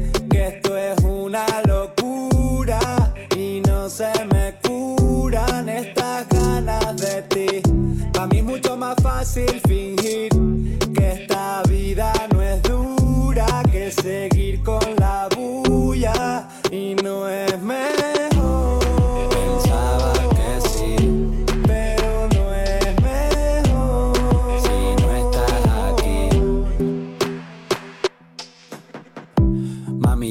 Esto 0.47 0.77
es 0.77 0.97
una 1.02 1.44
locura 1.66 2.78
y 3.36 3.60
no 3.66 3.89
se 3.89 4.12
me 4.32 4.55
cura. 4.62 4.77
curan 5.27 5.68
estas 5.68 6.28
ganas 6.28 6.97
de 6.97 7.23
ti. 7.23 7.62
Para 8.12 8.27
mí 8.28 8.39
es 8.39 8.44
mucho 8.44 8.77
más 8.77 8.97
fácil 9.02 9.60
fingir 9.66 10.31
que 10.94 11.12
esta 11.12 11.62
vida 11.68 12.12
no 12.32 12.43
es 12.43 12.62
dura 12.62 13.47
que 13.73 13.90
seguir 13.90 14.62
con 14.62 14.85
la 14.98 15.28
bulla 15.35 16.48
y 16.70 16.94
no 16.94 17.28
es 17.28 17.60
mejor. 17.60 18.15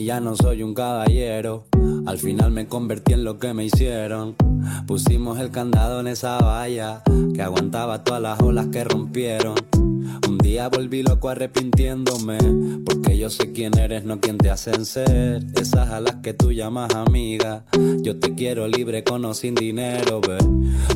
Ya 0.06 0.20
no 0.20 0.36
soy 0.36 0.62
un 0.62 0.76
caballero. 0.76 1.66
Al 2.06 2.20
final 2.20 2.52
me 2.52 2.68
convertí 2.68 3.14
en 3.14 3.24
lo 3.24 3.40
que 3.40 3.56
me 3.56 3.66
hicieron. 3.66 4.36
Pusimos 4.86 5.40
el 5.40 5.50
candado 5.50 6.00
en 6.00 6.06
esa 6.06 6.38
valla 6.38 7.02
que 7.34 7.42
aguantaba 7.42 8.04
todas 8.04 8.22
las 8.22 8.40
olas 8.40 8.68
que 8.68 8.84
rompieron. 8.84 9.56
Un 10.28 10.38
día 10.38 10.70
volví 10.70 11.04
loco 11.04 11.30
arrepintiéndome, 11.30 12.38
porque 12.86 13.18
yo 13.18 13.30
sé 13.30 13.52
quién 13.52 13.78
eres, 13.78 14.06
no 14.06 14.20
quién 14.20 14.38
te 14.38 14.50
hacen 14.50 14.86
ser. 14.86 15.44
Esas 15.56 15.90
a 15.90 16.00
las 16.00 16.16
que 16.16 16.34
tú 16.34 16.52
llamas 16.52 16.94
amiga. 16.96 17.66
Yo 18.02 18.20
te 18.20 18.34
quiero 18.34 18.68
libre 18.68 19.04
con 19.04 19.26
o 19.26 19.34
sin 19.34 19.56
dinero, 19.56 20.22
ve. 20.22 20.38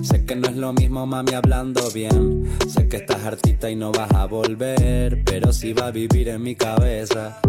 Sé 0.01 0.25
que 0.25 0.35
no 0.35 0.47
es 0.47 0.55
lo 0.55 0.73
mismo, 0.73 1.05
mami, 1.05 1.33
hablando 1.33 1.89
bien. 1.91 2.45
Sé 2.67 2.87
que 2.87 2.97
estás 2.97 3.23
hartita 3.23 3.69
y 3.69 3.75
no 3.75 3.91
vas 3.91 4.11
a 4.13 4.25
volver, 4.25 5.23
pero 5.23 5.53
si 5.53 5.73
va 5.73 5.87
a 5.87 5.91
vivir 5.91 6.29
en 6.29 6.41
mi 6.41 6.55
cabeza. 6.55 7.39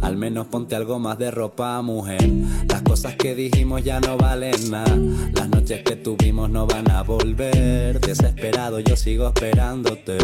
Al 0.00 0.16
menos 0.16 0.46
ponte 0.46 0.76
algo 0.76 0.98
más 0.98 1.18
de 1.18 1.30
ropa, 1.30 1.80
mujer. 1.82 2.28
Las 2.68 2.82
cosas 2.82 3.16
que 3.16 3.34
dijimos 3.34 3.84
ya 3.84 4.00
no 4.00 4.16
valen 4.16 4.70
nada. 4.70 4.96
Las 5.34 5.48
noches 5.48 5.82
que 5.82 5.96
tuvimos 5.96 6.50
no 6.50 6.66
van 6.66 6.90
a 6.90 7.02
volver. 7.02 8.00
Desesperado 8.00 8.80
yo 8.80 8.96
sigo 8.96 9.28
esperándote. 9.28 10.16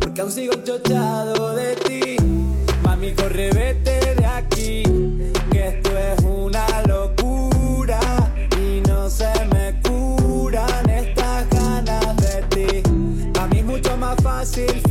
Porque 0.00 0.20
aún 0.20 0.30
chochado 0.64 1.54
de 1.54 1.76
ti. 1.76 2.16
Mami, 2.82 3.12
corre, 3.12 3.50
vete 3.52 4.14
de 4.14 4.26
aquí. 4.26 4.82
Que 5.50 5.68
esto 5.68 5.90
es 5.96 6.24
una 6.24 6.66
locura. 6.86 8.00
Y 8.58 8.80
no 8.88 9.08
se 9.08 9.30
me 9.52 9.80
curan 9.82 10.88
estas 10.90 11.48
ganas 11.50 12.16
de 12.16 12.42
ti. 12.50 12.82
A 13.40 13.46
mí 13.46 13.58
es 13.58 13.64
mucho 13.64 13.96
más 13.96 14.16
fácil 14.22 14.89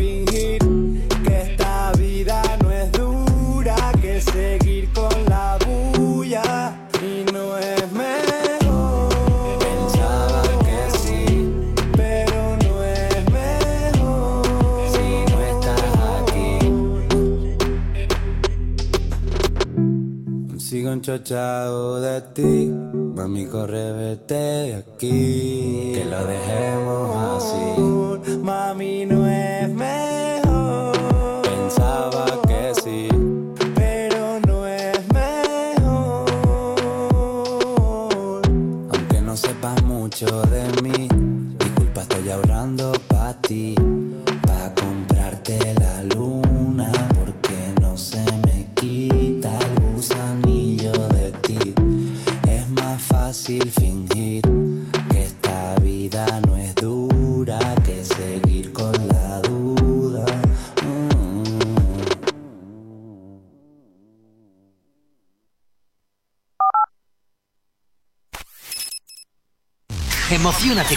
De 21.09 22.21
ti, 22.35 22.71
mami 23.15 23.47
corre 23.47 23.93
vete 23.93 24.35
de 24.35 24.75
aquí, 24.75 25.91
que 25.95 26.05
lo 26.05 26.23
dejemos 26.23 27.15
así. 27.35 28.37
Mami 28.37 29.07
no 29.07 29.27
es 29.27 29.38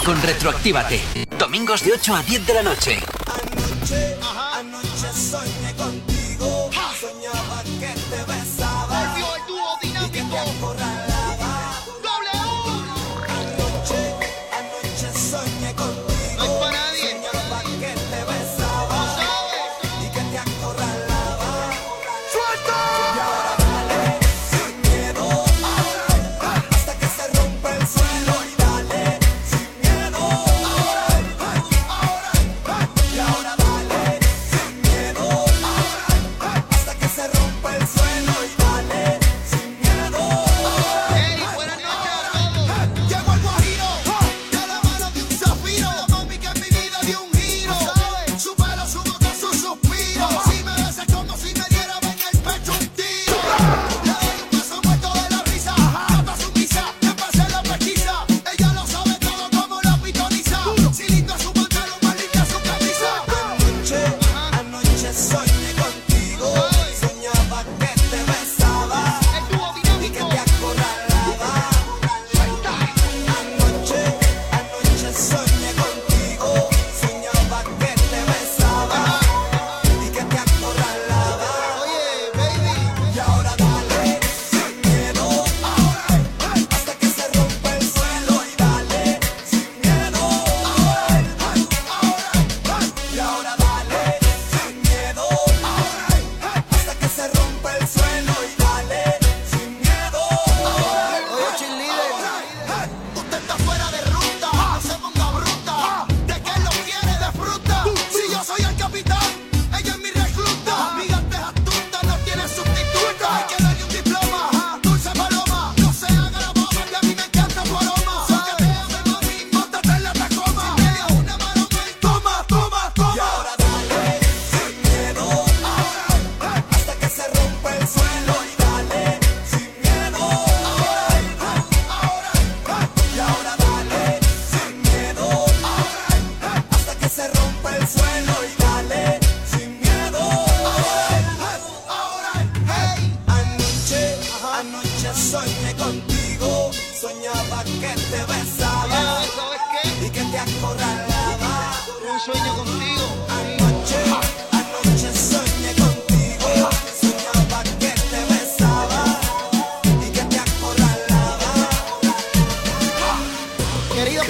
con 0.03 0.21
Retroactívate. 0.21 1.01
Domingos 1.37 1.83
de 1.83 1.93
8 1.93 2.15
a 2.15 2.23
10 2.23 2.45
de 2.45 2.53
la 2.53 2.63
noche. 2.63 2.99
Anoche, 3.25 4.17
anoche 4.53 5.13
soñé 5.13 5.73
contigo. 5.75 6.12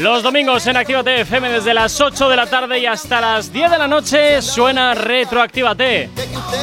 Los 0.04 0.22
domingos 0.22 0.68
en 0.68 0.76
Actívate 0.76 1.22
FM 1.22 1.50
desde 1.50 1.74
las 1.74 2.02
8 2.02 2.28
de 2.28 2.36
la 2.36 2.46
tarde 2.46 2.78
y 2.78 2.86
hasta 2.86 3.22
las 3.22 3.54
10 3.54 3.72
de 3.72 3.78
la 3.78 3.88
noche 3.88 4.42
suena 4.42 4.94
Retroactívate. 4.94 6.10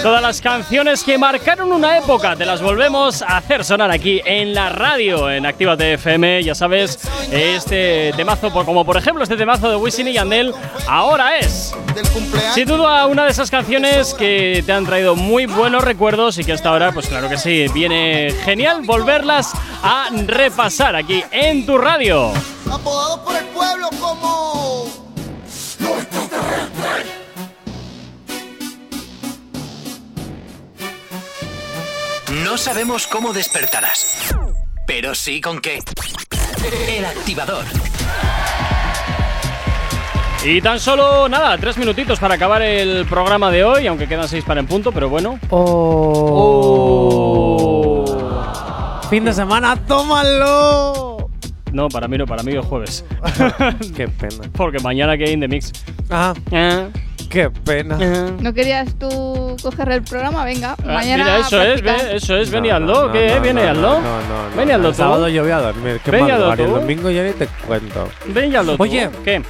Todas 0.02 0.20
las 0.20 0.42
canciones 0.42 1.02
que 1.02 1.16
marcaron 1.16 1.72
una 1.72 1.96
época 1.96 2.36
te 2.36 2.44
las 2.44 2.60
volvemos 2.60 3.22
a 3.22 3.38
hacer 3.38 3.64
sonar 3.64 3.90
aquí 3.90 4.20
en 4.26 4.52
la 4.52 4.68
radio 4.68 5.30
en 5.30 5.46
Actívate 5.46 5.94
FM. 5.94 6.44
Ya 6.44 6.54
sabes, 6.54 6.98
este 7.32 8.12
temazo, 8.14 8.50
como 8.50 8.84
por 8.84 8.98
ejemplo 8.98 9.22
este 9.22 9.38
temazo 9.38 9.70
de 9.70 9.76
Wisin 9.76 10.08
y 10.08 10.12
Yandel, 10.12 10.52
ahora 10.86 11.38
es. 11.38 11.74
Sin 12.52 12.68
duda 12.68 13.06
una 13.06 13.24
de 13.24 13.30
esas 13.30 13.50
canciones 13.50 14.12
que 14.12 14.62
te 14.66 14.72
han 14.72 14.84
traído 14.84 15.16
muy 15.16 15.46
buenos 15.46 15.82
recuerdos 15.82 16.36
y 16.36 16.44
que 16.44 16.52
hasta 16.52 16.68
ahora, 16.68 16.92
pues 16.92 17.06
claro 17.06 17.30
que 17.30 17.38
sí, 17.38 17.68
viene 17.72 18.34
genial 18.44 18.82
volverlas 18.82 19.54
a 19.82 20.10
repasar 20.26 20.94
aquí 20.94 21.24
en 21.30 21.64
tu 21.64 21.78
radio. 21.78 22.34
Apodado 22.72 23.24
por 23.24 23.36
el 23.36 23.44
pueblo 23.46 23.88
como. 24.00 24.86
No 32.44 32.56
sabemos 32.56 33.06
cómo 33.06 33.32
despertarás, 33.32 34.34
pero 34.86 35.14
sí 35.14 35.40
con 35.40 35.60
qué. 35.60 35.80
El 36.88 37.04
activador. 37.04 37.64
Y 40.44 40.62
tan 40.62 40.80
solo, 40.80 41.28
nada, 41.28 41.58
tres 41.58 41.76
minutitos 41.76 42.18
para 42.18 42.36
acabar 42.36 42.62
el 42.62 43.04
programa 43.06 43.50
de 43.50 43.62
hoy, 43.62 43.86
aunque 43.86 44.08
quedan 44.08 44.26
seis 44.28 44.42
para 44.44 44.60
en 44.60 44.66
punto, 44.66 44.90
pero 44.90 45.10
bueno. 45.10 45.38
Oh. 45.50 45.90
Fin 49.10 49.24
de 49.24 49.34
semana, 49.34 49.76
tómalo. 49.86 51.09
No, 51.72 51.88
para 51.88 52.08
mí 52.08 52.18
no, 52.18 52.26
para 52.26 52.42
mí 52.42 52.52
es 52.56 52.64
jueves. 52.64 53.04
Qué 53.96 54.08
pena. 54.08 54.48
Porque 54.52 54.78
mañana 54.80 55.16
que 55.16 55.24
hay 55.24 55.32
in 55.32 55.40
the 55.40 55.48
mix. 55.48 55.72
Ah, 56.10 56.34
qué 57.28 57.48
pena. 57.50 57.96
¿No 58.40 58.52
querías 58.52 58.92
tú 58.98 59.56
coger 59.62 59.92
el 59.92 60.02
programa? 60.02 60.44
Venga, 60.44 60.74
Ah, 60.80 60.94
mañana. 60.94 61.24
mira, 61.24 61.38
eso 61.38 61.62
es, 61.62 61.80
ve, 61.82 62.16
eso 62.16 62.36
es, 62.36 62.50
ven 62.50 62.64
y 62.64 62.68
No, 62.70 62.74
hazlo, 62.74 63.06
no, 63.06 63.12
¿qué? 63.12 63.34
no, 63.36 63.40
Ven 63.40 63.58
y 63.58 63.62
no, 63.62 63.68
hazlo. 63.70 63.82
No, 63.82 64.00
no, 64.00 64.48
no. 64.50 64.56
Ven 64.56 64.68
y 64.68 64.72
hazlo 64.72 64.88
El 64.88 64.94
tú. 64.94 64.98
sábado 64.98 65.28
yo 65.28 65.42
voy 65.42 65.52
a 65.52 65.58
dormir. 65.60 66.00
Qué 66.04 66.10
y 66.10 66.14
el 66.30 66.56
tú. 66.56 66.64
domingo 66.74 67.10
ya 67.10 67.22
ni 67.22 67.32
te 67.32 67.46
cuento. 67.66 68.08
Ven 68.26 68.52
y 68.52 68.56
hazlo 68.56 68.76
tú. 68.76 68.82
Oye, 68.82 69.08
¿qué? 69.24 69.40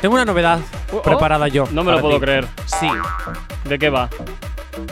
Tengo 0.00 0.14
una 0.14 0.24
novedad 0.24 0.58
Oh, 0.92 1.02
preparada 1.02 1.48
yo. 1.48 1.68
No 1.72 1.84
me 1.84 1.92
lo 1.92 2.00
puedo 2.00 2.14
ti. 2.14 2.20
creer. 2.22 2.46
Sí. 2.64 2.88
¿De 3.68 3.78
qué 3.78 3.90
va? 3.90 4.08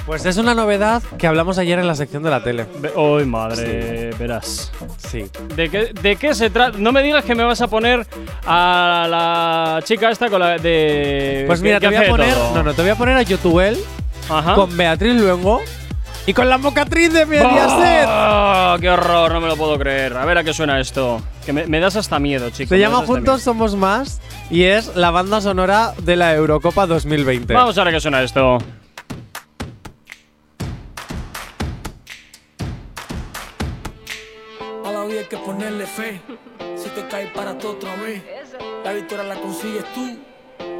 Pues 0.06 0.24
es 0.26 0.36
una 0.36 0.54
novedad 0.54 1.02
que 1.18 1.26
hablamos 1.26 1.58
ayer 1.58 1.78
en 1.78 1.86
la 1.86 1.94
sección 1.94 2.22
de 2.22 2.30
la 2.30 2.42
tele. 2.42 2.66
¡Ay, 2.96 3.24
madre! 3.26 4.10
Verás. 4.18 4.70
Sí. 4.98 5.24
¿De 5.54 5.68
qué, 5.70 5.92
¿De 6.00 6.16
qué 6.16 6.34
se 6.34 6.50
trata? 6.50 6.76
No 6.78 6.92
me 6.92 7.02
digas 7.02 7.24
que 7.24 7.34
me 7.34 7.44
vas 7.44 7.60
a 7.60 7.68
poner 7.68 8.06
a 8.46 9.06
la 9.08 9.80
chica 9.84 10.10
esta 10.10 10.28
con 10.28 10.40
la 10.40 10.58
de. 10.58 11.44
Pues 11.46 11.60
mira, 11.62 11.80
te 11.80 11.86
voy 11.88 11.96
a 11.96 12.08
poner. 12.08 12.34
todo. 12.34 12.54
No, 12.54 12.62
no, 12.62 12.74
te 12.74 12.82
voy 12.82 12.90
a 12.90 12.94
poner 12.96 13.16
a 13.16 13.22
Yotuel 13.22 13.78
Ajá. 14.28 14.54
con 14.54 14.76
Beatriz 14.76 15.14
Luengo 15.20 15.60
y 16.26 16.32
con 16.32 16.48
la 16.48 16.56
mocatriz 16.58 17.12
de 17.12 17.26
Mediaset. 17.26 18.06
¡Oh, 18.08 18.76
¡Qué 18.80 18.88
horror! 18.90 19.32
No 19.32 19.40
me 19.40 19.48
lo 19.48 19.56
puedo 19.56 19.78
creer. 19.78 20.16
A 20.16 20.24
ver 20.24 20.38
a 20.38 20.44
qué 20.44 20.54
suena 20.54 20.80
esto. 20.80 21.20
Que 21.44 21.52
me, 21.52 21.66
me 21.66 21.80
das 21.80 21.96
hasta 21.96 22.18
miedo, 22.18 22.48
chicos. 22.50 22.70
Se 22.70 22.78
llama 22.78 22.98
Juntos 23.06 23.42
Somos 23.42 23.76
Más 23.76 24.20
y 24.50 24.64
es 24.64 24.96
la 24.96 25.10
banda 25.10 25.40
sonora 25.40 25.92
de 26.02 26.16
la 26.16 26.34
Eurocopa 26.34 26.86
2020. 26.86 27.46
miedo. 27.52 27.60
Vamos 27.60 27.76
a 27.76 27.84
ver 27.84 27.92
a 27.92 27.96
qué 27.96 28.00
suena 28.00 28.22
esto. 28.22 28.58
Que 35.34 35.40
ponerle 35.44 35.86
fe. 35.86 36.20
Si 36.76 36.88
te 36.90 37.06
caes, 37.08 37.30
para 37.32 37.58
todo 37.58 37.72
otra 37.72 37.96
vez. 37.96 38.22
La 38.84 38.92
victoria 38.92 39.24
la 39.24 39.40
consigues 39.40 39.84
tú. 39.94 40.18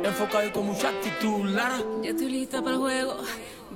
Enfocado 0.05 0.47
y 0.47 0.51
con 0.51 0.67
mucha 0.67 0.89
actitud, 0.89 1.47
Lara. 1.47 1.79
Ya 2.03 2.11
estoy 2.11 2.31
lista 2.31 2.61
para 2.63 2.77
el 2.77 2.81
juego. 2.81 3.17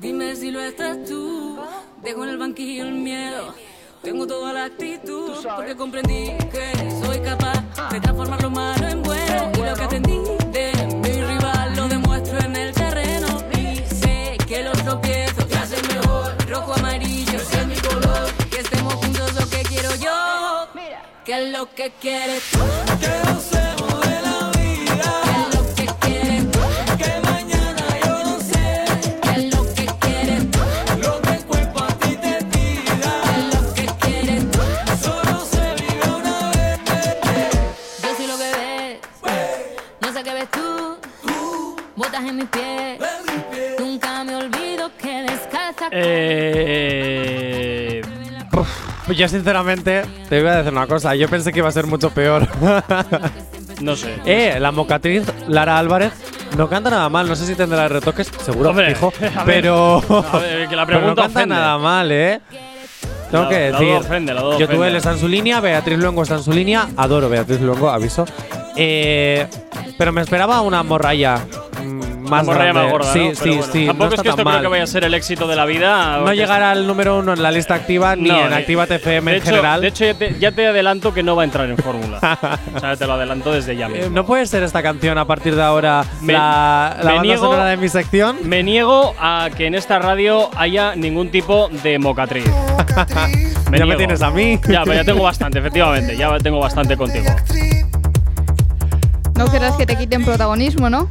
Dime 0.01 0.37
si 0.37 0.51
lo 0.51 0.61
estás 0.61 1.05
tú. 1.05 1.59
Dejo 2.03 2.25
en 2.25 2.31
el 2.31 2.39
banquillo 2.39 2.85
el 2.85 2.93
miedo. 2.93 3.55
Tengo 4.03 4.27
toda 4.27 4.53
la 4.53 4.65
actitud. 4.67 5.33
Porque 5.57 5.75
comprendí 5.75 6.27
que 6.53 6.91
soy 7.03 7.19
capaz 7.21 7.63
de 7.91 8.01
transformar 8.01 8.43
lo 8.43 8.51
malo 8.51 8.89
en 8.89 9.03
bueno. 9.03 9.53
Y 9.55 9.59
lo 9.59 9.75
que 9.75 9.83
aprendí 9.83 10.19
de 10.53 10.73
mi 11.03 11.23
rival 11.23 11.77
lo 11.77 11.89
demuestro 11.89 12.39
en 12.41 12.55
el 12.57 12.73
terreno. 12.73 13.27
Y 13.59 13.77
sé 13.95 14.37
que 14.47 14.63
los 14.63 14.81
Que 21.29 21.35
es 21.35 21.53
lo 21.53 21.69
que 21.75 21.93
quieres 22.01 22.43
tú. 22.51 22.59
Que 22.99 23.11
gocemos 23.31 24.01
de 24.01 24.23
la 24.23 24.51
vida. 24.57 25.11
Que 25.27 25.31
es 25.37 25.49
lo 25.55 25.63
que 25.75 25.87
quieres 26.01 26.51
tú. 26.51 26.61
Que 26.97 27.21
mañana 27.21 27.85
yo 28.03 28.15
no 28.25 28.41
sé. 28.41 28.87
Que 29.21 29.31
es 29.33 29.55
lo 29.55 29.63
que 29.75 29.85
quieres 30.01 30.51
tú. 30.51 30.59
Lo 31.03 31.21
que 31.21 31.33
el 31.35 31.45
cuerpo 31.45 31.85
a 31.85 31.89
ti 31.89 32.17
te 32.17 32.35
pida. 32.47 33.13
Que 33.25 33.41
es 33.41 33.45
lo 33.55 33.75
que 33.75 33.87
quieres 34.01 34.51
tú. 34.51 34.63
Solo 35.05 35.45
se 35.45 35.75
vive 35.75 36.07
una 36.17 36.51
vez. 36.53 36.79
Yo 38.03 38.09
soy 38.17 38.27
lo 38.27 38.39
que 38.39 38.51
ves. 38.57 38.99
No 40.01 40.13
sé 40.15 40.23
qué 40.25 40.33
ves 40.33 40.51
tú. 40.51 40.97
Botas 41.95 42.25
en 42.25 42.37
mis 42.37 42.47
pies. 42.47 43.01
Nunca 43.79 44.25
me 44.25 44.35
olvido 44.35 44.91
que 44.97 45.25
descalza. 45.25 45.91
Eh. 45.93 47.18
Pues 49.09 49.19
yo 49.19 49.27
sinceramente 49.27 50.03
te 50.29 50.41
voy 50.41 50.51
a 50.51 50.57
decir 50.59 50.71
una 50.73 50.87
cosa, 50.87 51.15
yo 51.17 51.29
pensé 51.29 51.51
que 51.53 51.59
iba 51.61 51.69
a 51.69 51.73
ser 51.73 51.87
mucho 51.87 52.11
peor. 52.11 52.47
No 53.81 53.95
sé. 53.95 54.13
eh, 54.27 54.57
la 54.59 54.73
mocatriz 54.73 55.23
Lara 55.47 55.79
Álvarez 55.79 56.13
no 56.57 56.69
canta 56.69 56.91
nada 56.91 57.09
mal, 57.09 57.29
no 57.29 57.37
sé 57.37 57.47
si 57.47 57.55
tendrá 57.55 57.87
retoques, 57.87 58.29
seguro, 58.45 58.71
Hombre, 58.71 58.93
fijo, 58.93 59.13
a 59.37 59.45
ver, 59.45 59.63
pero 59.63 60.03
a 60.33 60.39
ver, 60.41 60.69
que 60.69 60.75
la 60.75 60.85
pero 60.87 60.99
no 60.99 61.15
pregunta 61.15 61.23
canta 61.23 61.39
ofende. 61.39 61.55
nada 61.55 61.79
mal, 61.79 62.11
eh. 62.11 62.41
Tengo 63.31 63.45
La- 63.45 63.49
que 63.51 63.55
decir, 63.57 63.93
ofende, 63.95 64.35
Yotuel 64.59 64.97
está 64.97 65.13
en 65.13 65.19
su 65.21 65.29
línea, 65.29 65.61
Beatriz 65.61 65.97
Luengo 65.97 66.23
está 66.25 66.35
en 66.35 66.43
su 66.43 66.51
línea, 66.53 66.89
adoro 66.97 67.29
Beatriz 67.29 67.61
Luengo, 67.61 67.89
aviso. 67.89 68.25
Eh, 68.75 69.47
pero 69.97 70.13
me 70.13 70.23
esperaba 70.23 70.61
una 70.63 70.83
morralla 70.83 71.39
más 72.29 72.43
Una 72.45 72.53
morralla 72.53 72.73
grande. 72.73 72.83
más 72.83 72.93
gorda, 72.93 73.13
sí, 73.13 73.19
¿no? 73.19 73.25
Pero 73.25 73.35
sí, 73.43 73.49
bueno, 73.49 73.73
sí, 73.73 73.87
Tampoco 73.87 74.09
no 74.11 74.15
es 74.17 74.23
que 74.23 74.29
esto 74.29 74.45
creo 74.45 74.61
que 74.61 74.67
vaya 74.69 74.83
a 74.83 74.87
ser 74.87 75.05
el 75.05 75.15
éxito 75.15 75.47
de 75.49 75.57
la 75.57 75.65
vida. 75.65 76.19
No 76.19 76.33
llegará 76.35 76.71
al 76.71 76.87
número 76.87 77.19
uno 77.19 77.33
en 77.33 77.43
la 77.43 77.51
lista 77.51 77.75
activa 77.75 78.15
ni 78.17 78.29
No, 78.29 78.47
en 78.47 78.53
Activa 78.53 78.85
FM 78.85 79.31
de 79.31 79.37
en 79.37 79.43
hecho, 79.43 79.51
general. 79.51 79.81
De 79.81 79.89
hecho, 79.89 80.05
ya 80.05 80.15
te, 80.15 80.39
ya 80.39 80.53
te 80.53 80.67
adelanto 80.67 81.13
que 81.15 81.23
no 81.23 81.35
va 81.37 81.43
a 81.43 81.45
entrar 81.45 81.69
en 81.69 81.77
fórmula. 81.77 82.19
o 82.75 82.81
sea, 82.81 82.97
te 82.97 83.07
lo 83.07 83.15
adelanto 83.15 83.53
desde 83.53 83.77
ya 83.77 83.87
Eh, 83.87 83.91
mismo. 83.91 84.11
¿No 84.11 84.25
puede 84.27 84.47
ser 84.47 84.63
esta 84.63 84.83
canción 84.83 85.19
a 85.19 85.25
partir 85.27 85.55
de 85.57 85.63
ahora 85.63 86.05
Me- 86.21 86.33
la, 86.35 86.97
la 86.99 87.05
me 87.05 87.17
banda 87.17 87.23
niego- 87.23 87.43
sonora 87.45 87.65
de 87.67 87.77
mi 87.77 87.89
sección? 87.89 88.37
Me 88.45 88.63
niego 88.63 89.15
a 89.21 89.49
que 89.57 89.67
en 89.67 89.75
esta 89.75 89.99
radio 89.99 90.51
haya 90.57 90.95
ningún 90.95 91.31
tipo 91.31 91.69
de 91.83 91.99
mocatriz. 91.99 92.45
ya 93.73 93.87
me 93.87 93.97
tienes 93.97 94.23
a 94.23 94.31
mí. 94.31 94.59
Ya, 94.69 94.83
pero 94.83 94.95
ya 94.95 95.05
tengo 95.05 95.23
bastante, 95.23 95.59
efectivamente. 95.59 96.17
Ya 96.17 96.37
tengo 96.39 96.59
bastante 96.61 96.97
contigo. 96.97 97.27
No 99.37 99.49
querrás 99.51 99.77
que 99.77 99.87
te 99.87 99.97
quiten 99.97 100.25
protagonismo, 100.25 100.91
¿no? 100.91 101.07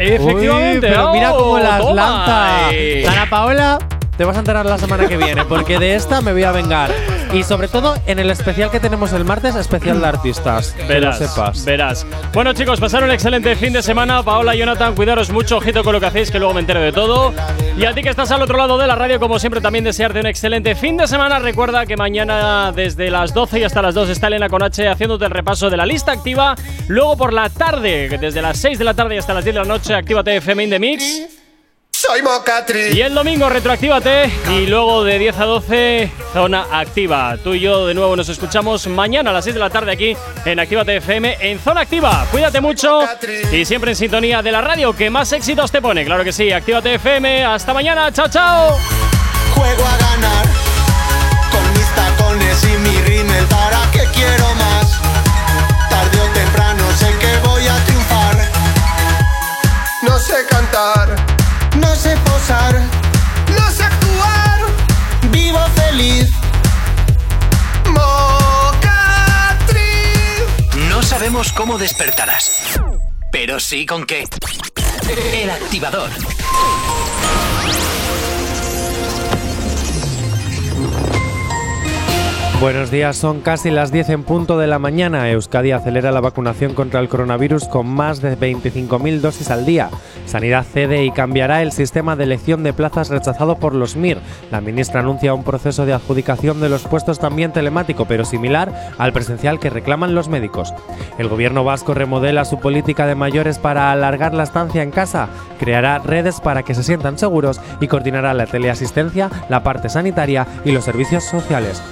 Efectivamente. 0.00 0.86
Uy, 0.86 0.92
pero 0.92 1.12
mira 1.12 1.32
¡oh, 1.34 1.38
cómo 1.38 1.58
las 1.58 1.84
lanza. 1.84 2.68
Ana 2.68 3.26
Paola, 3.28 3.78
te 4.16 4.24
vas 4.24 4.36
a 4.36 4.40
enterar 4.40 4.66
la 4.66 4.78
semana 4.78 5.06
que 5.06 5.16
viene, 5.16 5.44
porque 5.44 5.78
de 5.78 5.94
esta 5.94 6.20
me 6.20 6.32
voy 6.32 6.44
a 6.44 6.52
vengar. 6.52 6.90
Y 7.32 7.44
sobre 7.44 7.68
todo 7.68 7.94
en 8.06 8.18
el 8.18 8.28
especial 8.28 8.72
que 8.72 8.80
tenemos 8.80 9.12
el 9.12 9.24
martes, 9.24 9.54
especial 9.54 10.00
de 10.00 10.06
artistas. 10.08 10.72
que 10.72 10.82
Verás, 10.82 11.20
lo 11.20 11.28
sepas. 11.28 11.64
verás. 11.64 12.06
Bueno, 12.32 12.52
chicos, 12.54 12.80
pasaron 12.80 13.08
un 13.08 13.14
excelente 13.14 13.54
fin 13.54 13.72
de 13.72 13.82
semana. 13.82 14.22
Paola, 14.24 14.56
Jonathan, 14.56 14.96
cuidaros 14.96 15.30
mucho, 15.30 15.58
ojito 15.58 15.84
con 15.84 15.92
lo 15.92 16.00
que 16.00 16.06
hacéis, 16.06 16.32
que 16.32 16.40
luego 16.40 16.54
me 16.54 16.60
entero 16.60 16.80
de 16.80 16.90
todo. 16.90 17.32
Y 17.78 17.84
a 17.84 17.94
ti 17.94 18.02
que 18.02 18.08
estás 18.08 18.32
al 18.32 18.42
otro 18.42 18.58
lado 18.58 18.76
de 18.78 18.86
la 18.88 18.96
radio, 18.96 19.20
como 19.20 19.38
siempre, 19.38 19.60
también 19.60 19.84
desearte 19.84 20.18
un 20.18 20.26
excelente 20.26 20.74
fin 20.74 20.96
de 20.96 21.06
semana. 21.06 21.38
Recuerda 21.38 21.86
que 21.86 21.96
mañana, 21.96 22.72
desde 22.74 23.10
las 23.12 23.32
12 23.32 23.60
y 23.60 23.64
hasta 23.64 23.80
las 23.80 23.94
2, 23.94 24.08
está 24.08 24.26
Elena 24.26 24.48
Conache 24.48 24.88
haciéndote 24.88 25.26
el 25.26 25.30
repaso 25.30 25.70
de 25.70 25.76
la 25.76 25.86
lista 25.86 26.10
activa. 26.10 26.56
Luego 26.88 27.16
por 27.16 27.32
la 27.32 27.48
tarde, 27.48 28.08
que 28.10 28.18
desde 28.18 28.42
las 28.42 28.58
6 28.58 28.76
de 28.76 28.84
la 28.84 28.94
tarde 28.94 29.14
y 29.14 29.18
hasta 29.18 29.34
las 29.34 29.44
10 29.44 29.54
de 29.54 29.60
la 29.60 29.66
noche, 29.68 29.94
actívate 29.94 30.34
FM 30.36 30.64
in 30.64 30.70
the 30.70 30.78
Mix. 30.80 31.39
Soy 32.02 32.22
Mocatriz. 32.22 32.94
Y 32.94 33.02
el 33.02 33.12
domingo 33.12 33.50
retroactívate 33.50 34.32
y 34.48 34.64
luego 34.64 35.04
de 35.04 35.18
10 35.18 35.38
a 35.38 35.44
12 35.44 36.10
zona 36.32 36.66
activa. 36.72 37.36
Tú 37.44 37.52
y 37.52 37.60
yo 37.60 37.86
de 37.86 37.92
nuevo 37.92 38.16
nos 38.16 38.30
escuchamos 38.30 38.86
mañana 38.86 39.28
a 39.28 39.32
las 39.34 39.44
6 39.44 39.52
de 39.52 39.60
la 39.60 39.68
tarde 39.68 39.92
aquí 39.92 40.16
en 40.46 40.58
Actívate 40.58 40.96
FM 40.96 41.36
en 41.40 41.58
zona 41.58 41.82
activa. 41.82 42.26
Cuídate 42.30 42.62
mucho 42.62 43.02
y 43.52 43.66
siempre 43.66 43.90
en 43.90 43.96
sintonía 43.96 44.40
de 44.40 44.50
la 44.50 44.62
radio 44.62 44.96
que 44.96 45.10
más 45.10 45.30
éxitos 45.32 45.70
te 45.70 45.82
pone. 45.82 46.06
Claro 46.06 46.24
que 46.24 46.32
sí, 46.32 46.50
Actívate 46.50 46.94
FM. 46.94 47.44
Hasta 47.44 47.74
mañana. 47.74 48.10
Chao, 48.10 48.30
chao. 48.30 48.78
Juego 49.54 49.84
a 49.84 49.96
ganar 49.98 50.46
con 51.52 51.72
mis 51.74 51.94
tacones 51.94 52.64
y 52.64 52.78
mi 52.78 52.96
rímel. 53.02 53.44
¿Para 53.44 53.78
qué 53.92 54.08
quiero 54.14 54.54
más? 54.54 54.98
Tarde 55.90 56.18
o 56.18 56.32
temprano 56.32 56.82
sé 56.96 57.14
que 57.20 57.46
voy 57.46 57.66
a 57.68 57.76
triunfar. 57.84 58.48
No 60.00 60.18
sé 60.18 60.46
cantar, 60.48 61.14
posar, 62.50 62.82
no 63.58 63.70
sé 63.70 63.84
actuar. 63.84 64.60
Vivo 65.30 65.60
feliz. 65.76 66.28
Mocatriz. 67.86 68.80
No 70.88 71.02
sabemos 71.02 71.52
cómo 71.52 71.78
despertarás, 71.78 72.50
pero 73.30 73.60
sí 73.60 73.86
con 73.86 74.04
qué. 74.04 74.24
El 75.32 75.50
activador. 75.50 76.10
Buenos 82.60 82.90
días, 82.90 83.16
son 83.16 83.40
casi 83.40 83.70
las 83.70 83.90
10 83.90 84.10
en 84.10 84.22
punto 84.22 84.58
de 84.58 84.66
la 84.66 84.78
mañana. 84.78 85.30
Euskadi 85.30 85.72
acelera 85.72 86.12
la 86.12 86.20
vacunación 86.20 86.74
contra 86.74 87.00
el 87.00 87.08
coronavirus 87.08 87.64
con 87.64 87.86
más 87.86 88.20
de 88.20 88.36
25.000 88.36 89.20
dosis 89.20 89.50
al 89.50 89.64
día. 89.64 89.88
Sanidad 90.26 90.66
cede 90.70 91.02
y 91.04 91.10
cambiará 91.10 91.62
el 91.62 91.72
sistema 91.72 92.16
de 92.16 92.24
elección 92.24 92.62
de 92.62 92.74
plazas 92.74 93.08
rechazado 93.08 93.56
por 93.56 93.74
los 93.74 93.96
MIR. 93.96 94.18
La 94.50 94.60
ministra 94.60 95.00
anuncia 95.00 95.32
un 95.32 95.42
proceso 95.42 95.86
de 95.86 95.94
adjudicación 95.94 96.60
de 96.60 96.68
los 96.68 96.82
puestos 96.82 97.18
también 97.18 97.50
telemático, 97.54 98.04
pero 98.04 98.26
similar 98.26 98.92
al 98.98 99.14
presencial 99.14 99.58
que 99.58 99.70
reclaman 99.70 100.14
los 100.14 100.28
médicos. 100.28 100.74
El 101.16 101.28
gobierno 101.28 101.64
vasco 101.64 101.94
remodela 101.94 102.44
su 102.44 102.60
política 102.60 103.06
de 103.06 103.14
mayores 103.14 103.58
para 103.58 103.90
alargar 103.90 104.34
la 104.34 104.42
estancia 104.42 104.82
en 104.82 104.90
casa, 104.90 105.30
creará 105.58 105.98
redes 105.98 106.42
para 106.42 106.62
que 106.62 106.74
se 106.74 106.82
sientan 106.82 107.18
seguros 107.18 107.58
y 107.80 107.88
coordinará 107.88 108.34
la 108.34 108.44
teleasistencia, 108.44 109.30
la 109.48 109.62
parte 109.62 109.88
sanitaria 109.88 110.46
y 110.66 110.72
los 110.72 110.84
servicios 110.84 111.24
sociales. 111.24 111.82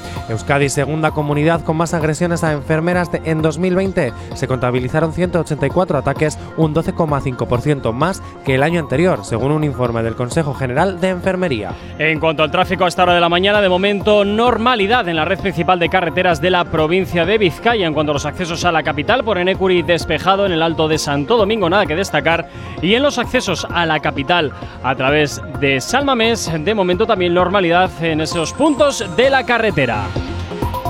Segunda 0.69 1.13
comunidad 1.13 1.63
con 1.63 1.77
más 1.77 1.95
agresiones 1.95 2.43
a 2.45 2.53
enfermeras 2.53 3.13
de- 3.13 3.23
en 3.25 3.41
2020. 3.43 4.13
Se 4.35 4.49
contabilizaron 4.49 5.13
184 5.13 5.99
ataques, 5.99 6.39
un 6.57 6.75
12,5% 6.75 7.93
más 7.93 8.23
que 8.45 8.57
el 8.57 8.63
año 8.63 8.81
anterior, 8.81 9.25
según 9.25 9.53
un 9.53 9.65
informe 9.65 10.03
del 10.03 10.17
Consejo 10.17 10.55
General 10.55 11.01
de 11.01 11.11
Enfermería. 11.11 11.71
En 11.99 12.19
cuanto 12.21 12.43
al 12.43 12.51
tráfico 12.51 12.85
a 12.85 12.89
esta 12.89 13.05
hora 13.05 13.15
de 13.15 13.21
la 13.21 13.29
mañana, 13.29 13.61
de 13.61 13.69
momento 13.69 14.25
normalidad 14.25 15.09
en 15.09 15.17
la 15.17 15.25
red 15.25 15.39
principal 15.39 15.79
de 15.79 15.89
carreteras 15.89 16.41
de 16.41 16.51
la 16.51 16.65
provincia 16.65 17.25
de 17.25 17.39
Vizcaya. 17.39 17.87
En 17.87 17.95
cuanto 17.95 18.13
a 18.13 18.15
los 18.15 18.27
accesos 18.27 18.65
a 18.65 18.73
la 18.73 18.83
capital, 18.83 19.23
por 19.25 19.39
Enecuri 19.39 19.83
despejado 19.83 20.47
en 20.47 20.53
el 20.53 20.63
Alto 20.63 20.89
de 20.89 20.99
Santo 20.99 21.37
Domingo, 21.37 21.71
nada 21.71 21.87
que 21.87 21.95
destacar. 21.95 22.49
Y 22.83 22.95
en 22.95 23.03
los 23.03 23.19
accesos 23.19 23.67
a 23.71 23.87
la 23.87 24.01
capital 24.01 24.53
a 24.83 24.95
través 24.95 25.41
de 25.61 25.81
Salmamés, 25.81 26.51
de 26.59 26.75
momento 26.75 27.07
también 27.07 27.35
normalidad 27.35 27.91
en 28.03 28.21
esos 28.21 28.53
puntos 28.53 29.05
de 29.17 29.31
la 29.31 29.45
carretera. 29.45 30.05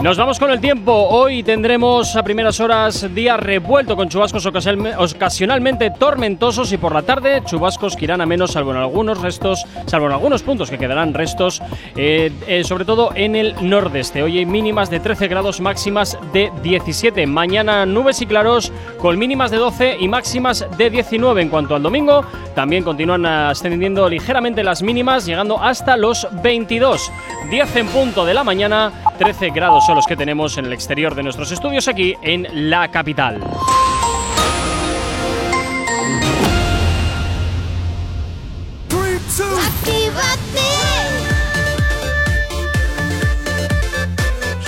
Nos 0.02 0.16
vamos 0.16 0.38
con 0.38 0.52
el 0.52 0.60
tiempo. 0.60 0.92
Hoy 0.92 1.42
tendremos 1.42 2.14
a 2.14 2.22
primeras 2.22 2.60
horas 2.60 3.12
día 3.16 3.36
revuelto 3.36 3.96
con 3.96 4.08
chubascos 4.08 4.46
ocasionalme- 4.46 4.94
ocasionalmente 4.96 5.90
tormentosos 5.90 6.72
y 6.72 6.78
por 6.78 6.94
la 6.94 7.02
tarde 7.02 7.42
chubascos 7.44 7.96
que 7.96 8.04
irán 8.04 8.20
a 8.20 8.26
menos, 8.26 8.52
salvo 8.52 8.70
en 8.70 8.76
algunos 8.76 9.20
restos, 9.20 9.64
salvo 9.86 10.06
en 10.06 10.12
algunos 10.12 10.44
puntos 10.44 10.70
que 10.70 10.78
quedarán 10.78 11.14
restos, 11.14 11.60
eh, 11.96 12.30
eh, 12.46 12.62
sobre 12.62 12.84
todo 12.84 13.10
en 13.16 13.34
el 13.34 13.56
nordeste. 13.60 14.22
Hoy 14.22 14.38
hay 14.38 14.46
mínimas 14.46 14.88
de 14.88 15.00
13 15.00 15.26
grados, 15.26 15.60
máximas 15.60 16.16
de 16.32 16.52
17. 16.62 17.26
Mañana 17.26 17.84
nubes 17.84 18.22
y 18.22 18.26
claros 18.26 18.72
con 18.98 19.18
mínimas 19.18 19.50
de 19.50 19.56
12 19.56 19.96
y 19.98 20.06
máximas 20.06 20.64
de 20.78 20.90
19. 20.90 21.42
En 21.42 21.48
cuanto 21.48 21.74
al 21.74 21.82
domingo, 21.82 22.24
también 22.54 22.84
continúan 22.84 23.26
ascendiendo 23.26 24.08
ligeramente 24.08 24.62
las 24.62 24.80
mínimas, 24.80 25.26
llegando 25.26 25.60
hasta 25.60 25.96
los 25.96 26.28
22. 26.40 27.10
10 27.50 27.76
en 27.76 27.86
punto 27.88 28.24
de 28.24 28.34
la 28.34 28.44
mañana, 28.44 28.92
13 29.18 29.50
grados 29.50 29.87
son 29.88 29.96
los 29.96 30.06
que 30.06 30.16
tenemos 30.16 30.58
en 30.58 30.66
el 30.66 30.74
exterior 30.74 31.14
de 31.14 31.22
nuestros 31.22 31.50
estudios 31.50 31.88
aquí 31.88 32.14
en 32.20 32.46
la 32.68 32.90
capital. 32.90 33.40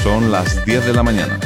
Son 0.03 0.33
las 0.33 0.65
10 0.65 0.87
de 0.87 0.95
la 0.95 1.03
mañana. 1.03 1.39